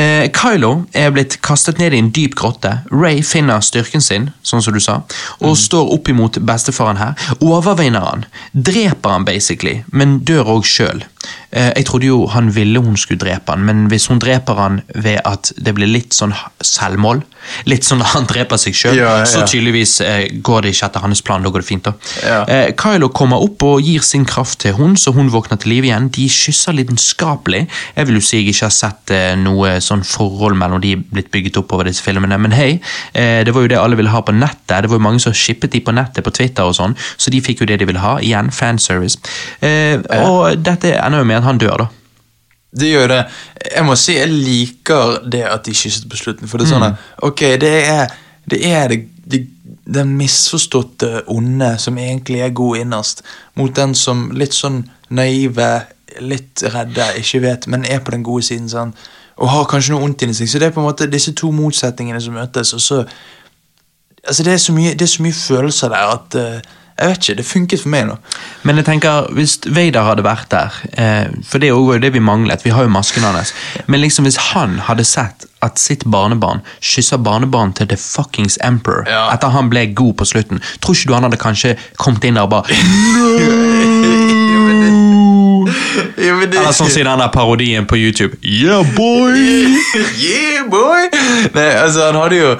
Eh, 0.00 0.30
Kylo 0.32 0.84
er 0.96 1.10
blitt 1.12 1.40
kastet 1.44 1.80
ned 1.80 1.92
i 1.92 1.98
en 2.00 2.10
dyp 2.14 2.36
grotte. 2.38 2.70
Ray 2.92 3.20
finner 3.26 3.60
styrken 3.64 4.00
sin, 4.00 4.30
sånn 4.46 4.62
som 4.64 4.72
du 4.72 4.80
sa, 4.80 5.00
og 5.44 5.58
står 5.58 5.90
opp 5.96 6.08
imot 6.08 6.38
bestefaren 6.46 7.00
her. 7.00 7.18
Overvinner 7.44 8.06
han. 8.06 8.24
Dreper 8.54 9.16
han 9.18 9.26
basically, 9.28 9.80
men 9.92 10.20
dør 10.24 10.54
òg 10.56 10.64
sjøl. 10.68 11.04
Eh, 11.50 11.72
jeg 11.76 11.86
trodde 11.88 12.06
jo 12.06 12.26
han 12.30 12.48
ville 12.54 12.80
hun 12.80 12.96
skulle 12.96 13.18
drepe 13.20 13.52
han, 13.52 13.64
men 13.66 13.88
hvis 13.90 14.06
hun 14.10 14.20
dreper 14.22 14.54
han 14.58 14.80
ved 14.94 15.18
at 15.26 15.50
det 15.58 15.74
blir 15.76 15.90
litt 15.90 16.14
sånn 16.16 16.32
selvmål, 16.64 17.22
litt 17.66 17.84
sånn 17.84 18.02
at 18.04 18.12
han 18.14 18.28
dreper 18.30 18.60
seg 18.60 18.76
sjøl, 18.76 18.96
Ja, 19.00 19.16
ja. 19.20 19.26
så 19.28 19.42
tydeligvis 19.48 19.96
eh, 20.04 20.28
går 20.44 20.62
det 20.62 20.74
ikke 20.74 20.86
etter 20.90 21.04
hans 21.04 21.22
plan. 21.26 21.42
Da 21.42 21.50
går 21.52 21.64
det 21.64 21.68
fint, 21.68 21.84
da. 21.88 21.92
Ja. 22.22 22.40
Eh, 22.46 22.70
Kylo 22.78 23.08
kommer 23.16 23.42
opp 23.42 23.62
og 23.66 23.82
gir 23.82 24.04
sin 24.06 24.24
kraft 24.28 24.60
til 24.64 24.76
hun, 24.78 24.94
så 25.00 25.12
hun 25.16 25.30
våkner 25.32 25.58
til 25.60 25.72
live 25.74 25.90
igjen. 25.90 26.08
De 26.14 26.28
kysser 26.30 26.76
lidenskapelig. 26.76 27.64
Jeg 27.96 28.06
vil 28.08 28.20
jo 28.20 28.24
si 28.24 28.38
jeg 28.40 28.54
ikke 28.54 28.68
har 28.68 28.76
sett 28.76 29.14
noe 29.40 29.74
sånn 29.82 30.04
forhold 30.06 30.56
mellom 30.60 30.80
de 30.84 30.94
blitt 31.00 31.30
bygget 31.34 31.58
opp 31.60 31.72
over 31.76 31.88
disse 31.90 32.04
filmene, 32.04 32.38
men 32.40 32.54
hei, 32.54 32.70
eh, 33.14 33.42
det 33.44 33.54
var 33.56 33.66
jo 33.66 33.72
det 33.72 33.80
alle 33.80 33.98
ville 33.98 34.12
ha 34.14 34.22
på 34.22 34.32
nettet. 34.36 34.84
Det 34.84 34.90
var 34.92 35.00
jo 35.00 35.06
mange 35.08 35.20
som 35.24 35.34
shippet 35.36 35.72
de 35.74 35.80
på 35.84 35.94
nettet 35.96 36.24
på 36.24 36.32
Twitter 36.36 36.68
og 36.68 36.76
sånn, 36.78 36.94
så 37.16 37.32
de 37.34 37.40
fikk 37.44 37.64
jo 37.64 37.68
det 37.68 37.80
de 37.82 37.88
ville 37.90 38.00
ha. 38.04 38.16
Igjen, 38.22 38.52
fanservice. 38.54 39.18
Eh, 39.64 39.98
og 40.22 40.60
dette 40.62 40.94
ender 41.10 41.24
jo 41.24 41.28
med 41.28 41.40
at 41.42 41.48
han 41.48 41.60
dør, 41.60 41.84
da. 41.84 41.88
Det 42.80 42.86
gjør 42.86 43.08
det. 43.10 43.22
Jeg 43.66 43.86
må 43.86 43.96
si 43.98 44.14
jeg 44.14 44.30
liker 44.30 45.16
det 45.30 45.42
at 45.50 45.66
de 45.66 45.74
kysset 45.74 46.06
på 46.10 46.18
slutten. 46.18 46.48
For 46.48 46.60
det 46.60 46.68
er 46.68 46.74
sånn 46.76 46.86
at, 46.86 47.08
ok, 47.26 47.42
det 47.58 47.72
er 47.90 48.12
det, 48.50 48.60
er 48.66 48.92
det, 48.92 49.00
det 49.26 49.40
den 49.90 50.14
misforståtte 50.18 51.24
onde 51.30 51.72
som 51.82 51.98
egentlig 51.98 52.40
er 52.44 52.54
god 52.54 52.84
innerst, 52.84 53.24
mot 53.58 53.74
den 53.76 53.94
som 53.98 54.28
litt 54.38 54.54
sånn 54.54 54.84
naive, 55.10 55.70
litt 56.22 56.62
redde, 56.74 57.06
ikke 57.18 57.42
vet, 57.44 57.66
men 57.70 57.86
er 57.86 58.02
på 58.04 58.14
den 58.14 58.24
gode 58.26 58.46
siden. 58.46 58.70
Sånn, 58.70 58.94
og 59.40 59.50
har 59.50 59.68
kanskje 59.70 59.94
noe 59.94 60.06
ondt 60.06 60.24
inni 60.26 60.36
seg. 60.36 60.50
Så 60.50 60.60
det 60.60 60.70
er 60.70 60.74
på 60.74 60.82
en 60.82 60.88
måte 60.90 61.10
disse 61.10 61.34
to 61.36 61.50
motsetningene 61.54 62.20
som 62.22 62.36
møtes. 62.36 62.74
og 62.76 62.82
så 62.84 63.02
altså 64.26 64.42
det, 64.42 64.52
er 64.52 64.62
så 64.62 64.74
mye, 64.76 64.94
det 64.94 65.06
er 65.06 65.14
så 65.14 65.24
mye 65.24 65.36
følelser 65.36 65.94
der 65.94 66.14
at 66.14 66.36
eh, 66.38 66.60
Jeg 67.00 67.08
vet 67.08 67.22
ikke, 67.24 67.36
det 67.38 67.46
funket 67.48 67.80
for 67.80 67.88
meg 67.94 68.06
nå. 68.10 68.16
Men 68.68 68.76
jeg 68.76 68.84
tenker, 68.84 69.30
hvis 69.32 69.54
Vader 69.72 70.04
hadde 70.04 70.24
vært 70.26 70.50
der, 70.52 70.74
eh, 71.00 71.30
for 71.48 71.58
det 71.62 71.70
var 71.72 71.94
jo 71.96 72.02
det 72.02 72.10
vi 72.12 72.20
manglet, 72.20 72.60
vi 72.64 72.70
har 72.76 72.82
jo 72.84 72.92
masken 72.92 73.24
hans, 73.24 73.54
men 73.86 74.00
liksom 74.02 74.24
hvis 74.28 74.36
han 74.52 74.78
hadde 74.84 75.04
sett 75.08 75.46
at 75.64 75.78
sitt 75.80 76.04
barnebarn 76.04 76.60
kysser 76.80 77.16
barnebarn 77.20 77.72
til 77.76 77.88
The 77.88 77.96
Fuckings 77.96 78.58
Emperor 78.64 79.04
Ja. 79.08 79.30
etter 79.32 79.48
han 79.52 79.68
ble 79.72 79.86
god 79.94 80.14
på 80.20 80.24
slutten, 80.28 80.60
tror 80.80 80.94
ikke 80.94 81.08
du 81.08 81.14
han 81.14 81.24
hadde 81.28 81.40
kanskje 81.40 81.76
kommet 81.96 82.24
inn 82.24 82.34
der 82.34 82.42
og 82.44 82.50
bare 82.50 82.68
Ja, 86.20 86.34
det- 86.46 86.56
Eller 86.58 86.72
sånn 86.72 86.90
som 86.90 87.00
i 87.00 87.04
den 87.04 87.18
der 87.18 87.28
parodien 87.32 87.86
på 87.86 87.96
YouTube. 87.96 88.36
Yeah, 88.44 88.82
boy! 88.96 89.36
yeah, 90.20 90.64
boy! 90.68 91.08
Nei, 91.54 91.68
altså, 91.80 92.06
han 92.10 92.14
hadde 92.20 92.36
jo 92.40 92.56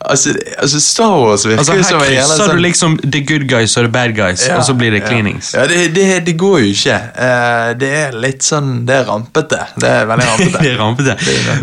Altså, 0.00 0.30
altså 0.58 0.80
Star 0.80 1.10
Wars 1.18 1.42
virker 1.46 1.58
Altså 1.58 1.72
Her 1.74 1.82
som 1.82 2.00
jævla 2.00 2.12
krysser 2.14 2.38
sånn- 2.44 2.50
du 2.56 2.62
liksom 2.62 2.92
the 3.10 3.20
good 3.26 3.46
guys 3.50 3.76
og 3.76 3.84
the 3.84 3.90
bad 3.92 4.12
guys, 4.16 4.44
og 4.48 4.62
så 4.64 4.74
blir 4.78 4.90
det 4.94 5.00
cleanings. 5.08 5.54
Ja, 5.54 5.64
det, 5.66 5.94
det, 5.94 6.04
det 6.26 6.36
går 6.38 6.58
jo 6.60 6.68
ikke. 6.70 6.98
Uh, 7.18 7.72
det 7.80 7.88
er 7.98 8.12
litt 8.14 8.42
sånn 8.46 8.84
Det 8.86 8.94
er 8.94 9.04
rampete. 9.08 9.58
Det 9.76 9.88
er 9.90 10.06
veldig 10.06 10.28
rampete. 10.32 10.62
det 10.62 10.70
er 10.72 10.78
rampete. 10.78 11.16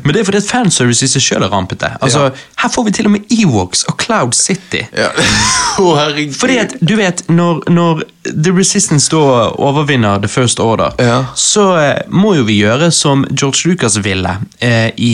Men 0.04 0.14
det 0.14 0.20
er 0.22 0.28
fordi 0.28 0.42
at 0.44 0.50
fanservice 0.50 1.06
i 1.08 1.08
seg 1.16 1.22
sjøl 1.24 1.46
er 1.48 1.54
rampete. 1.56 1.94
Altså, 2.02 2.26
Her 2.60 2.70
får 2.76 2.86
vi 2.90 2.92
til 3.00 3.06
og 3.10 3.16
med 3.16 3.32
Ewoks 3.40 3.86
og 3.88 3.98
Cloud 4.04 4.36
City. 4.36 4.84
Ja. 4.92 5.08
oh, 5.80 5.96
herregud. 5.98 6.36
Fordi 6.36 6.58
at, 6.58 6.76
du 6.82 6.96
vet, 7.00 7.24
når, 7.30 7.64
når 7.72 8.04
The 8.26 8.52
Resistance 8.58 9.10
da 9.14 9.24
overvinner 9.56 10.20
The 10.20 10.28
First 10.28 10.60
Order, 10.60 10.92
Ja. 11.00 11.22
så 11.36 11.70
uh, 11.80 12.12
må 12.12 12.36
jo 12.36 12.44
vi 12.44 12.60
gjøre 12.62 12.92
som 12.92 13.24
George 13.32 13.70
Lucas 13.70 13.96
ville 14.04 14.36
uh, 14.36 14.90
i, 14.98 15.14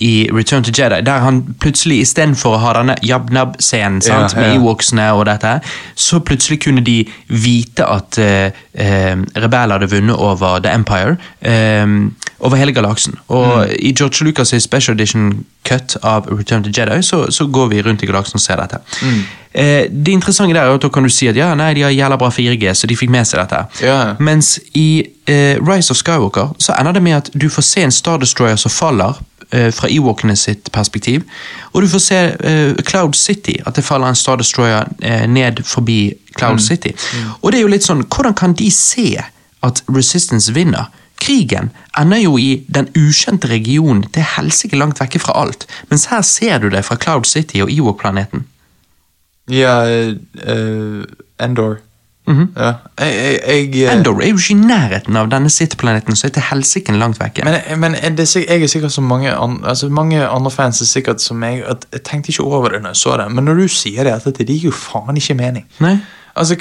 i 0.00 0.28
Return 0.32 0.62
to 0.62 0.70
Jedi, 0.82 1.00
der 1.06 1.18
han 1.24 1.40
plutselig 1.60 2.00
istedenfor 2.04 2.54
å 2.54 2.58
ha 2.62 2.72
denne 2.78 2.94
jabnab-scenen 3.02 4.02
Ja, 4.06 4.20
ja. 4.20 4.28
med 4.40 4.56
Ewoksene 4.56 5.08
og 5.12 5.26
dette, 5.26 5.60
så 5.98 6.20
plutselig 6.20 6.60
kunne 6.62 6.80
de 6.86 7.00
vite 7.28 7.84
at 7.86 8.18
uh, 8.18 8.48
uh, 8.78 9.16
rebellene 9.34 9.72
hadde 9.78 9.90
vunnet 9.90 10.16
over 10.16 10.58
The 10.62 10.74
Empire, 10.74 11.16
Uh, 11.42 12.10
over 12.40 12.56
hele 12.56 12.72
galaksen. 12.72 13.14
Og 13.28 13.66
Mm. 13.66 13.74
i 13.78 13.92
George 13.98 14.24
Lucas' 14.24 14.60
special 14.62 14.94
edition 14.94 15.44
cut 15.64 15.96
av 16.02 16.26
Return 16.38 16.62
to 16.62 16.70
Jedi, 16.70 17.02
så, 17.02 17.30
så 17.32 17.46
går 17.46 17.66
vi 17.68 17.82
rundt 17.82 18.02
i 18.02 18.06
galaksen 18.06 18.34
og 18.34 18.40
ser 18.40 18.56
dette. 18.56 18.78
Mm. 19.02 19.22
Eh, 19.54 19.86
det 19.90 20.08
interessante 20.12 20.54
der 20.54 20.60
er 20.62 20.74
at 20.74 20.82
da 20.82 20.88
kan 20.88 21.02
du 21.02 21.08
si 21.08 21.26
at 21.28 21.36
ja, 21.36 21.54
nei, 21.54 21.72
de 21.74 21.82
har 21.82 21.90
jævla 21.90 22.16
bra 22.20 22.28
4G, 22.30 22.74
så 22.74 22.86
de 22.86 22.96
fikk 22.96 23.10
med 23.10 23.26
seg 23.26 23.40
dette. 23.40 23.64
Ja. 23.82 24.14
Mens 24.18 24.58
i 24.74 25.02
eh, 25.26 25.56
Rise 25.66 25.90
of 25.90 25.96
Skywalker 25.98 26.54
så 26.58 26.72
ender 26.78 26.92
det 26.92 27.02
med 27.02 27.16
at 27.16 27.30
du 27.34 27.48
får 27.50 27.62
se 27.62 27.82
en 27.82 27.90
Star 27.92 28.18
Destroyer 28.18 28.56
som 28.56 28.70
faller 28.70 29.18
eh, 29.18 29.37
fra 29.48 29.88
Ewokene 29.88 30.36
sitt 30.36 30.68
perspektiv, 30.72 31.22
og 31.72 31.82
du 31.82 31.88
får 31.88 32.02
se 32.04 32.20
eh, 32.44 32.74
Cloud 32.84 33.14
City, 33.14 33.54
at 33.66 33.76
det 33.76 33.84
faller 33.84 34.10
en 34.10 34.18
Star 34.18 34.36
Destroyer 34.36 34.88
eh, 35.02 35.26
ned 35.30 35.62
forbi 35.64 36.12
Cloud 36.38 36.58
City. 36.58 36.92
Og 37.42 37.52
det 37.52 37.60
er 37.60 37.66
jo 37.66 37.72
litt 37.72 37.86
sånn, 37.86 38.04
hvordan 38.08 38.36
kan 38.38 38.56
de 38.58 38.70
se 38.74 39.14
at 39.64 39.82
Resistance 39.88 40.52
vinner? 40.54 40.90
Krigen 41.18 41.72
ender 41.98 42.20
jo 42.22 42.36
i 42.38 42.62
den 42.70 42.86
ukjente 42.94 43.48
regionen 43.50 44.04
til 44.14 44.26
helsike 44.36 44.78
langt 44.78 45.00
vekke 45.02 45.18
fra 45.22 45.34
alt, 45.40 45.66
mens 45.90 46.06
her 46.12 46.22
ser 46.22 46.62
du 46.62 46.68
det 46.70 46.84
fra 46.86 46.98
Cloud 47.00 47.26
City 47.26 47.64
og 47.64 47.72
Ewok-planeten. 47.72 48.46
Ja, 49.50 49.80
eh, 49.88 50.14
eh, 50.44 51.02
Endor. 51.40 51.78
Ja. 52.56 52.72
Jeg, 52.98 53.14
jeg, 53.14 53.40
jeg, 53.46 53.86
eh, 53.86 53.92
Endor 53.94 54.20
er 54.22 54.32
jo 54.32 54.40
ikke 54.40 54.54
i 54.54 54.58
nærheten 54.60 55.16
av 55.16 55.30
denne 55.32 55.50
City-planeten, 55.50 56.16
så 56.16 56.28
er 56.28 56.34
til 56.36 56.46
helsike 56.50 56.92
langt 56.92 57.20
vekke. 57.20 57.44
Men, 57.46 57.58
men 57.80 57.96
er 57.96 58.14
det, 58.18 58.28
jeg 58.36 58.62
er 58.62 58.70
sikkert 58.70 58.92
som 58.92 59.08
mange, 59.08 59.32
an, 59.32 59.60
altså 59.64 59.88
mange 59.88 60.20
andre 60.26 60.50
fans 60.50 60.82
er 60.84 60.90
sikkert 60.90 61.24
som 61.24 61.40
meg, 61.40 61.62
at 61.64 61.86
jeg 61.92 62.04
tenkte 62.04 62.34
ikke 62.34 62.44
over 62.44 62.76
det 62.76 62.82
når 62.84 62.96
jeg 62.96 63.02
så 63.02 63.16
det, 63.20 63.30
men 63.32 63.48
når 63.48 63.62
du 63.62 63.68
sier 63.72 64.04
det, 64.04 64.12
at 64.18 64.38
det 64.38 64.48
gir 64.48 64.68
jo 64.68 64.74
faen 64.74 65.16
ikke 65.16 65.38
mening. 65.38 65.66
Nei. 65.80 65.96
Altså, 66.38 66.56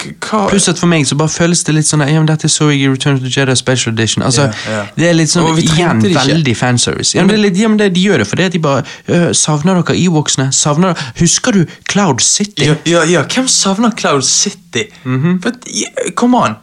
Pluss 0.50 0.68
at 0.72 0.80
for 0.80 0.90
meg 0.90 1.06
så 1.08 1.16
bare 1.20 1.30
føles 1.30 1.64
det 1.68 1.76
litt 1.78 1.88
sånn 1.88 2.04
ja, 2.04 2.18
men 2.18 2.28
dette 2.30 2.50
så 2.52 2.70
jeg 2.72 2.84
i 2.84 2.90
Return 2.92 3.20
of 3.20 3.24
the 3.26 3.32
Jedi 3.32 3.56
Special 3.56 3.94
Edition. 3.94 4.26
Altså, 4.26 4.48
yeah, 4.48 4.68
yeah. 4.70 4.88
Det 4.98 5.10
er 5.10 5.18
litt 5.18 5.32
sånn 5.32 5.48
igjen 5.62 6.02
veldig 6.04 6.56
fanservice. 6.58 7.16
Ja, 7.18 7.26
men 7.26 7.34
det 7.34 7.38
er 7.38 7.44
litt, 7.46 7.60
ja, 7.62 7.72
men 7.72 7.82
det, 7.82 7.92
de 7.96 8.06
gjør 8.08 8.24
det 8.24 8.30
fordi 8.30 8.50
de 8.58 8.64
bare 8.64 8.84
øh, 9.08 9.30
Savner 9.38 9.82
dere 9.82 9.98
Ewoksene? 10.02 10.50
Savner 10.56 10.98
Husker 11.20 11.56
du 11.56 11.78
Cloud 11.90 12.24
City? 12.26 12.68
ja, 12.68 12.78
ja, 12.86 13.04
ja, 13.06 13.24
hvem 13.34 13.48
savner 13.48 13.94
Cloud 13.98 14.26
City? 14.26 14.88
Mm 15.04 15.22
-hmm. 15.24 15.40
But, 15.42 15.54
yeah, 15.68 16.12
come 16.16 16.38
on! 16.38 16.58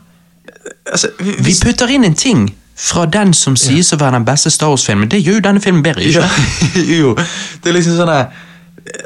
Altså, 0.87 1.09
vi, 1.21 1.33
Vi 1.39 1.55
putter 1.63 1.89
inn 1.89 2.05
en 2.05 2.15
ting 2.15 2.55
fra 2.77 3.07
den 3.07 3.35
som 3.35 3.57
sies 3.57 3.93
å 3.93 3.97
være 3.97 4.19
den 4.19 4.25
beste 4.25 4.51
Star 4.51 4.73
Wars-filmen. 4.73 5.09
Det 5.09 5.21
gjør 5.23 5.39
jo 5.39 5.41
denne 5.41 5.61
filmen 5.61 5.83
bedre, 5.83 6.03
ikke 6.03 6.21
Ja, 6.21 6.29
jo, 7.01 7.15
det 7.63 7.71
er 7.71 7.77
liksom 7.79 7.97
sånn 7.97 8.13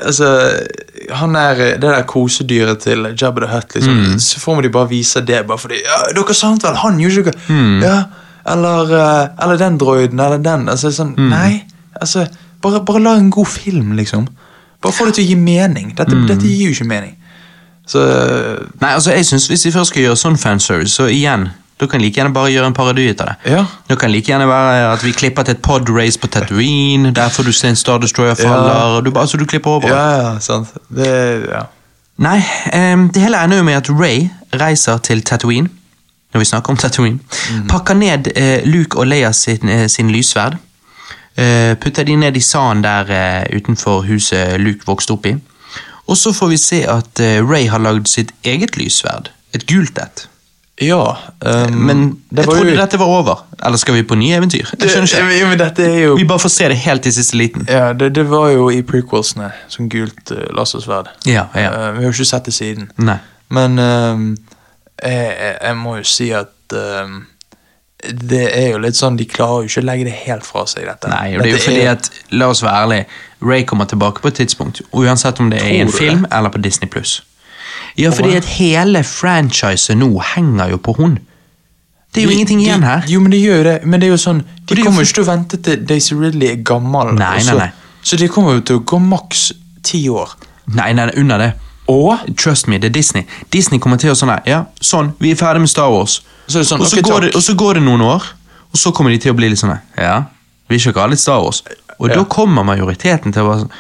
Altså, 0.03 0.29
han 1.11 1.37
er 1.37 1.55
det 1.55 1.81
der 1.83 2.03
kosedyret 2.03 2.79
til 2.83 3.07
Jabba 3.21 3.45
the 3.45 3.51
Hutt, 3.53 3.75
liksom. 3.75 3.99
Mm. 4.13 4.19
Så 4.19 4.41
får 4.41 4.63
de 4.63 4.71
bare 4.75 4.89
vise 4.91 5.21
det, 5.21 5.45
bare 5.47 5.59
fordi 5.59 5.75
ja, 5.85 5.99
Dere 6.17 6.35
sant 6.35 6.65
vel 6.67 6.75
han, 6.83 6.99
gjorde 6.99 7.21
ikke? 7.27 7.39
Mm. 7.49 7.83
Ja, 7.83 8.03
eller, 8.55 8.93
eh, 8.99 9.29
eller 9.45 9.57
den 9.61 9.79
droiden, 9.79 10.21
eller 10.21 10.39
den. 10.43 10.69
Altså, 10.69 10.91
sånn, 10.91 11.15
Mm. 11.17 11.29
Nei, 11.31 11.63
altså 12.01 12.27
bare, 12.63 12.81
bare 12.85 13.03
lag 13.03 13.19
en 13.19 13.31
god 13.31 13.47
film, 13.47 13.93
liksom. 13.97 14.27
Bare 14.83 14.93
få 14.93 15.07
det 15.07 15.15
til 15.15 15.25
å 15.25 15.29
gi 15.29 15.35
mening. 15.35 15.95
Dette, 15.97 16.15
Mm. 16.17 16.27
dette 16.27 16.43
gir 16.47 16.69
jo 16.69 16.75
ikke 16.75 16.89
mening. 16.89 17.15
Så 17.87 17.99
Nei, 18.81 18.91
altså 18.95 19.11
jeg 19.15 19.25
synes 19.27 19.47
Hvis 19.49 19.63
de 19.63 19.73
først 19.73 19.89
skal 19.95 20.03
gjøre 20.03 20.17
sånn 20.17 20.37
fanservice, 20.39 20.93
så 20.93 21.07
igjen 21.09 21.49
da 21.81 21.87
kan 21.87 22.03
like 22.03 22.19
gjerne 22.19 22.35
bare 22.35 22.51
gjøre 22.51 22.67
en 22.73 22.75
parodi 22.75 23.07
ut 23.07 23.21
av 23.23 23.31
det. 23.31 23.53
Ja. 23.53 23.65
Da 23.89 23.97
kan 23.97 24.11
like 24.11 24.27
gjerne 24.33 24.49
være 24.51 24.93
at 24.93 25.05
vi 25.05 25.13
klipper 25.15 25.47
til 25.47 25.55
et 25.55 25.63
podrace 25.63 26.19
på 26.19 26.27
Tatooine, 26.27 27.13
der 27.15 27.31
får 27.31 27.47
du 27.47 27.53
se 27.53 27.71
en 27.71 27.77
Star 27.79 27.99
Destroyer 28.03 28.35
faller, 28.35 28.99
og 28.99 29.05
du, 29.07 29.13
altså 29.15 29.39
du 29.39 29.47
klipper 29.47 29.71
over. 29.71 29.89
Ja, 29.89 30.07
ja, 30.23 30.39
sant. 30.41 30.75
Det 30.91 31.09
Ja. 31.49 31.67
Nei, 32.19 32.41
um, 32.75 33.11
det 33.15 33.23
hele 33.23 33.39
ender 33.45 33.61
jo 33.61 33.63
med 33.63 33.77
at 33.79 33.91
Ray 33.91 34.25
reiser 34.59 34.99
til 34.99 35.23
Tatooine, 35.23 35.69
når 36.33 36.39
vi 36.39 36.45
snakker 36.45 36.71
om 36.71 36.77
Tatooine, 36.77 37.19
pakker 37.71 37.95
ned 37.95 38.33
eh, 38.37 38.67
Luke 38.67 38.99
og 38.99 39.07
Leia 39.07 39.31
sin, 39.33 39.69
eh, 39.69 39.87
sin 39.89 40.11
lyssverd, 40.11 40.57
eh, 41.37 41.77
putter 41.79 42.03
de 42.05 42.17
ned 42.17 42.37
i 42.37 42.41
sanden 42.41 42.83
der 42.85 43.47
utenfor 43.55 44.03
huset 44.09 44.59
Luke 44.61 44.87
vokste 44.87 45.15
opp 45.15 45.27
i, 45.27 45.37
og 46.09 46.17
så 46.17 46.33
får 46.33 46.49
vi 46.49 46.57
se 46.57 46.83
at 46.89 47.21
Ray 47.21 47.69
har 47.69 47.79
lagd 47.79 48.09
sitt 48.09 48.33
eget 48.45 48.77
lyssverd, 48.77 49.31
et 49.55 49.67
gult 49.71 49.99
et. 49.99 50.27
Ja 50.81 51.17
um, 51.41 51.75
Men 51.75 52.03
det 52.31 52.43
jeg 52.43 52.47
var 52.47 52.55
trodde 52.55 52.71
jo- 52.71 52.81
dette 52.81 52.99
var 53.01 53.07
over, 53.07 53.41
eller 53.67 53.81
skal 53.81 53.95
vi 53.95 54.03
på 54.07 54.19
nye 54.19 54.37
eventyr? 54.37 54.75
Ja, 54.79 55.47
men 55.49 55.59
dette 55.59 55.87
er 55.87 55.99
jo 56.05 56.17
Vi 56.19 56.27
bare 56.29 56.39
får 56.39 56.53
se 56.55 56.69
det 56.69 56.77
helt 56.85 57.07
i 57.07 57.13
siste 57.13 57.37
liten. 57.37 57.67
Ja, 57.69 57.93
det, 57.93 58.13
det 58.15 58.29
var 58.31 58.51
jo 58.55 58.69
i 58.71 58.83
prequelsene, 58.87 59.51
som 59.69 59.89
gult 59.91 60.31
uh, 60.31 60.45
lasersverd. 60.55 61.11
Ja, 61.27 61.49
ja. 61.55 61.73
Uh, 61.73 61.99
vi 61.99 62.05
har 62.05 62.13
jo 62.13 62.15
ikke 62.15 62.29
sett 62.31 62.47
det 62.47 62.55
siden. 62.55 62.93
Nei. 62.97 63.19
Men 63.49 63.79
uh, 63.79 64.23
jeg, 65.03 65.57
jeg, 65.63 65.77
må 65.77 65.97
jo 65.99 66.07
si 66.07 66.31
at 66.37 66.77
uh, 66.77 67.19
det 68.09 68.45
er 68.55 68.69
jo 68.73 68.83
litt 68.83 68.97
sånn 68.99 69.17
De 69.19 69.27
klarer 69.27 69.65
jo 69.65 69.71
ikke 69.73 69.83
å 69.83 69.87
legge 69.89 70.07
det 70.07 70.19
helt 70.23 70.47
fra 70.47 70.67
seg, 70.71 70.87
dette. 70.87 71.11
Nei, 71.11 71.35
og 71.35 71.43
det 71.43 71.51
er 71.51 71.57
jo 71.57 71.65
fordi 71.65 71.87
at, 71.91 72.11
la 72.31 72.51
oss 72.53 72.63
være 72.63 72.85
ærlige, 72.85 73.09
Ray 73.43 73.65
kommer 73.67 73.91
tilbake 73.91 74.23
på 74.23 74.31
et 74.31 74.39
tidspunkt, 74.43 74.83
uansett 74.93 75.41
om 75.43 75.51
det 75.51 75.63
er 75.63 75.73
i 75.75 75.81
en 75.83 75.93
film 75.95 76.25
det? 76.27 76.31
eller 76.35 76.55
på 76.55 76.63
Disney+. 76.63 76.91
Ja, 77.99 78.11
fordi 78.15 78.37
at 78.39 78.45
hele 78.59 79.03
franchiset 79.05 79.97
nå 79.99 80.13
henger 80.35 80.71
jo 80.71 80.79
på 80.79 80.95
hun. 80.97 81.19
Det 82.15 82.23
er 82.23 82.25
jo 82.25 82.29
De- 82.31 82.35
ingenting 82.39 82.61
igjen 82.63 82.81
de, 82.81 82.87
her. 82.87 83.03
Jo, 83.11 83.21
men 83.21 83.31
det 83.35 83.41
gjør 83.43 83.57
jo 83.59 83.65
det. 83.65 83.77
Men 83.85 84.01
det 84.01 84.07
er 84.07 84.11
jo 84.15 84.21
sånn 84.23 84.43
De 84.67 84.75
er 84.75 84.79
jo 84.79 84.85
kommer 84.85 85.03
for- 85.03 85.09
ikke 85.09 85.15
til 85.19 85.25
å 85.25 85.31
vente 85.37 85.57
til 85.63 85.85
Daisy 85.87 86.15
Ridley 86.15 86.49
er 86.53 86.63
gammel. 86.63 87.15
Nei, 87.19 87.43
nei, 87.45 87.55
nei. 87.59 87.71
Så 88.03 88.17
de 88.17 88.29
kommer 88.29 88.55
jo 88.55 88.61
til 88.61 88.79
å 88.79 88.85
gå 88.85 88.99
maks 89.03 89.53
ti 89.83 90.05
år. 90.09 90.31
Nei, 90.75 90.93
nei, 90.93 91.07
nei, 91.07 91.15
under 91.21 91.39
det. 91.39 91.53
Og 91.89 92.19
Trust 92.37 92.69
me, 92.69 92.79
det 92.79 92.91
er 92.91 92.95
Disney. 92.95 93.27
Disney 93.51 93.79
kommer 93.81 93.97
til 93.99 94.11
å 94.13 94.15
sånn 94.17 94.29
her, 94.31 94.43
ja, 94.47 94.65
sånn, 94.81 95.15
vi 95.21 95.31
er 95.33 95.37
ferdig 95.41 95.61
med 95.61 95.69
Star 95.69 95.91
Wars. 95.91 96.21
så 96.49 96.61
sånn 96.65 96.81
og, 96.81 96.87
så 96.87 96.99
ok, 96.99 97.05
går 97.11 97.21
det, 97.21 97.35
og 97.37 97.43
så 97.43 97.55
går 97.57 97.75
det 97.75 97.83
noen 97.83 98.01
år, 98.03 98.23
og 98.73 98.77
så 98.79 98.93
kommer 98.93 99.11
de 99.11 99.19
til 99.19 99.33
å 99.33 99.37
bli 99.37 99.49
litt 99.49 99.59
sånn 99.59 99.71
her, 99.73 99.81
ja, 99.97 100.25
vi 100.69 100.77
er 100.77 100.93
ikke 100.93 101.03
alle 101.03 101.17
Star 101.17 101.41
Wars. 101.43 101.63
Og 101.99 102.09
Ja. 102.11 102.17
da 102.17 102.25
kommer 102.25 102.63
majoriteten 102.65 103.33
til 103.33 103.43
å 103.43 103.49
være 103.49 103.61
sånn, 103.61 103.71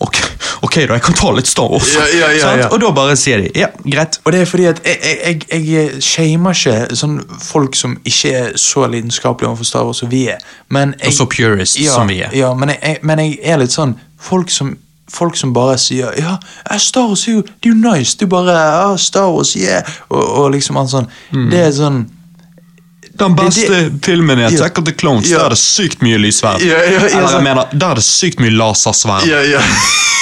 ok, 0.00 0.16
ok 0.62 0.74
da, 0.88 0.96
jeg 0.96 1.04
kan 1.06 1.16
ta 1.18 1.30
litt 1.36 1.50
Star 1.50 1.70
Wars. 1.70 1.92
Ja, 1.94 2.06
ja, 2.32 2.54
ja. 2.58 2.68
Og 2.72 2.80
da 2.82 2.90
bare 2.94 3.16
sier 3.18 3.42
de, 3.42 3.52
ja, 3.58 3.68
greit. 3.84 4.20
Og 4.24 4.34
det 4.34 4.42
er 4.42 4.50
fordi 4.50 4.66
at 4.70 4.82
jeg, 4.86 5.42
jeg, 5.50 5.62
jeg, 5.68 6.02
shamer 6.04 6.56
ikke 6.56 6.98
sånn 6.98 7.20
folk 7.44 7.78
som 7.78 7.96
ikke 8.08 8.34
er 8.40 8.58
så 8.60 8.86
lidenskapelige 8.90 9.52
overfor 9.52 9.70
Star 9.70 9.86
Wars 9.88 10.02
som 10.02 10.10
vi 10.12 10.26
er. 10.32 10.42
Men 10.74 10.96
jeg, 10.98 11.12
Og 11.12 11.18
så 11.20 11.28
purist 11.30 11.80
som 11.92 12.10
vi 12.10 12.20
er. 12.26 12.34
Ja, 12.36 12.52
men 12.58 12.74
jeg, 12.74 13.00
men 13.02 13.24
jeg 13.24 13.40
er 13.42 13.62
litt 13.62 13.74
sånn 13.74 13.96
Folk 14.18 14.50
som, 14.50 14.72
folk 15.14 15.36
som 15.38 15.52
bare 15.54 15.76
sier 15.78 16.10
Ja, 16.18 16.40
Star 16.82 17.06
Wars 17.06 17.22
er 17.28 17.38
jo, 17.38 17.46
det 17.46 17.70
er 17.70 17.74
jo 17.74 17.78
nice. 17.78 18.16
Du 18.18 18.26
bare 18.26 18.56
ja, 18.58 18.96
Star 18.98 19.30
Wars, 19.30 19.54
yeah. 19.56 19.86
Og, 20.10 20.22
og 20.22 20.48
liksom 20.56 20.80
sånn. 20.90 21.06
Mm. 21.30 21.50
Det 21.52 21.66
er 21.68 21.74
sånn 21.76 22.06
Den 23.18 23.36
beste 23.36 23.80
filmen 24.04 24.38
i. 24.38 24.46
Attack 24.48 24.78
of 24.78 24.84
the 24.84 24.94
Clones, 24.94 25.30
Ja. 25.30 25.38
der 25.38 25.44
er 25.44 25.56
det 25.56 25.58
sykt 25.58 26.02
mye 26.02 26.18
lyssverd. 26.18 26.62
Ja, 26.62 26.78
ja, 26.82 27.04
Eller 27.06 27.34
jeg 27.34 27.42
mener, 27.42 27.72
der 27.72 27.90
er 27.90 27.94
det 27.94 28.04
sykt 28.06 28.40
mye 28.40 28.54
lasersverd. 28.54 29.26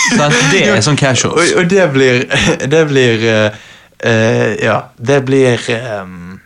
Det 0.07 0.61
er 0.71 0.81
sånn 0.87 0.99
casuals. 0.99 1.35
Og, 1.35 1.57
og 1.59 1.71
det 1.71 1.87
blir 1.91 2.21
Det 2.73 2.83
blir 2.87 3.25
uh, 3.27 3.57
uh, 4.07 4.53
Ja, 4.63 4.77
det 5.03 5.25
blir 5.27 5.59
um, 6.03 6.37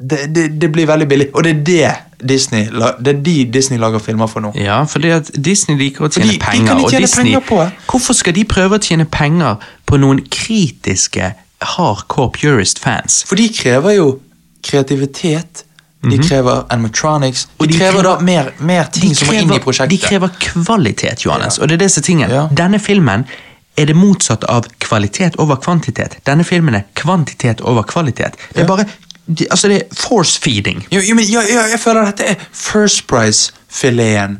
det, 0.00 0.34
det, 0.34 0.60
det 0.60 0.70
blir 0.72 0.86
veldig 0.86 1.08
billig, 1.08 1.26
og 1.34 1.44
det 1.44 1.50
er 1.50 1.64
det 1.66 2.28
Disney 2.28 2.64
Det 3.04 3.08
er 3.08 3.18
de 3.20 3.34
Disney 3.52 3.78
lager 3.78 3.98
filmer 3.98 4.26
for 4.26 4.40
nå. 4.40 4.52
Ja, 4.56 4.82
fordi 4.88 5.10
at 5.12 5.30
Disney 5.44 5.76
liker 5.76 6.06
å 6.06 6.08
tjene 6.08 6.26
Fordi 6.26 6.38
de 6.38 6.44
penger. 6.44 6.74
de 6.74 6.84
og 6.84 6.90
tjene 6.94 7.04
Disney, 7.04 7.24
penger 7.24 7.44
på. 7.48 7.60
Hvorfor 7.90 8.16
skal 8.16 8.36
de 8.36 8.44
prøve 8.48 8.78
å 8.78 8.82
tjene 8.84 9.04
penger 9.04 9.60
på 9.88 10.00
noen 10.00 10.22
kritiske 10.32 11.32
hardcore 11.74 12.32
purist 12.38 12.80
fans? 12.80 13.22
For 13.28 13.40
de 13.40 13.48
krever 13.52 13.98
jo 13.98 14.08
kreativitet, 14.62 15.64
de 16.02 16.16
krever 16.18 16.62
animatronics, 16.72 17.44
de, 17.46 17.50
Mhm. 17.64 17.68
De 17.70 17.78
krever, 17.78 17.92
krever- 17.92 18.02
da 18.02 18.18
mer, 18.24 18.52
mer 18.58 18.84
ting 18.92 19.14
som 19.14 19.28
må 19.28 19.34
inn 19.34 19.52
i 19.52 19.58
prosjektet. 19.58 19.88
de 19.90 19.98
krever 20.06 20.28
kvalitet, 20.38 21.24
Johannes, 21.24 21.58
og 21.58 21.68
det 21.68 21.74
er 21.80 21.84
disse 21.84 22.00
er. 22.00 22.28
Ja. 22.30 22.46
Denne 22.56 22.78
filmen 22.80 23.26
er 23.76 23.84
det 23.86 23.96
motsatt 23.96 24.44
av 24.48 24.64
kvalitet 24.78 25.36
over 25.38 25.56
kvantitet. 25.56 26.16
Denne 26.26 26.44
filmen 26.44 26.74
er 26.74 26.82
kvantitet 26.94 27.60
over 27.60 27.82
kvalitet. 27.82 28.32
Det 28.54 28.56
er 28.56 28.60
Ja. 28.60 28.66
bare 28.66 28.84
Altså, 29.50 29.68
det 29.68 29.76
er 29.82 29.94
force 29.94 30.40
feeding. 30.40 30.84
Jo, 30.90 31.00
jo, 31.00 31.14
men 31.14 31.24
ja, 31.24 31.40
ja, 31.40 31.62
jeg 31.70 31.78
føler 31.80 32.04
dette 32.04 32.24
er 32.24 32.34
First 32.52 33.06
Price-fileten 33.06 34.38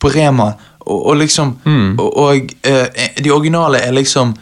på 0.00 0.08
Rema, 0.08 0.52
og, 0.86 1.06
og 1.06 1.16
liksom 1.16 1.58
Mm. 1.64 1.98
Og, 1.98 2.16
og 2.16 2.34
uh, 2.68 2.86
de 3.24 3.30
originale 3.30 3.78
er 3.78 3.92
liksom 3.92 4.34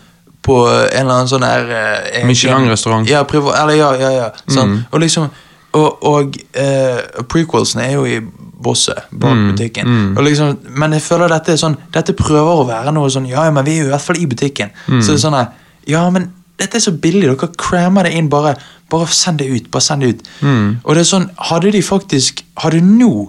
på 0.42 0.56
en 0.68 0.88
eller 1.02 1.12
annen 1.14 1.28
sånn 1.28 1.44
her 1.44 1.70
eh, 1.74 2.24
Michelin-restaurant. 2.26 3.08
Ja, 3.10 3.24
eller 3.28 3.74
ja, 3.76 3.90
ja, 4.00 4.10
ja. 4.14 4.28
Sånn. 4.46 4.78
Mm. 4.78 4.84
Og 4.92 5.00
liksom 5.00 5.28
Og, 5.76 5.98
og 6.08 6.36
eh, 6.56 7.02
prequelsene 7.28 7.82
er 7.84 7.92
jo 7.98 8.06
i 8.08 8.20
bosset 8.58 9.04
bak 9.12 9.34
Mm. 9.36 9.50
butikken. 9.52 9.90
Og 10.16 10.24
liksom, 10.24 10.54
men 10.80 10.92
jeg 10.96 11.02
føler 11.04 11.28
dette 11.28 11.52
er 11.52 11.56
sånn 11.60 11.76
Dette 11.92 12.14
prøver 12.16 12.62
å 12.62 12.66
være 12.66 12.90
noe 12.96 13.10
sånn 13.12 13.26
Ja, 13.28 13.44
ja, 13.44 13.50
men 13.52 13.64
vi 13.66 13.76
er 13.76 13.82
jo 13.84 13.90
i 13.90 13.92
hvert 13.92 14.06
fall 14.06 14.16
i 14.16 14.26
butikken. 14.26 14.70
Mm. 14.88 15.02
Så 15.02 15.12
det 15.12 15.18
er 15.18 15.24
sånn 15.28 15.36
her 15.36 15.48
Ja, 15.86 16.08
men 16.10 16.32
dette 16.58 16.76
er 16.80 16.80
så 16.80 16.90
billig. 16.92 17.28
Dere 17.28 17.50
crammer 17.60 18.08
det 18.08 18.14
inn. 18.18 18.28
Bare, 18.32 18.56
bare 18.90 19.06
send 19.06 19.38
det 19.38 19.46
ut. 19.52 19.70
Bare 19.70 19.82
send 19.84 20.02
det 20.02 20.08
ut. 20.08 20.28
Mm. 20.40 20.80
Og 20.84 20.94
det 20.96 21.04
er 21.04 21.10
sånn 21.12 21.28
Hadde 21.50 21.70
de 21.76 21.82
faktisk 21.82 22.42
Hadde 22.64 22.80
nå 22.82 23.28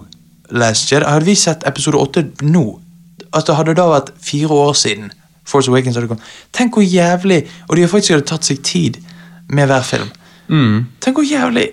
Last 0.50 0.90
Jedi, 0.90 1.04
hadde 1.06 1.24
vi 1.28 1.34
sett 1.38 1.62
episode 1.68 2.00
8 2.00 2.24
nå 2.42 2.64
det 3.30 3.54
hadde 3.54 3.74
da 3.78 3.84
vært 3.86 4.08
fire 4.18 4.48
år 4.50 4.72
siden 4.74 5.12
Force 5.50 5.70
Awakens 5.70 5.98
hadde 5.98 6.08
kommet. 6.10 6.30
Tenk 6.56 6.78
hvor 6.78 6.86
jævlig 6.86 7.42
Og 7.68 7.76
de 7.76 7.84
har 7.84 7.90
faktisk 7.92 8.16
hadde 8.16 8.28
tatt 8.30 8.46
seg 8.46 8.62
tid 8.66 9.00
med 9.50 9.66
hver 9.70 9.82
film. 9.86 10.10
Mm. 10.48 10.86
Tenk 11.02 11.18
hvor 11.18 11.26
jævlig 11.26 11.68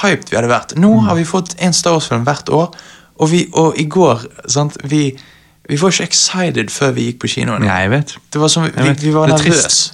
hyped 0.00 0.30
vi 0.30 0.38
hadde 0.38 0.50
vært. 0.50 0.74
Nå 0.80 0.90
har 1.06 1.18
vi 1.18 1.24
fått 1.28 1.54
en 1.62 1.76
Star 1.76 1.96
Wars-film 1.96 2.24
hvert 2.26 2.48
år, 2.48 2.74
og, 3.14 3.30
vi, 3.30 3.44
og 3.52 3.78
i 3.78 3.84
går 3.90 4.24
sant, 4.50 4.76
vi, 4.90 5.06
vi 5.68 5.78
var 5.80 5.92
ikke 5.92 6.08
excited 6.08 6.72
før 6.72 6.94
vi 6.96 7.08
gikk 7.10 7.20
på 7.22 7.30
kinoen. 7.36 7.62
Nei, 7.62 7.82
jeg 7.84 7.92
vet. 7.92 8.14
Det 8.32 8.40
var 8.42 8.52
som, 8.52 8.66
vi, 8.66 8.94
vi 9.04 9.14
var 9.14 9.28
er 9.28 9.36
nervøse. 9.36 9.92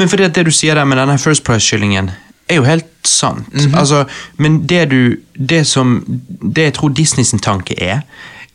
Men 0.00 0.10
fordi 0.10 0.28
det 0.34 0.46
du 0.48 0.50
sier 0.54 0.74
der 0.74 0.88
med 0.88 0.98
denne 0.98 1.18
First 1.22 1.44
Price-kyllingen, 1.46 2.10
er 2.48 2.58
jo 2.58 2.64
helt 2.66 2.90
sant. 3.08 3.52
Mhm. 3.54 3.74
altså, 3.74 4.04
men 4.36 4.66
det 4.68 4.90
du 4.90 5.16
Det 5.48 5.66
som 5.66 6.04
Det 6.54 6.62
jeg 6.62 6.74
tror 6.74 6.88
Disney 6.88 7.24
sin 7.24 7.38
tanke 7.38 7.74
er, 7.82 8.00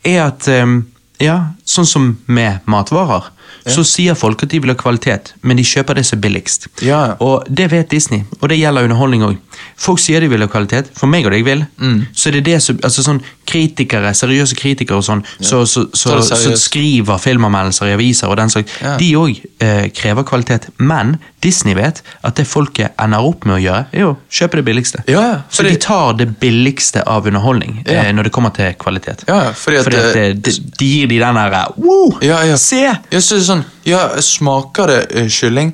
er 0.04 0.26
at 0.26 0.48
ehm, 0.48 0.86
Ja, 1.20 1.52
sånn 1.68 1.86
som 1.88 2.10
med 2.26 2.64
matvarer, 2.70 3.28
så 3.68 3.84
sier 3.84 4.16
folk 4.16 4.42
at 4.44 4.52
de 4.54 4.60
vil 4.62 4.72
ha 4.72 4.76
kvalitet, 4.78 5.34
men 5.44 5.58
de 5.60 5.64
kjøper 5.66 5.98
det 5.98 6.06
som 6.08 6.16
er 6.16 6.22
billigst. 6.24 6.68
Ja. 6.86 7.00
Og 7.20 7.44
det 7.48 7.68
vet 7.74 7.92
Disney, 7.92 8.24
og 8.40 8.48
det 8.48 8.60
gjelder 8.60 8.88
underholdning 8.88 9.26
òg. 9.26 9.49
Folk 9.80 10.00
sier 10.02 10.20
de 10.20 10.28
vil 10.28 10.42
ha 10.44 10.48
kvalitet, 10.52 10.90
for 10.92 11.08
meg 11.08 11.24
og 11.24 11.32
deg 11.32 11.44
vil. 11.46 11.62
Mm. 11.80 12.02
Så 12.12 12.28
det 12.34 12.42
er 12.42 12.48
det 12.50 12.58
som 12.60 12.76
altså 12.84 13.04
sånn 13.06 13.22
kritikere, 13.48 14.12
seriøse 14.14 14.54
kritikere 14.58 14.98
og 15.00 15.06
sånn, 15.06 15.22
så, 15.40 15.62
så, 15.66 15.86
så, 15.96 16.18
det 16.20 16.38
så, 16.42 16.52
skriver 16.60 17.18
filmanmeldelser 17.18 17.88
i 17.88 17.94
aviser 17.96 18.28
og 18.30 18.36
den 18.38 18.52
slags, 18.52 18.76
Ja. 18.84 18.96
de 19.00 19.08
òg 19.16 19.40
eh, 19.64 19.88
krever 19.96 20.26
kvalitet. 20.28 20.68
Men 20.78 21.16
Disney 21.40 21.74
vet 21.74 22.02
at 22.22 22.36
det 22.36 22.44
folket 22.46 22.92
ender 23.00 23.24
opp 23.24 23.48
med 23.48 23.56
å 23.56 23.60
gjøre, 23.64 23.86
er 23.96 24.06
å 24.10 24.14
kjøpe 24.30 24.60
det 24.60 24.66
billigste. 24.68 25.02
Ja, 25.08 25.22
ja, 25.32 25.40
så 25.50 25.64
de 25.64 25.74
tar 25.80 26.12
det 26.20 26.28
billigste 26.40 27.02
av 27.08 27.26
underholdning 27.26 27.80
Ja. 27.86 28.04
eh, 28.04 28.12
når 28.12 28.28
det 28.28 28.32
kommer 28.36 28.52
til 28.54 28.74
kvalitet. 28.78 29.24
Ja, 29.28 29.42
ja, 29.48 29.52
fordi 29.56 29.82
Fordi 29.88 29.96
at 29.96 30.16
eh, 30.16 30.32
det, 30.36 30.42
de, 30.44 30.72
de 30.78 30.86
gir 30.92 31.06
de 31.08 31.18
den 31.24 31.40
derre 31.40 31.64
wow, 31.80 32.18
Ja, 32.22 32.44
ja. 32.44 32.56
Se! 32.60 32.84
Ja, 32.84 33.20
så 33.20 33.40
er 33.40 33.46
sånn, 33.48 33.64
ja, 33.88 34.04
smaker 34.20 34.86
det 34.92 35.00
eh, 35.16 35.28
kylling? 35.32 35.72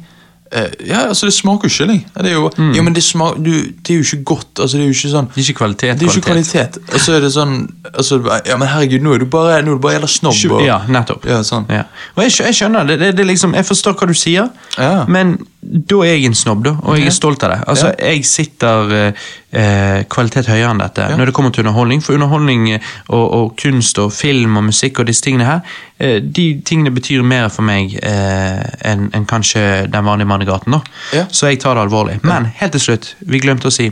Eh, 0.53 0.68
ja, 0.88 1.01
altså 1.09 1.26
det 1.26 1.34
smaker 1.34 1.66
jo 1.68 1.72
kylling. 1.74 2.05
Det 2.14 2.26
er 2.30 2.36
jo, 2.36 2.51
Mm. 2.57 2.74
ja, 2.76 2.82
men 2.82 2.94
det, 2.94 3.03
smak, 3.03 3.36
du, 3.42 3.51
det 3.82 3.90
er 3.90 3.99
jo 3.99 4.05
ikke 4.07 4.24
godt. 4.24 4.61
altså 4.61 4.76
Det 4.76 4.84
er 4.84 4.86
jo 4.86 4.94
ikke 4.94 5.11
sånn 5.11 5.26
Det 5.34 5.40
er 5.42 5.47
ikke 5.51 5.59
kvalitet. 5.59 5.99
Det 5.99 6.07
er 6.07 6.12
ikke 6.16 6.26
kvalitet. 6.28 6.78
Og 6.94 7.01
så 7.01 7.16
er 7.16 7.20
det 7.20 7.32
sånn 7.34 7.57
altså, 7.94 8.20
Ja, 8.47 8.57
men 8.57 8.68
herregud, 8.68 9.03
nå 9.03 9.14
er 9.14 9.18
du 9.18 9.26
bare 9.26 9.62
Nå 9.62 9.72
er 9.74 9.76
du 9.76 9.82
bare 9.82 9.97
jævla 9.99 10.09
snobb. 10.09 10.53
Og, 10.53 10.62
Ja, 10.66 10.78
nettopp. 10.88 11.26
Ja, 11.26 11.40
sånn. 11.42 11.66
Ja. 11.68 11.82
Og 12.16 12.22
jeg, 12.22 12.32
jeg 12.47 12.55
skjønner 12.55 12.86
det, 12.86 12.99
det, 13.01 13.16
det 13.16 13.26
liksom, 13.26 13.55
jeg 13.55 13.64
forstår 13.66 13.94
hva 13.99 14.07
du 14.07 14.14
sier, 14.14 14.49
Ja. 14.78 15.05
men 15.09 15.38
da 15.66 15.97
er 16.05 16.12
jeg 16.14 16.26
en 16.28 16.34
snobb, 16.38 16.62
da, 16.62 16.76
og 16.86 16.94
jeg 16.97 17.09
er 17.09 17.11
stolt 17.11 17.42
av 17.42 17.51
det. 17.51 17.57
Altså, 17.66 17.88
Jeg 17.99 18.22
sitter 18.24 18.92
eh, 18.94 19.12
eh, 19.51 20.05
kvalitet 20.09 20.47
høyere 20.47 20.70
enn 20.70 20.78
dette 20.78 21.09
når 21.18 21.26
det 21.26 21.34
kommer 21.34 21.51
til 21.51 21.64
underholdning. 21.66 22.01
For 22.05 22.14
underholdning 22.14 22.68
eh, 22.76 22.80
og, 23.09 23.24
og 23.34 23.57
kunst 23.59 23.99
og 23.99 24.12
film 24.14 24.57
og 24.61 24.64
musikk 24.68 25.01
og 25.03 25.07
disse 25.11 25.22
tingene 25.26 25.44
her, 25.49 25.61
eh, 25.99 26.20
de 26.20 26.61
tingene 26.64 26.92
betyr 26.94 27.24
mer 27.26 27.49
for 27.51 27.66
meg 27.66 27.97
eh, 27.99 28.62
enn 28.86 29.09
enn 29.16 29.26
kanskje 29.26 29.64
den 29.90 30.05
vanlige 30.07 30.28
mann 30.30 30.36
i 30.43 30.49
gaten. 30.49 30.72
da. 30.72 30.80
Ja. 31.16 31.26
Så 31.30 31.51
jeg 31.51 31.61
tar 31.62 31.76
det 31.78 31.87
alvorlig. 31.87 32.20
Men 32.26 32.49
helt 32.61 32.76
til 32.76 32.84
slutt, 32.89 33.14
vi 33.20 33.41
glemte 33.43 33.70
å 33.70 33.74
si 33.74 33.91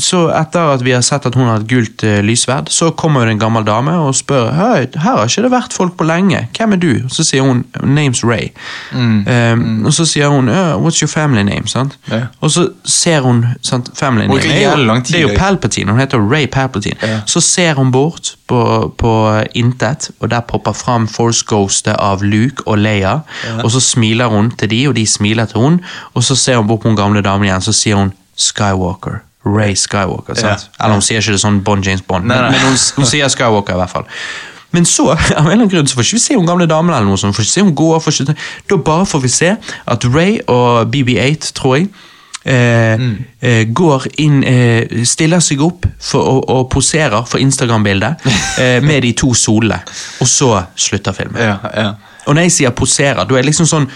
så 0.00 0.30
etter 0.32 0.70
at 0.72 0.82
vi 0.84 0.94
har 0.94 1.02
sett 1.04 1.26
at 1.28 1.34
hun 1.36 1.44
har 1.44 1.60
et 1.60 1.68
gult 1.68 2.04
eh, 2.06 2.22
lysverd, 2.24 2.70
så 2.72 2.90
kommer 2.96 3.26
det 3.26 3.34
en 3.34 3.42
gammel 3.42 3.64
dame 3.66 3.92
og 4.00 4.14
spør 4.16 4.48
Hei, 4.56 4.86
her 4.96 5.18
har 5.18 5.28
ikke 5.28 5.44
det 5.44 5.50
vært 5.52 5.76
folk 5.76 5.98
på 5.98 6.06
lenge. 6.08 6.46
Hvem 6.56 6.72
er 6.72 6.80
du? 6.80 6.92
Så 7.12 7.26
sier 7.28 7.44
hun 7.44 7.60
Name's 7.82 8.22
Ray. 8.24 8.54
Mm. 8.92 9.26
Um, 9.28 9.84
Og 9.84 9.92
så 9.92 10.06
sier 10.08 10.32
hun 10.32 10.48
«Øh, 10.48 10.76
What's 10.80 11.02
your 11.02 11.12
family 11.12 11.42
name? 11.42 11.68
Sant? 11.68 11.98
Ja. 12.10 12.26
Og 12.40 12.50
så 12.50 12.68
ser 12.84 13.20
hun 13.20 13.44
sant, 13.62 13.90
Family 13.94 14.26
name 14.26 14.40
det 14.40 14.64
er 14.64 14.78
jo, 14.78 14.94
Det 14.94 15.14
er 15.14 15.20
jo. 15.20 15.28
Palpatine. 15.36 15.90
Hun 15.90 16.00
heter 16.00 16.18
Ray 16.32 16.46
Palpatine. 16.46 16.96
Ja. 17.02 17.20
Så 17.26 17.40
ser 17.40 17.74
hun 17.74 17.92
bort 17.92 18.36
på, 18.48 18.94
på 18.98 19.42
intet, 19.54 20.10
og 20.20 20.30
der 20.30 20.40
popper 20.40 20.72
fram 20.72 21.08
Force 21.08 21.44
Ghostet 21.46 21.96
av 21.98 22.22
Luke 22.22 22.64
og 22.66 22.78
Leia. 22.78 23.18
Og 23.62 23.70
så 23.70 23.80
smiler 23.80 24.26
hun 24.26 24.50
til 24.50 24.70
de, 24.70 24.88
og 24.88 24.96
de 24.96 25.06
smiler 25.06 25.44
til 25.44 25.60
hun. 25.60 25.80
Og 26.14 26.24
så 26.24 26.36
ser 26.36 26.56
hun 26.56 26.66
bort 26.66 26.80
på 26.80 26.88
den 26.88 26.96
gamle 26.96 27.22
damen 27.22 27.44
igjen, 27.44 27.60
så 27.60 27.72
sier 27.72 28.00
hun 28.00 28.12
Skywalker. 28.36 29.22
Ray 29.44 29.74
Skywalker. 29.76 30.34
sant? 30.34 30.68
Ja. 30.78 30.84
Eller 30.84 30.94
hun 30.98 31.02
sier 31.04 31.20
ikke 31.20 31.32
det 31.36 31.40
sånn 31.42 31.62
Bond 31.64 31.84
James 31.86 32.02
Bond, 32.06 32.24
Nei, 32.26 32.36
men, 32.40 32.52
nei. 32.52 32.58
men 32.58 32.68
hun, 32.72 32.78
hun 32.96 33.06
sier 33.10 33.28
Skywalker 33.28 33.74
i 33.76 33.80
hvert 33.82 33.90
fall. 33.92 34.06
Men 34.74 34.84
så, 34.88 35.04
av 35.14 35.18
en 35.20 35.36
eller 35.44 35.52
annen 35.52 35.68
grunn, 35.70 35.86
så 35.86 35.94
får 35.98 36.08
ikke 36.08 36.16
vi 36.18 36.24
se 36.24 36.34
hun 36.38 36.46
gamle 36.48 36.66
damen 36.70 36.94
eller 36.94 37.06
noe 37.06 37.20
sånt. 37.20 37.36
Får 37.36 37.44
ikke 37.46 37.52
se 37.58 37.62
hun 37.62 37.74
går, 37.78 38.00
får 38.02 38.16
ikke, 38.24 38.34
da 38.72 38.76
bare 38.88 39.06
får 39.06 39.22
vi 39.22 39.28
se 39.30 39.52
at 39.94 40.06
Ray 40.14 40.40
og 40.50 40.88
BB8, 40.90 41.52
tror 41.54 41.76
jeg, 41.78 41.88
eh, 42.44 42.96
Mm. 42.98 43.24
eh, 43.42 43.64
går 43.72 44.06
inn, 44.18 44.42
eh, 44.44 45.04
stiller 45.04 45.40
seg 45.40 45.60
opp 45.62 45.86
for, 46.00 46.20
og, 46.20 46.50
og 46.50 46.66
poserer 46.70 47.24
for 47.26 47.38
Instagram-bildet 47.38 48.26
eh, 48.58 48.80
med 48.82 49.02
de 49.06 49.12
to 49.12 49.30
solene. 49.34 49.78
Og 50.20 50.26
så 50.28 50.50
slutter 50.76 51.12
filmen. 51.12 51.40
Ja, 51.40 51.56
ja. 51.74 51.92
Og 52.26 52.34
når 52.34 52.42
jeg 52.48 52.52
sier 52.52 52.70
poserer, 52.76 53.24
da 53.24 53.34
er 53.36 53.42
det 53.44 53.50
liksom 53.52 53.66
sånn 53.68 53.86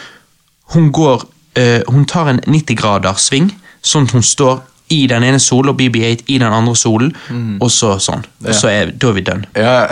Hun 0.75 0.91
går 0.93 1.23
eh, 1.57 1.81
Hun 1.89 2.05
tar 2.05 2.29
en 2.29 2.41
90 2.45 2.77
grader 2.77 3.17
sving, 3.17 3.47
sånn 3.83 4.05
at 4.05 4.13
hun 4.13 4.23
står 4.23 4.59
i 4.91 5.07
den 5.11 5.25
ene 5.25 5.39
solen 5.43 5.73
og 5.73 5.81
BB8 5.81 6.23
i 6.27 6.39
den 6.39 6.53
andre 6.53 6.77
solen, 6.77 7.13
og 7.61 7.71
så 7.73 7.99
sånn. 8.03 8.25
Og 8.47 8.55
så 8.55 8.69
er, 8.71 8.93
da 8.95 9.09
er 9.11 9.15
vi 9.17 9.23
done. 9.27 9.45
ja. 9.59 9.87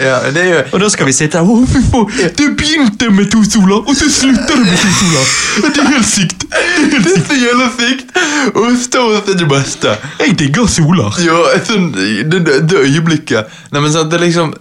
ja, 0.00 0.16
er 0.30 0.48
jo 0.48 0.58
Og 0.74 0.80
da 0.82 0.88
skal 0.92 1.06
vi 1.08 1.12
sitte 1.14 1.38
her! 1.38 1.44
Det 2.38 2.48
begynte 2.58 3.10
med 3.14 3.30
to 3.32 3.40
soler, 3.46 3.78
og 3.80 3.94
så 3.96 4.10
slutter 4.10 4.54
det 4.58 4.66
med 4.66 4.78
to 4.82 4.90
soler! 4.98 5.24
Det 5.60 5.68
er 5.84 5.88
helt 5.94 6.10
sykt! 6.10 6.40
Det 6.90 6.96
er 7.00 7.04
så 7.28 7.34
jævla 7.38 7.68
sykt! 7.78 8.08
Og 8.54 8.76
Star 8.82 9.06
Wars 9.06 9.28
er 9.28 9.38
det 9.40 9.48
beste. 9.48 9.94
Jeg 10.20 10.36
digger 10.38 10.68
soler. 10.70 11.18
Ja, 11.24 11.40
sånn, 11.66 11.90
det, 11.94 12.42
det, 12.46 12.84
øyeblikket 12.84 13.50
Nei, 13.70 13.80
men 13.80 13.92
sant, 13.94 14.10
det 14.10 14.18
er 14.18 14.24
liksom 14.24 14.54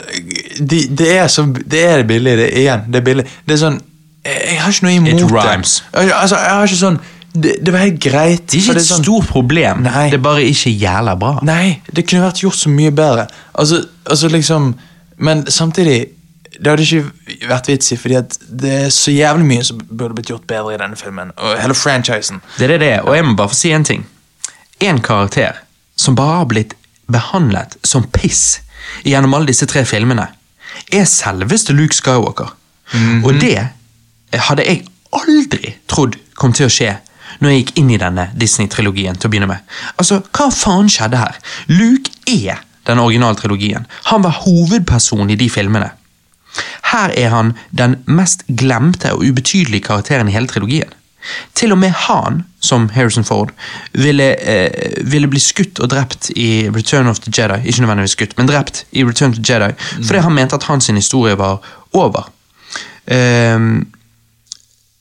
det, 0.59 0.82
Det 0.97 1.11
er 1.17 1.28
så 1.32 1.45
Det 1.49 1.86
er 1.86 2.03
billig, 2.07 2.38
det 2.39 2.49
er 2.49 2.59
igjen. 2.63 2.82
Det 2.88 3.01
er 3.01 3.07
billig. 3.11 3.28
Det 3.45 3.55
er 3.55 3.63
sånn 3.63 3.80
Jeg, 4.30 4.59
har 4.61 4.71
ikke 4.75 4.86
noe 4.88 4.93
imot 4.97 5.21
It 5.23 5.32
rhymes. 5.32 5.73
det. 5.93 6.11
altså, 6.13 6.36
jeg 6.38 6.53
har 6.55 6.67
ikke 6.69 6.80
sånn 6.84 6.99
Det, 7.34 7.51
det 7.61 7.71
var 7.73 7.80
helt 7.84 7.99
greit. 8.01 8.45
Det 8.49 8.57
er 8.57 8.63
ikke 8.63 8.77
et 8.82 8.86
sånn- 8.88 9.03
stort 9.03 9.27
problem, 9.30 9.84
Nei. 9.86 10.05
det 10.09 10.17
er 10.17 10.23
bare 10.25 10.43
ikke 10.49 10.71
jævla 10.73 11.13
bra. 11.19 11.36
Nei, 11.45 11.82
det 11.93 12.07
kunne 12.09 12.23
vært 12.25 12.41
gjort 12.41 12.57
så 12.57 12.69
mye 12.73 12.91
bedre. 12.91 13.27
Altså, 13.53 13.84
altså 14.09 14.27
liksom 14.34 14.71
Men 15.17 15.45
samtidig 15.51 16.07
det 16.59 16.67
hadde 16.71 16.84
ikke 16.84 17.47
vært 17.47 17.67
vits 17.69 17.91
i, 17.91 17.95
fordi 17.95 18.15
det 18.61 18.71
er 18.86 18.89
så 18.89 19.11
jævlig 19.13 19.45
mye 19.45 19.63
som 19.63 19.77
burde 19.88 20.15
blitt 20.17 20.27
gjort 20.32 20.47
bedre 20.47 20.73
i 20.73 20.77
denne 20.82 20.95
filmen. 20.99 21.32
Og 21.38 21.53
hele 21.61 21.75
franchisen. 21.77 22.41
Det 22.57 22.65
er 22.65 22.73
det 22.73 22.80
det 22.82 22.99
og 23.05 23.15
jeg 23.15 23.25
må 23.25 23.36
bare 23.36 23.49
få 23.49 23.55
si 23.55 23.71
en 23.71 23.84
ting. 23.86 24.05
En 24.82 24.99
karakter 24.99 25.53
som 25.95 26.15
bare 26.15 26.38
har 26.41 26.45
blitt 26.49 26.73
behandlet 27.11 27.77
som 27.84 28.03
piss 28.11 28.59
gjennom 29.05 29.34
alle 29.38 29.47
disse 29.51 29.65
tre 29.69 29.86
filmene, 29.86 30.27
er 30.91 31.05
selveste 31.05 31.73
Luke 31.73 31.95
Skywalker. 31.95 32.51
Og 33.23 33.34
det 33.39 33.67
hadde 34.34 34.65
jeg 34.65 34.86
aldri 35.15 35.75
trodd 35.89 36.17
kom 36.38 36.53
til 36.55 36.69
å 36.69 36.73
skje 36.73 36.95
når 37.39 37.51
jeg 37.51 37.61
gikk 37.61 37.77
inn 37.80 37.91
i 37.93 37.99
denne 38.01 38.25
Disney-trilogien 38.38 39.17
til 39.17 39.30
å 39.30 39.32
begynne 39.32 39.49
med. 39.51 39.63
Altså, 40.01 40.19
hva 40.36 40.49
faen 40.53 40.89
skjedde 40.91 41.21
her? 41.21 41.38
Luke 41.71 42.11
er 42.27 42.63
den 42.89 42.99
originale 42.99 43.37
trilogien. 43.39 43.86
Han 44.09 44.25
var 44.25 44.41
hovedperson 44.43 45.29
i 45.29 45.37
de 45.39 45.49
filmene. 45.51 45.91
Her 46.89 47.13
er 47.13 47.29
han 47.29 47.54
den 47.70 47.99
mest 48.09 48.43
glemte 48.47 49.13
og 49.13 49.24
ubetydelige 49.24 49.86
karakteren 49.87 50.29
i 50.29 50.33
hele 50.36 50.49
trilogien. 50.49 50.95
Til 51.54 51.75
og 51.75 51.82
med 51.82 51.93
han, 52.08 52.43
som 52.63 52.87
Harrison 52.95 53.28
Ford, 53.28 53.51
ville, 53.93 54.32
eh, 54.39 55.04
ville 55.05 55.28
bli 55.28 55.39
skutt 55.39 55.79
og 55.83 55.91
drept 55.91 56.32
i 56.36 56.70
Return 56.74 57.08
of 57.08 57.20
the 57.20 57.32
Jedi. 57.32 57.59
Ikke 57.67 57.83
nødvendigvis 57.83 58.17
skutt, 58.17 58.37
men 58.37 58.47
drept 58.47 58.86
i 58.91 59.04
Return 59.04 59.36
of 59.36 59.37
the 59.37 59.54
Jedi. 59.54 59.74
Fordi 60.01 60.20
han 60.20 60.33
mente 60.33 60.55
at 60.55 60.63
hans 60.63 60.87
historie 60.87 61.37
var 61.37 61.59
over. 61.93 62.32
Ehm, 63.08 63.87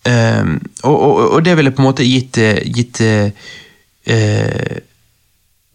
ehm, 0.09 0.55
og, 0.83 0.97
og, 0.97 1.31
og 1.39 1.45
det 1.45 1.57
ville 1.59 1.71
på 1.75 1.83
en 1.83 1.89
måte 1.91 2.07
gitt, 2.09 2.39
eh, 2.43 2.61
gitt 2.75 3.01
eh, 3.01 4.79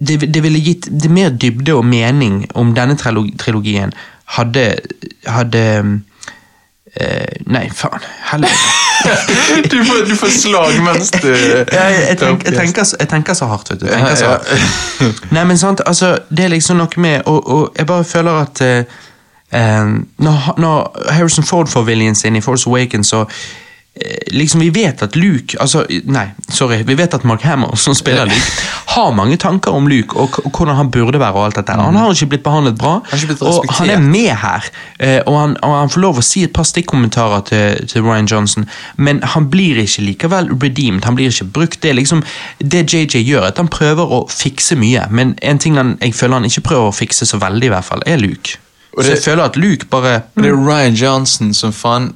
det, 0.03 0.17
det 0.33 0.41
ville 0.43 0.59
gitt 0.59 0.87
det 1.03 1.11
mer 1.11 1.29
dybde 1.29 1.75
og 1.77 1.85
mening 1.85 2.41
om 2.59 2.73
denne 2.75 2.97
trilogien 2.97 3.93
hadde, 4.35 4.63
hadde 5.27 5.61
uh, 5.83 7.35
Nei, 7.53 7.63
faen. 7.75 8.03
Helvete. 8.31 8.73
du, 9.71 9.77
får, 9.85 10.01
du 10.09 10.15
får 10.15 10.31
slag 10.35 10.75
mens 10.83 11.11
du 11.11 11.27
Jeg, 11.29 11.65
jeg, 11.73 12.17
tenk, 12.19 12.43
jeg, 12.47 12.53
tenker, 12.57 12.83
så- 12.87 12.99
jeg 12.99 13.09
tenker 13.11 13.33
så 13.37 13.47
hardt, 13.51 13.71
vet 13.71 13.81
du. 13.81 13.87
Jeg 13.91 14.17
så 14.17 14.33
hardt. 14.33 14.51
Nei, 15.35 15.43
men 15.49 15.57
sant, 15.59 15.81
altså, 15.85 16.17
det 16.29 16.45
er 16.45 16.53
liksom 16.55 16.79
noe 16.79 17.03
med 17.03 17.21
Og, 17.27 17.39
og 17.47 17.73
jeg 17.77 17.87
bare 17.89 18.03
føler 18.07 18.31
at 18.43 18.63
uh, 18.63 19.89
når, 20.17 20.53
når 20.57 21.11
Harrison 21.11 21.43
Ford 21.47 21.67
får 21.69 21.83
viljen 21.91 22.15
sin 22.15 22.35
i 22.35 22.41
Force 22.41 22.69
Awakens, 22.69 23.07
så 23.13 23.25
Liksom 24.33 24.59
Vi 24.59 24.69
vet 24.73 25.01
at 25.05 25.15
Luke 25.15 25.53
altså, 25.61 25.83
Nei, 26.09 26.23
sorry. 26.49 26.79
Vi 26.83 26.95
vet 26.97 27.13
at 27.13 27.23
Mark 27.29 27.43
Hammer, 27.45 27.75
som 27.77 27.93
spiller 27.93 28.25
Luke, 28.25 28.63
har 28.95 29.11
mange 29.13 29.37
tanker 29.37 29.71
om 29.71 29.85
Luke 29.87 30.17
og, 30.17 30.39
hvordan 30.49 30.75
han 30.75 30.89
burde 30.91 31.19
være. 31.21 31.33
og 31.33 31.45
alt 31.45 31.55
dette. 31.59 31.75
Han 31.77 31.95
har 31.95 32.09
ikke 32.11 32.25
blitt 32.31 32.43
behandlet 32.43 32.77
bra, 32.77 32.95
han 33.11 33.19
blitt 33.27 33.41
og 33.41 33.69
han 33.77 33.89
er 33.93 33.99
med 34.01 34.31
her. 34.41 34.65
eh, 34.99 35.19
Og 35.27 35.37
han, 35.39 35.57
og 35.61 35.75
han 35.77 35.89
får 35.93 36.01
lov 36.01 36.17
å 36.17 36.25
si 36.25 36.43
et 36.43 36.53
par 36.53 36.65
stikkommentarer 36.65 37.45
til, 37.45 37.87
til 37.87 38.01
Ryan 38.01 38.25
Johnson, 38.31 38.65
men 38.97 39.21
han 39.23 39.49
blir 39.53 39.77
ikke 39.85 40.01
likevel 40.09 40.49
redeemed. 40.63 41.05
Han 41.05 41.15
blir 41.15 41.29
ikke 41.29 41.51
brukt. 41.53 41.81
Det 41.83 41.89
er 41.93 41.99
liksom 42.01 42.23
det 42.59 42.87
JJ 42.93 43.21
gjør, 43.21 43.45
at 43.53 43.57
han 43.61 43.69
prøver 43.69 44.09
å 44.09 44.23
fikse 44.29 44.75
mye, 44.75 45.05
men 45.11 45.37
en 45.41 45.59
ting 45.61 45.77
han, 45.77 45.97
jeg 46.01 46.13
føler 46.17 46.41
han 46.41 46.49
ikke 46.49 46.65
prøver 46.65 46.89
å 46.89 46.97
fikse 46.97 47.29
så 47.29 47.37
veldig, 47.37 47.69
i 47.69 47.73
hvert 47.77 47.85
fall, 47.85 48.01
er 48.09 48.17
Luke. 48.17 48.57
Og 48.95 49.03
det- 49.03 49.09
jeg 49.15 49.23
føler 49.23 49.43
at 49.43 49.55
Luke 49.57 49.85
bare 49.89 50.21
Det 50.35 50.45
er 50.45 50.53
Ryan 50.53 50.93
Johnson 50.93 51.53
som 51.53 51.71
faen 51.73 52.13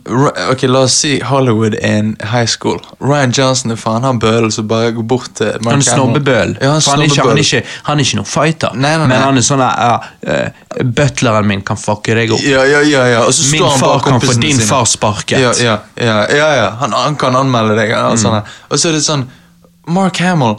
Ok, 0.52 0.62
La 0.70 0.80
oss 0.86 0.94
si 0.94 1.20
Hollywood 1.20 1.74
er 1.82 1.98
en 1.98 2.18
high 2.32 2.46
school. 2.46 2.80
Ryan 3.02 3.32
Johnson 3.32 3.72
er 3.72 3.76
faen 3.76 4.04
han 4.04 4.20
bølen 4.20 4.52
som 4.52 4.68
bare 4.68 4.92
går 4.92 5.04
bort 5.08 5.30
til 5.36 5.46
Mark 5.64 5.72
Han 5.74 5.80
er 5.80 5.88
snobbebøl. 5.88 6.58
Ja, 6.62 6.72
han 6.72 6.82
han, 6.86 7.00
er 7.02 7.04
ikke, 7.06 7.22
han, 7.22 7.38
er 7.38 7.42
ikke, 7.42 7.64
han 7.84 7.98
er 8.00 8.04
ikke 8.04 8.16
noen 8.20 8.26
fighter, 8.26 8.70
Nei, 8.76 8.92
nei, 8.98 8.98
nei. 8.98 9.08
men 9.08 9.22
han 9.22 9.38
er 9.38 9.42
sånn 9.42 9.58
der, 9.58 9.74
ja, 9.80 10.00
eh, 10.28 10.84
Butleren 10.84 11.46
min 11.48 11.62
kan 11.62 11.78
fucke 11.78 12.14
deg 12.14 12.32
opp. 12.32 12.42
Ja, 12.46 12.62
ja, 12.64 12.80
ja, 12.82 13.06
ja. 13.08 13.24
Min 13.26 13.34
står 13.34 13.70
han 13.70 13.80
far 13.80 14.00
kan 14.06 14.20
få 14.22 14.40
din 14.40 14.54
sine. 14.58 14.68
far 14.68 14.86
sparket. 14.86 15.40
Ja, 15.42 15.52
ja, 15.58 15.80
ja, 15.98 16.28
ja, 16.30 16.54
ja. 16.56 16.70
Han, 16.80 16.92
han 16.94 17.16
kan 17.16 17.34
anmelde 17.36 17.76
deg. 17.76 17.92
Og, 17.98 18.12
Mm. 18.14 18.18
sånn 18.22 18.44
og 18.72 18.78
så 18.78 18.90
er 18.90 18.92
det 18.94 19.02
sånn 19.04 19.26
Mark 19.88 20.18
Hamill 20.18 20.58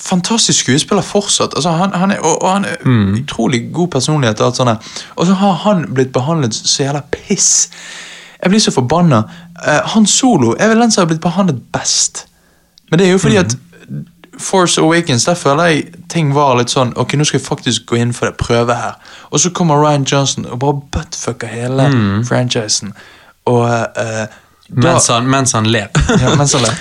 Fantastisk 0.00 0.58
skuespiller 0.64 1.02
fortsatt. 1.02 1.54
Altså, 1.56 1.70
han, 1.70 1.92
han 1.94 2.10
er, 2.10 2.18
og, 2.20 2.42
og 2.42 2.52
han 2.52 2.64
er 2.64 2.76
Mm. 2.84 3.14
utrolig 3.14 3.72
god 3.72 3.88
personlighet. 3.88 4.40
Og 4.40 4.46
alt 4.46 4.56
sånt. 4.56 4.78
Og 5.16 5.26
så 5.26 5.32
har 5.34 5.52
han 5.52 5.86
blitt 5.94 6.12
behandlet 6.12 6.54
så 6.54 6.82
jævla 6.82 7.00
piss. 7.12 7.68
Jeg 8.42 8.50
blir 8.50 8.60
så 8.60 8.70
forbanna. 8.72 9.18
Uh, 9.66 9.80
han 9.94 10.06
Solo 10.06 10.54
er 10.58 10.68
vel 10.68 10.80
den 10.80 10.90
som 10.90 11.02
har 11.02 11.06
blitt 11.06 11.20
behandlet 11.20 11.60
best. 11.72 12.26
Men 12.90 12.98
det 12.98 13.06
er 13.06 13.10
jo 13.12 13.18
fordi 13.18 13.36
Mm. 13.38 13.44
at 13.46 13.56
Force 14.38 14.80
Awakens, 14.80 15.24
der 15.24 15.34
føler 15.34 15.62
jeg 15.64 15.84
ting 16.08 16.34
var 16.34 16.56
litt 16.56 16.70
sånn 16.70 16.92
Ok, 16.96 17.12
nå 17.14 17.24
skal 17.24 17.40
jeg 17.40 17.46
faktisk 17.46 17.82
gå 17.86 17.96
inn 18.00 18.12
for 18.12 18.26
det, 18.26 18.36
prøve 18.36 18.74
her. 18.74 18.92
Og 19.30 19.40
så 19.40 19.50
kommer 19.50 19.76
Ryan 19.84 20.04
Johnson 20.12 20.46
og 20.46 20.58
bare 20.58 20.80
buttfucker 20.92 21.46
hele 21.46 21.88
Mm. 21.88 22.24
franchisen. 22.24 22.92
Og 23.46 23.68
eh, 23.96 24.02
da- 24.02 24.26
Mens 24.70 25.08
han, 25.08 25.30
mens 25.30 25.52
han 25.52 25.66
ler. 25.66 25.88
ja, 26.20 26.34
mens 26.38 26.52
han 26.54 26.62
ler. 26.62 26.76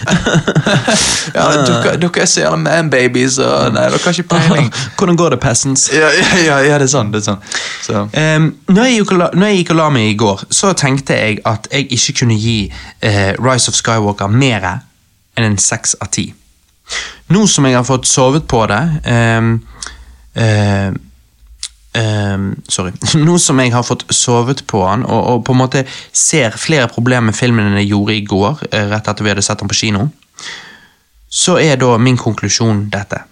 ja, 1.33 1.45
dere, 1.65 1.95
dere 1.97 2.21
er 2.21 2.27
så 2.29 2.43
gjerne 2.43 2.61
man-babies, 2.61 3.39
og 3.41 3.73
nei, 3.73 3.87
dere 3.89 4.01
har 4.03 4.19
ikke 4.19 4.29
peiling. 4.29 4.69
Hvordan 4.99 5.17
går 5.17 5.33
det, 5.33 5.39
peasants? 5.41 5.87
Ja, 5.93 6.11
ja, 6.45 6.59
ja, 6.67 6.77
det 6.77 6.85
er 6.85 6.91
sånn. 6.91 7.09
det 7.13 7.23
er 7.23 7.25
sånn. 7.31 7.41
Så. 7.85 8.03
Um, 8.13 8.51
når, 8.69 8.83
jeg 8.85 8.99
gikk 8.99 9.15
når 9.17 9.47
jeg 9.47 9.61
gikk 9.61 9.73
og 9.73 9.81
la 9.81 9.89
meg 9.95 10.11
i 10.11 10.15
går, 10.21 10.45
så 10.53 10.75
tenkte 10.77 11.17
jeg 11.17 11.41
at 11.49 11.65
jeg 11.73 11.89
ikke 11.97 12.17
kunne 12.21 12.37
gi 12.37 12.59
uh, 12.69 13.33
Rise 13.41 13.73
of 13.73 13.79
Skywalker 13.79 14.29
mer 14.29 14.69
enn 14.69 15.49
en 15.49 15.59
seks 15.61 15.97
av 15.97 16.13
ti. 16.13 16.29
Nå 17.33 17.45
som 17.49 17.65
jeg 17.65 17.77
har 17.77 17.85
fått 17.87 18.09
sovet 18.09 18.45
på 18.49 18.63
det 18.69 18.81
um, 19.09 19.53
um, 20.37 21.01
um, 21.97 22.55
Sorry. 22.67 22.93
Nå 23.25 23.37
som 23.41 23.59
jeg 23.59 23.73
har 23.73 23.85
fått 23.87 24.05
sovet 24.13 24.65
på 24.67 24.83
han, 24.87 25.05
og, 25.05 25.21
og 25.33 25.45
på 25.47 25.55
en 25.55 25.61
måte 25.63 25.85
ser 26.11 26.57
flere 26.57 26.89
problemer 26.91 27.31
med 27.31 27.37
filmen 27.37 27.69
enn 27.69 27.79
jeg 27.81 27.91
gjorde 27.93 28.15
i 28.15 28.25
går, 28.25 28.65
eh, 28.71 28.89
rett 28.91 29.07
etter 29.07 29.25
vi 29.25 29.33
hadde 29.33 29.45
sett 29.45 29.61
den 29.61 29.71
på 29.71 29.79
kino, 29.81 30.09
så 31.29 31.59
er 31.61 31.77
da 31.81 31.97
min 32.01 32.17
konklusjon 32.17 32.87
dette. 32.93 33.23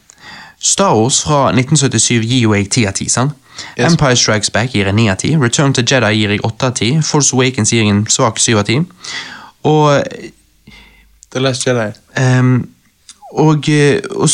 Star 0.60 0.96
Wars 0.98 1.22
fra 1.26 1.52
1977 1.54 2.24
gir 2.26 2.42
jo 2.48 2.56
jeg 2.56 2.70
10 2.70 2.88
av 2.90 2.98
10, 2.98 3.14
sant? 3.14 3.44
Yes. 3.78 3.92
Empire 3.92 4.16
Strikes 4.16 4.50
Back 4.54 4.74
gir 4.74 4.86
jeg 4.86 4.96
9 4.98 5.10
av 5.10 5.18
10. 5.18 5.38
Return 5.42 5.74
to 5.74 5.82
Jedi 5.82 6.14
gir 6.14 6.34
jeg 6.36 6.44
8 6.46 6.70
av 6.70 6.74
10. 6.78 7.04
Force 7.06 7.34
Awakens 7.34 7.74
gir 7.74 7.84
jeg 7.84 7.94
en 7.94 8.04
svak 8.10 8.42
7 8.42 8.58
av 8.58 8.66
10. 8.66 8.86
Og 9.66 10.04
The 11.34 11.42
Last 11.42 11.66
Jedi. 11.66 11.92
Ehm, 12.18 12.68
og, 13.34 13.70
eh, 13.70 14.00
og 14.16 14.30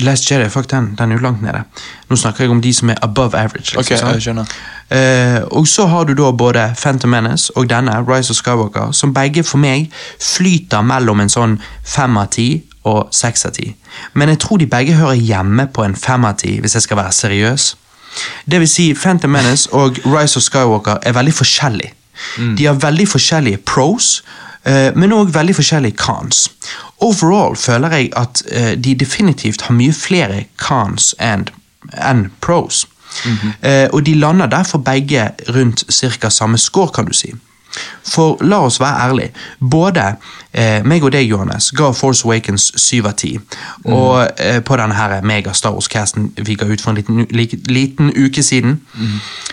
Last 0.00 0.30
Jedi, 0.30 0.48
fuck 0.48 0.70
den, 0.70 0.94
den 0.98 1.12
er 1.12 1.16
jo 1.16 1.22
langt 1.22 1.42
nede. 1.42 1.62
Nå 2.10 2.16
snakker 2.16 2.44
jeg 2.44 2.50
om 2.50 2.62
de 2.62 2.72
som 2.72 2.90
er 2.90 2.94
above 3.02 3.34
average. 3.36 3.76
Liksom, 3.76 3.78
Ok, 3.78 3.98
sant? 3.98 4.12
jeg 4.14 4.22
skjønner. 4.22 4.46
Eh, 4.90 5.42
og 5.50 5.66
så 5.68 5.86
har 5.86 6.04
du 6.04 6.14
da 6.14 6.30
både 6.32 6.74
Phantom 6.82 7.10
Menace 7.10 7.52
og 7.56 7.68
denne, 7.68 7.92
Rise 8.08 8.30
of 8.30 8.36
Skywalker, 8.36 8.92
som 8.92 9.12
begge 9.14 9.44
for 9.44 9.58
meg 9.58 9.90
flyter 10.20 10.80
mellom 10.82 11.20
en 11.20 11.28
sånn 11.28 11.58
fem 11.84 12.16
av 12.16 12.30
ti 12.30 12.62
og 12.84 13.08
seks 13.12 13.44
av 13.44 13.52
ti. 13.52 13.74
Men 14.14 14.28
jeg 14.28 14.38
tror 14.38 14.58
de 14.58 14.66
begge 14.66 14.94
hører 14.96 15.14
hjemme 15.20 15.66
på 15.66 15.84
en 15.84 15.94
fem 15.96 16.24
av 16.24 16.38
ti, 16.40 16.58
hvis 16.60 16.74
jeg 16.74 16.82
skal 16.82 16.96
være 16.96 17.12
seriøs. 17.12 17.74
Det 18.50 18.60
vil 18.60 18.68
si, 18.68 18.94
Phantom 18.94 19.30
Menace 19.30 19.68
og 19.72 19.98
Rise 20.06 20.38
of 20.40 20.42
Skywalker 20.42 20.98
er 21.02 21.12
veldig 21.12 21.34
forskjellige. 21.34 21.92
De 22.58 22.64
har 22.64 22.74
veldig 22.74 23.06
forskjellige 23.08 23.56
pros, 23.56 24.22
men 24.96 25.12
òg 25.14 25.30
veldig 25.34 25.54
forskjellige 25.56 25.96
cons. 25.96 26.48
Overall 27.00 27.56
føler 27.56 27.94
jeg 27.94 28.12
at 28.16 28.42
eh, 28.50 28.74
de 28.84 28.94
definitivt 28.98 29.62
har 29.68 29.76
mye 29.76 29.94
flere 29.94 30.44
cons 30.58 31.14
enn 31.22 32.24
pros. 32.40 32.86
Eh, 33.62 33.86
og 33.92 34.06
de 34.06 34.14
lander 34.14 34.46
derfor 34.46 34.78
begge 34.78 35.30
rundt 35.54 35.84
cirka 35.92 36.30
samme 36.30 36.58
score, 36.58 36.90
kan 36.94 37.06
du 37.06 37.14
si. 37.14 37.32
For 38.08 38.38
la 38.40 38.62
oss 38.64 38.80
være 38.80 39.08
ærlige, 39.08 39.32
både 39.60 40.04
eh, 40.52 40.84
meg 40.84 41.04
og 41.04 41.12
deg, 41.12 41.28
Johannes, 41.28 41.70
ga 41.76 41.90
Force 41.92 42.24
Awakens 42.26 42.72
7 42.76 43.06
av 43.06 43.12
10. 43.12 43.38
Og 43.84 44.28
eh, 44.40 44.60
på 44.64 44.78
denne 44.80 44.96
her 44.96 45.18
mega 45.26 45.52
Star 45.52 45.76
Wars-casten 45.76 46.30
vi 46.36 46.56
ga 46.58 46.68
ut 46.68 46.82
for 46.82 46.90
en 46.90 47.00
liten, 47.00 47.26
like, 47.30 47.60
liten 47.68 48.12
uke 48.16 48.42
siden, 48.42 48.80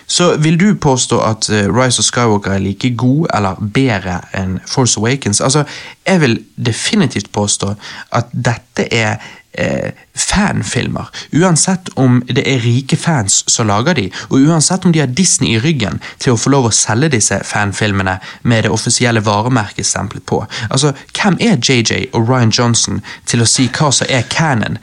så 0.07 0.35
vil 0.37 0.59
du 0.59 0.75
påstå 0.75 1.19
at 1.19 1.49
eh, 1.49 1.67
Rise 1.67 1.99
of 1.99 2.09
Skywalker 2.09 2.55
er 2.55 2.63
like 2.63 2.95
god 2.97 3.27
eller 3.33 3.61
bedre 3.73 4.19
enn 4.33 4.59
Force 4.67 4.99
Awakens? 4.99 5.41
Altså, 5.41 5.65
jeg 6.07 6.21
vil 6.21 6.39
definitivt 6.65 7.31
påstå 7.31 7.73
at 8.11 8.31
dette 8.31 8.87
er 8.93 9.17
eh, 9.57 9.91
fanfilmer. 10.15 11.07
Uansett 11.31 11.89
om 11.95 12.21
det 12.27 12.43
er 12.47 12.63
rike 12.63 12.97
fans 12.97 13.43
som 13.51 13.67
lager 13.67 13.97
de, 13.97 14.05
og 14.29 14.47
uansett 14.47 14.85
om 14.85 14.93
de 14.93 15.01
har 15.03 15.11
Disney 15.11 15.55
i 15.55 15.59
ryggen 15.59 15.99
til 16.19 16.35
å 16.35 16.39
få 16.39 16.51
lov 16.53 16.69
å 16.69 16.75
selge 16.75 17.11
disse 17.15 17.39
fanfilmene 17.47 18.17
med 18.43 18.65
det 18.65 18.73
offisielle 18.73 19.23
varemerkestempelet 19.25 20.25
på. 20.25 20.43
Altså, 20.69 20.93
Hvem 21.15 21.37
er 21.39 21.59
JJ 21.59 22.09
og 22.13 22.29
Ryan 22.29 22.53
Johnson 22.53 23.01
til 23.25 23.43
å 23.43 23.49
si 23.49 23.67
hva 23.71 23.91
som 23.95 24.09
er 24.09 24.27
canon? 24.29 24.79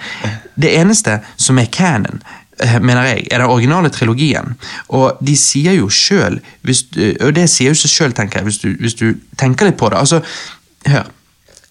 Det 0.54 0.72
eneste 0.76 1.20
som 1.36 1.58
er 1.58 1.70
canon, 1.72 2.22
eh, 2.60 2.78
mener 2.80 3.02
jeg, 3.12 3.26
er 3.30 3.38
den 3.38 3.48
originale 3.50 3.90
trilogien. 3.90 4.56
Og 4.88 5.18
de 5.20 5.36
sier 5.36 5.76
jo 5.78 5.88
sjøl, 5.88 6.40
og 7.20 7.34
det 7.34 7.48
sier 7.50 7.72
jo 7.72 7.80
seg 7.82 7.90
sjøl, 7.90 8.12
tenker 8.16 8.40
jeg, 8.40 8.50
hvis 8.50 8.62
du, 8.64 8.70
hvis 8.80 8.98
du 9.00 9.08
tenker 9.38 9.70
litt 9.70 9.80
på 9.80 9.90
det. 9.92 9.98
Altså, 9.98 10.22
hør. 10.86 11.10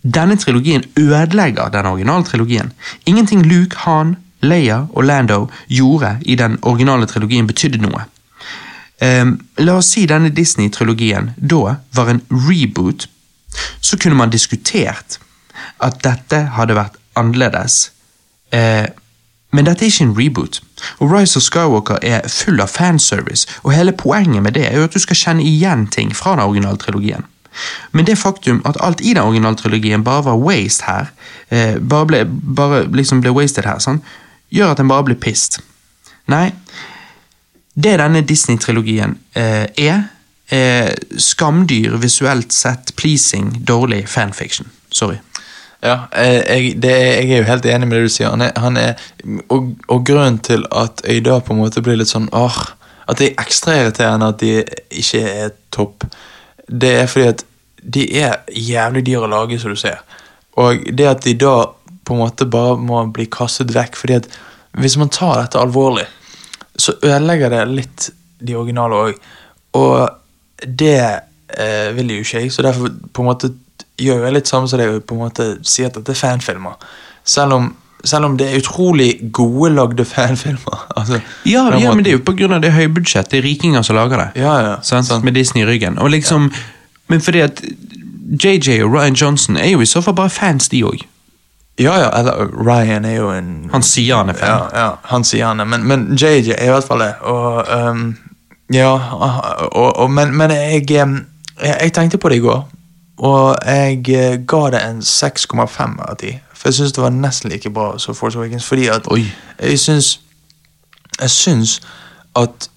Denne 0.01 0.35
trilogien 0.37 0.83
ødelegger 0.97 1.69
den 1.69 1.85
originale 1.85 2.23
trilogien. 2.23 2.73
Ingenting 3.05 3.45
Luke, 3.45 3.77
Han, 3.77 4.15
Leia 4.41 4.85
og 4.93 5.03
Lando 5.03 5.47
gjorde 5.67 6.17
i 6.21 6.35
den 6.35 6.57
originale 6.61 7.05
trilogien 7.05 7.47
betydde 7.47 7.77
noe. 7.77 8.05
Um, 9.01 9.39
la 9.57 9.77
oss 9.77 9.93
si 9.93 10.05
denne 10.05 10.29
Disney-trilogien 10.29 11.31
da 11.37 11.75
var 11.93 12.09
en 12.09 12.21
reboot, 12.29 13.07
så 13.81 13.97
kunne 13.97 14.15
man 14.15 14.29
diskutert 14.29 15.17
at 15.81 16.01
dette 16.05 16.43
hadde 16.57 16.77
vært 16.77 16.97
annerledes. 17.17 17.91
Uh, 18.53 18.85
men 19.51 19.65
dette 19.67 19.85
er 19.85 19.91
ikke 19.91 20.05
en 20.05 20.17
reboot. 20.17 20.61
Og 20.99 21.11
Rise 21.11 21.37
of 21.37 21.43
Skywalker 21.43 21.97
er 22.01 22.27
full 22.29 22.61
av 22.61 22.69
fanservice, 22.71 23.49
og 23.63 23.73
hele 23.73 23.91
poenget 23.91 24.43
med 24.43 24.55
det 24.57 24.67
er 24.69 24.77
jo 24.77 24.87
at 24.87 24.93
du 24.93 25.01
skal 25.01 25.17
kjenne 25.17 25.45
igjen 25.45 25.87
ting 25.91 26.15
fra 26.15 26.37
den 26.37 26.45
originale 26.45 26.77
trilogien. 26.81 27.25
Men 27.91 28.07
det 28.07 28.17
faktum 28.19 28.61
at 28.65 28.79
alt 28.83 29.01
i 29.01 29.13
den 29.13 29.23
originale 29.23 29.59
trilogien 29.59 30.03
bare 30.03 30.25
var 30.29 30.39
waste 30.39 30.87
her, 30.87 31.11
eh, 31.49 31.77
bare, 31.77 32.05
ble, 32.05 32.23
bare 32.27 32.85
liksom 32.91 33.21
ble 33.23 33.33
wasted 33.35 33.67
her, 33.67 33.81
sånn, 33.83 34.01
gjør 34.51 34.75
at 34.75 34.83
en 34.83 34.91
bare 34.91 35.07
blir 35.09 35.19
pissed. 35.19 35.61
Nei, 36.31 36.51
det 37.73 37.97
denne 38.01 38.21
Disney-trilogien 38.27 39.17
eh, 39.35 39.67
er, 39.79 40.05
er 40.51 40.95
skamdyr, 41.19 41.97
visuelt 42.03 42.53
sett, 42.55 42.95
pleasing, 42.99 43.53
dårlig 43.67 44.05
fanfiction. 44.11 44.71
Sorry. 44.91 45.19
Ja, 45.81 46.05
eh, 46.13 46.41
jeg, 46.45 46.75
det, 46.81 46.91
jeg 46.91 47.31
er 47.31 47.41
jo 47.41 47.47
helt 47.47 47.65
enig 47.65 47.87
med 47.87 47.97
det 47.97 48.09
du 48.09 48.13
sier. 48.13 48.29
Han 48.29 48.43
er, 48.45 48.51
han 48.61 48.77
er, 48.77 48.99
og, 49.49 49.71
og 49.89 50.03
grunnen 50.05 50.37
til 50.45 50.67
at 50.77 51.01
jeg 51.07 51.23
da 51.25 51.39
på 51.41 51.55
en 51.55 51.63
måte 51.63 51.81
blir 51.81 51.97
litt 51.97 52.11
sånn 52.11 52.29
åh, 52.37 52.59
At 53.09 53.17
det 53.17 53.31
er 53.31 53.41
ekstra 53.41 53.73
irriterende 53.79 54.27
at 54.29 54.43
de 54.43 54.61
ikke 55.01 55.23
er 55.25 55.49
topp, 55.73 56.05
det 56.71 56.91
er 57.01 57.09
fordi 57.11 57.27
at 57.33 57.45
de 57.81 58.05
er 58.21 58.39
jævlig 58.55 59.03
dyre 59.05 59.27
å 59.27 59.31
lage, 59.31 59.59
som 59.59 59.73
du 59.73 59.79
ser. 59.79 59.99
Og 60.61 60.83
det 60.97 61.07
at 61.09 61.25
de 61.25 61.35
da 61.39 61.55
på 62.05 62.15
en 62.15 62.23
måte 62.23 62.47
bare 62.49 62.77
må 62.79 63.03
bli 63.13 63.27
kastet 63.31 63.73
vekk 63.75 63.97
fordi 63.99 64.19
at 64.21 64.29
hvis 64.79 64.97
man 64.99 65.11
tar 65.11 65.41
dette 65.41 65.59
alvorlig, 65.59 66.05
så 66.79 66.95
ødelegger 67.03 67.51
det 67.51 67.65
litt 67.69 68.07
de 68.39 68.55
originale 68.57 68.99
òg. 69.07 69.19
Og 69.77 70.65
det 70.65 70.97
eh, 71.01 71.89
vil 71.97 72.15
jo 72.15 72.23
ikke 72.23 72.45
jeg, 72.45 72.53
så 72.53 72.63
derfor 72.65 72.93
på 73.13 73.23
en 73.23 73.29
måte 73.29 73.51
gjør 74.01 74.25
jeg 74.25 74.35
litt 74.37 74.49
samme 74.49 74.69
som 74.69 74.79
deg 74.81 74.95
og 74.95 75.05
på 75.07 75.17
sier 75.67 75.91
at 75.91 75.99
dette 75.99 76.13
er 76.15 76.21
fanfilmer. 76.21 76.79
Selv 77.27 77.57
om, 77.57 77.69
selv 78.03 78.25
om 78.25 78.37
det 78.37 78.49
er 78.49 78.57
utrolig 78.57 79.31
gode 79.33 79.73
lagde 79.75 80.05
fanfilmer. 80.05 80.87
Altså, 80.97 81.19
Ja, 81.45 81.77
ja 81.79 81.93
men 81.93 82.05
det 82.05 82.13
er 82.13 82.17
jo 82.19 82.53
av 82.53 82.61
det 82.61 82.71
høybudsjett. 82.71 83.31
Det 83.31 83.39
er 83.39 83.43
rikinger 83.43 83.81
som 83.81 83.95
lager 83.95 84.17
det. 84.17 84.41
Ja, 84.41 84.57
ja, 84.59 84.75
sant? 84.81 85.07
sant. 85.07 85.23
Med 85.23 85.33
Disney 85.33 85.63
i 85.63 85.65
ryggen. 85.65 85.97
Og 85.99 86.09
liksom, 86.09 86.51
Men 87.07 87.21
fordi 87.21 87.39
at 87.39 87.61
JJ 88.43 88.83
og 88.83 88.93
Ryan 88.93 89.13
Johnson 89.13 89.57
er 89.57 89.69
jo 89.69 89.81
i 89.81 89.85
så 89.85 90.01
fall 90.01 90.15
bare 90.15 90.29
fans, 90.29 90.69
de 90.69 90.83
òg. 90.83 91.01
Ja, 91.79 91.97
ja, 91.99 92.09
eller 92.19 92.47
Ryan 92.67 93.05
er 93.05 93.15
jo 93.15 93.29
en 93.29 93.69
Han 93.71 93.83
sier 93.83 94.15
han 94.15 94.29
er 94.29 94.33
fan. 94.33 94.49
Ja, 94.49 94.79
ja 94.79 94.89
han 95.03 95.23
sier 95.23 95.45
han 95.45 95.59
er, 95.59 95.65
men, 95.65 95.87
men 95.87 96.15
JJ 96.15 96.51
er 96.51 96.67
i 96.67 96.69
hvert 96.69 96.87
fall 96.87 96.99
det. 96.99 97.13
Og 97.21 97.65
um, 97.89 98.17
ja, 98.73 98.91
og, 99.71 99.97
og, 99.97 100.11
men, 100.11 100.35
men 100.37 100.51
jeg, 100.51 100.91
ehm, 100.91 101.25
jeg 101.63 101.77
Jeg 101.81 101.93
tenkte 101.93 102.17
på 102.17 102.29
det 102.29 102.35
i 102.35 102.39
går, 102.45 102.61
og 103.17 103.57
jeg 103.65 104.09
eh, 104.09 104.37
ga 104.47 104.61
det 104.71 104.81
en 104.89 104.99
6,5 104.99 105.99
av 106.09 106.15
10. 106.17 106.39
For 106.61 106.69
jeg 106.69 106.73
syns 106.77 106.91
det 106.93 107.01
var 107.03 107.09
nesten 107.09 107.49
like 107.51 107.69
bra 107.73 107.95
som 107.97 108.15
Force 108.15 108.37
Awakens, 108.37 108.65
fordi 108.65 108.87
at 108.87 109.07
Oi. 109.11 109.23
jeg 109.61 109.79
syns 109.79 110.19
Jeg 111.21 111.29
syns 111.29 111.81
at 112.35 112.67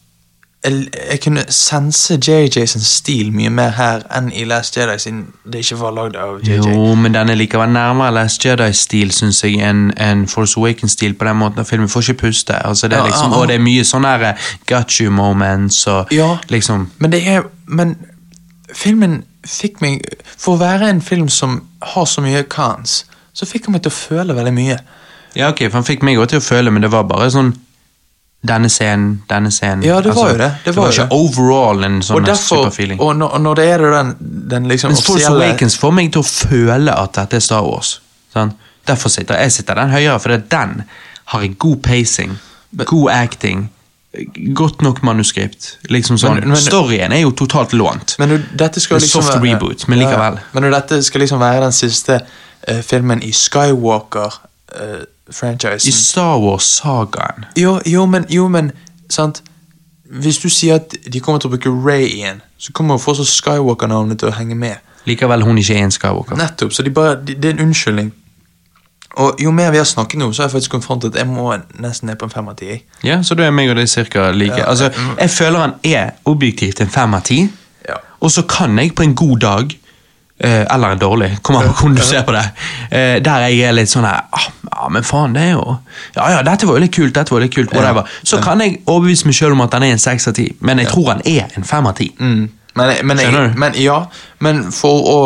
jeg, 0.64 0.86
jeg 1.10 1.20
kunne 1.20 1.44
sense 1.52 2.14
JJ 2.28 2.64
sin 2.66 2.80
stil 2.80 3.32
mye 3.36 3.50
mer 3.52 3.68
her 3.76 4.00
enn 4.16 4.30
i 4.32 4.44
Last 4.48 4.76
Jedi, 4.76 4.94
siden 4.98 5.26
det 5.52 5.60
ikke 5.60 5.76
var 5.80 5.90
lagd 5.92 6.16
av 6.16 6.38
JJ. 6.40 6.54
Jo, 6.56 6.94
men 6.94 7.12
den 7.14 7.28
er 7.28 7.36
likevel 7.36 7.68
nærmere 7.68 8.14
Last 8.16 8.44
Jedi-stil, 8.46 9.12
syns 9.12 9.42
jeg, 9.44 9.58
enn 9.60 9.90
en 10.00 10.24
Force 10.28 10.56
Awakens-stil 10.60 11.14
på 11.20 11.28
den 11.28 11.36
måten 11.36 11.60
at 11.60 11.68
filmen 11.68 11.88
får 11.92 12.00
ikke 12.08 12.14
puste. 12.22 12.56
Altså, 12.66 12.88
det 12.88 12.98
er 12.98 13.04
liksom, 13.04 13.30
ja, 13.30 13.36
ja. 13.36 13.40
Og 13.42 13.48
det 13.48 13.54
er 13.58 13.64
mye 13.66 13.84
sånne 13.84 14.14
eh, 14.30 14.48
got 14.66 14.96
you 15.00 15.12
moments 15.12 15.86
og 15.86 16.12
Ja. 16.16 16.30
liksom 16.48 16.88
Men 16.98 17.12
det 17.12 17.22
er 17.28 17.42
Men 17.66 17.96
filmen 18.74 19.24
fikk 19.46 19.80
meg 19.84 20.00
For 20.36 20.54
å 20.56 20.58
være 20.64 20.88
en 20.90 21.02
film 21.02 21.28
som 21.28 21.60
har 21.82 22.04
så 22.08 22.20
mye 22.24 22.42
cons, 22.42 23.04
så 23.34 23.46
fikk 23.50 23.66
han 23.68 23.72
meg 23.76 23.82
til 23.82 23.90
å 23.92 23.96
føle 23.98 24.34
veldig 24.36 24.52
mye. 24.54 24.78
Ja, 25.34 25.48
ok, 25.50 25.64
for 25.66 25.80
han 25.80 25.86
fikk 25.88 26.02
meg 26.06 26.18
også 26.18 26.34
til 26.36 26.38
å 26.42 26.46
føle, 26.46 26.70
men 26.70 26.82
det 26.86 26.90
var 26.94 27.04
bare 27.10 27.26
sånn 27.34 27.52
denne 28.44 28.68
scenen, 28.68 29.22
denne 29.28 29.50
scenen. 29.50 29.80
Altså, 29.82 29.88
Ja, 29.88 30.00
det 30.04 30.14
var 30.14 30.30
jo 30.30 30.38
det, 30.38 30.48
det 30.64 30.64
Det 30.64 30.74
var 30.76 30.84
var 30.84 30.92
jo 30.92 31.02
ikke 31.02 31.16
overall 31.16 31.84
en 31.84 32.00
sånn 32.04 32.26
superfeeling. 32.36 33.00
Og 33.00 33.14
når, 33.16 33.38
når 33.40 33.54
det 33.60 33.64
er 33.72 33.78
det 33.84 33.92
den, 33.94 34.10
den 34.52 34.68
liksom 34.68 34.92
Men 34.92 34.96
Force 35.00 35.12
offisielle 35.14 35.44
Awakens 35.48 35.76
får 35.80 35.94
meg 35.96 36.12
til 36.12 36.20
å 36.20 36.28
føle 36.28 36.92
at 37.04 37.12
dette 37.16 37.36
er 37.40 37.40
Star 37.40 37.64
Wars. 37.64 37.94
Sånn? 38.34 38.52
Derfor 38.86 39.08
sitter 39.08 39.40
jeg 39.40 39.52
sitter 39.54 39.74
den 39.80 39.90
høyere, 39.94 40.18
for 40.20 40.36
den 40.36 40.84
har 41.32 41.40
en 41.46 41.54
god 41.54 41.80
pacing, 41.82 42.36
god 42.84 43.10
acting, 43.14 43.70
godt 44.54 44.82
nok 44.84 45.00
manuskript. 45.02 45.78
Liksom 45.88 46.18
sånn. 46.20 46.34
Men- 46.40 46.48
men- 46.52 46.56
Storyen 46.60 47.12
er 47.12 47.22
jo 47.24 47.30
totalt 47.32 47.72
lånt. 47.72 48.16
Men 48.18 48.28
når 48.28 48.42
dette 48.56 48.80
skal 48.80 48.98
liksom 49.00 49.22
soft 49.22 49.38
være- 49.40 49.54
reboot, 49.54 49.88
men 49.88 49.98
likevel. 49.98 50.38
Men 50.52 50.62
når 50.62 50.70
dette 50.70 51.02
skal 51.02 51.20
liksom 51.20 51.40
være 51.40 51.60
den 51.60 51.72
siste 51.72 52.20
filmen 52.82 53.22
i 53.22 53.32
Skywalker-franchisen 53.32 55.88
I 55.88 55.92
Star 55.92 56.38
Wars-sagaen 56.40 57.44
jo, 57.56 57.80
jo, 57.86 58.06
men, 58.06 58.26
jo, 58.30 58.48
men 58.48 58.72
sant? 59.10 59.42
Hvis 60.04 60.38
du 60.38 60.48
sier 60.52 60.74
at 60.78 60.94
de 61.12 61.20
kommer 61.20 61.38
til 61.40 61.48
å 61.48 61.50
bruke 61.56 61.70
Ray 61.86 62.04
igjen, 62.06 62.40
så 62.58 62.72
kommer 62.72 62.94
jo 62.94 62.98
fortsatt 63.02 63.26
Skywalker-navnet 63.32 64.18
til 64.20 64.28
å 64.30 64.34
henge 64.36 64.54
med. 64.54 64.76
Likevel 65.08 65.42
hun 65.44 65.58
ikke 65.58 65.74
er 65.74 65.84
en 65.84 65.90
Skywalker. 65.94 66.36
Nettopp, 66.38 66.72
så 66.72 66.82
de 66.84 66.90
bare, 66.94 67.14
de, 67.24 67.34
det 67.34 67.44
er 67.50 67.54
en 67.56 67.60
unnskyldning. 67.66 68.12
Og 69.14 69.38
jo 69.42 69.50
mer 69.54 69.70
vi 69.70 69.78
har 69.78 69.84
snakket 69.86 70.18
nå, 70.18 70.32
så 70.32 70.42
har 70.42 70.48
jeg 70.48 70.52
faktisk 70.56 70.70
kommet 70.74 70.86
fram 70.86 71.00
til 71.00 71.08
at 71.12 71.16
jeg 71.20 71.26
må 71.30 71.44
nesten 71.82 72.06
ned 72.10 72.16
på 72.18 72.24
en 72.26 72.32
fem 72.32 72.48
av 72.50 72.56
ti. 72.58 72.80
Ja, 73.06 73.20
så 73.22 73.34
da 73.38 73.42
er 73.46 73.52
meg 73.54 73.70
og 73.70 73.76
deg 73.78 73.88
cirka 73.90 74.30
like. 74.34 74.58
Ja, 74.58 74.64
altså, 74.72 74.86
mm. 74.90 75.12
jeg 75.20 75.30
føler 75.30 75.58
han 75.60 75.74
er 75.86 76.10
objektivt 76.30 76.80
en 76.82 76.90
fem 76.90 77.14
av 77.14 77.22
ti, 77.28 77.44
Ja. 77.88 77.94
og 78.20 78.30
så 78.32 78.42
kan 78.48 78.78
jeg 78.78 78.94
på 78.96 79.02
en 79.04 79.14
god 79.14 79.38
dag 79.38 79.64
eh, 79.70 79.76
eller 80.42 80.90
en 80.90 80.98
dårlig, 80.98 81.28
kommer 81.42 81.62
an 81.62 81.70
på 81.70 81.84
hvordan 81.84 81.96
du 81.96 82.02
ser 82.02 82.24
på 82.26 82.32
det. 82.34 82.42
Eh, 82.90 83.20
der 83.22 83.46
jeg 83.46 83.68
er 83.68 83.76
litt 83.76 83.90
sånn 83.90 84.06
her 84.06 84.24
ah, 84.34 84.48
Ja, 84.66 84.88
men 84.90 85.06
faen, 85.06 85.36
det 85.36 85.44
er 85.46 85.52
jo 85.52 85.76
Ja 86.16 86.26
ja, 86.32 86.40
dette 86.46 86.66
var 86.66 86.78
jo 86.78 86.82
litt 86.82 86.94
kult, 86.94 87.14
dette 87.14 87.34
var 87.34 87.44
litt 87.44 87.54
kult, 87.54 87.72
whatever. 87.74 88.10
Så 88.26 88.40
kan 88.42 88.62
jeg 88.64 88.80
overbevise 88.82 89.30
meg 89.30 89.38
sjøl 89.38 89.54
om 89.54 89.62
at 89.64 89.76
han 89.78 89.86
er 89.86 89.94
en 89.94 90.02
seks 90.02 90.26
av 90.30 90.34
ti, 90.38 90.48
men 90.60 90.82
jeg 90.82 90.90
tror 90.90 91.12
han 91.12 91.22
er 91.28 91.54
en 91.54 91.66
fem 91.66 91.86
av 91.86 91.94
ti. 92.00 92.10
Mm. 92.18 92.48
Men, 92.74 92.92
men, 93.06 93.22
jeg, 93.22 93.52
men 93.62 93.78
ja, 93.78 94.00
men 94.42 94.64
for 94.74 95.10
å 95.10 95.20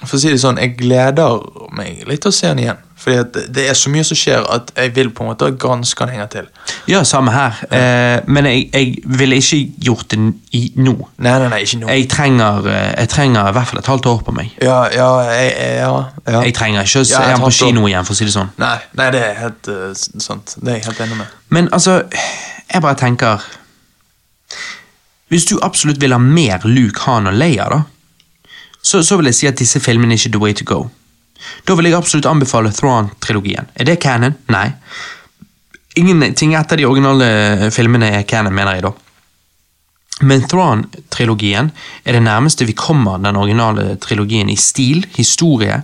For 0.00 0.16
å 0.16 0.20
si 0.20 0.30
det 0.32 0.40
sånn, 0.40 0.56
jeg 0.56 0.78
gleder 0.78 1.42
meg 1.76 2.06
litt 2.08 2.22
til 2.24 2.32
å 2.32 2.36
se 2.36 2.48
den 2.48 2.62
igjen. 2.62 2.78
Fordi 3.00 3.46
det- 3.54 3.68
er 3.70 3.72
så 3.74 3.88
mye 3.88 4.04
som 4.04 4.16
skjer 4.16 4.44
at 4.54 4.72
jeg 4.76 4.90
vil 4.94 5.08
på 5.10 5.24
en 5.24 5.30
måte 5.30 5.46
granske 5.56 6.04
den 6.04 6.10
en 6.14 6.18
gang 6.20 6.28
til. 6.30 6.48
Ja, 6.88 7.02
samme 7.02 7.32
her, 7.32 7.56
eh, 7.72 8.20
men 8.28 8.44
jeg, 8.44 8.66
jeg 8.74 8.98
ville 9.04 9.36
ikke 9.40 9.60
gjort 9.86 10.08
det 10.10 10.18
i 10.52 10.72
nå. 10.76 10.92
Nei, 11.18 11.38
nei, 11.38 11.48
nei, 11.48 11.60
ikke 11.64 11.78
nå. 11.80 11.88
Jeg 11.88 12.08
trenger, 12.12 12.66
eh, 12.68 12.94
jeg 13.00 13.08
trenger 13.08 13.48
i 13.48 13.52
hvert 13.56 13.66
fall 13.70 13.78
et 13.80 13.86
halvt 13.86 14.06
år 14.06 14.20
på 14.26 14.32
meg. 14.36 14.50
Ja, 14.60 14.82
ja, 14.92 15.08
jeg- 15.30 15.78
ja, 15.78 16.04
ja. 16.28 16.42
Jeg 16.42 16.54
trenger 16.54 16.82
ikke 16.84 17.00
å 17.00 17.06
se 17.06 17.22
ham 17.22 17.40
på 17.40 17.50
kino 17.50 17.86
igjen, 17.88 18.04
for 18.04 18.12
å 18.12 18.16
si 18.16 18.24
det 18.28 18.34
sånn. 18.34 18.50
Nei, 18.58 18.78
nei, 18.94 19.10
det 19.10 19.22
er 19.30 19.34
helt 19.34 19.68
uh, 19.68 19.94
sant. 20.20 20.54
Det 20.60 20.68
er 20.68 20.76
jeg 20.80 20.84
helt 20.84 21.00
enig 21.00 21.16
med. 21.16 21.26
Men 21.48 21.68
altså, 21.72 22.02
jeg 22.72 22.82
bare 22.82 22.94
tenker 23.00 23.40
Hvis 25.30 25.44
du 25.46 25.58
absolutt 25.62 26.00
vil 26.00 26.12
ha 26.12 26.18
mer 26.18 26.58
Luke, 26.66 27.00
Han 27.06 27.26
og 27.30 27.34
Leia, 27.38 27.68
da, 27.70 27.82
så, 28.82 29.02
så 29.02 29.16
vil 29.16 29.24
jeg 29.30 29.34
si 29.34 29.46
at 29.46 29.58
disse 29.60 29.80
filmene 29.80 30.12
er 30.12 30.18
ikke 30.18 30.32
the 30.32 30.38
way 30.42 30.52
to 30.52 30.64
go. 30.64 30.90
Da 31.66 31.76
vil 31.76 31.90
jeg 31.90 31.98
absolutt 31.98 32.28
anbefale 32.30 32.72
Thrawn-trilogien. 32.74 33.70
Er 33.74 33.88
det 33.88 34.00
canon? 34.02 34.36
Nei. 34.52 34.68
Ingenting 36.00 36.54
etter 36.54 36.80
de 36.80 36.86
originale 36.86 37.70
filmene 37.74 38.12
er 38.18 38.26
canon, 38.28 38.54
mener 38.54 38.78
jeg 38.78 38.86
da. 38.88 38.92
Men 40.20 40.44
Thrawn-trilogien 40.44 41.70
er 42.04 42.16
det 42.16 42.24
nærmeste 42.26 42.66
vi 42.68 42.76
kommer 42.76 43.20
den 43.22 43.38
originale 43.40 43.94
trilogien 44.02 44.50
i 44.52 44.56
stil, 44.60 45.06
historie, 45.16 45.80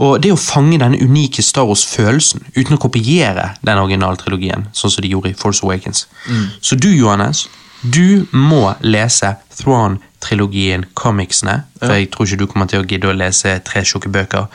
og 0.00 0.20
det 0.24 0.32
å 0.32 0.40
fange 0.40 0.78
denne 0.80 1.00
unike 1.00 1.42
Star 1.44 1.66
Wars-følelsen 1.68 2.46
uten 2.56 2.76
å 2.76 2.80
kopiere 2.80 3.54
den 3.64 3.80
originale 3.80 4.20
trilogien, 4.20 4.68
sånn 4.72 4.92
som 4.92 5.04
de 5.04 5.10
gjorde 5.12 5.32
i 5.32 5.36
Force 5.36 5.64
Awakens. 5.64 6.06
Så 6.60 6.76
du, 6.76 6.88
Johannes, 6.92 7.48
du 7.82 8.26
må 8.32 8.74
lese 8.84 9.34
Thrawn-trilogien, 9.56 10.06
comicsene, 10.94 11.62
for 11.80 11.94
jeg 11.96 12.10
tror 12.12 12.26
ikke 12.26 12.38
du 12.42 12.46
kommer 12.46 12.66
til 12.70 12.80
å 12.82 12.86
gidde 12.86 13.08
å 13.08 13.16
lese 13.16 13.58
tre 13.64 13.82
tjukke 13.82 14.08
bøker. 14.12 14.46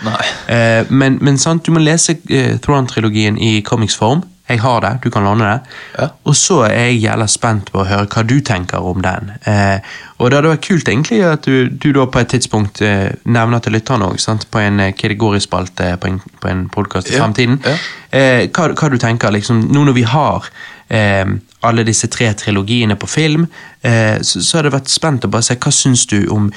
Eh, 0.48 0.86
men, 0.90 1.18
men 1.22 1.38
sant, 1.42 1.66
du 1.66 1.72
må 1.76 1.80
lese 1.82 2.18
eh, 2.30 2.58
Thrawn-trilogien 2.62 3.38
i 3.42 3.62
comicsform. 3.66 4.24
Jeg 4.46 4.60
har 4.62 4.82
det, 4.84 4.92
du 5.02 5.10
kan 5.10 5.24
låne 5.26 5.42
det. 5.48 5.72
Ja. 5.98 6.08
Og 6.30 6.36
så 6.38 6.60
er 6.68 6.92
jeg 6.92 7.00
jævla 7.08 7.26
spent 7.28 7.72
på 7.74 7.80
å 7.82 7.86
høre 7.90 8.06
hva 8.06 8.22
du 8.30 8.36
tenker 8.46 8.78
om 8.86 9.00
den. 9.02 9.32
Eh, 9.50 9.80
og 10.20 10.30
det 10.30 10.38
hadde 10.38 10.52
vært 10.52 10.68
kult 10.68 10.88
egentlig 10.92 11.24
at 11.26 11.48
du, 11.50 11.66
du 11.74 11.88
da 11.98 12.06
på 12.06 12.22
et 12.22 12.30
tidspunkt 12.36 12.84
eh, 12.86 13.10
nevner 13.26 13.64
til 13.66 13.74
lytterne 13.74 14.06
òg, 14.06 14.22
på 14.54 14.62
en 14.62 14.84
kategorispalte 14.94 15.96
på 15.98 16.12
en, 16.12 16.22
på 16.44 16.52
en 16.52 16.68
podkast 16.70 17.10
i 17.10 17.18
Ja, 17.18 17.24
fremtiden. 17.26 17.58
ja. 17.66 17.74
Eh, 18.14 18.46
hva, 18.54 18.70
hva 18.78 18.92
du 18.94 19.00
tenker, 19.02 19.34
liksom, 19.34 19.66
nå 19.74 19.82
når 19.90 19.98
vi 19.98 20.06
har 20.14 20.46
eh, 20.94 21.26
alle 21.68 21.84
disse 21.88 22.08
tre 22.12 22.32
trilogiene 22.38 22.96
på 23.00 23.08
film, 23.10 23.48
eh, 23.84 24.18
så, 24.22 24.42
så 24.42 24.58
hadde 24.60 24.72
jeg 24.72 24.78
vært 24.80 24.94
spent 24.94 25.26
å 25.28 25.32
bare 25.34 25.48
se 25.50 25.56
hva 25.60 25.72
syns 25.76 26.06
du 26.12 26.20
om 26.34 26.52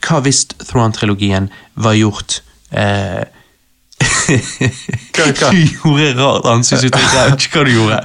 Hva 0.00 0.20
hvis 0.22 0.44
Thrawn-trilogien 0.68 1.48
var 1.82 1.96
gjort 1.98 2.40
eh, 2.70 3.24
Hva- 4.30 5.26
hva? 5.34 5.48
Du 5.50 5.58
gjorde 5.60 6.12
rart 6.16 6.46
ansiktsuttrykk, 6.48 7.08
jeg 7.16 7.30
vet 7.32 7.44
ikke 7.46 7.58
hva 7.58 7.64
du 7.66 7.72
gjorde. 7.74 7.98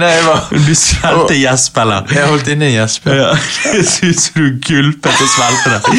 Nei, 0.00 0.08
jeg 0.16 0.24
var 0.26 0.46
Du 0.66 0.72
svelgte 0.80 1.36
gjesp, 1.38 1.76
eller? 1.84 2.08
Jeg 2.16 2.30
holdt 2.32 2.48
inne 2.54 2.68
en 2.70 2.74
gjesp. 2.78 3.06
Ja, 3.12 3.28
det 3.74 3.84
ser 3.86 4.10
ut 4.14 4.22
som 4.22 4.40
du 4.40 4.56
gulpet 4.66 5.22
og 5.22 5.30
svelgte 5.34 5.76
det. 5.76 5.98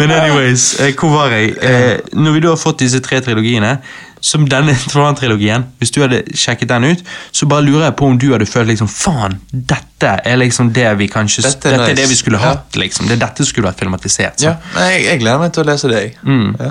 Men 0.00 0.12
anyways, 0.18 0.66
eh, 0.84 0.92
hvor 0.98 1.14
var 1.14 1.32
jeg? 1.36 1.54
Eh, 1.64 2.02
når 2.18 2.36
vi 2.36 2.44
da 2.44 2.52
har 2.52 2.60
fått 2.60 2.82
disse 2.84 3.00
tre 3.06 3.22
trilogiene, 3.24 3.76
som 4.24 4.46
denne 4.48 4.72
Tron-trilogien, 4.90 5.66
hvis 5.82 5.90
du 5.92 5.98
hadde 6.00 6.22
sjekket 6.38 6.70
den 6.72 6.86
ut, 6.94 7.02
så 7.34 7.48
bare 7.50 7.66
lurer 7.66 7.90
jeg 7.90 7.96
på 7.98 8.06
om 8.08 8.16
du 8.20 8.30
hadde 8.32 8.46
følt 8.48 8.70
liksom, 8.72 8.88
faen, 8.88 9.36
dette 9.52 10.14
er 10.24 10.38
liksom 10.40 10.70
det 10.76 10.86
vi 11.02 11.10
kanskje, 11.12 11.44
Dette 11.44 11.68
dette 11.68 11.74
er 11.74 11.82
er, 11.82 11.92
nice. 11.92 12.00
det 12.00 12.08
vi 12.10 12.16
skulle 12.22 12.40
Ja. 12.40 12.54
hatt, 12.54 12.78
liksom. 12.80 13.06
Det 13.10 13.18
er 13.18 13.22
dette 13.26 13.44
skulle 13.44 13.68
vært 13.68 13.82
filmatisert. 13.84 14.40
så. 14.40 14.54
Ja, 14.54 14.56
jeg, 14.88 15.04
jeg 15.10 15.20
gleder 15.20 15.38
meg 15.44 15.52
til 15.52 15.64
å 15.64 15.68
lese 15.68 15.92
det. 15.92 16.02
Mm. 16.24 16.56
Ja. 16.60 16.70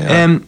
Ja. 0.00 0.24
um, 0.24 0.38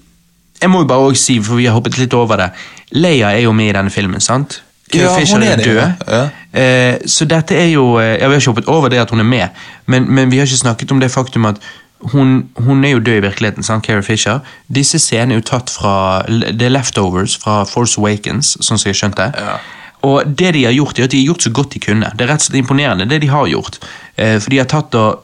jeg 0.63 0.71
må 0.73 0.81
jo 0.81 0.89
bare 0.89 1.11
også 1.11 1.23
si, 1.29 1.35
for 1.45 1.61
vi 1.61 1.67
har 1.69 1.77
hoppet 1.77 1.99
litt 2.01 2.15
over 2.17 2.41
det, 2.41 2.51
Leia 2.97 3.35
er 3.37 3.43
jo 3.45 3.53
med 3.53 3.69
i 3.69 3.75
denne 3.77 3.91
filmen, 3.93 4.21
sant? 4.25 4.63
Carrie 4.89 5.03
Ja, 5.11 5.17
Fisher 5.19 5.43
er 5.43 5.57
er 5.59 5.65
død. 5.65 6.05
ja. 6.09 6.25
Uh, 6.57 7.07
så 7.11 7.27
dette 7.29 7.53
er 7.59 7.67
jo 7.75 7.99
uh, 7.99 8.05
ja, 8.17 8.29
Vi 8.31 8.33
har 8.33 8.41
ikke 8.41 8.53
hoppet 8.55 8.69
over 8.73 8.89
det 8.89 9.01
at 9.03 9.11
hun 9.13 9.21
er 9.21 9.27
med, 9.29 9.49
men, 9.93 10.07
men 10.09 10.31
vi 10.33 10.39
har 10.41 10.47
ikke 10.49 10.63
snakket 10.63 10.93
om 10.95 11.01
det 11.03 11.11
faktum 11.13 11.45
at 11.51 11.59
hun, 12.13 12.51
hun 12.57 12.85
er 12.85 12.91
jo 12.97 12.99
død 12.99 13.21
i 13.21 13.25
virkeligheten, 13.25 13.65
sant, 13.65 13.85
Carrie 13.87 14.05
Fisher. 14.05 14.43
Disse 14.69 14.99
scenene 15.01 15.37
er 15.37 15.41
jo 15.41 15.49
tatt 15.49 15.73
fra 15.73 16.23
The 16.29 16.69
Leftovers 16.69 17.37
fra 17.41 17.63
Force 17.69 18.01
Awakens, 18.01 18.57
sånn 18.61 18.79
som 18.79 18.91
jeg 18.91 19.01
skjønte. 19.01 19.31
Ja. 19.33 19.57
Og 20.07 20.29
det 20.39 20.53
de 20.55 20.67
har 20.69 20.75
gjort, 20.77 20.99
er 20.99 21.09
at 21.09 21.15
de 21.15 21.23
har 21.23 21.33
gjort 21.33 21.47
så 21.47 21.53
godt 21.57 21.73
de 21.75 21.83
kunne. 21.83 22.11
Det 22.15 22.27
er 22.27 22.33
rett 22.35 22.45
og 22.45 22.49
slett 22.51 22.61
imponerende, 22.61 23.09
det 23.11 23.23
de 23.25 23.31
har 23.33 23.49
gjort. 23.51 23.81
Eh, 24.15 24.37
for 24.37 24.53
de 24.53 24.61
har 24.61 24.69
tatt 24.71 24.95
og 25.01 25.23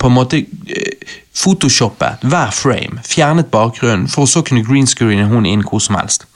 på 0.00 0.08
en 0.10 0.16
måte 0.16 0.40
eh, 0.40 1.14
photoshoppet 1.36 2.24
hver 2.26 2.52
frame, 2.54 3.02
fjernet 3.06 3.52
bakgrunnen, 3.52 4.08
for 4.10 4.24
å 4.24 4.30
så 4.30 4.42
kunne 4.46 4.64
greenscreene 4.66 5.28
hun 5.30 5.46
inn 5.48 5.64
hvor 5.68 5.84
som 5.84 5.98
helst. 6.00 6.26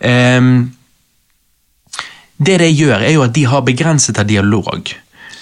Ehm, 0.00 0.70
det 2.40 2.56
det 2.62 2.70
gjør, 2.72 3.02
er 3.04 3.14
jo 3.18 3.26
at 3.26 3.34
de 3.36 3.44
har 3.50 3.66
begrenset 3.66 4.18
av 4.18 4.28
dialog. 4.30 4.94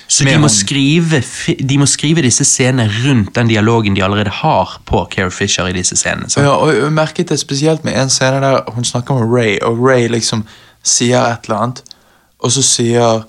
Så 0.09 0.25
de 0.25 0.39
må, 0.41 0.49
skrive, 0.49 1.23
de 1.69 1.79
må 1.79 1.87
skrive 1.87 2.23
disse 2.25 2.45
scenene 2.49 2.89
rundt 3.05 3.35
den 3.37 3.49
dialogen 3.51 3.97
de 3.97 4.05
allerede 4.05 4.31
har 4.31 4.79
på 4.89 5.03
Carrie 5.13 5.31
Fisher 5.31 5.67
i 5.69 5.73
disse 5.77 5.97
scenene. 5.97 6.31
Så. 6.33 6.41
Ja, 6.41 6.55
og 6.57 6.73
jeg 6.75 6.93
merket 6.93 7.29
det 7.29 7.37
spesielt 7.41 7.85
med 7.85 7.93
en 8.01 8.09
scene 8.11 8.41
der 8.41 8.63
hun 8.73 8.85
snakker 8.85 9.15
med 9.19 9.29
Ray, 9.39 9.59
og 9.63 9.79
Ray 9.85 10.09
liksom 10.09 10.47
sier 10.83 11.21
et 11.21 11.45
eller 11.45 11.57
annet, 11.59 11.83
og 12.41 12.53
så 12.53 12.63
sier 12.63 13.21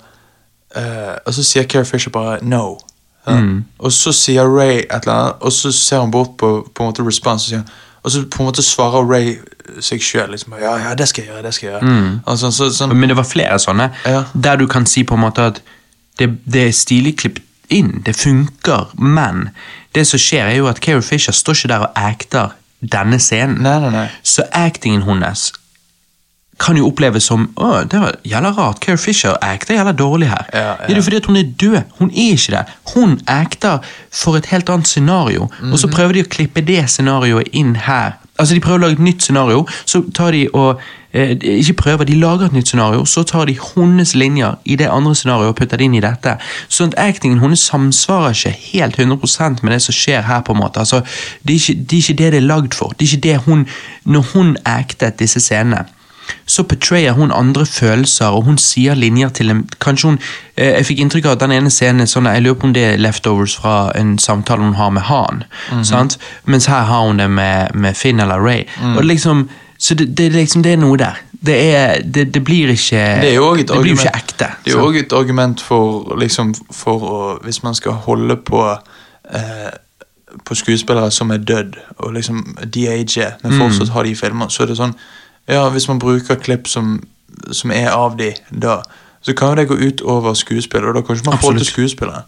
uh, 0.76 1.14
Og 1.26 1.34
så 1.34 1.42
sier 1.42 1.64
Carrie 1.68 1.84
Fisher 1.84 2.10
bare 2.10 2.38
'no'. 2.40 2.78
Ja. 3.26 3.36
Og 3.78 3.92
så 3.92 4.12
sier 4.12 4.48
Ray 4.48 4.78
et 4.78 4.86
eller 5.02 5.12
annet, 5.14 5.34
og 5.40 5.52
så 5.52 5.72
ser 5.72 5.98
hun 5.98 6.10
bort 6.10 6.36
på, 6.38 6.70
på 6.74 6.82
en 6.82 6.88
måte 6.88 7.06
response, 7.06 7.44
og, 7.44 7.48
sier, 7.48 7.62
og 8.02 8.10
så 8.10 8.22
på 8.30 8.42
en 8.42 8.46
måte 8.46 8.62
svarer 8.62 9.04
Ray 9.10 9.34
seg 9.80 10.00
sjøl. 10.02 10.30
Liksom, 10.30 10.54
ja, 10.62 10.76
ja, 10.88 10.94
det 10.94 11.08
skal 11.08 11.24
jeg 11.24 11.32
gjøre. 11.32 11.42
det 11.42 11.54
skal 11.54 11.68
jeg 11.68 11.80
gjøre. 11.80 12.20
Altså, 12.26 12.50
så, 12.50 12.70
sånn, 12.72 12.96
Men 12.96 13.08
det 13.08 13.16
var 13.16 13.24
flere 13.28 13.58
sånne, 13.58 13.90
Ja. 14.06 14.24
der 14.34 14.56
du 14.56 14.66
kan 14.66 14.86
si 14.86 15.04
på 15.04 15.14
en 15.14 15.20
måte 15.20 15.42
at 15.42 15.62
det, 16.20 16.28
det 16.44 16.66
er 16.68 16.76
stilig 16.76 17.16
klippet 17.22 17.46
inn, 17.70 18.00
det 18.06 18.16
funker, 18.18 18.90
men 18.98 19.48
det 19.94 20.06
som 20.08 20.20
skjer 20.20 20.48
er 20.50 20.58
jo 20.58 20.68
at 20.70 20.82
Carrie 20.82 21.06
Fisher 21.06 21.34
står 21.34 21.58
ikke 21.58 21.70
der 21.72 21.86
og 21.86 21.98
acter 21.98 22.56
denne 22.80 23.20
scenen. 23.22 23.60
Nei, 23.62 23.76
nei, 23.84 23.90
nei. 23.94 24.06
Så 24.26 24.46
actingen 24.56 25.04
hennes 25.06 25.50
kan 26.60 26.76
jo 26.76 26.90
oppleves 26.90 27.24
som 27.30 27.46
Å, 27.56 27.84
det 27.88 28.00
var 28.02 28.18
jævla 28.26 28.50
rart. 28.56 28.82
Carrie 28.84 29.00
Fisher 29.00 29.38
acter 29.44 29.78
jævla 29.78 29.94
dårlig 29.96 30.28
her. 30.28 30.48
Ja, 30.52 30.64
ja. 30.66 30.74
Det 30.84 30.92
er 30.92 31.00
jo 31.00 31.06
fordi 31.06 31.20
at 31.22 31.28
hun 31.30 31.38
er 31.40 31.52
død. 31.62 31.78
Hun 32.00 32.10
er 32.10 32.34
ikke 32.36 32.52
det. 32.56 32.64
Hun 32.94 33.14
acter 33.32 33.92
for 34.12 34.36
et 34.36 34.50
helt 34.52 34.72
annet 34.72 34.90
scenario, 34.90 35.48
og 35.70 35.78
så 35.80 35.88
prøver 35.88 36.18
de 36.18 36.26
å 36.26 36.30
klippe 36.36 36.64
det 36.66 36.82
scenarioet 36.92 37.54
inn 37.56 37.76
her. 37.86 38.18
Altså, 38.36 38.54
De 38.54 38.60
prøver 38.64 38.80
å 38.80 38.84
lage 38.86 38.98
et 38.98 39.06
nytt 39.08 39.24
scenario, 39.24 39.64
så 39.88 40.02
tar 40.16 40.36
de 40.36 40.46
og 40.52 40.80
Ikke 41.12 41.72
prøver, 41.72 42.04
de 42.04 42.14
lager 42.14 42.46
et 42.46 42.52
nytt 42.52 42.68
scenario, 42.68 43.04
så 43.04 43.22
tar 43.22 43.44
de 43.44 43.58
hennes 43.74 44.14
linjer 44.14 44.54
i 44.64 44.76
det 44.76 44.86
andre 44.86 45.14
scenarioet 45.14 45.48
og 45.48 45.56
putter 45.56 45.76
det 45.76 45.88
inn 45.88 45.94
i 45.98 46.02
dette. 46.04 46.36
Sånn 46.68 46.92
at 46.92 46.98
actingen 47.10 47.40
hennes 47.42 47.62
samsvarer 47.66 48.36
ikke 48.36 48.54
helt 48.72 48.98
100% 48.98 49.64
med 49.64 49.74
det 49.74 49.82
som 49.82 49.96
skjer 49.96 50.22
her. 50.22 50.40
på 50.40 50.52
en 50.52 50.58
måte. 50.58 50.80
Altså, 50.80 51.02
det, 51.42 51.54
er 51.54 51.58
ikke, 51.58 51.80
det 51.82 51.92
er 51.92 52.02
ikke 52.02 52.18
det 52.22 52.32
det 52.32 52.42
er 52.42 52.46
lagd 52.46 52.74
for. 52.74 52.94
Det 52.98 53.06
er 53.06 53.16
ikke 53.16 53.28
det 53.28 53.38
hun 53.46 53.66
Når 54.04 54.20
hun 54.34 54.56
actet 54.64 55.18
disse 55.18 55.40
scenene 55.40 55.84
så 56.46 56.62
portrayer 56.62 57.12
hun 57.12 57.32
andre 57.34 57.66
følelser, 57.66 58.26
og 58.26 58.42
hun 58.42 58.58
sier 58.58 58.94
linjer 58.94 59.28
til 59.28 59.48
dem. 59.48 59.68
Kanskje 59.80 60.08
hun 60.08 60.18
eh, 60.56 60.66
Jeg 60.66 60.86
fikk 60.86 60.98
inntrykk 60.98 61.24
av 61.26 61.32
at 61.32 61.40
den 61.40 61.52
ene 61.52 61.70
scenen 61.70 62.06
sånn, 62.06 62.26
Jeg 62.26 62.42
lurer 62.42 62.58
på 62.60 62.66
om 62.66 62.74
det 62.74 62.84
er 62.84 63.00
leftovers 63.02 63.56
fra 63.56 63.92
en 63.98 64.18
samtale 64.18 64.62
hun 64.62 64.74
har 64.74 64.90
med 64.90 65.02
Han. 65.02 65.42
sant? 65.84 66.18
Mens 66.44 66.66
her 66.66 66.84
har 66.84 67.06
hun 67.06 67.18
det 67.18 67.30
med, 67.30 67.74
med 67.74 67.96
Finn 67.96 68.20
eller 68.20 68.40
Ray. 68.40 68.64
Og 68.96 69.04
liksom, 69.04 69.48
så 69.90 69.94
det, 69.94 70.18
det, 70.18 70.32
liksom, 70.32 70.62
det 70.62 70.72
er 70.72 70.76
noe 70.78 70.96
der. 70.98 71.16
Det, 71.46 71.54
er, 71.74 72.02
det, 72.02 72.34
det 72.34 72.44
blir 72.44 72.68
ikke 72.70 73.00
Det 73.22 73.30
er 73.34 73.56
det 73.56 73.80
blir 73.82 73.96
ikke 73.96 74.12
ekte. 74.14 74.46
Det 74.64 74.70
er 74.70 74.76
jo 74.76 74.84
også 74.86 75.00
et 75.00 75.12
argument 75.12 75.60
for, 75.60 76.14
liksom, 76.20 76.54
for 76.70 77.06
å 77.10 77.18
Hvis 77.42 77.62
man 77.62 77.74
skal 77.74 77.98
holde 78.06 78.36
på 78.36 78.60
eh, 78.70 79.72
På 80.46 80.54
skuespillere 80.54 81.10
som 81.10 81.34
er 81.34 81.42
dødd, 81.42 81.74
og 81.98 82.12
liksom 82.12 82.56
de-age, 82.74 83.32
men 83.42 83.58
fortsatt 83.58 83.88
har 83.88 84.06
de 84.06 84.14
filmer, 84.16 84.48
så 84.48 84.62
er 84.62 84.70
det 84.70 84.78
sånn 84.78 84.94
Ja, 85.48 85.66
hvis 85.74 85.88
man 85.88 85.98
bruker 85.98 86.38
klipp 86.38 86.70
som, 86.70 87.00
som 87.50 87.74
er 87.74 87.90
av 87.90 88.14
de 88.18 88.30
da, 88.50 88.82
så 89.26 89.34
kan 89.34 89.48
jo 89.48 89.54
det 89.58 89.68
gå 89.68 89.74
ut 89.74 90.02
over 90.06 90.34
skuespillet, 90.38 90.86
og 90.88 90.94
da 90.94 91.02
kan 91.02 91.16
ikke 91.18 91.30
man 91.32 91.42
få 91.42 91.56
til 91.58 91.66
skuespillere. 91.66 92.22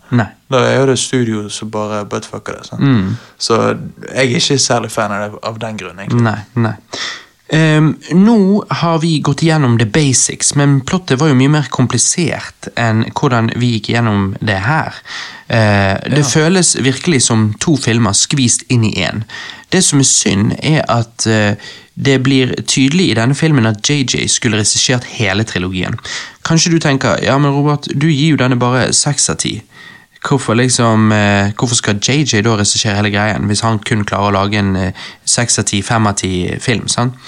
Da 0.50 0.66
er 0.66 0.80
jo 0.80 0.86
det 0.90 0.98
studio 0.98 1.48
som 1.48 1.70
bare 1.70 2.02
buttfucker 2.04 2.58
det. 2.58 2.78
Mm. 2.80 3.12
Så 3.38 3.60
jeg 3.62 4.32
er 4.32 4.40
ikke 4.40 4.58
særlig 4.58 4.90
fan 4.90 5.14
av 5.14 5.28
det 5.30 5.38
av 5.42 5.60
den 5.60 5.78
grunn, 5.78 6.00
egentlig. 6.00 6.24
Nei, 6.26 6.40
nei. 6.54 6.74
Ehm, 7.52 7.94
nå 8.16 8.64
har 8.80 8.98
vi 9.02 9.18
gått 9.20 9.42
igjennom 9.44 9.78
the 9.78 9.84
basics, 9.84 10.54
men 10.54 10.78
plottet 10.80 11.20
var 11.20 11.28
jo 11.28 11.36
mye 11.36 11.52
mer 11.52 11.66
komplisert 11.74 12.70
enn 12.80 13.04
hvordan 13.12 13.50
vi 13.60 13.74
gikk 13.74 13.90
gjennom 13.92 14.30
det 14.40 14.56
her. 14.64 14.96
Det 15.52 16.22
Ja. 16.22 16.24
føles 16.24 16.76
virkelig 16.80 17.22
som 17.22 17.52
to 17.60 17.76
filmer 17.76 18.14
skvist 18.16 18.62
inn 18.72 18.84
i 18.88 18.94
én. 19.04 19.24
Det 19.70 19.82
som 19.84 20.00
er 20.00 20.08
synd, 20.08 20.54
er 20.62 20.80
at 20.88 21.26
uh, 21.26 21.52
det 21.94 22.22
blir 22.22 22.54
tydelig 22.64 23.10
i 23.10 23.14
denne 23.18 23.34
filmen 23.36 23.66
at 23.68 23.82
JJ 23.84 24.28
skulle 24.28 24.56
regissert 24.56 25.04
hele 25.18 25.44
trilogien. 25.44 25.98
Kanskje 26.44 26.72
du 26.72 26.78
tenker 26.80 27.20
ja, 27.22 27.36
men 27.38 27.52
Robert, 27.52 27.88
du 27.92 28.08
gir 28.08 28.30
jo 28.32 28.36
denne 28.40 28.56
bare 28.56 28.92
seks 28.96 29.28
av 29.28 29.36
ti. 29.44 29.58
Hvorfor, 30.22 30.54
liksom, 30.54 31.12
eh, 31.12 31.52
hvorfor 31.58 31.74
skal 31.74 31.98
JJ 31.98 32.44
da 32.46 32.56
regissere 32.56 32.94
hele 32.94 33.10
greien, 33.10 33.46
hvis 33.50 33.64
han 33.66 33.80
kun 33.82 34.04
klarer 34.06 34.30
å 34.30 34.36
lage 34.36 34.60
en 34.60 34.76
eh, 34.76 35.08
seks 35.24 35.58
av 35.58 35.66
ti, 35.70 35.82
fem 35.82 36.06
av 36.06 36.14
ti 36.20 36.32
film? 36.62 36.86
sant? 36.88 37.18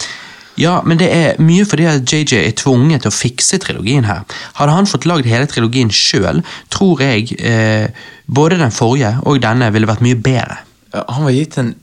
Ja, 0.56 0.76
men 0.86 1.00
det 1.00 1.08
er 1.10 1.40
mye 1.42 1.64
fordi 1.66 1.86
at 1.90 2.12
JJ 2.12 2.38
er 2.38 2.52
tvunget 2.54 3.02
til 3.02 3.10
å 3.10 3.14
fikse 3.14 3.58
trilogien 3.58 4.06
her. 4.06 4.22
Hadde 4.54 4.76
han 4.76 4.86
fått 4.86 5.08
lagd 5.10 5.26
hele 5.26 5.48
trilogien 5.50 5.90
sjøl, 5.90 6.44
tror 6.70 7.02
jeg 7.02 7.34
eh, 7.42 7.88
både 8.26 8.60
den 8.62 8.74
forrige 8.74 9.16
og 9.26 9.42
denne 9.42 9.72
ville 9.74 9.90
vært 9.90 10.04
mye 10.06 10.18
bedre. 10.18 10.60
Han 10.94 11.26
var 11.26 11.34
gitt 11.34 11.58
en 11.58 11.74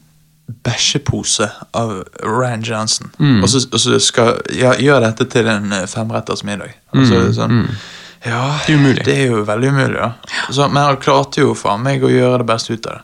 bæsjepose 0.64 1.50
av 1.76 1.92
Ryan 2.24 2.64
Johnson. 2.64 3.12
Mm. 3.20 3.42
Og 3.44 3.50
så, 3.50 3.66
og 3.72 3.80
så 3.80 4.00
skal 4.00 4.40
ja, 4.56 4.74
gjøre 4.80 5.10
dette 5.10 5.28
til 5.32 5.48
en 5.52 5.72
eh, 5.76 5.88
femretters 5.92 6.46
middag. 6.48 6.76
Altså, 6.96 7.26
sånn, 7.36 7.66
Ja, 8.26 8.42
Mm, 8.52 8.60
Det 8.68 8.74
er 8.74 8.78
umulig. 8.78 9.04
Det 9.06 9.18
er 9.18 9.26
jo 9.32 9.44
veldig 9.46 9.70
umulig, 9.70 9.98
da. 9.98 10.12
Så, 10.54 10.68
men 10.70 10.84
han 10.84 10.98
klarte 10.98 11.42
jo 11.42 11.54
faen 11.58 11.82
meg 11.84 12.04
å 12.04 12.10
gjøre 12.12 12.38
det 12.44 12.46
beste 12.52 12.74
ut 12.74 12.86
av 12.88 12.94
det. 12.94 13.02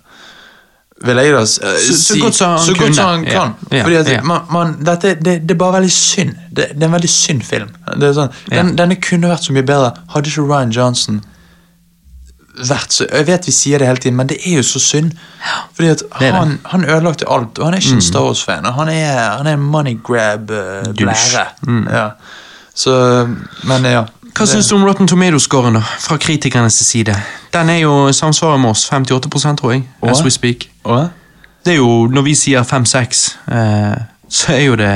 Vil 1.05 1.15
jeg 1.21 1.31
da 1.33 1.39
eh, 1.41 1.45
Så- 1.45 1.93
så 2.13 2.19
godt 2.21 2.33
som 2.35 2.49
han 2.49 2.59
så 2.59 2.73
godt 2.73 2.95
som 2.95 3.05
han 3.05 3.25
kan. 3.25 3.55
ja, 3.71 3.83
Fordi 3.83 3.95
at 3.99 4.07
ja. 4.09 4.21
man, 4.23 4.41
man, 4.49 4.75
dette, 4.83 5.15
det, 5.21 5.35
det 5.47 5.51
er 5.51 5.57
bare 5.57 5.73
veldig 5.79 5.91
synd. 5.91 6.35
Det, 6.51 6.69
det 6.73 6.83
er 6.83 6.87
en 6.87 6.93
veldig 6.93 7.09
synd 7.09 7.43
film. 7.45 7.69
Det 7.99 8.13
sånn, 8.15 8.31
Ja. 8.51 8.55
den, 8.63 8.75
Denne 8.75 8.95
kunne 9.01 9.27
vært 9.29 9.43
så 9.45 9.53
mye 9.53 9.65
bedre. 9.65 9.91
Hadde 10.13 10.27
ikke 10.29 10.47
Ryan 10.47 10.71
Johnson 10.71 11.21
vært 12.57 12.89
så 12.91 13.05
Jeg 13.11 13.25
vet 13.27 13.45
vi 13.45 13.51
sier 13.53 13.77
det 13.77 13.85
hele 13.87 13.97
tiden, 14.01 14.15
men 14.17 14.27
det 14.27 14.39
er 14.45 14.55
jo 14.57 14.63
så 14.65 14.79
synd. 14.81 15.11
Fordi 15.75 15.89
at. 15.91 16.01
Mm. 16.19 16.33
han, 16.33 16.59
han 16.65 16.85
ødelagte 16.85 17.29
alt, 17.29 17.59
og 17.59 17.65
han 17.65 17.73
er 17.75 17.77
ikke 17.77 17.93
en 17.93 18.01
Star 18.01 18.21
Wars-fan. 18.25 18.65
Og 18.65 18.73
han 18.73 18.89
er, 18.89 19.37
han 19.37 19.47
er 19.47 19.53
en 19.53 19.59
money 19.59 19.97
grab-blære. 20.03 21.45
Mm. 21.67 21.87
ja. 21.91 22.09
Så 22.77 22.93
Men 23.63 23.83
ja. 23.85 24.05
Hva 24.37 24.45
syns 24.45 24.67
du 24.69 24.75
om 24.75 24.83
Rotten 24.85 25.07
Tomatoes-scoren 25.09 25.73
da, 25.79 25.81
fra 25.81 26.17
kritikernes 26.21 26.75
side? 26.85 27.15
Den 27.53 27.69
er 27.73 27.79
jo 27.81 27.93
samsvaret 28.13 28.59
med 28.61 28.69
oss, 28.75 28.83
58 28.91 29.55
tror 29.57 29.71
jeg, 29.73 29.83
as 30.05 30.21
we 30.23 30.29
speak. 30.33 30.67
Og? 30.83 31.07
Det 31.65 31.73
er 31.73 31.79
jo, 31.79 32.05
når 32.13 32.21
vi 32.27 32.35
sier 32.37 32.63
5-6, 32.63 33.23
eh, 33.51 33.95
så 34.29 34.53
er 34.53 34.61
jo 34.67 34.75
det 34.77 34.91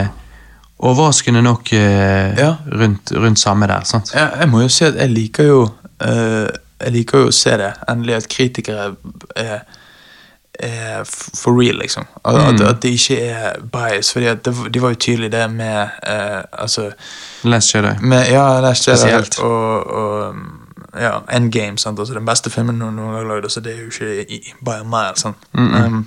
overraskende 0.82 1.42
nok 1.42 1.74
eh, 1.74 2.38
Ja. 2.38 2.56
rundt, 2.72 3.12
rundt 3.18 3.40
samme 3.40 3.68
der, 3.68 3.82
sant? 3.84 4.14
Jeg, 4.14 4.30
jeg 4.40 4.50
må 4.50 4.62
jo 4.62 4.70
si 4.70 4.86
at 4.86 4.96
jeg 4.96 5.10
liker 5.10 5.44
jo 5.50 5.60
eh, 6.02 6.48
Jeg 6.82 6.92
liker 6.96 7.26
jo 7.26 7.28
å 7.30 7.36
se 7.36 7.58
det. 7.62 7.72
Endelig 7.90 8.16
at 8.16 8.30
kritikere 8.30 8.88
er, 9.38 9.60
er 10.64 11.04
for 11.06 11.62
real, 11.62 11.76
liksom. 11.82 12.06
At, 12.26 12.36
at, 12.36 12.62
at 12.62 12.82
det 12.84 12.90
ikke 12.90 13.20
er 13.20 13.60
bias. 13.74 14.14
Fordi 14.14 14.26
at 14.26 14.46
det, 14.46 14.56
de 14.74 14.82
var 14.82 14.90
jo 14.90 14.96
tydelig 14.96 15.32
det 15.32 15.52
med 15.52 15.82
eh, 16.08 16.42
Altså 16.54 16.92
Last 17.44 17.76
Jedi. 17.76 17.94
med, 18.02 18.32
Ja, 18.32 18.60
Last 18.60 18.88
Jedi 18.88 19.42
og, 19.42 19.88
og 19.88 20.36
ja, 21.00 21.20
Endgame. 21.38 21.78
Sant? 21.78 22.00
Altså, 22.00 22.14
den 22.14 22.26
beste 22.26 22.50
filmen 22.50 22.76
noen 22.80 22.98
gang 22.98 23.14
har 23.16 23.24
lagd, 23.24 23.50
så 23.50 23.60
det 23.60 23.76
er 23.76 23.80
jo 23.86 23.92
ikke 23.92 24.26
i, 24.34 24.54
by 24.66 24.82
a 24.82 24.84
mile. 24.84 25.16
Sant? 25.16 25.38
um, 25.54 26.06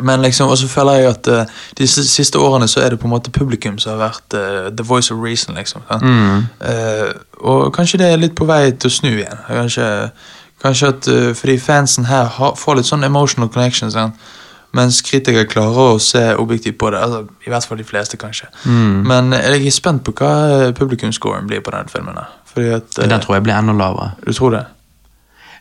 men 0.00 0.22
liksom, 0.22 0.48
og 0.48 0.58
så 0.58 0.68
føler 0.68 0.92
jeg 0.92 1.08
at 1.08 1.28
uh, 1.28 1.44
de 1.78 1.86
siste 1.88 2.38
årene 2.38 2.68
så 2.68 2.80
er 2.80 2.90
det 2.90 2.98
på 3.00 3.06
en 3.06 3.14
måte 3.14 3.30
publikum 3.30 3.78
som 3.78 3.96
har 3.96 4.10
vært 4.10 4.36
uh, 4.36 4.76
the 4.76 4.84
voice 4.84 5.14
of 5.14 5.22
reason. 5.24 5.54
liksom. 5.54 5.82
Mm. 6.02 6.36
Uh, 6.60 7.14
og 7.38 7.72
kanskje 7.72 7.98
det 7.98 8.12
er 8.12 8.20
litt 8.20 8.36
på 8.36 8.44
vei 8.44 8.70
til 8.72 8.90
å 8.90 8.92
snu 8.92 9.08
igjen. 9.14 9.40
Kanskje, 9.48 9.86
kanskje 10.62 10.88
at 10.88 11.08
uh, 11.08 11.34
Fordi 11.34 11.58
fansen 11.58 12.08
her 12.08 12.24
har, 12.38 12.54
får 12.56 12.78
litt 12.78 12.88
sånn 12.90 13.04
emotional 13.04 13.48
connection, 13.52 13.92
sant? 13.92 14.14
mens 14.76 14.98
kritikere 15.00 15.46
klarer 15.48 15.94
å 15.94 16.00
se 16.02 16.20
objektivt 16.36 16.76
på 16.76 16.90
det. 16.92 17.00
altså 17.00 17.22
I 17.46 17.52
hvert 17.52 17.64
fall 17.64 17.78
de 17.80 17.84
fleste, 17.86 18.18
kanskje. 18.20 18.48
Mm. 18.64 19.06
Men 19.08 19.32
jeg 19.32 19.62
er 19.70 19.72
spent 19.72 20.02
på 20.04 20.12
hva 20.12 20.32
publikumsscoren 20.36 20.74
publikumscoren 20.76 21.46
blir 21.48 21.62
på 21.64 21.72
den 21.72 21.88
filmen. 21.88 22.18
her. 22.18 22.34
Fordi 22.52 22.72
at, 22.76 22.98
uh, 22.98 23.08
Den 23.08 23.20
tror 23.20 23.38
jeg 23.38 23.46
blir 23.46 23.56
enda 23.56 23.72
lavere. 23.72 24.10
Du 24.26 24.32
tror 24.32 24.50
det? 24.50 24.64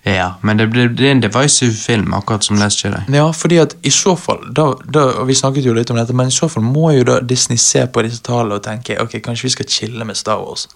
Ja, 0.05 0.33
men 0.41 0.57
det, 0.57 0.67
det, 0.73 0.89
det 0.97 1.07
er 1.07 1.11
en 1.11 1.21
divisive 1.21 1.73
film, 1.73 2.13
akkurat 2.13 2.43
som 2.43 2.57
Last 2.57 2.83
Jedi. 2.83 2.99
Ja, 3.09 3.31
fordi 3.31 3.57
at 3.57 3.75
i 3.83 3.89
så 3.89 4.13
fall 4.15 4.43
da, 4.53 4.67
da, 4.93 5.01
og 5.21 5.27
Vi 5.27 5.33
snakket 5.33 5.65
jo 5.65 5.73
litt 5.73 5.89
om 5.89 5.97
dette, 5.97 6.13
men 6.13 6.27
i 6.29 6.35
så 6.35 6.49
fall 6.49 6.63
må 6.63 6.91
jo 6.93 7.03
da 7.07 7.19
Disney 7.19 7.57
se 7.57 7.87
på 7.87 8.03
disse 8.05 8.21
tallene 8.21 8.59
og 8.59 8.63
tenke 8.63 8.99
ok, 9.01 9.17
kanskje 9.25 9.47
vi 9.47 9.53
skal 9.55 9.69
chille 9.69 10.05
med 10.05 10.15
Star 10.15 10.43
Wars. 10.43 10.67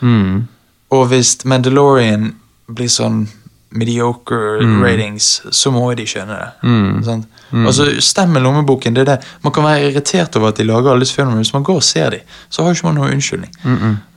Mm. 0.00 0.46
Og 0.90 1.06
hvis 1.10 1.34
Mandalorian 1.44 2.30
blir 2.68 2.88
sånn 2.88 3.26
mediocre 3.70 4.58
ratings, 4.82 5.42
så 5.52 5.70
må 5.74 5.82
de 5.94 6.06
skjønne 6.08 6.36
det. 6.38 6.68
Mm. 6.68 7.02
Sant? 7.04 7.26
Altså, 7.52 7.88
Stem 8.04 8.28
med 8.36 8.42
lommeboken. 8.42 8.94
det 8.96 9.00
er 9.04 9.10
det. 9.16 9.26
Man 9.44 9.52
kan 9.52 9.64
være 9.64 9.90
irritert 9.90 10.36
over 10.36 10.48
at 10.48 10.56
de 10.56 10.64
lager 10.64 10.90
alle 10.92 11.00
disse 11.04 11.14
filmene, 11.14 11.36
men 11.36 11.44
hvis 11.44 11.52
man 11.54 11.62
går 11.64 11.74
og 11.80 11.82
ser 11.82 12.10
dem, 12.10 12.20
så 12.50 12.62
har 12.64 12.74
ikke 12.74 12.86
man 12.86 12.94
noen 13.00 13.12
unnskyldning. 13.18 13.52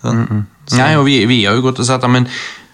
Sant? 0.02 0.34
Nei, 0.78 0.96
og 0.98 1.06
vi, 1.06 1.26
vi 1.26 1.44
har 1.46 1.56
jo 1.56 1.62
gått 1.68 1.80
og 1.84 1.86
sett 1.88 2.02
dem 2.02 2.12
men, 2.16 2.28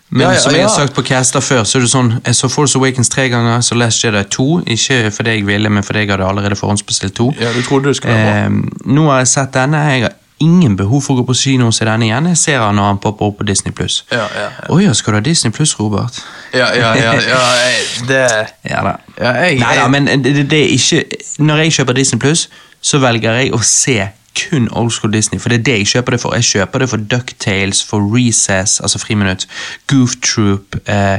men 0.09 0.21
Ja, 0.21 0.31
ja, 0.35 0.39
som 0.39 0.53
jeg 0.53 0.61
har 0.63 0.69
ja. 0.69 0.75
sagt 0.75 0.93
på 0.95 1.01
caster 1.01 1.41
før, 1.41 1.63
så 1.67 1.77
er 1.79 1.81
det 1.83 1.89
sånn 1.91 2.11
Jeg 2.25 2.35
så 2.37 2.47
Force 2.49 2.77
Awakens 2.77 3.09
tre 3.09 3.25
ganger, 3.29 3.61
så 3.65 3.75
Last 3.75 4.03
Jedi 4.05 4.21
to. 4.31 4.59
Ikke 4.65 5.09
fordi 5.11 5.33
jeg 5.39 5.47
ville, 5.47 5.69
men 5.69 5.83
fordi 5.83 6.05
jeg 6.05 6.11
hadde 6.13 6.29
allerede 6.29 6.55
forhåndsbestilt 6.55 7.15
to. 7.17 7.31
Ja, 7.41 7.49
du 7.53 7.61
trodde 7.65 7.89
det 7.89 7.97
skulle. 7.99 8.15
Eh, 8.15 8.49
nå 8.85 9.09
har 9.09 9.23
jeg 9.23 9.27
sett 9.33 9.53
denne. 9.57 9.81
Jeg 9.91 10.05
har 10.05 10.15
ingen 10.39 10.75
behov 10.77 11.01
for 11.03 11.13
å 11.15 11.21
gå 11.21 11.25
på 11.31 11.35
kino 11.35 11.67
og 11.67 11.73
se 11.73 11.85
denne 11.87 12.05
igjen. 12.05 12.27
Jeg 12.31 12.37
ser 12.37 12.59
han 12.61 12.75
når 12.77 12.83
han 12.91 12.99
popper 13.01 13.25
opp 13.31 13.37
på 13.39 13.45
Disney 13.47 13.73
Pluss. 13.73 14.03
Ja, 14.11 14.27
ja, 14.35 14.43
ja. 14.43 14.67
Å 14.69 14.77
ja, 14.83 14.93
skal 14.93 15.13
du 15.13 15.17
ha 15.17 15.23
Disney 15.25 15.51
Pluss, 15.55 15.73
Robert? 15.79 16.19
Ja, 16.53 16.67
ja, 16.77 16.91
ja, 16.95 17.13
ja, 17.13 17.39
jeg- 17.63 18.07
det 18.07 18.21
Ja 18.71 18.83
da. 18.85 18.93
ja, 19.17 19.31
jeg, 19.43 19.57
Nei 19.59 19.75
da, 19.75 19.87
men 19.87 20.05
det, 20.05 20.23
det- 20.35 20.45
det 20.49 20.59
er 20.63 20.69
ikke 20.77 21.03
Når 21.39 21.57
jeg 21.63 21.71
kjøper 21.79 21.93
Disney 21.97 22.19
Pluss, 22.19 22.47
så 22.81 22.99
velger 23.01 23.33
jeg 23.41 23.51
å 23.53 23.61
se 23.65 23.97
kun 24.37 24.67
old 24.77 24.91
school 24.93 25.09
Disney, 25.11 25.39
for 25.41 25.49
det 25.49 25.59
er 25.59 25.63
det 25.65 25.77
jeg 25.79 25.87
kjøper 25.95 26.13
det 26.13 26.19
for. 26.21 26.35
Jeg 26.37 26.43
kjøper 26.45 26.79
det 26.83 26.89
for 26.91 26.97
Ducktales, 26.97 27.79
for 27.83 28.05
Recess, 28.13 28.75
altså 28.85 28.99
Friminutt, 29.01 29.47
Goof 29.89 30.13
Troop, 30.21 30.75
eh, 30.85 31.17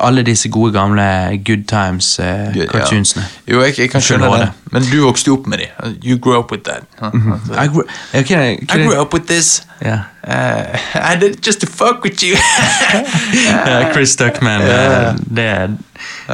alle 0.00 0.22
disse 0.22 0.48
gode 0.48 0.72
gamle 0.72 1.02
good 1.46 1.64
times 1.68 2.18
eh, 2.18 2.56
Ja. 2.56 2.66
cartoonsene. 2.66 3.24
Jo, 3.48 3.62
jeg, 3.62 3.78
jeg 3.78 3.90
kan 3.90 4.00
skjønne 4.00 4.30
det. 4.38 4.48
Men 4.72 4.82
du 4.92 5.02
vokste 5.04 5.28
jo 5.28 5.34
opp 5.38 5.46
med 5.46 5.58
dem. 5.58 5.96
You 6.04 6.18
grew 6.18 6.38
up 6.38 6.52
with 6.52 6.62
that. 6.64 6.82
Altså, 7.02 7.62
I 7.64 7.66
grew, 7.66 7.82
okay, 8.18 8.52
I 8.62 8.82
grew 8.84 9.00
up 9.00 9.14
with 9.14 9.26
this. 9.26 9.62
Yeah. 9.84 9.98
Uh, 10.28 10.78
I 10.94 11.16
did 11.20 11.34
it 11.34 11.46
just 11.46 11.60
to 11.60 11.66
fuck 11.66 12.04
with 12.04 12.22
you. 12.22 12.36
uh, 13.66 13.92
Chris 13.92 14.16
Duckman. 14.16 14.60
eh, 14.62 15.14
det 15.36 15.76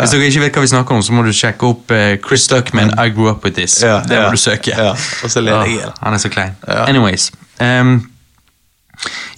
hvis 0.00 0.10
dere 0.10 0.24
ikke 0.28 0.40
vet 0.40 0.54
hva 0.56 0.62
vi 0.64 0.68
snakker 0.70 0.94
om, 0.96 1.02
så 1.02 1.12
må 1.12 1.22
du 1.26 1.32
sjekke 1.36 1.66
opp 1.68 1.90
eh, 1.92 2.16
Chris 2.24 2.46
Duckman, 2.48 2.92
I 3.00 3.08
grew 3.14 3.28
up 3.30 3.44
with 3.44 3.56
this. 3.56 3.82
Ja, 3.82 3.98
det 4.04 4.16
må 4.16 4.22
ja, 4.28 4.30
du 4.30 4.36
søke. 4.40 4.72
ja. 4.76 4.90
Og 5.24 5.30
så 5.32 5.40
ler 5.40 5.64
jeg 5.64 5.78
Ja, 5.82 5.90
han 6.02 6.14
er 6.14 6.18
så 6.22 6.28
klein. 6.32 6.56
Ja. 6.68 6.84
Anyways. 6.88 7.30
ehm, 7.60 8.02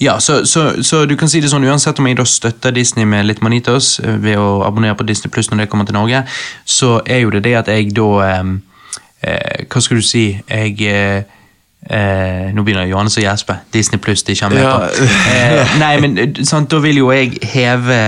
ja, 0.00 0.18
så, 0.20 0.44
så, 0.46 0.82
så 0.82 1.02
du 1.06 1.16
kan 1.20 1.28
si 1.28 1.40
det 1.40 1.50
sånn, 1.52 1.64
uansett 1.68 1.98
om 2.00 2.06
jeg 2.08 2.16
da 2.16 2.24
støtter 2.24 2.72
Disney 2.72 3.04
med 3.04 3.26
litt 3.28 3.42
manitos 3.44 3.98
eh, 4.00 4.16
ved 4.22 4.38
å 4.40 4.62
abonnere 4.66 4.96
på 4.96 5.04
Disney 5.08 5.30
Plus 5.32 5.50
når 5.50 5.64
det 5.64 5.68
kommer 5.72 5.84
til 5.88 5.98
Norge, 5.98 6.22
så 6.64 7.00
er 7.06 7.24
jo 7.26 7.30
det 7.34 7.42
det 7.44 7.56
at 7.60 7.68
jeg 7.68 7.92
da 7.96 8.08
ehm, 8.28 8.54
eh, 9.22 9.66
Hva 9.68 9.82
skal 9.84 10.00
du 10.00 10.06
si? 10.06 10.24
Jeg 10.48 10.80
eh, 10.88 11.22
eh, 11.90 12.48
Nå 12.56 12.64
begynner 12.64 12.88
Johannes 12.88 13.18
å 13.20 13.24
gjespe. 13.24 13.58
Disney 13.76 14.00
Pluss 14.00 14.24
de 14.24 14.36
kommer 14.40 14.60
Ja. 14.64 14.72
på. 14.80 15.08
Eh, 15.34 15.76
nei, 15.82 15.92
men 16.00 16.18
eh, 16.18 16.42
sant, 16.48 16.70
da 16.72 16.80
vil 16.80 17.02
jo 17.02 17.12
jeg 17.12 17.36
heve, 17.52 18.00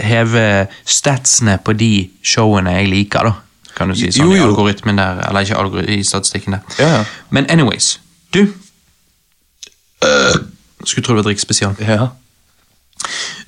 heve 0.00 0.46
statsene 0.84 1.58
på 1.64 1.76
de 1.76 1.92
showene 2.24 2.78
jeg 2.80 2.88
liker, 2.92 3.28
da. 3.30 3.36
Kan 3.76 3.92
du 3.92 3.98
si 4.00 4.08
sånn 4.08 4.30
Jo, 4.30 4.32
i 4.32 4.40
algoritmen 4.40 4.96
der, 4.96 5.18
eller 5.28 5.44
ikke 5.44 5.60
algoritmen, 5.60 5.98
i 6.00 6.04
statistikken 6.08 6.56
der. 6.56 6.76
Ja, 6.80 6.88
ja. 6.96 7.02
Men 7.30 7.44
anyways, 7.52 7.98
du 8.32 8.46
Skulle 10.86 11.04
tro 11.04 11.16
det 11.16 11.22
var 11.24 11.28
drikkspesial. 11.30 11.74
Ja. 11.82 12.08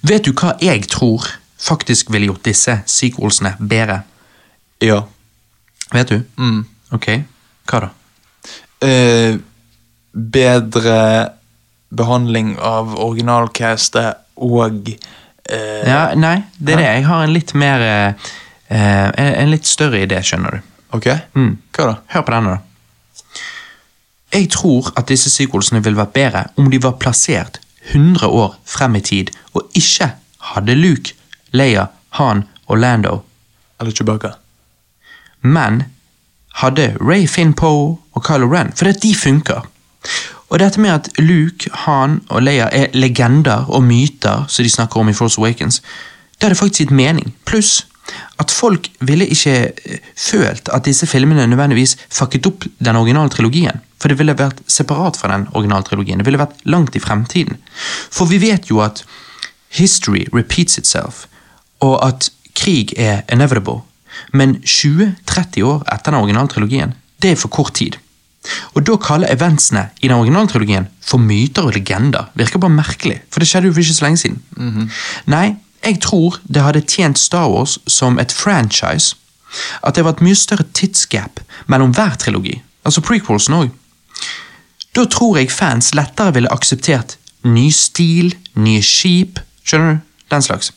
Vet 0.09 0.27
du 0.27 0.33
hva 0.37 0.53
jeg 0.63 0.85
tror 0.91 1.25
faktisk 1.59 2.11
ville 2.15 2.29
gjort 2.33 2.45
disse 2.47 2.81
sequelsene 2.87 3.55
bedre? 3.59 4.03
ja. 4.85 5.01
Vet 5.95 6.11
du? 6.13 6.19
Mm. 6.37 6.67
Ok, 6.93 7.07
hva 7.71 7.79
da? 7.87 7.89
Eh, 8.85 9.39
bedre 10.13 10.97
behandling 11.89 12.51
av 12.61 12.93
originalcastet 13.01 14.19
og 14.45 14.91
eh, 14.93 15.89
Ja, 15.89 16.03
nei, 16.21 16.43
det 16.59 16.75
er 16.75 16.83
det. 16.83 16.89
Jeg 16.99 17.07
har 17.09 17.25
en 17.25 17.33
litt 17.33 17.55
mer 17.57 17.85
eh, 17.87 18.29
eh, 18.69 19.09
En 19.09 19.33
en 19.47 19.51
litt 19.55 19.65
større 19.67 20.03
idé, 20.05 20.21
skjønner 20.23 20.59
du. 20.59 20.69
Ok, 20.99 21.09
Mm. 21.35 21.55
hva 21.73 21.87
da? 21.89 21.97
Hør 22.13 22.27
på 22.29 22.35
denne, 22.37 22.53
da. 22.59 22.61
Jeg 24.33 24.51
tror 24.51 24.93
at 24.97 25.09
disse 25.09 25.31
sequelsene 25.31 25.83
ville 25.85 25.99
vært 25.99 26.13
bedre 26.13 26.45
om 26.57 26.71
de 26.71 26.83
var 26.83 26.99
plassert 27.01 27.61
100 27.93 28.27
år 28.27 28.59
frem 28.69 28.99
i 28.99 29.01
tid, 29.01 29.31
og 29.55 29.71
ikke 29.75 30.11
hadde 30.53 30.75
Luke, 30.75 31.15
Leia, 31.53 31.87
Han 32.21 32.45
og 32.67 32.79
Lando, 32.79 33.23
Eller 33.81 33.93
Chewbacca? 33.93 34.31
men 35.41 35.83
hadde 36.55 36.97
Ray 37.01 37.27
Finn 37.29 37.55
Poe 37.55 37.97
og 38.13 38.25
Kylo 38.25 38.49
Ren, 38.51 38.73
for 38.77 38.89
at 38.91 39.03
de 39.03 39.15
funker. 39.15 39.67
Og 40.49 40.59
dette 40.59 40.81
med 40.81 40.91
at 40.91 41.09
Luke, 41.19 41.71
Han 41.87 42.23
og 42.29 42.43
Leia 42.43 42.69
er 42.73 42.87
legender 42.95 43.69
og 43.69 43.83
myter 43.83 44.45
som 44.49 44.65
de 44.65 44.71
snakker 44.71 45.01
om 45.01 45.09
i 45.09 45.13
Force 45.13 45.39
Awakens, 45.39 45.83
det 46.39 46.43
hadde 46.49 46.59
faktisk 46.59 46.79
gitt 46.79 46.91
mening. 46.91 47.35
Pluss 47.47 47.87
at 48.41 48.51
folk 48.51 48.89
ville 49.01 49.27
ikke 49.27 49.57
eh, 49.85 49.99
følt 50.17 50.69
at 50.73 50.85
disse 50.85 51.07
filmene 51.07 51.47
nødvendigvis 51.47 51.97
fucket 52.11 52.47
opp 52.47 52.65
den 52.85 52.97
originale 52.97 53.29
trilogien. 53.29 53.81
For 53.99 54.11
det 54.11 54.19
ville 54.21 54.37
vært 54.39 54.63
separat 54.71 55.19
fra 55.19 55.33
den 55.33 55.49
originaltrilogien. 55.59 56.21
Det 56.21 56.27
ville 56.29 56.41
vært 56.41 56.61
langt 56.65 56.97
i 56.97 57.03
fremtiden. 57.03 57.59
For 58.15 58.31
vi 58.31 58.41
vet 58.43 58.71
jo 58.71 58.83
at 58.85 59.05
history 59.75 60.27
repeats 60.33 60.79
itself, 60.79 61.27
og 61.85 61.99
at 62.07 62.31
krig 62.59 62.95
er 62.97 63.23
inevitable. 63.33 63.83
Men 64.33 64.57
20-30 64.65 65.63
år 65.67 65.83
etter 65.93 66.13
den 66.13 66.21
originaltrilogien, 66.21 66.95
det 67.23 67.35
er 67.35 67.41
for 67.41 67.53
kort 67.53 67.75
tid. 67.79 67.99
Og 68.75 68.85
da 68.87 68.97
kaller 69.03 69.31
eventsene 69.33 69.89
i 70.01 70.09
den 70.09 70.17
originaltrilogien 70.17 70.87
for 71.05 71.21
myter 71.21 71.67
og 71.69 71.75
legender 71.77 72.31
virker 72.39 72.63
bare 72.63 72.73
merkelig, 72.75 73.19
for 73.31 73.43
det 73.43 73.49
skjedde 73.51 73.69
jo 73.69 73.75
for 73.75 73.85
ikke 73.85 73.97
så 73.99 74.07
lenge 74.07 74.23
siden. 74.23 74.39
Nei, 75.27 75.57
jeg 75.85 76.01
tror 76.03 76.39
det 76.47 76.63
hadde 76.65 76.87
tjent 76.87 77.19
Star 77.19 77.51
Wars 77.51 77.79
som 77.87 78.19
et 78.19 78.33
franchise. 78.33 79.17
At 79.83 79.97
det 79.97 80.05
var 80.05 80.17
et 80.17 80.25
mye 80.25 80.37
større 80.37 80.67
tidsgap 80.77 81.41
mellom 81.67 81.93
hver 81.97 82.17
trilogi, 82.21 82.59
altså 82.85 83.01
prequelsen 83.05 83.55
òg. 83.55 83.71
Da 84.97 85.05
tror 85.07 85.39
jeg 85.39 85.53
fans 85.53 85.93
lettere 85.95 86.35
ville 86.35 86.51
akseptert 86.53 87.17
ny 87.47 87.69
stil, 87.75 88.35
nye 88.59 88.83
skip, 88.83 89.41
skjønner 89.63 89.99
du? 89.99 90.05
Den 90.29 90.45
slags. 90.45 90.73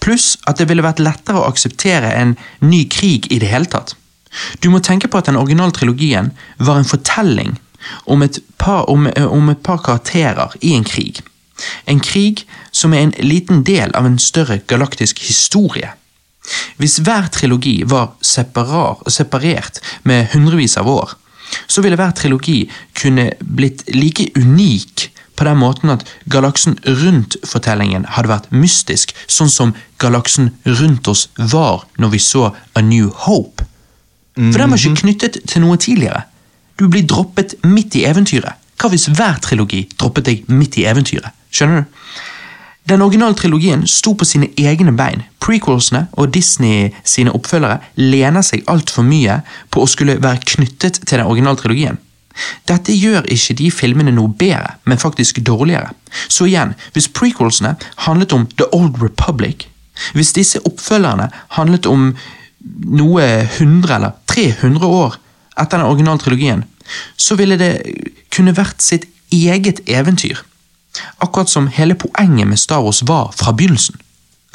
Pluss 0.00 0.36
at 0.46 0.60
det 0.60 0.68
ville 0.70 0.84
vært 0.84 1.02
lettere 1.02 1.42
å 1.42 1.48
akseptere 1.50 2.12
en 2.16 2.36
ny 2.64 2.84
krig 2.88 3.26
i 3.32 3.40
det 3.42 3.50
hele 3.50 3.68
tatt. 3.72 3.96
Du 4.60 4.68
må 4.70 4.80
tenke 4.84 5.08
på 5.08 5.18
at 5.18 5.28
den 5.28 5.38
originale 5.40 5.74
trilogien 5.76 6.30
var 6.58 6.78
en 6.78 6.88
fortelling 6.88 7.56
om 8.04 8.22
et 8.22 8.38
par, 8.58 8.88
om, 8.90 9.06
eh, 9.06 9.26
om 9.26 9.48
et 9.50 9.62
par 9.62 9.82
karakterer 9.82 10.56
i 10.60 10.74
en 10.76 10.84
krig. 10.84 11.20
En 11.86 12.00
krig 12.00 12.44
som 12.72 12.92
er 12.92 13.06
en 13.06 13.14
liten 13.18 13.62
del 13.64 13.90
av 13.94 14.06
en 14.06 14.18
større 14.18 14.58
galaktisk 14.68 15.18
historie. 15.24 15.92
Hvis 16.76 17.00
hver 17.02 17.28
trilogi 17.32 17.82
var 17.86 18.12
separar, 18.22 19.02
separert 19.10 19.80
med 20.04 20.28
hundrevis 20.34 20.76
av 20.76 20.88
år, 20.88 21.16
så 21.66 21.82
ville 21.84 21.98
hver 21.98 22.14
trilogi 22.16 22.64
kunne 22.98 23.30
blitt 23.40 23.84
like 23.94 24.30
unik 24.36 25.10
på 25.36 25.44
den 25.44 25.58
måten 25.60 25.92
at 25.92 26.04
galaksen 26.32 26.78
rundt-fortellingen 26.84 28.06
hadde 28.16 28.32
vært 28.32 28.52
mystisk, 28.56 29.12
sånn 29.28 29.52
som 29.52 29.74
galaksen 30.00 30.54
rundt 30.64 31.08
oss 31.12 31.26
var 31.36 31.84
når 32.00 32.14
vi 32.14 32.22
så 32.24 32.48
A 32.74 32.84
New 32.84 33.10
Hope. 33.26 33.66
For 34.36 34.60
den 34.60 34.72
var 34.72 34.80
ikke 34.80 35.02
knyttet 35.02 35.40
til 35.48 35.64
noe 35.64 35.78
tidligere. 35.80 36.24
Du 36.76 36.88
blir 36.92 37.06
droppet 37.08 37.56
midt 37.64 37.96
i 37.96 38.04
eventyret. 38.08 38.56
Hva 38.76 38.90
hvis 38.92 39.08
hver 39.08 39.38
trilogi 39.44 39.86
droppet 39.96 40.26
deg 40.28 40.48
midt 40.52 40.76
i 40.80 40.84
eventyret? 40.88 41.32
Skjønner 41.48 41.84
du? 41.84 42.02
Den 42.86 43.02
originale 43.02 43.34
trilogien 43.34 43.82
sto 43.90 44.12
på 44.14 44.24
sine 44.28 44.52
egne 44.58 44.92
bein. 44.94 45.24
Prequelsene 45.42 46.04
og 46.14 46.30
Disney 46.34 46.92
sine 47.04 47.32
oppfølgere 47.34 47.80
lener 47.98 48.44
seg 48.46 48.62
altfor 48.70 49.06
mye 49.06 49.40
på 49.74 49.82
å 49.82 49.90
skulle 49.90 50.20
være 50.22 50.44
knyttet 50.54 51.00
til 51.02 51.18
den 51.18 51.26
originale 51.26 51.58
trilogien. 51.58 51.98
Dette 52.68 52.94
gjør 52.94 53.26
ikke 53.32 53.56
de 53.58 53.70
filmene 53.72 54.12
noe 54.14 54.30
bedre, 54.38 54.76
men 54.84 55.00
faktisk 55.02 55.40
dårligere. 55.42 55.90
Så 56.28 56.46
igjen, 56.46 56.76
hvis 56.94 57.08
prequelsene 57.08 57.74
handlet 58.06 58.34
om 58.36 58.46
The 58.54 58.68
Old 58.76 59.00
Republic, 59.02 59.66
hvis 60.14 60.34
disse 60.36 60.60
oppfølgerne 60.68 61.30
handlet 61.56 61.88
om 61.90 62.10
noe 63.00 63.28
100 63.42 63.94
eller 63.96 64.14
300 64.30 64.86
år 64.86 65.16
etter 65.56 65.80
den 65.80 65.88
originale 65.88 66.22
trilogien, 66.22 66.66
så 67.16 67.34
ville 67.40 67.58
det 67.58 67.72
kunne 68.30 68.54
vært 68.54 68.84
sitt 68.84 69.08
eget 69.32 69.82
eventyr. 69.90 70.44
Akkurat 71.24 71.50
som 71.52 71.70
hele 71.72 71.94
poenget 71.98 72.48
med 72.48 72.60
Star 72.60 72.82
Wars 72.84 73.02
var 73.06 73.32
fra 73.36 73.52
begynnelsen. 73.56 74.00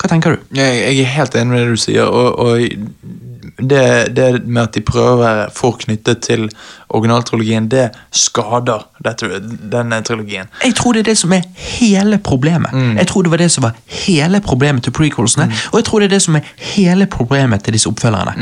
Hva 0.02 0.10
tenker 0.10 0.34
du? 0.34 0.46
Jeg, 0.58 0.80
jeg 0.82 1.04
er 1.04 1.14
helt 1.16 1.36
enig 1.38 1.54
med 1.54 1.62
det 1.62 1.76
du 1.76 1.82
sier, 1.82 2.10
og, 2.10 2.40
og 2.42 3.62
det, 3.62 4.16
det 4.16 4.28
med 4.48 4.64
at 4.64 4.74
de 4.74 4.82
prøver 4.86 5.12
å 5.12 5.20
være 5.20 5.44
for 5.54 5.78
knyttet 5.82 6.24
til 6.26 6.48
originaltrilogien, 6.90 7.68
det 7.70 7.92
skader 8.16 8.88
dette, 9.06 9.30
denne 9.72 10.02
trilogien. 10.08 10.50
Jeg 10.66 10.76
tror 10.80 10.98
det 10.98 11.04
er 11.04 11.12
det 11.12 11.18
som 11.22 11.36
er 11.38 11.46
hele 11.78 12.18
problemet. 12.18 12.74
Jeg 12.98 13.08
tror 13.12 13.28
det 13.28 13.34
var 13.36 13.44
det 13.44 13.52
som 13.54 13.68
var 13.68 13.78
hele 14.08 14.42
problemet 14.42 14.88
til 14.88 14.96
prequelsene, 14.98 15.52
og 15.72 15.80
jeg 15.80 15.90
tror 15.90 16.02
det 16.02 16.10
er 16.10 16.16
det 16.18 16.24
som 16.26 16.40
er 16.40 16.50
hele 16.74 17.06
problemet 17.12 17.64
til 17.64 17.78
disse 17.78 17.90
oppfølgerne. 17.92 18.34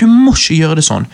Du 0.00 0.06
må 0.10 0.34
ikke 0.34 0.58
gjøre 0.58 0.80
det 0.80 0.88
sånn. 0.90 1.06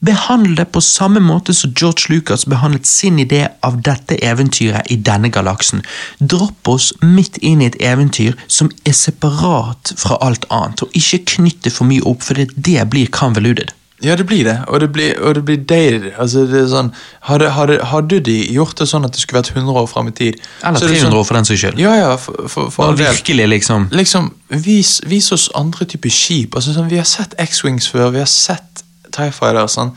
Behandle 0.00 0.56
det 0.56 0.70
på 0.72 0.80
samme 0.80 1.20
måte 1.20 1.54
som 1.54 1.74
George 1.76 2.08
Lucas 2.08 2.46
behandlet 2.48 2.86
sin 2.86 3.18
idé 3.20 3.42
av 3.60 3.82
dette 3.84 4.16
eventyret 4.24 4.88
i 4.88 4.96
denne 4.96 5.28
galaksen. 5.28 5.82
Dropp 6.18 6.68
oss 6.72 6.92
midt 7.02 7.36
inn 7.44 7.60
i 7.60 7.68
et 7.68 7.76
eventyr 7.84 8.38
som 8.46 8.70
er 8.88 8.96
separat 8.96 9.92
fra 10.00 10.16
alt 10.24 10.48
annet, 10.48 10.86
og 10.86 10.96
ikke 10.96 11.36
knytt 11.36 11.66
det 11.66 11.74
for 11.76 11.88
mye 11.90 12.06
opp, 12.08 12.24
for 12.24 12.40
det, 12.40 12.48
det 12.56 12.88
blir 12.88 13.12
convoluted. 13.12 13.76
Ja, 14.00 14.16
det 14.16 14.24
blir 14.24 14.44
det, 14.44 14.56
og 14.68 14.80
det 14.80 14.88
blir, 14.92 15.18
og 15.20 15.34
det 15.34 15.44
blir 15.44 15.56
dated. 15.56 16.06
Altså, 16.16 16.46
det 16.48 16.62
er 16.62 16.68
sånn, 16.72 16.88
hadde, 17.28 17.50
hadde, 17.52 17.76
hadde 17.84 18.20
de 18.24 18.36
gjort 18.54 18.80
det 18.80 18.86
sånn 18.88 19.04
at 19.04 19.12
det 19.12 19.20
skulle 19.20 19.42
vært 19.42 19.52
100 19.52 19.76
år 19.76 19.90
frem 19.90 20.08
i 20.08 20.14
tid 20.16 20.38
Eller 20.64 20.80
så 20.80 20.88
er 20.88 20.94
det 20.94 21.02
300 21.02 21.04
sånn, 21.04 21.16
år 21.18 21.26
for 21.28 21.36
den 21.36 21.48
saks 21.50 21.60
skyld. 21.66 21.82
Ja, 21.84 21.92
ja, 21.98 22.14
for, 22.16 22.48
for, 22.48 22.72
for 22.72 22.96
virkelig, 22.96 23.50
liksom. 23.52 23.90
Liksom, 23.92 24.32
vis, 24.64 24.94
vis 25.04 25.28
oss 25.36 25.50
andre 25.60 25.84
typer 25.84 26.16
skip. 26.16 26.56
Altså, 26.56 26.72
sånn, 26.72 26.88
vi 26.88 26.96
har 27.02 27.08
sett 27.08 27.36
X-Wings 27.44 27.90
før, 27.92 28.08
vi 28.16 28.24
har 28.24 28.32
sett 28.32 28.69
TIE 29.12 29.30
Fighter. 29.34 29.66
Sånn. 29.70 29.94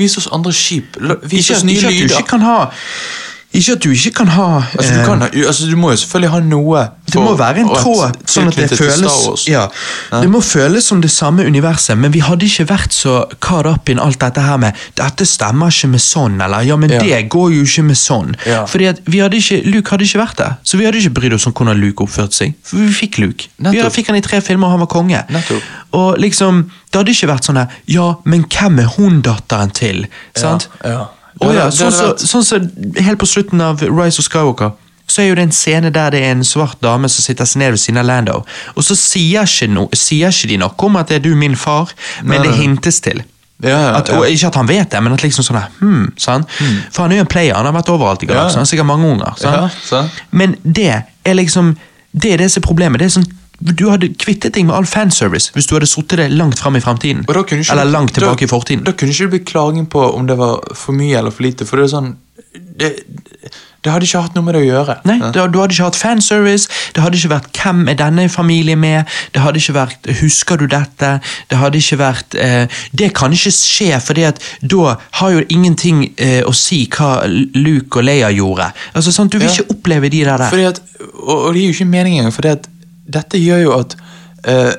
Vis 0.00 0.16
oss 0.18 0.28
andre 0.32 0.52
skip. 0.56 0.96
Vis 1.28 1.50
oss 1.52 1.64
nye 1.66 1.76
nye 1.76 1.78
ikke 1.78 1.88
at 1.88 1.92
du 1.92 2.02
lyder. 2.06 2.18
ikke 2.18 2.30
kan 2.34 2.46
ha 2.46 2.58
Ikke 3.52 3.72
at 3.76 3.82
du 3.84 3.90
ikke 3.92 4.10
kan 4.16 4.28
ha 4.32 4.62
Altså, 4.78 4.94
du, 4.94 5.00
eh, 5.00 5.04
kan, 5.06 5.20
ha- 5.20 5.28
altså, 5.46 5.66
du 5.70 5.76
må 5.76 5.90
jo 5.92 5.96
selvfølgelig 6.00 6.30
ha 6.32 6.40
noe 6.40 6.84
Det 7.12 7.20
må 7.20 7.34
være 7.36 7.58
en 7.60 7.68
tråd, 7.68 8.14
sånn 8.24 8.48
at 8.48 8.56
det 8.56 8.70
føles 8.78 9.44
ja, 9.50 9.66
Det 10.22 10.30
må 10.32 10.40
føles 10.40 10.86
som 10.88 11.02
det 11.04 11.10
samme 11.12 11.44
universet, 11.44 11.98
men 11.98 12.12
vi 12.14 12.22
hadde 12.24 12.46
ikke 12.48 12.64
vært 12.70 12.92
så 12.96 13.26
caught 13.44 13.66
up 13.68 13.88
in 13.92 13.98
alt 14.00 14.18
dette 14.20 14.40
her 14.40 14.56
med 14.56 14.72
'dette 14.96 15.26
stemmer 15.28 15.68
ikke 15.68 15.88
med 15.92 16.00
sånn', 16.00 16.40
eller 16.40 16.62
'ja, 16.64 16.76
men 16.76 16.90
Ja. 16.90 16.98
det 17.02 17.28
går 17.28 17.50
jo 17.52 17.62
ikke 17.68 17.82
med 17.84 17.96
sånn'. 17.96 18.34
Ja. 18.46 18.64
Fordi 18.64 18.86
at 18.88 19.00
vi 19.06 19.18
hadde 19.18 19.36
ikke, 19.36 19.60
Luke 19.66 19.90
hadde 19.90 20.04
ikke 20.04 20.18
vært 20.24 20.36
der, 20.38 20.52
så 20.64 20.78
vi 20.78 20.84
hadde 20.84 20.98
ikke 21.02 21.14
brydd 21.20 21.34
oss 21.34 21.46
om 21.46 21.52
hvordan 21.52 21.76
Luke 21.80 22.00
oppførte 22.04 22.32
seg. 22.34 22.54
For 22.64 22.76
vi 22.76 22.88
fikk 22.92 23.18
Luke. 23.18 23.44
Vi 23.58 23.64
Nettopp. 23.68 23.92
fikk 23.92 24.06
han 24.06 24.16
i 24.16 24.20
tre 24.20 24.40
filmer, 24.40 24.66
og 24.66 24.70
han 24.70 24.80
var 24.80 24.86
konge. 24.86 25.24
Nettopp. 25.28 25.62
Og 25.92 26.16
liksom, 26.18 26.70
Det 26.92 26.98
hadde 26.98 27.10
ikke 27.12 27.28
vært 27.28 27.44
sånn 27.44 27.56
her 27.56 27.68
'ja, 27.88 28.14
men 28.24 28.44
hvem 28.44 28.78
er 28.80 28.86
hun 28.96 29.20
datteren 29.22 29.70
til?' 29.72 30.06
Sant? 30.36 30.68
ja. 30.84 30.90
Å 31.00 31.08
Det 31.40 31.54
ja, 31.56 31.70
sånn 31.72 31.92
som 31.92 32.16
så, 32.18 32.26
sånn 32.28 32.44
så 32.44 33.02
helt 33.02 33.20
på 33.20 33.28
slutten 33.28 33.60
av 33.64 33.80
Rise 33.82 34.20
of 34.20 34.28
Skywalker 34.28 34.72
så 35.12 35.22
er 35.22 35.28
jo 35.32 35.34
det 35.36 35.42
en 35.48 35.52
scene 35.52 35.90
der 35.92 36.12
det 36.14 36.20
er 36.24 36.30
en 36.32 36.44
svart 36.46 36.78
dame 36.80 37.08
som 37.10 37.24
sitter 37.24 37.48
seg 37.48 37.60
ned 37.60 37.74
ved 37.74 37.80
siden 37.82 38.00
av 38.00 38.06
Lando. 38.08 38.38
Og 38.78 38.84
så 38.86 38.96
sier 38.96 39.44
ikke, 39.48 39.68
no, 39.68 39.88
sier 39.98 40.32
ikke 40.32 40.48
de 40.52 40.58
noe 40.62 40.86
om 40.86 40.96
at 41.00 41.10
det 41.10 41.18
er 41.18 41.24
du 41.26 41.34
min 41.36 41.56
far, 41.58 41.92
men 42.22 42.40
Nei, 42.40 42.46
det 42.46 42.54
hintes 42.60 43.00
til. 43.04 43.20
Ja, 43.62 43.76
ja, 43.76 43.90
At, 44.00 44.10
og 44.10 44.24
ikke 44.26 44.48
at 44.48 44.56
han 44.58 44.66
vet 44.70 44.90
det, 44.90 45.02
men 45.04 45.14
at 45.14 45.22
liksom 45.22 45.44
sånn 45.46 45.60
hmm, 45.78 46.06
sant? 46.18 46.48
For 46.90 47.04
han 47.04 47.12
er 47.14 47.20
jo 47.20 47.26
en 47.26 47.30
player, 47.30 47.54
han 47.54 47.68
har 47.68 47.76
vært 47.76 47.92
overalt 47.94 48.24
i 48.24 48.26
Ja. 48.26 48.32
galaksen, 48.34 48.58
han 48.58 48.66
har 48.66 48.70
sikkert 48.72 48.88
mange 48.88 49.06
unger. 49.06 49.36
Ja. 49.42 50.02
Men 50.30 50.56
det 50.62 51.02
er 51.24 51.34
liksom 51.38 51.76
Det 52.12 52.34
er 52.34 52.36
det 52.42 52.50
som 52.52 52.60
er 52.60 52.66
problemet. 52.66 52.98
Det 53.00 53.06
er 53.06 53.12
sånn, 53.14 53.24
du 53.62 53.84
hadde 53.90 54.08
kvittet 54.18 54.54
deg 54.56 54.66
med 54.66 54.74
all 54.74 54.86
fanservice 54.88 55.52
hvis 55.54 55.68
du 55.70 55.76
hadde 55.76 55.86
sittet 55.90 56.18
det 56.18 56.30
langt 56.34 56.58
fram 56.58 56.76
i 56.76 56.82
framtiden. 56.82 57.24
Eller 57.28 57.84
langt 57.84 58.14
tilbake 58.16 58.42
da, 58.42 58.48
i 58.48 58.50
fortiden. 58.50 58.84
Da 58.84 58.92
kunne 58.92 59.14
ikke 59.14 59.28
det 59.28 59.34
bli 59.36 59.44
klaging 59.52 59.86
på 59.92 60.02
om 60.16 60.26
det 60.26 60.38
var 60.40 60.60
for 60.74 60.96
mye 60.98 61.18
eller 61.18 61.30
for 61.34 61.46
lite, 61.46 61.68
for 61.68 61.78
det 61.78 61.88
er 61.88 61.94
sånn 61.96 62.14
Det, 62.52 62.88
det 63.84 63.90
hadde 63.92 64.06
ikke 64.06 64.20
hatt 64.24 64.34
noe 64.36 64.44
med 64.46 64.54
det 64.54 64.60
å 64.62 64.66
gjøre. 64.66 64.94
Nei, 65.08 65.16
det, 65.34 65.44
Du 65.52 65.58
hadde 65.60 65.74
ikke 65.74 65.86
hatt 65.88 65.98
fanservice, 65.98 66.68
det 66.94 67.02
hadde 67.02 67.18
ikke 67.18 67.30
vært 67.32 67.48
'hvem 67.52 67.88
er 67.90 67.96
denne 67.98 68.28
familien 68.28 68.78
med', 68.80 69.04
det 69.34 69.42
hadde 69.42 69.58
ikke 69.58 69.74
vært 69.74 70.10
'husker 70.20 70.56
du 70.58 70.66
dette', 70.66 71.20
det 71.50 71.58
hadde 71.58 71.78
ikke 71.78 71.98
vært 71.98 72.34
eh, 72.34 72.66
Det 72.94 73.12
kan 73.14 73.32
ikke 73.32 73.50
skje, 73.50 73.92
at 74.26 74.42
da 74.62 74.96
har 75.20 75.30
jo 75.30 75.44
ingenting 75.48 76.12
eh, 76.18 76.42
å 76.46 76.52
si 76.54 76.86
hva 76.88 77.26
Luke 77.54 77.98
og 77.98 78.04
Leia 78.04 78.30
gjorde. 78.30 78.72
Altså 78.94 79.12
sant, 79.12 79.32
Du 79.32 79.38
vil 79.38 79.48
Ja. 79.48 79.54
ikke 79.54 79.70
oppleve 79.70 80.08
de 80.08 80.24
der. 80.24 80.36
der. 80.38 80.68
At, 80.68 80.80
og, 81.14 81.46
og 81.46 81.54
det 81.54 81.60
gir 81.62 81.72
jo 81.72 81.76
ikke 81.78 81.90
mening 81.90 82.18
engang, 82.18 82.32
for 82.32 82.42
dette 83.14 83.40
gjør 83.40 83.62
jo 83.62 83.76
at 83.80 83.96
uh, 84.48 84.72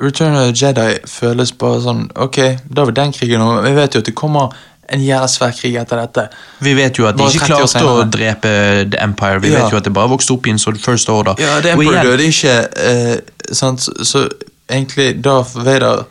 Return 0.00 0.36
of 0.36 0.48
the 0.48 0.56
Jedi 0.56 0.98
føles 1.10 1.52
bare 1.60 1.82
sånn 1.84 2.06
Ok, 2.16 2.38
da 2.72 2.86
var 2.88 2.96
den 2.96 3.12
krigen 3.12 3.42
over. 3.44 3.62
Vi 3.66 3.74
vet 3.76 3.94
jo 3.94 4.00
at 4.00 4.08
det 4.08 4.14
kommer 4.16 4.54
en 4.90 5.02
jævla 5.04 5.28
svær 5.30 5.52
krig 5.54 5.76
etter 5.78 6.00
dette. 6.00 6.24
Vi 6.64 6.72
vet 6.74 6.98
jo 6.98 7.06
at 7.06 7.18
de 7.18 7.26
ikke 7.28 7.46
klarte 7.52 7.82
å 7.86 8.06
drepe 8.10 8.50
The 8.90 8.98
Empire. 9.04 9.38
Vi 9.44 9.52
Ja. 9.52 9.62
vet 9.62 9.74
jo 9.76 9.78
at 9.78 9.86
det 9.86 9.92
bare 9.94 10.10
vokste 10.10 10.34
opp 10.34 10.48
i 10.48 10.50
en 10.50 10.58
sånn 10.58 10.80
First 10.80 11.08
Order. 11.12 11.36
Ja, 11.38 11.60
det 11.60 11.76
Empire 11.76 12.02
døde 12.02 12.26
ikke, 12.26 12.56
uh, 12.74 13.52
sant? 13.54 13.84
Så, 13.86 13.94
så 14.04 14.24
egentlig 14.70 15.22
Darth 15.22 15.54
Vader 15.64 16.04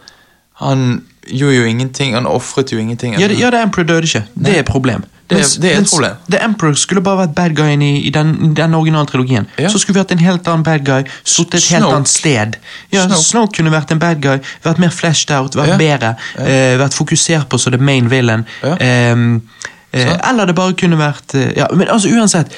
Han 0.59 1.05
gjorde 1.23 1.55
jo 1.55 1.65
ingenting, 1.65 2.13
han 2.13 2.25
ofret 2.27 2.71
jo 2.71 2.77
ingenting. 2.77 3.13
Ja, 3.19 3.27
det, 3.27 3.37
ja, 3.39 3.49
The 3.49 3.61
Emperor 3.63 3.85
døde 3.87 4.03
ikke. 4.03 4.25
Det 4.35 4.55
er 4.55 4.59
et 4.59 4.65
problem. 4.67 5.05
Det 5.29 5.37
Mens- 5.37 5.57
det 5.61 5.69
er 5.75 5.81
et 5.83 5.89
problem. 5.89 6.15
The 6.33 6.39
Emperor 6.43 6.73
skulle 6.81 7.01
bare 7.05 7.19
vært 7.27 7.33
bad 7.37 7.53
guyen 7.55 7.81
i, 7.85 7.89
i 8.07 8.09
den, 8.09 8.53
den 8.57 8.73
originale 8.73 9.05
trilogien. 9.05 9.45
Ja. 9.61 9.69
Så 9.69 9.77
skulle 9.77 9.93
vi 9.99 10.01
hatt 10.01 10.11
en 10.15 10.23
helt 10.25 10.47
annen 10.49 10.63
bad 10.65 10.81
guy, 10.87 11.03
sittet 11.23 11.59
et 11.59 11.67
helt 11.75 11.85
annet 11.85 12.09
sted. 12.09 12.57
Ja, 12.91 13.03
Snoke. 13.05 13.21
Snoke. 13.27 13.53
kunne 13.59 13.69
vært 13.75 13.91
en 13.93 13.99
bad 14.01 14.23
guy, 14.23 14.39
vært 14.65 14.81
mer 14.81 14.89
flashed 14.89 15.29
out, 15.35 15.53
vært 15.59 15.75
Ja. 15.75 15.77
bedre, 15.77 16.15
eh, 16.41 16.77
vært 16.81 16.97
fokusert 16.97 17.45
på 17.49 17.59
som 17.61 17.71
the 17.73 17.77
main 17.77 18.09
villain. 18.09 18.45
Ehm, 18.63 19.41
eh, 19.93 20.17
eller 20.29 20.45
det 20.47 20.55
bare 20.55 20.73
kunne 20.73 20.97
vært 20.97 21.35
eh, 21.35 21.53
Ja, 21.57 21.67
men 21.75 21.87
altså 21.87 22.09
uansett. 22.09 22.49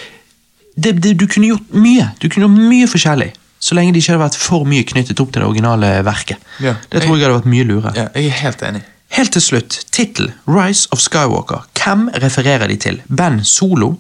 Det, 0.80 0.95
det, 1.02 1.18
du 1.18 1.27
kunne 1.27 1.48
gjort 1.52 1.73
mye. 1.76 2.07
Du 2.22 2.30
kunne 2.30 2.48
gjort 2.48 2.69
mye 2.72 2.88
forskjellig. 2.88 3.34
Så 3.60 3.76
lenge 3.76 3.91
det 3.93 4.02
ikke 4.02 4.15
hadde 4.15 4.23
vært 4.23 4.39
for 4.39 4.64
mye 4.65 4.84
knyttet 4.88 5.19
opp 5.19 5.34
til 5.34 5.41
det 5.43 5.48
originale 5.49 5.89
verket. 6.07 6.38
Det 6.61 7.03
tror 7.03 7.18
jeg 7.19 7.27
hadde 7.27 7.35
vært 7.41 7.52
mye 7.52 7.68
lurere. 7.68 7.91
Ja, 7.99 8.07
jeg 8.15 8.31
er 8.31 8.39
helt 8.48 8.64
enig. 8.64 8.81
Helt 9.12 9.32
til 9.34 9.42
slutt, 9.42 9.80
tittel 9.92 10.32
Rise 10.48 10.88
of 10.92 11.00
Skywalker. 11.00 11.66
Hvem 11.84 12.10
refererer 12.24 12.68
de 12.68 12.76
til? 12.76 13.02
Ben 13.18 13.44
Solo? 13.46 13.94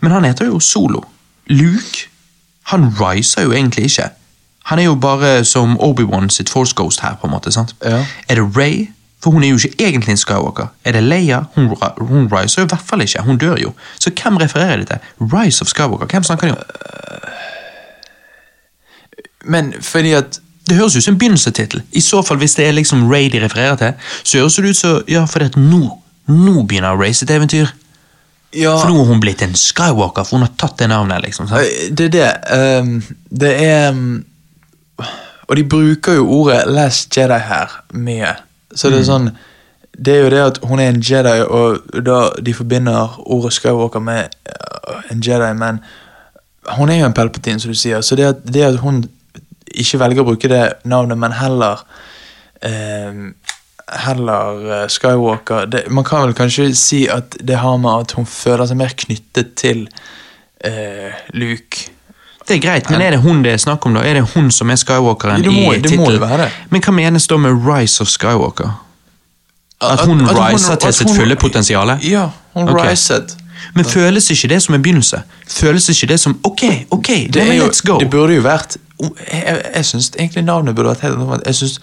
Men 0.00 0.12
han 0.12 0.24
heter 0.24 0.46
jo 0.46 0.60
Solo. 0.60 1.02
Luke? 1.46 2.08
Han 2.62 2.88
riser 3.00 3.42
jo 3.42 3.52
egentlig 3.52 3.84
ikke. 3.84 4.08
Han 4.64 4.78
er 4.78 4.82
jo 4.84 4.94
bare 4.94 5.44
som 5.44 5.76
Obi-Wan 5.80 6.30
sitt 6.30 6.50
Force 6.50 6.74
Ghost 6.76 7.00
her, 7.00 7.14
på 7.20 7.26
en 7.26 7.32
måte. 7.32 7.52
sant? 7.52 7.74
Ja. 7.84 8.04
Er 8.28 8.34
det 8.34 8.56
Ray? 8.56 8.86
For 9.22 9.30
hun 9.30 9.44
er 9.44 9.48
jo 9.48 9.56
ikke 9.56 9.84
egentlig 9.88 10.10
en 10.10 10.16
Skywalker. 10.16 10.66
Er 10.84 10.92
det 10.92 11.02
Leia? 11.02 11.40
Hun, 11.54 11.68
hun 11.98 12.28
riser 12.32 12.62
jo 12.62 12.66
i 12.66 12.68
hvert 12.68 12.84
fall 12.86 13.00
ikke. 13.00 13.22
Hun 13.22 13.38
dør 13.38 13.56
jo. 13.62 13.72
Så 13.98 14.10
hvem 14.22 14.36
refererer 14.36 14.76
de 14.76 14.84
til? 14.84 14.98
Rise 15.20 15.62
of 15.62 15.68
Skywalker. 15.68 16.06
Hvem 16.06 16.22
snakker 16.22 16.46
de 16.46 16.52
om? 16.52 16.58
Men 19.44 19.74
fordi 19.82 20.12
at 20.12 20.40
Det 20.68 20.76
høres 20.76 20.96
ut 20.96 21.04
som 21.04 21.14
en 21.14 21.18
begynnelsestittel. 21.18 21.82
I 21.92 22.00
så 22.04 22.22
fall, 22.22 22.38
hvis 22.42 22.54
det 22.58 22.66
er 22.68 22.76
liksom 22.76 23.06
Ray 23.10 23.30
de 23.32 23.40
refererer 23.44 23.76
til, 23.80 23.92
så 24.22 24.42
høres 24.42 24.56
det 24.56 24.70
ut 24.70 24.76
som 24.76 25.02
ja, 25.08 25.24
fordi 25.24 25.48
at 25.48 25.56
nå, 25.56 25.82
nå 26.28 26.62
begynner 26.68 26.98
Ray 26.98 27.12
sitt 27.16 27.30
eventyr. 27.30 27.70
Ja, 28.56 28.78
For 28.78 28.88
nå 28.88 29.02
har 29.02 29.10
hun 29.10 29.20
blitt 29.20 29.42
en 29.44 29.54
Skywalker, 29.56 30.24
for 30.24 30.38
hun 30.38 30.46
har 30.46 30.54
tatt 30.56 30.78
det 30.80 30.88
navnet. 30.88 31.22
liksom. 31.24 31.48
Sant? 31.48 31.68
Det 31.90 32.08
er 32.08 32.14
det. 32.14 32.30
Um, 32.80 33.02
det 33.30 33.52
er 33.64 33.90
um, 33.92 34.24
Og 35.48 35.56
de 35.56 35.64
bruker 35.64 36.12
jo 36.12 36.28
ordet 36.28 36.64
'last 36.66 37.16
Jedi' 37.16 37.38
her 37.38 37.68
mye. 37.92 38.34
Så 38.74 38.90
det 38.90 38.98
er 38.98 39.04
sånn 39.04 39.30
Det 40.04 40.14
er 40.14 40.22
jo 40.22 40.30
det 40.30 40.40
at 40.40 40.58
hun 40.62 40.78
er 40.78 40.88
en 40.88 41.02
Jedi, 41.02 41.40
og 41.42 41.80
da 42.06 42.30
de 42.46 42.54
forbinder 42.54 43.16
ordet 43.26 43.52
Skywalker 43.52 44.00
med 44.00 44.28
uh, 44.46 45.00
en 45.10 45.22
Jedi, 45.26 45.54
men 45.54 45.80
hun 46.76 46.88
er 46.88 47.00
jo 47.00 47.06
en 47.06 47.12
Palpatine, 47.12 47.60
som 47.60 47.72
du 47.72 47.74
sier, 47.74 48.00
så 48.00 48.14
det 48.16 48.24
at, 48.24 48.36
det 48.46 48.62
at 48.62 48.76
hun 48.78 49.04
ikke 49.74 49.98
velger 50.00 50.22
å 50.22 50.28
bruke 50.30 50.48
det 50.50 50.62
navnet, 50.88 51.18
men 51.18 51.32
heller 51.32 51.84
eh, 52.62 53.20
Heller 53.88 54.88
Skywalker 54.92 55.66
det, 55.66 55.86
Man 55.90 56.04
kan 56.04 56.26
vel 56.26 56.34
kanskje 56.36 56.66
si 56.76 57.06
at 57.08 57.36
det 57.40 57.56
har 57.62 57.78
med 57.80 58.02
at 58.04 58.12
hun 58.18 58.26
føler 58.28 58.68
seg 58.68 58.76
mer 58.76 58.92
knyttet 58.92 59.54
til 59.56 59.86
eh, 60.64 61.14
Luke. 61.32 61.86
Det 62.48 62.56
er 62.58 62.60
greit, 62.64 62.90
men 62.90 63.02
er 63.04 63.12
det 63.16 63.20
hun 63.24 63.42
det 63.44 63.52
er 63.54 63.58
snakk 63.60 63.84
om, 63.88 63.96
da? 63.96 64.02
Er 64.08 64.20
det 64.20 64.26
hun 64.34 64.50
som 64.52 64.70
er 64.72 64.76
Skywalkeren 64.80 65.42
Det 65.44 65.52
må- 65.52 65.72
i 65.76 65.80
tittelen? 65.84 66.50
Men 66.70 66.80
hva 66.84 66.94
menes 66.96 67.26
da 67.28 67.36
med 67.36 67.64
Rise 67.64 68.00
of 68.04 68.08
Skywalker? 68.12 68.70
At 69.80 70.00
hun 70.00 70.24
At- 70.24 70.36
at 70.36 70.52
hun- 70.52 70.78
til 70.78 70.92
sitt 70.92 71.10
fulle 71.16 71.36
potensiale? 71.36 71.98
Ja, 72.02 72.30
hun 72.54 72.68
okay. 72.68 72.90
riset. 72.90 73.36
Men 73.74 73.84
føles 73.84 74.30
ikke 74.30 74.48
det 74.48 74.62
som 74.62 74.74
en 74.74 74.82
begynnelse? 74.82 75.22
Føles 75.48 75.88
ikke 75.88 76.06
det 76.06 76.20
som 76.20 76.40
ok, 76.44 76.62
ok, 76.90 77.06
Det, 77.06 77.36
er 77.36 77.52
jo, 77.52 77.66
let's 77.66 77.80
go? 77.86 77.98
det 77.98 78.10
burde 78.10 78.34
jo 78.34 78.42
vært 78.42 78.76
Jeg, 79.32 79.62
jeg, 79.74 79.84
syns 79.84 80.10
egentlig 80.18 80.44
navnet 80.44 80.74
burde 80.74 80.88
vært 80.88 81.00
helt 81.00 81.14
annerledes. 81.14 81.46
Jeg 81.46 81.54
synes 81.54 81.80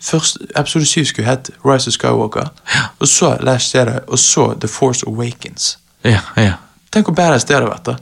Først 0.00 0.38
episode 0.56 0.84
7 0.84 1.04
skulle 1.04 1.28
hett 1.28 1.50
Rise 1.64 1.88
of 1.88 1.92
Skywalker, 1.92 2.48
ja. 2.74 2.80
og 2.98 3.08
så 3.08 3.36
Lash 3.40 3.76
Jedi, 3.76 3.98
og 4.08 4.18
så 4.18 4.54
The 4.60 4.68
Force 4.68 5.06
Awakens. 5.06 5.78
Ja, 6.04 6.20
ja. 6.36 6.52
Tenk 6.94 7.08
hvor 7.10 7.16
badass 7.18 7.44
det 7.44 7.56
hadde 7.56 7.66
vært. 7.68 7.84
da 7.90 7.96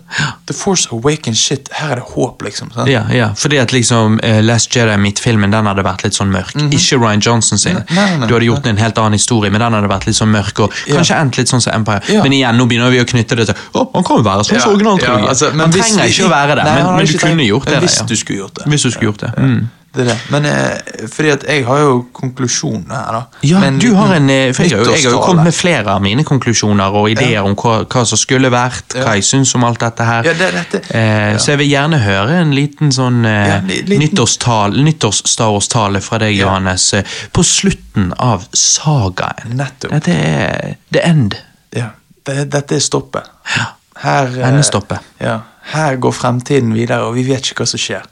The 0.46 0.54
Force 0.54 0.88
Awakens, 0.92 1.40
shit, 1.40 1.70
her 1.72 1.94
er 1.94 2.00
det 2.02 2.04
håp, 2.12 2.42
liksom. 2.44 2.68
Sant? 2.74 2.88
Ja, 2.92 3.00
ja, 3.10 3.30
fordi 3.34 3.58
at 3.58 3.72
liksom 3.72 4.18
uh, 4.22 4.40
Last 4.44 4.70
Jedi, 4.76 4.94
mitt-filmen, 5.00 5.50
den 5.50 5.66
hadde 5.66 5.82
vært 5.86 6.04
litt 6.04 6.14
sånn 6.14 6.30
mørk. 6.30 6.52
Ikke 6.68 6.98
Ryan 7.00 7.22
Johnson 7.24 7.58
sin. 7.58 7.80
Nei, 7.80 7.96
nei, 7.96 8.18
nei. 8.20 8.28
du 8.28 8.34
hadde 8.36 8.46
gjort 8.50 8.66
en 8.70 8.78
helt 8.78 9.00
annen 9.00 9.16
historie, 9.18 9.50
men 9.50 9.64
den 9.64 9.78
hadde 9.78 9.88
vært 9.90 10.06
litt 10.06 10.18
sånn 10.20 10.30
mørk, 10.34 10.60
og 10.66 10.74
Ja. 10.86 10.98
kanskje 11.00 11.16
endt 11.22 11.38
litt 11.40 11.48
sånn 11.50 11.64
som 11.64 11.72
Empire. 11.80 12.02
Ja. 12.12 12.22
Men 12.22 12.36
igjen, 12.36 12.60
nå 12.60 12.66
begynner 12.70 12.92
vi 12.94 13.00
å 13.02 13.06
knytte 13.08 13.36
det 13.40 13.48
til 13.50 13.54
Å, 13.74 13.86
han 13.94 14.04
kan 14.04 14.20
jo 14.20 14.26
være 14.28 14.44
sånn 14.44 14.60
som 14.60 14.74
originaltrilogien. 14.76 15.28
altså, 15.32 15.50
han 15.50 15.72
trenger 15.72 16.04
ikke 16.12 16.26
å 16.28 16.34
være 16.34 16.54
det, 16.60 16.64
men, 16.68 16.90
men 17.00 17.06
du 17.06 17.18
kunne 17.18 17.48
gjort 17.48 17.66
det. 17.72 17.80
Hvis 17.88 17.98
du 18.06 18.14
skulle 18.20 18.38
gjort 18.44 18.60
det. 18.60 18.68
Hvis 18.70 18.82
du 18.86 18.90
skulle 18.90 19.10
gjort 19.10 19.24
det. 19.26 19.32
Mm. 19.38 19.64
Det 19.94 20.02
er 20.02 20.08
det. 20.10 20.16
Men 20.30 20.44
eh, 20.50 21.06
fordi 21.08 21.28
at 21.30 21.44
jeg 21.46 21.64
har 21.68 21.78
jo 21.78 22.06
konklusjoner 22.12 22.94
her, 22.96 23.12
da. 23.12 23.20
Ja, 23.46 23.60
Men 23.62 23.76
du 23.78 23.92
har 23.94 24.14
en, 24.16 24.28
eh, 24.30 24.52
for 24.52 24.62
jeg, 24.66 24.72
har 24.76 24.84
jo- 24.84 24.90
jeg 24.96 25.04
har 25.04 25.10
jo 25.12 25.20
kommet 25.22 25.44
med 25.44 25.54
flere 25.54 25.86
av 25.94 26.02
mine 26.02 26.24
konklusjoner 26.26 26.96
og 26.98 27.10
ideer 27.12 27.44
om 27.46 27.54
hva, 27.54 27.84
hva 27.86 28.02
som 28.06 28.18
skulle 28.18 28.50
vært, 28.50 28.88
hva 28.96 29.04
Ja. 29.04 29.12
jeg 29.14 29.22
syns 29.28 29.54
om 29.54 29.62
alt 29.64 29.78
dette 29.80 30.04
her. 30.04 30.24
Ja, 30.24 30.32
det, 30.32 30.52
dette, 30.52 30.80
Eh, 30.94 31.36
Så 31.38 31.46
jeg 31.52 31.58
vil 31.58 31.70
gjerne 31.70 31.98
høre 32.02 32.40
en 32.40 32.50
liten 32.54 32.90
sånn 32.92 33.24
eh, 33.24 33.48
Ja, 33.48 33.60
li- 33.60 33.82
liten- 33.82 34.00
nyttårstal- 34.02 34.82
nyttårs-Star 34.82 36.00
fra 36.00 36.18
deg, 36.18 36.36
Ja. 36.36 36.46
Johannes, 36.46 36.92
eh, 36.94 37.02
på 37.32 37.42
slutten 37.44 38.12
av 38.18 38.48
sagaen. 38.52 39.54
Nettopp. 39.56 39.90
Dette 39.90 40.08
er 40.12 40.76
the 40.92 41.00
end. 41.06 41.36
Ja, 41.74 41.90
det, 42.24 42.50
dette 42.50 42.74
er 42.74 42.80
stoppet. 42.80 43.24
Ja. 43.56 43.66
Her, 44.02 44.26
eh, 44.26 44.48
Endestoppet. 44.48 44.98
Ja, 45.20 45.40
her 45.72 45.96
går 45.96 46.12
fremtiden 46.12 46.72
videre, 46.74 47.04
og 47.06 47.14
vi 47.14 47.22
vet 47.22 47.42
ikke 47.46 47.62
hva 47.62 47.66
som 47.68 47.78
skjer. 47.78 48.02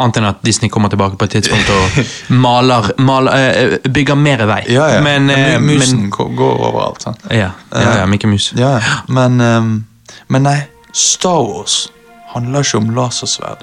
Annet 0.00 0.16
enn 0.16 0.24
at 0.24 0.38
Disney 0.42 0.70
kommer 0.72 0.88
tilbake 0.88 1.18
på 1.20 1.24
et 1.28 1.34
tidspunkt 1.36 1.68
og 1.70 1.98
maler, 2.44 2.88
maler 2.98 3.32
eh, 3.36 3.74
bygger 3.92 4.16
mer 4.16 4.46
vei. 4.48 4.62
Ja, 4.72 4.86
ja. 4.94 5.00
Men, 5.04 5.28
eh, 5.30 5.58
Mu- 5.60 5.74
Musen 5.74 6.00
men 6.06 6.10
går- 6.10 6.62
overalt. 6.70 7.02
Sant? 7.02 7.20
ja, 7.30 7.50
ja, 7.72 7.96
ja, 8.00 8.06
Mikke 8.06 8.26
Mus. 8.30 8.52
Ja. 8.56 8.78
Men, 9.08 9.40
ehm, 9.40 9.84
men 10.28 10.42
nei, 10.48 10.56
Star 10.92 11.42
Wars 11.44 11.88
handler 12.32 12.64
ikke 12.64 12.80
om 12.80 12.90
lasersverd. 12.96 13.62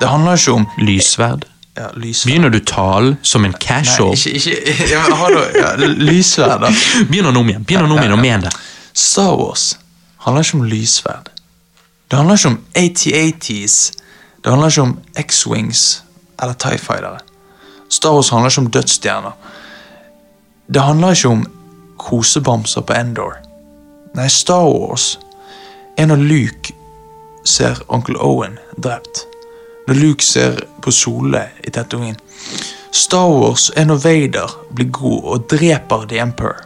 Det 0.00 0.08
handler 0.08 0.36
ikke 0.40 0.52
om 0.56 0.66
Lysverd. 0.80 1.44
ja, 1.76 1.90
lysverd. 1.94 2.30
Begynner 2.32 2.50
du 2.50 2.58
talen 2.64 3.16
som 3.22 3.44
en 3.44 3.52
casual? 3.52 4.14
Nei, 4.16 4.32
ikke, 4.40 4.56
ikke 4.72 4.88
ja, 4.90 5.02
men 5.08 5.16
hallo, 5.20 5.42
ja, 5.60 5.74
Lysverd, 5.76 6.60
da. 6.64 6.70
Begynner 7.10 7.32
nå 7.36 7.40
om 7.44 7.48
igjen. 7.52 7.64
Begynner 7.68 7.86
nå 7.88 7.94
om 7.98 8.00
igjen 8.02 8.16
og 8.16 8.22
men 8.24 8.40
det. 8.48 8.52
Star 8.96 9.36
Wars 9.36 9.74
handler 10.24 10.42
ikke 10.48 10.56
om 10.58 10.64
lysverd. 10.72 11.28
Det 12.10 12.18
handler 12.18 12.40
ikke 12.40 12.48
om 12.54 12.58
AT-ATs. 12.80 13.76
Det 14.44 14.50
handler 14.50 14.68
ikke 14.68 14.82
om 14.82 14.98
X-Wings 15.18 16.02
eller 16.42 16.54
Tie 16.54 16.78
Fightere. 16.78 17.18
Star 17.88 18.14
Wars 18.14 18.30
handler 18.30 18.50
ikke 18.50 18.60
om 18.60 18.70
dødsstjerner. 18.70 19.32
Det 20.74 20.82
handler 20.82 21.10
ikke 21.10 21.28
om 21.28 21.46
kosebamser 21.98 22.80
på 22.80 22.92
Endor. 22.92 23.36
Nei, 24.14 24.28
Star 24.28 24.64
Wars 24.64 25.18
er 25.98 26.06
når 26.06 26.16
Luke 26.16 26.72
ser 27.44 27.82
onkel 27.88 28.16
Owen 28.16 28.58
drept. 28.82 29.26
Når 29.88 29.94
Luke 29.94 30.24
ser 30.24 30.62
på 30.82 30.90
Sole 30.90 31.42
i 31.64 31.70
Tatooine. 31.70 32.16
Star 32.92 33.28
Wars 33.28 33.70
er 33.76 33.84
når 33.84 34.00
Vader 34.04 34.56
blir 34.74 34.88
god 34.90 35.24
og 35.24 35.50
dreper 35.50 36.06
The 36.08 36.18
Emperor. 36.22 36.64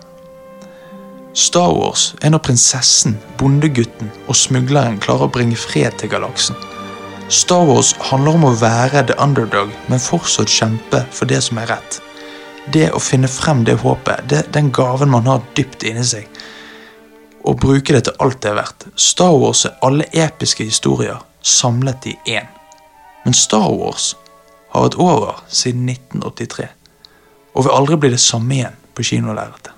Star 1.35 1.73
Wars 1.75 2.15
er 2.23 2.31
når 2.31 2.45
prinsessen, 2.47 3.19
bondegutten 3.39 4.13
og 4.29 4.37
smugleren 4.39 5.01
klarer 5.03 5.27
å 5.27 5.35
bringe 5.35 5.59
fred 5.59 5.99
til 5.99 6.13
galaksen. 6.13 6.55
Star 7.29 7.65
Wars 7.65 7.95
handler 8.11 8.37
om 8.37 8.45
å 8.45 8.57
være 8.61 9.01
the 9.09 9.15
underdog, 9.23 9.71
men 9.89 10.03
fortsatt 10.03 10.51
kjempe 10.53 11.01
for 11.13 11.29
det 11.31 11.41
som 11.47 11.59
er 11.63 11.71
rett. 11.73 11.97
Det 12.73 12.91
å 12.93 13.01
finne 13.01 13.31
frem 13.33 13.63
det 13.65 13.79
håpet, 13.81 14.27
det, 14.29 14.43
den 14.53 14.69
gaven 14.73 15.13
man 15.13 15.29
har 15.29 15.41
dypt 15.57 15.87
inni 15.89 16.05
seg, 16.05 16.29
og 17.45 17.61
bruke 17.65 17.97
det 17.97 18.05
til 18.07 18.21
alt 18.25 18.43
det 18.45 18.53
er 18.53 18.61
verdt. 18.61 18.87
Star 19.01 19.33
Wars 19.41 19.65
er 19.69 19.77
alle 19.85 20.09
episke 20.13 20.69
historier 20.69 21.25
samlet 21.41 22.11
i 22.13 22.17
én. 22.37 22.49
Men 23.25 23.37
Star 23.37 23.73
Wars 23.73 24.13
har 24.75 24.85
vært 24.85 25.01
over 25.01 25.41
siden 25.49 25.89
1983, 25.89 26.69
og 27.55 27.65
vil 27.65 27.79
aldri 27.79 28.03
bli 28.05 28.17
det 28.17 28.25
samme 28.25 28.61
igjen 28.61 28.81
på 28.93 29.09
kinolerretet. 29.15 29.73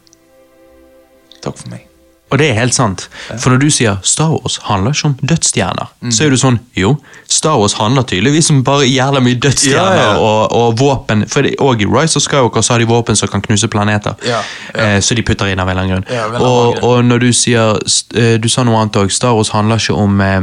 Takk 1.47 1.63
for 1.63 1.71
meg. 1.71 1.87
Og 2.33 2.39
det 2.41 2.49
er 2.51 2.57
helt 2.59 2.75
sant. 2.75 3.05
For 3.39 3.53
når 3.55 3.61
du 3.63 3.67
sier 3.71 4.01
Star 4.03 4.33
Wars 4.35 4.57
handler 4.67 4.91
ikke 4.97 5.07
om 5.07 5.13
dødsstjerner, 5.31 5.93
så 6.11 6.25
er 6.27 6.33
du 6.35 6.37
sånn 6.41 6.57
Jo, 6.75 6.97
Star 7.31 7.55
Wars 7.61 7.77
handler 7.79 8.03
tydeligvis 8.03 8.51
om 8.51 8.65
bare 8.67 8.89
jævla 8.91 9.21
mye 9.23 9.39
dødsstjerner 9.39 10.01
Ja, 10.01 10.09
ja. 10.11 10.19
Og, 10.19 10.53
og 10.59 10.79
våpen. 10.81 11.23
For 11.31 11.47
det, 11.47 11.55
og 11.63 11.81
i 11.81 11.87
Rise 11.87 12.19
of 12.19 12.25
Skywalker 12.27 12.67
så 12.67 12.75
har 12.75 12.83
de 12.83 12.89
våpen 12.91 13.17
som 13.17 13.31
kan 13.31 13.41
knuse 13.47 13.69
planeter. 13.71 14.19
Ja, 14.27 14.41
ja. 14.75 14.97
Eh, 14.97 15.01
så 15.01 15.15
de 15.15 15.23
putter 15.23 15.47
inn 15.53 15.63
av 15.63 15.71
en 15.71 15.79
eller 15.79 15.87
annen 15.87 16.03
grunn. 16.11 16.43
Og, 16.43 16.83
og 16.83 17.05
når 17.07 17.19
du 17.29 17.33
sier 17.33 17.79
eh, 18.19 18.37
Du 18.43 18.49
sa 18.51 18.67
noe 18.67 18.81
annet 18.83 18.99
òg. 19.05 19.15
Star 19.15 19.39
Wars 19.39 19.55
handler 19.55 19.79
ikke 19.79 19.95
om 19.95 20.21
eh, 20.21 20.41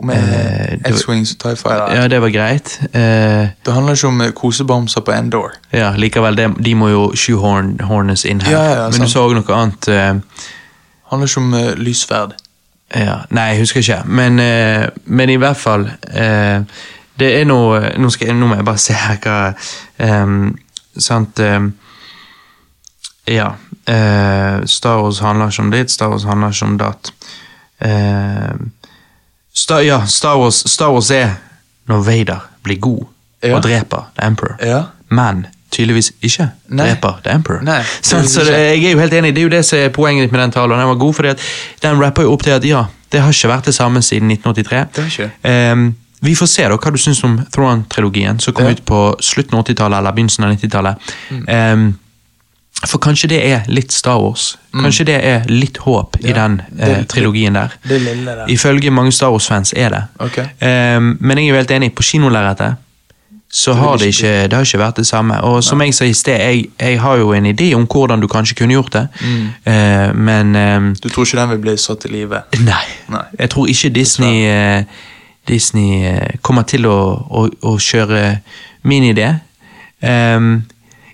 Med 0.00 0.16
Eh, 0.16 0.90
X-Wings 0.94 1.30
og 1.36 1.38
Tie 1.44 1.56
Fighter. 1.60 1.92
Ja, 1.96 2.08
det 2.08 2.18
var 2.24 2.32
greit. 2.32 2.78
Eh, 2.92 3.52
Det 3.64 3.72
handler 3.76 3.94
ikke 4.00 4.08
om 4.14 4.20
eh, 4.24 4.32
kosebamser 4.36 5.00
på 5.04 5.12
Endor. 5.12 5.52
ja, 5.72 5.92
likevel, 5.96 6.36
De, 6.36 6.48
de 6.64 6.74
må 6.74 6.88
jo 6.92 7.06
shoehornes 7.16 8.24
inn 8.28 8.40
her. 8.44 8.52
Ja, 8.52 8.64
ja, 8.80 8.90
Men 8.92 9.00
du 9.06 9.08
sa 9.12 9.24
òg 9.28 9.36
noe 9.38 9.56
annet. 9.60 9.88
eh, 9.88 10.14
handler 11.10 11.26
ikke 11.28 11.40
om 11.40 11.54
uh, 11.54 11.72
lysverd. 11.78 12.34
Ja, 12.94 13.16
Nei, 13.30 13.42
jeg 13.52 13.58
husker 13.64 13.80
ikke. 13.82 14.02
Men, 14.06 14.38
uh, 14.38 14.86
men 15.04 15.30
i 15.30 15.36
hvert 15.42 15.56
fall 15.58 15.88
uh, 15.90 16.60
Det 17.18 17.30
er 17.40 17.44
noe 17.48 17.80
nå, 17.98 18.10
jeg- 18.20 18.34
nå 18.36 18.46
må 18.46 18.54
jeg 18.60 18.64
bare 18.64 18.78
se 18.78 18.92
her 18.92 19.16
hva 19.24 19.54
um, 20.22 20.58
Sant 20.98 21.40
um, 21.40 21.72
Ja. 23.26 23.48
eh, 23.86 24.62
Star 24.66 25.02
Wars 25.02 25.18
handler 25.20 25.48
ikke 25.50 25.62
om 25.62 25.70
ditt, 25.70 25.90
Star 25.90 26.08
Wars 26.08 26.24
handler 26.24 26.48
ikke 26.54 26.64
om 26.64 26.78
datt. 26.78 27.10
Star, 29.52 29.80
ja, 29.80 30.06
Star 30.06 30.36
Wars, 30.38 30.62
Star 30.70 30.92
Wars 30.92 31.10
er 31.10 31.34
når 31.88 32.02
Vader 32.06 32.46
blir 32.62 32.78
god 32.80 33.04
Ja. 33.42 33.56
og 33.56 33.62
dreper 33.62 34.06
The 34.16 34.26
Emperor. 34.26 34.56
Ja. 34.62 34.82
Men 35.10 35.46
tydeligvis 35.76 36.10
ikke 36.24 36.48
Nei. 36.72 36.86
dreper 36.88 37.20
The 37.26 37.34
Emperor. 37.36 37.60
Nei, 37.66 37.82
så, 38.08 38.22
så 38.28 38.44
det, 38.48 38.56
jeg 38.56 38.84
er 38.90 38.96
jo 38.96 39.02
helt 39.04 39.16
enig, 39.20 39.34
det 39.36 39.42
er 39.44 39.48
jo 39.50 39.52
det 39.56 39.62
som 39.68 39.78
er 39.84 39.92
poenget 39.94 40.26
ditt 40.26 40.32
med 40.34 40.40
den 40.46 40.56
talen. 40.56 40.78
Den 40.80 40.88
var 40.94 40.98
god, 41.04 41.14
fordi 41.20 41.34
at 41.36 41.44
den 41.84 42.00
rapper 42.02 42.26
jo 42.26 42.32
opp 42.34 42.42
til 42.48 42.56
at 42.56 42.64
ja, 42.66 42.86
det 43.12 43.20
har 43.22 43.32
ikke 43.36 43.52
vært 43.52 43.68
det 43.70 43.76
samme 43.76 44.02
siden 44.02 44.32
1983. 44.34 44.82
Det 44.96 45.04
har 45.04 45.14
ikke. 45.14 45.72
Um, 45.76 45.86
vi 46.24 46.32
får 46.34 46.48
se 46.48 46.64
da 46.72 46.76
hva 46.80 46.90
du 46.90 46.96
syns 46.98 47.20
om 47.28 47.36
Throne-trilogien, 47.54 48.40
som 48.40 48.54
kom 48.56 48.64
Ja. 48.66 48.72
ut 48.74 48.80
på 48.88 49.00
slutten 49.22 49.54
av 49.58 49.66
80-tallet 49.66 49.98
eller 50.00 50.16
begynnelsen 50.16 50.44
av 50.48 50.54
90-tallet. 50.56 51.12
Mm. 51.30 51.44
Um, 51.52 51.86
for 52.86 53.00
kanskje 53.00 53.28
det 53.32 53.38
er 53.46 53.68
litt 53.72 53.92
Star 53.94 54.18
Wars. 54.20 54.50
Kanskje 54.76 55.06
det 55.08 55.14
er 55.24 55.46
litt 55.48 55.78
håp 55.84 56.16
i 56.20 56.32
Mm. 56.32 56.34
Den 56.36 56.56
eh, 56.80 57.04
trilogien 57.08 57.54
der. 57.56 57.72
Det 57.88 58.00
lille 58.02 58.34
der. 58.36 58.50
Ifølge 58.52 58.90
mange 58.90 59.12
Star 59.16 59.30
Wars-fans 59.32 59.72
er 59.76 59.88
det. 59.94 60.02
Okay. 60.20 60.44
Um, 60.60 61.16
men 61.20 61.38
jeg 61.38 61.46
er 61.46 61.48
jo 61.54 61.60
helt 61.60 61.70
enig, 61.70 61.92
på 61.96 62.02
kinolerretet 62.04 62.76
så 63.50 63.72
har 63.74 63.96
det 63.96 64.06
ikke 64.06 64.32
det 64.50 64.52
har 64.52 64.64
ikke 64.64 64.78
vært 64.78 64.96
det 64.96 65.06
samme. 65.06 65.40
Og 65.42 65.64
som 65.64 65.80
jeg 65.80 65.94
sa 65.94 66.04
i 66.04 66.12
sted, 66.12 66.38
jeg, 66.40 66.64
jeg 66.80 67.00
har 67.00 67.16
jo 67.16 67.32
en 67.32 67.46
idé 67.46 67.74
om 67.74 67.86
hvordan 67.86 68.20
du 68.20 68.26
kanskje 68.28 68.54
kunne 68.58 68.74
gjort 68.74 68.92
det, 68.92 69.08
Mm. 69.20 69.48
uh, 69.66 70.16
men 70.16 70.56
ehm, 70.56 70.96
Du 71.02 71.08
tror 71.08 71.24
ikke 71.24 71.38
den 71.40 71.50
vil 71.50 71.58
bli 71.58 71.76
satt 71.76 72.00
til 72.00 72.10
live? 72.10 72.42
Nei. 72.60 72.84
Nei. 73.08 73.22
Jeg 73.38 73.50
tror 73.50 73.66
ikke 73.66 73.88
Disney, 73.90 74.44
uh, 74.78 74.82
Disney 75.48 76.04
uh, 76.12 76.26
kommer 76.42 76.62
til 76.62 76.86
å, 76.86 76.98
å, 77.30 77.48
å 77.62 77.76
kjøre 77.78 78.38
min 78.82 79.02
idé. 79.14 79.34
Um, 80.02 80.62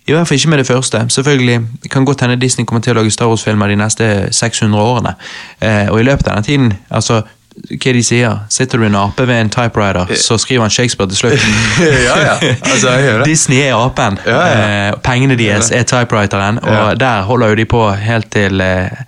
I 0.06 0.12
hvert 0.12 0.26
fall 0.28 0.34
ikke 0.36 0.48
med 0.48 0.59
det 0.59 0.66
første. 0.66 1.04
Selvfølgelig 1.09 1.60
det 1.82 1.90
kan 1.90 2.04
godt 2.04 2.20
hende 2.20 2.36
Disney 2.40 2.64
kommer 2.66 2.82
til 2.82 2.92
å 2.96 3.00
lage 3.00 3.10
Star 3.14 3.26
Wars-filmer 3.30 3.68
de 3.70 3.76
neste 3.78 4.09
600 4.34 4.80
årene. 4.82 5.12
Eh, 5.60 5.86
og 5.92 6.00
i 6.00 6.02
løpet 6.02 6.26
av 6.26 6.34
denne 6.34 6.44
tiden, 6.48 6.72
altså 6.90 7.20
hva 7.52 7.92
de 7.92 8.02
sier, 8.04 8.38
sitter 8.52 8.80
du 8.80 8.86
en 8.86 8.96
ape 8.96 9.26
ved 9.28 9.40
en 9.40 9.50
typewriter, 9.52 10.14
så 10.16 10.38
skriver 10.40 10.64
han 10.64 10.72
Shakespeare 10.72 11.10
til 11.10 11.18
slutt. 11.18 11.46
ja, 12.06 12.16
ja. 12.16 12.34
Altså. 12.64 12.96
Disney 13.24 13.60
er 13.66 13.76
apen. 13.76 14.18
Ja, 14.26 14.40
ja. 14.40 14.88
Eh, 14.88 14.98
pengene 15.04 15.36
deres 15.38 15.70
er 15.70 15.84
typewriteren, 15.88 16.62
og 16.64 17.00
der 17.00 17.22
holder 17.28 17.52
jo 17.52 17.60
de 17.60 17.68
på 17.68 17.84
helt 18.00 18.30
til 18.32 18.60
eh, 18.64 19.04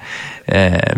eh, 0.46 0.94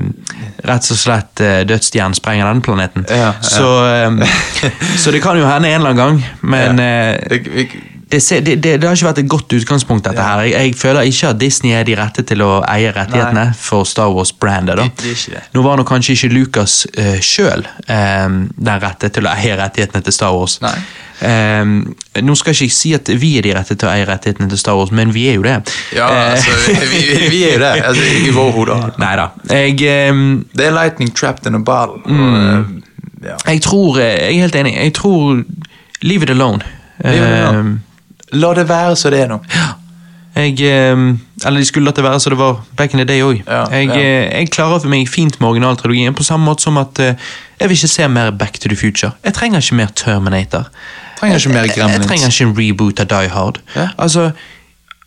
rett 0.67 0.91
og 0.91 0.99
slett 0.99 1.43
eh, 1.45 1.61
dødsstjernen 1.69 2.17
sprenger 2.19 2.51
denne 2.51 2.67
planeten. 2.67 3.07
Så, 3.41 3.71
eh, 3.87 4.39
så 5.03 5.15
det 5.15 5.23
kan 5.25 5.39
jo 5.39 5.47
hende 5.47 5.71
en 5.71 5.81
eller 5.81 5.95
annen 5.95 6.03
gang, 6.03 6.25
men 6.43 6.83
eh, 6.83 7.77
Det, 8.11 8.21
det, 8.47 8.63
det, 8.63 8.85
har 8.87 8.95
ikke 8.95 9.09
vært 9.09 9.19
et 9.19 9.29
godt 9.29 9.53
utgangspunkt, 9.57 10.05
dette 10.07 10.23
her. 10.23 10.45
Jeg, 10.47 10.53
jeg 10.55 10.75
føler 10.79 11.09
ikke 11.11 11.31
at 11.33 11.41
Disney 11.41 11.73
er 11.75 11.83
de 11.89 11.97
rette 11.99 12.23
til 12.23 12.45
å 12.47 12.51
eie 12.71 12.93
rettighetene 12.95 13.49
for 13.59 13.83
Star 13.89 14.13
Wars-brandet. 14.15 14.79
Det- 14.79 15.09
er 15.11 15.17
ikke 15.17 15.33
det. 15.35 15.43
Nå 15.57 15.65
var 15.67 15.81
nok 15.81 15.89
kanskje 15.91 16.15
ikke 16.15 16.31
Lucas 16.37 16.77
uh, 16.99 17.17
sjøl 17.21 17.67
den 17.89 18.79
rette 18.85 19.11
til 19.11 19.27
å 19.27 19.33
eie 19.35 19.57
rettighetene 19.59 20.05
til 20.07 20.15
Star 20.15 20.37
Wars. 20.39 20.61
Nei. 20.63 20.77
Eh, 21.21 21.65
nå 22.23 22.35
skal 22.37 22.53
ikke 22.53 22.67
jeg 22.67 22.73
si 22.77 22.91
at 22.95 23.09
vi 23.17 23.31
er 23.39 23.47
de 23.47 23.55
rette 23.57 23.73
til 23.75 23.89
å 23.89 23.93
eie 23.95 24.05
rettighetene 24.05 24.51
til 24.53 24.59
Star 24.61 24.77
Wars, 24.77 24.91
men 24.93 25.15
vi 25.17 25.27
er 25.31 25.39
jo 25.39 25.45
det. 25.47 25.57
ja, 25.97 26.07
Eh, 26.13 26.33
altså, 26.35 26.75
vi, 26.93 27.01
vi, 27.33 27.43
er 27.49 27.55
jo 27.57 27.63
det. 27.65 27.73
Altså, 27.89 28.05
I 28.05 28.31
våre 28.37 28.53
hoder. 28.53 28.91
Nei 29.01 29.15
da. 29.17 29.27
Jeg, 29.51 29.81
eh, 29.81 30.21
Det 30.57 30.67
er 30.69 30.77
lightning 30.77 31.11
trapped 31.17 31.47
in 31.49 31.57
a 31.57 31.63
bottle. 31.65 32.03
Eh, 32.05 32.83
ja. 33.31 33.37
jeg 33.47 33.63
tror 33.65 33.99
Jeg 33.99 34.37
er 34.37 34.41
helt 34.47 34.55
enig. 34.61 34.77
Jeg 34.77 34.95
tror 34.95 35.43
Leave 36.03 36.23
it 36.23 36.31
alone. 36.31 36.61
Leave 37.03 37.17
it 37.17 37.33
alone. 37.41 37.69
Eh, 37.71 37.96
La 38.33 38.55
det 38.55 38.69
være 38.69 38.97
så 38.97 39.11
det 39.11 39.21
er 39.25 39.29
nå. 39.31 39.41
Jeg, 40.37 40.59
eh, 40.61 41.03
eller 41.47 41.63
de 41.63 41.65
skulle 41.65 41.89
latt 41.89 41.97
det 41.97 42.05
være 42.05 42.21
så 42.21 42.31
det 42.31 42.39
var 42.39 42.59
back 42.77 42.93
in 42.93 43.01
the 43.01 43.07
day 43.09 43.23
òg. 43.25 43.39
Ja, 43.47 43.65
jeg, 43.73 43.89
ja. 43.89 44.01
eh, 44.01 44.41
jeg 44.41 44.51
klarer 44.53 44.83
for 44.83 44.93
meg 44.93 45.09
fint 45.09 45.41
med 45.41 45.49
originaltrilogien, 45.49 46.15
på 46.15 46.27
samme 46.27 46.45
måte 46.45 46.67
som 46.67 46.77
at 46.81 46.99
eh, 47.01 47.15
jeg 47.61 47.71
vil 47.71 47.79
ikke 47.79 47.89
se 47.89 48.09
mer 48.09 48.31
Back 48.31 48.59
to 48.61 48.69
the 48.69 48.77
Future. 48.77 49.13
Jeg 49.25 49.35
trenger 49.35 49.65
ikke 49.65 49.75
mer 49.75 49.95
Terminator. 49.97 50.69
Trenger 51.21 51.39
ikke 51.39 51.55
mer 51.55 51.71
Jeg, 51.71 51.79
jeg 51.79 52.03
trenger 52.05 52.29
ikke 52.29 52.45
en 52.45 52.59
reboot 52.59 53.01
av 53.01 53.09
Die 53.15 53.33
Hard. 53.33 53.63
Ja. 53.77 53.89
Altså, 53.99 54.31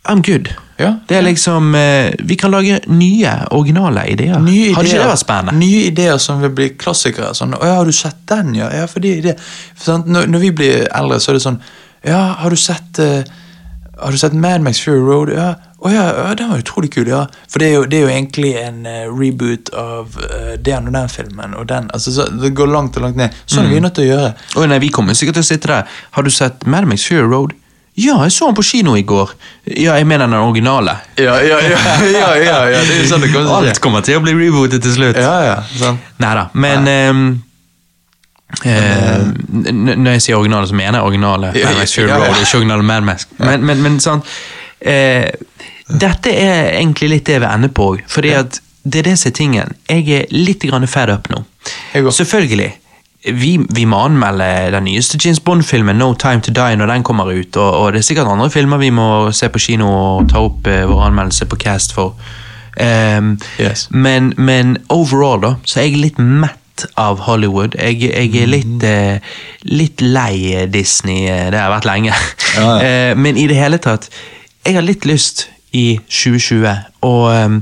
I'm 0.08 0.22
good. 0.26 0.50
Ja, 0.80 0.94
Det 1.08 1.16
er 1.16 1.20
liksom 1.20 1.74
eh, 1.74 2.12
Vi 2.24 2.34
kan 2.34 2.50
lage 2.50 2.80
nye, 2.86 3.30
originale 3.50 4.06
ideer. 4.08 4.38
Nye 4.38 4.74
Hadde 4.74 4.88
ikke 4.88 5.02
det 5.02 5.10
vært 5.10 5.20
spennende? 5.20 5.58
Nye 5.60 5.82
ideer 5.90 6.16
som 6.18 6.40
vil 6.40 6.54
bli 6.56 6.70
klassikere. 6.80 7.34
Sånn, 7.36 7.52
å 7.54 7.60
ja, 7.66 7.74
har 7.76 7.84
du 7.84 7.92
sett 7.92 8.22
den, 8.32 8.54
ja? 8.56 8.70
ja 8.72 8.86
fordi 8.88 9.18
det, 9.20 9.36
for 9.76 9.92
sant, 9.92 10.08
når, 10.08 10.26
når 10.32 10.44
vi 10.46 10.50
blir 10.56 10.88
eldre, 10.88 11.20
så 11.20 11.30
er 11.30 11.38
det 11.38 11.44
sånn 11.44 11.60
Ja, 12.06 12.20
har 12.38 12.50
du 12.50 12.56
sett 12.56 12.98
uh, 12.98 13.20
Har 14.00 14.12
du 14.12 14.18
sett 14.18 14.32
Mad 14.32 14.60
Max 14.64 14.80
Fury 14.80 15.00
Road? 15.00 15.32
Ja, 15.34 15.54
å 15.80 15.90
ja, 15.92 16.06
ja, 16.16 16.34
den 16.36 16.50
var 16.52 16.60
utrolig 16.60 16.90
kul, 16.92 17.08
ja. 17.08 17.26
For 17.48 17.60
det 17.60 17.68
er 17.68 17.74
jo, 17.74 17.84
det 17.88 17.98
er 17.98 18.02
jo 18.06 18.12
egentlig 18.12 18.50
en 18.60 18.82
uh, 18.88 19.08
reboot 19.12 19.72
av 19.76 20.16
uh, 20.16 20.54
den 20.60 20.88
og 20.88 20.96
den 20.96 21.08
filmen 21.12 21.56
og 21.56 21.68
den. 21.68 21.90
Altså, 21.92 22.12
så, 22.16 22.26
det 22.32 22.54
går 22.56 22.72
langt 22.72 22.96
og 22.96 23.04
langt 23.04 23.20
ned. 23.20 23.36
Sånn 23.44 23.68
er 23.68 23.74
vi 23.74 23.82
nødt 23.84 23.96
til 23.96 24.08
å 24.08 24.12
gjøre. 24.14 24.30
Oh, 24.56 24.68
nei, 24.68 24.80
Vi 24.80 24.92
kommer 24.92 25.16
sikkert 25.16 25.40
til 25.40 25.46
å 25.46 25.50
sitte 25.50 25.72
der. 25.72 26.00
Har 26.16 26.24
du 26.24 26.32
sett 26.32 26.64
Mad 26.68 26.88
Max 26.88 27.04
Fury 27.08 27.26
Road? 27.28 27.56
Ja, 28.00 28.16
jeg 28.24 28.32
så 28.32 28.48
den 28.48 28.56
på 28.56 28.64
kino 28.64 28.94
i 28.96 29.02
går. 29.04 29.32
Ja, 29.66 29.98
jeg 29.98 30.06
mener 30.08 30.28
den 30.30 30.38
originale. 30.38 30.96
Ja, 31.20 31.36
ja, 31.44 31.58
ja, 31.60 31.80
ja, 32.06 32.28
ja, 32.38 32.58
ja 32.70 32.80
det 32.86 32.96
er 32.96 33.02
jo 33.02 33.08
sånn 33.10 33.24
det 33.26 33.32
kommer 33.34 33.44
til 33.44 33.52
å 33.52 33.60
Alt 33.60 33.80
kommer 33.84 34.04
til 34.06 34.20
å 34.20 34.24
bli 34.24 34.36
rebootet 34.38 34.84
til 34.84 34.94
slutt. 34.94 35.18
Ja, 35.20 35.36
ja, 35.44 35.56
sånn. 35.76 36.00
Neida, 36.22 36.48
men... 36.54 36.86
men 36.86 36.92
ehm, 36.94 37.30
eh, 38.64 39.20
Når 39.72 40.10
jeg 40.16 40.22
sier 40.22 40.36
originale, 40.38 40.68
så 40.68 40.74
mener 40.78 40.98
jeg 40.98 41.06
originale 41.06 41.52
Max 41.78 41.94
Fury. 41.94 42.08
Road, 42.10 42.40
ikke 42.42 42.58
originale 42.60 42.82
Mad 42.82 43.06
Max. 43.06 43.26
Men, 43.38 43.64
men, 43.64 43.82
men 43.84 44.00
sånn 44.02 44.22
eh, 44.80 45.30
Dette 45.90 46.30
er 46.34 46.74
egentlig 46.78 47.08
litt 47.14 47.26
det 47.26 47.38
jeg 47.38 47.42
vil 47.44 47.50
ende 47.50 47.68
på 47.74 47.88
òg, 47.94 48.04
fordi 48.10 48.34
at 48.38 48.60
det 48.82 49.02
er 49.02 49.08
det 49.10 49.16
som 49.20 49.28
er 49.28 49.34
tingen. 49.36 49.72
Jeg 49.90 50.04
er 50.16 50.30
litt 50.32 50.62
grann 50.64 50.86
fed 50.88 51.10
up 51.12 51.26
nå. 51.32 51.42
Selvfølgelig. 52.14 52.70
Vi, 53.36 53.50
vi 53.76 53.82
må 53.84 53.98
anmelde 54.06 54.46
den 54.72 54.86
nyeste 54.88 55.18
James 55.20 55.42
Bond-filmen 55.44 55.98
No 56.00 56.14
Time 56.16 56.40
To 56.46 56.54
Die 56.56 56.76
når 56.80 56.88
den 56.94 57.02
kommer 57.04 57.28
ut, 57.28 57.56
og, 57.60 57.74
og 57.74 57.90
det 57.92 58.00
er 58.00 58.06
sikkert 58.06 58.30
andre 58.32 58.46
filmer 58.54 58.80
vi 58.80 58.88
må 58.96 59.08
se 59.36 59.50
på 59.52 59.60
kino 59.60 59.90
og 59.90 60.30
ta 60.32 60.40
opp 60.46 60.70
eh, 60.70 60.86
vår 60.88 61.02
anmeldelse 61.10 61.44
på 61.50 61.58
Cast 61.60 61.92
for. 61.92 62.14
Um, 62.80 63.34
Yes. 63.60 63.88
men, 63.90 64.30
men 64.38 64.76
overall, 64.88 65.40
da, 65.42 65.50
så 65.68 65.82
er 65.82 65.90
jeg 65.90 66.00
litt 66.00 66.18
mett 66.22 66.59
av 67.00 67.18
Hollywood. 67.26 67.74
Jeg, 67.78 68.00
jeg 68.10 68.42
er 68.42 68.50
litt, 68.50 68.82
eh, 68.86 69.36
litt 69.70 70.00
lei 70.00 70.54
eh, 70.54 70.66
Disney. 70.70 71.26
eh, 71.28 71.50
Det 71.50 71.58
har 71.60 71.68
jeg 71.70 71.76
vært 71.78 71.90
lenge. 71.92 72.14
Ja, 72.56 72.66
ja. 72.66 72.80
Eh, 72.90 73.14
men 73.16 73.36
i 73.36 73.46
det 73.50 73.56
hele 73.56 73.78
tatt, 73.78 74.08
jeg 74.66 74.74
har 74.74 74.82
litt 74.84 75.04
lyst 75.08 75.46
i 75.72 75.98
2020 76.08 76.66
å 77.06 77.14
um, 77.46 77.60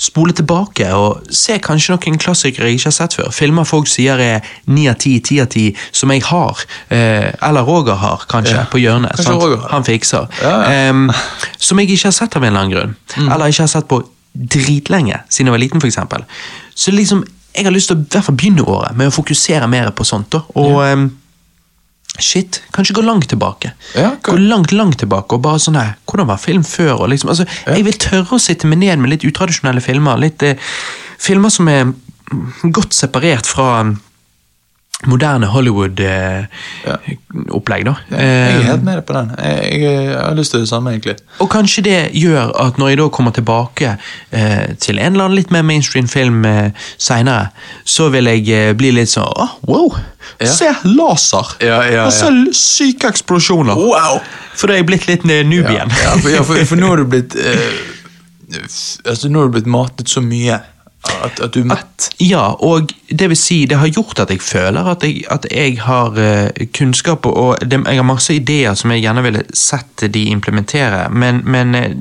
spole 0.00 0.32
tilbake 0.32 0.86
og 0.96 1.26
se 1.34 1.58
kanskje 1.60 1.92
noen 1.92 2.16
klassikere 2.22 2.70
jeg 2.70 2.78
ikke 2.78 2.86
har 2.88 2.94
sett 2.96 3.16
før. 3.18 3.28
Filmer 3.36 3.66
folk 3.68 3.90
sier 3.90 4.16
er 4.22 4.46
9 4.70 4.86
av 4.88 4.96
10, 5.02 5.18
10 5.28 5.40
av 5.42 5.48
10, 5.52 5.74
som 5.92 6.12
jeg 6.14 6.22
har. 6.30 6.62
eh, 6.88 7.26
eller 7.48 7.66
Roger 7.68 7.98
har, 8.00 8.22
kanskje, 8.30 8.54
Ja. 8.56 8.64
på 8.70 8.78
hjørnet. 8.80 9.20
Han 9.74 9.84
fikser. 9.84 10.30
Mm. 10.40 10.70
Em, 10.72 11.12
som 11.58 11.78
jeg 11.82 11.90
ikke 11.90 12.06
har 12.08 12.16
sett 12.16 12.36
av 12.36 12.42
en 12.44 12.48
eller 12.54 12.60
annen 12.64 12.72
grunn. 12.76 12.96
Eller 13.28 13.50
ikke 13.52 13.66
har 13.66 13.74
sett 13.74 13.88
på 13.90 14.00
dritlenge, 14.32 15.20
siden 15.28 15.50
jeg 15.50 15.56
var 15.58 15.62
liten, 15.66 15.82
f.eks. 15.82 15.98
Så 16.74 16.94
liksom, 16.94 17.24
jeg 17.54 17.66
har 17.66 17.74
lyst 17.74 17.90
til 17.90 17.98
å 17.98 18.02
i 18.04 18.10
hvert 18.12 18.26
fall 18.28 18.38
begynne 18.38 18.66
året 18.68 18.96
med 18.98 19.10
å 19.10 19.14
fokusere 19.14 19.66
mer 19.70 19.90
på 19.96 20.06
sånt. 20.06 20.30
da. 20.32 20.42
Og 20.60 20.80
em, 20.86 21.06
shit, 22.20 22.60
kanskje 22.74 22.94
gå 22.98 23.04
langt 23.06 23.28
tilbake. 23.30 23.72
Ja, 23.98 24.12
gå 24.22 24.36
langt, 24.38 24.72
langt 24.76 25.00
tilbake 25.02 25.36
og 25.36 25.42
bare 25.46 25.62
sånn 25.62 25.78
her, 25.80 25.96
hvordan 26.10 26.30
var 26.30 26.42
film 26.42 26.64
før? 26.66 27.06
Liksom, 27.10 27.32
altså, 27.32 27.46
Jeg 27.66 27.86
vil 27.86 27.98
tørre 27.98 28.36
å 28.36 28.42
sitte 28.42 28.70
meg 28.70 28.82
ned 28.84 29.02
med 29.02 29.14
litt 29.14 29.26
utradisjonelle 29.26 29.82
filmer. 29.84 30.20
litt 30.20 30.42
eh, 30.46 30.70
Filmer 31.20 31.52
som 31.52 31.68
er 31.68 31.90
godt 32.62 32.94
separert 32.96 33.46
fra 33.46 33.82
moderne 35.06 35.46
Hollywood-opplegg. 35.46 37.84
da. 37.84 37.94
Eh, 38.10 38.24
jeg 38.24 38.56
er 38.56 38.62
helt 38.62 38.82
med 38.84 39.02
på 39.06 39.12
den. 39.16 39.30
Jeg, 39.38 39.82
jeg 39.82 40.16
har 40.18 40.34
lyst 40.36 40.50
til 40.50 40.60
det 40.60 40.68
samme, 40.68 40.90
egentlig. 40.90 41.16
og 41.38 41.50
kanskje 41.50 41.82
det 41.84 42.10
gjør 42.12 42.66
at 42.66 42.78
når 42.78 42.88
jeg 42.88 42.98
da 42.98 43.08
kommer 43.08 43.30
tilbake 43.30 43.96
eh, 44.30 44.74
til 44.80 44.98
en 44.98 45.12
eller 45.12 45.24
annen 45.24 45.36
litt 45.38 45.50
mer 45.50 45.62
mainstream 45.62 46.08
film 46.08 46.44
eh, 46.44 46.70
seinere, 46.98 47.46
så 47.84 48.08
vil 48.08 48.24
jeg 48.26 48.48
eh, 48.48 48.72
bli 48.76 48.90
litt 48.90 49.08
sånn 49.12 49.24
oh, 49.36 49.48
wow! 49.68 49.94
Ja. 50.40 50.46
Se 50.52 50.74
laser! 50.84 51.46
Ja, 51.64 51.82
ja, 51.88 52.04
Og 52.06 52.12
så 52.12 52.52
syke 52.56 53.08
eksplosjoner! 53.08 53.74
Wow! 53.76 54.20
For 54.54 54.66
da 54.68 54.72
er 54.76 54.80
jeg 54.82 54.86
blitt 54.90 55.06
litt 55.08 55.24
eh, 55.24 55.46
noob 55.46 55.70
igjen. 55.70 55.90
Ja, 56.02 56.10
for, 56.20 56.30
ja, 56.34 56.42
for, 56.44 56.54
for 56.68 56.76
nå 56.80 56.86
har 56.92 56.96
du 57.00 57.04
blitt 57.14 57.32
eh, 57.40 57.70
Altså, 59.06 59.28
nå 59.30 59.38
har 59.38 59.46
du 59.46 59.52
blitt 59.54 59.68
matet 59.70 60.08
så 60.10 60.18
mye 60.24 60.56
at, 61.08 61.40
at 61.40 61.54
du 61.54 61.62
er 61.62 61.70
mett. 61.72 62.08
Ja, 62.20 62.42
og 62.60 62.92
det 63.08 63.30
vil 63.32 63.38
si, 63.38 63.62
det 63.68 63.78
har 63.80 63.88
gjort 63.88 64.20
at 64.20 64.32
jeg 64.32 64.42
føler 64.44 64.90
at 64.92 65.04
jeg, 65.06 65.24
at 65.32 65.46
jeg 65.50 65.78
har 65.80 66.18
eh, 66.20 66.66
kunnskap, 66.76 67.26
og 67.26 67.56
det, 67.64 67.80
jeg 67.86 68.00
har 68.00 68.06
masse 68.06 68.34
ideer 68.34 68.76
som 68.76 68.92
jeg 68.92 69.04
gjerne 69.06 69.24
ville 69.24 69.44
sett 69.56 70.04
de 70.12 70.26
implementere, 70.34 71.06
men, 71.10 71.40
men 71.48 71.74
eh, 71.78 71.96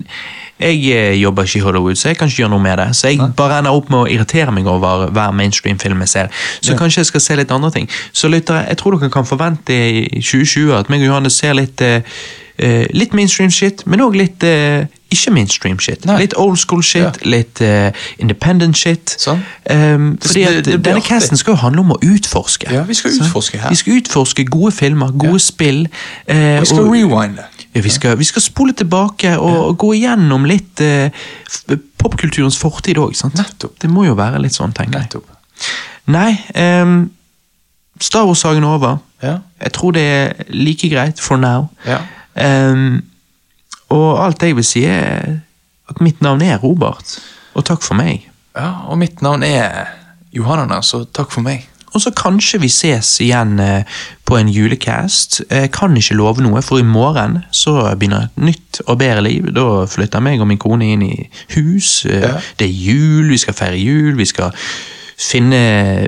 jeg 0.60 0.84
eh, 0.92 1.14
jobber 1.22 1.48
ikke 1.48 1.62
i 1.62 1.64
Hollywood, 1.64 1.96
så 1.96 2.12
jeg 2.12 2.20
kan 2.20 2.28
ikke 2.28 2.44
gjøre 2.44 2.52
noe 2.52 2.66
med 2.66 2.78
det. 2.82 2.90
Så 3.00 3.14
jeg 3.14 3.32
bare 3.38 3.62
ender 3.62 3.76
opp 3.76 3.88
med 3.94 4.02
å 4.02 4.12
irritere 4.12 4.52
meg 4.52 4.68
over 4.68 5.08
hver 5.16 5.32
mainstream-film 5.36 6.04
jeg 6.04 6.14
ser. 6.16 6.36
Så 6.60 6.76
kanskje 6.76 7.06
jeg 7.06 7.12
skal 7.14 7.24
se 7.24 7.40
litt 7.40 7.56
andre 7.56 7.72
ting. 7.72 7.88
Så 8.12 8.28
lyttere, 8.28 8.66
jeg 8.68 8.82
tror 8.82 9.00
dere 9.00 9.14
kan 9.14 9.28
forvente 9.28 9.74
i 9.74 10.20
2020 10.20 10.76
at 10.76 10.92
meg 10.92 11.06
og 11.06 11.14
Johannes 11.14 11.40
ser 11.40 11.56
litt 11.56 11.88
litt 12.60 13.14
mainstream 13.16 13.48
shit, 13.56 13.86
men 13.88 14.02
òg 14.04 14.18
litt 14.20 14.44
ikke 15.12 15.32
mainstream 15.32 15.80
shit. 15.80 16.06
Nei. 16.06 16.18
Litt 16.22 16.34
old 16.38 16.58
school 16.58 16.82
shit, 16.84 17.02
Ja. 17.04 17.30
litt 17.30 17.62
uh, 17.62 17.92
independent 18.20 18.78
shit. 18.78 19.16
Sånn. 19.20 19.40
Um, 19.70 20.18
fordi 20.22 20.40
det- 20.46 20.58
at 20.58 20.66
det 20.66 20.86
Denne 20.86 21.02
casten 21.02 21.38
skal 21.38 21.54
jo 21.54 21.58
handle 21.58 21.82
om 21.82 21.92
å 21.92 21.98
utforske. 22.04 22.72
Ja, 22.72 22.84
vi 22.84 22.94
skal 22.94 23.12
Sant? 23.12 23.28
utforske 23.30 23.58
her. 23.58 23.70
Vi 23.70 23.76
skal 23.76 23.94
utforske 24.02 24.46
gode 24.46 24.72
filmer, 24.72 25.12
gode 25.12 25.40
spill. 25.40 25.88
Uh, 26.30 26.36
Vi 26.60 26.66
skal 26.66 26.80
og- 26.80 26.94
rewinde. 26.94 27.44
ja, 27.76 27.82
vi, 27.82 27.90
skal, 27.90 28.18
vi 28.18 28.24
skal 28.24 28.42
spole 28.42 28.74
tilbake 28.74 29.38
og, 29.40 29.58
og 29.68 29.78
gå 29.78 29.94
igjennom 29.94 30.46
litt 30.46 30.82
uh, 30.82 31.10
popkulturens 31.98 32.58
fortid 32.58 32.98
òg. 32.98 33.14
Det 33.82 33.90
må 33.90 34.06
jo 34.06 34.14
være 34.16 34.42
litt 34.42 34.54
sånn, 34.54 34.74
tenker 34.74 35.00
jeg. 35.00 35.22
Nei, 36.08 36.40
um, 36.82 37.12
Star 38.00 38.26
Wars-saken 38.26 38.64
er 38.64 38.68
over. 38.68 38.98
Ja. 39.24 39.38
Jeg 39.62 39.72
tror 39.74 39.92
det 39.92 40.02
er 40.02 40.34
like 40.50 40.90
greit 40.90 41.20
for 41.20 41.38
now. 41.38 41.68
Ja. 41.86 42.00
Um, 42.72 43.04
og 43.90 44.20
alt 44.26 44.42
jeg 44.44 44.56
vil 44.56 44.64
si, 44.68 44.84
er 44.86 45.40
at 45.90 46.02
mitt 46.02 46.22
navn 46.22 46.42
er 46.46 46.58
Robert. 46.62 47.18
Og 47.56 47.66
takk 47.66 47.82
for 47.82 47.96
meg. 47.98 48.28
ja. 48.56 48.72
Og 48.88 48.98
mitt 48.98 49.22
navn 49.22 49.44
er 49.44 49.88
Johanna, 50.34 50.82
så 50.86 51.04
takk 51.14 51.32
for 51.32 51.42
meg. 51.42 51.66
Og 51.90 52.02
så 52.04 52.12
kanskje 52.14 52.60
vi 52.62 52.68
ses 52.70 53.08
igjen 53.26 53.56
eh, 53.60 53.84
på 54.30 54.38
en 54.38 54.48
julecast. 54.54 55.40
Jeg 55.50 55.72
kan 55.74 55.96
ikke 55.98 56.14
love 56.20 56.44
noe, 56.46 56.62
for 56.62 56.78
i 56.78 56.86
morgen 56.86 57.40
så 57.52 57.96
begynner 57.98 58.28
et 58.28 58.38
nytt 58.38 58.82
og 58.86 59.00
bedre 59.02 59.24
liv. 59.26 59.48
Da 59.58 59.86
flytter 59.90 60.22
meg 60.22 60.38
og 60.40 60.46
min 60.52 60.62
kone 60.62 60.92
inn 60.94 61.02
i 61.08 61.16
hus. 61.56 62.06
Eh, 62.06 62.22
Ja. 62.22 62.36
Det 62.60 62.68
er 62.70 62.76
jul, 62.78 63.32
vi 63.34 63.38
skal 63.42 63.58
feire 63.58 63.80
jul, 63.82 64.14
vi 64.22 64.26
skal 64.30 64.54
finne 65.20 65.58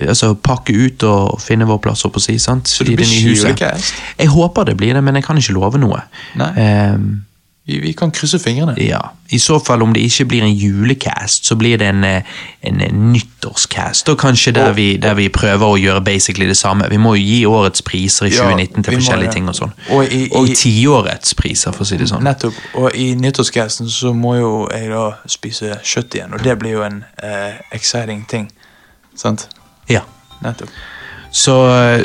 Altså 0.07 0.33
pakke 0.39 0.71
ut 0.85 1.03
og 1.03 1.41
finne 1.43 1.65
vår 1.67 1.81
plass, 1.83 2.05
holdt 2.05 2.13
på 2.15 2.21
å 2.21 2.27
si. 2.29 2.37
sant? 2.39 2.67
Så 2.69 2.85
det 2.87 2.95
blir 2.99 3.09
ikke 3.09 3.33
julecast? 3.35 3.93
Jeg 4.21 4.27
håper 4.31 4.63
det 4.69 4.77
blir 4.79 4.93
det, 4.93 5.03
men 5.03 5.15
jeg 5.17 5.25
kan 5.25 5.37
ikke 5.41 5.53
love 5.57 5.81
noe. 5.81 5.99
Nei. 6.39 6.51
Ehm, 6.61 7.09
Vi, 7.65 7.79
vi 7.79 7.91
kan 7.93 8.11
krysse 8.11 8.39
fingrene. 8.39 8.73
ja, 8.81 8.99
I 9.29 9.37
så 9.39 9.59
fall, 9.65 9.81
om 9.81 9.93
det 9.93 10.01
ikke 10.01 10.25
blir 10.25 10.41
en 10.43 10.55
julecast, 10.57 11.45
så 11.45 11.55
blir 11.55 11.77
det 11.77 11.87
en, 11.87 12.03
eh, 12.03 12.23
en, 12.63 12.81
eh, 12.81 12.91
nyttårscast. 12.93 14.09
Og 14.09 14.17
kanskje 14.17 14.51
der, 14.51 14.69
Og- 14.69 14.75
vi, 14.75 14.97
der 14.97 15.13
vi 15.13 15.27
prøver 15.29 15.65
å 15.65 15.77
gjøre 15.77 16.01
basically 16.03 16.47
det 16.47 16.57
samme. 16.57 16.89
Vi 16.89 16.97
må 16.97 17.13
jo 17.15 17.21
gi 17.21 17.45
årets 17.45 17.81
priser 17.81 18.25
i 18.25 18.29
Ja, 18.29 18.43
2019 18.49 18.83
til 18.83 18.93
forskjellige 18.93 18.97
må 18.97 19.01
forskjellige 19.01 19.31
ting 19.33 19.47
og 19.49 19.55
sånn. 19.55 19.71
Og 19.89 20.11
i- 20.11 20.29
Og 20.33 20.47
tiårets 20.47 21.33
priser, 21.35 21.71
for 21.71 21.83
å 21.83 21.87
si 21.87 21.97
det 21.97 22.07
sånn. 22.09 22.23
Nettopp. 22.23 22.53
Og 22.75 22.91
i 22.95 23.13
nyttårscasten 23.15 23.87
så 23.89 24.13
må 24.13 24.35
jo 24.39 24.67
jeg 24.73 24.89
da 24.89 25.11
spise 25.27 25.79
kjøtt 25.83 26.15
igjen, 26.15 26.33
og 26.33 26.43
det 26.43 26.57
blir 26.59 26.71
jo 26.71 26.81
en 26.83 27.05
eh, 27.23 27.53
exciting 27.71 28.25
ting. 28.27 28.51
Sant? 29.15 29.47
Ja. 29.89 30.01
Nettopp. 30.43 30.69
Så, 31.31 31.53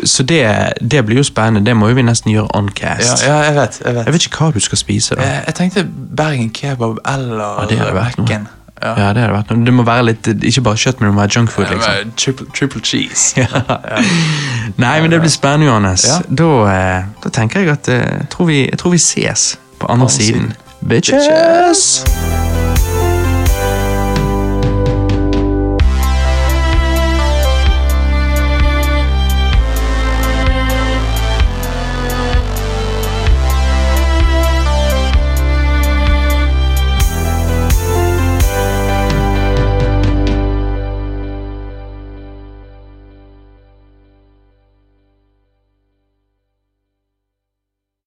så 0.06 0.22
det, 0.22 0.42
det 0.90 1.00
blir 1.06 1.16
jo 1.16 1.22
spennende. 1.26 1.64
Det 1.66 1.76
må 1.76 1.88
jo 1.90 1.94
vi 1.98 2.02
nesten 2.06 2.30
gjøre 2.32 2.46
on 2.54 2.68
Ja, 2.80 2.94
cast. 2.94 3.24
ja, 3.26 3.40
jeg 3.42 3.54
vet. 3.56 3.80
Jeg 3.84 3.94
vet. 3.94 4.04
Jeg 4.06 4.12
vet 4.14 4.26
ikke 4.28 4.44
hva 4.44 4.52
du 4.54 4.60
skal 4.60 4.78
spise, 4.78 5.14
da. 5.18 5.22
Jeg, 5.26 5.42
jeg 5.46 5.54
tenkte 5.58 5.82
Bergen 6.16 6.50
kebab 6.54 7.00
eller 7.04 7.58
Ja, 7.62 7.66
det 7.70 7.78
hadde 7.80 7.94
vært 7.98 8.18
noe. 8.20 8.26
Mac-en. 8.28 8.46
Ja, 8.82 8.92
det 9.16 9.22
hadde 9.24 9.32
vært 9.34 9.50
noe. 9.50 9.64
Det 9.66 9.72
må 9.74 9.82
være 9.88 10.04
litt, 10.10 10.26
ikke 10.44 10.62
bare 10.68 10.76
kjøtt, 10.76 11.00
men 11.00 11.08
det 11.08 11.14
må 11.16 11.20
være 11.24 11.34
junkfood, 11.40 11.64
Ja, 11.66 11.72
liksom. 11.74 11.92
Ja, 11.92 12.14
Triple, 12.16 12.46
triple 12.54 12.80
cheese. 12.84 13.34
Ja. 13.40 13.46
Nei, 14.76 15.00
men 15.00 15.10
det 15.10 15.20
blir 15.24 15.32
spennende, 15.32 15.66
Johannes. 15.72 16.04
Ja. 16.06 16.20
Da, 16.28 16.50
eh, 16.76 17.04
da 17.24 17.28
tenker 17.40 17.60
jeg 17.64 17.72
at 17.72 17.88
eh, 17.88 18.04
jeg 18.20 18.28
tror 18.30 18.46
vi, 18.52 18.60
jeg 18.70 18.78
tror 18.78 18.90
vi 18.94 18.98
ses 19.02 19.58
på 19.80 19.86
andre 19.90 20.06
Andre 20.06 20.14
siden. 20.14 20.52
siden. 20.52 20.88
Bitches! 20.88 22.75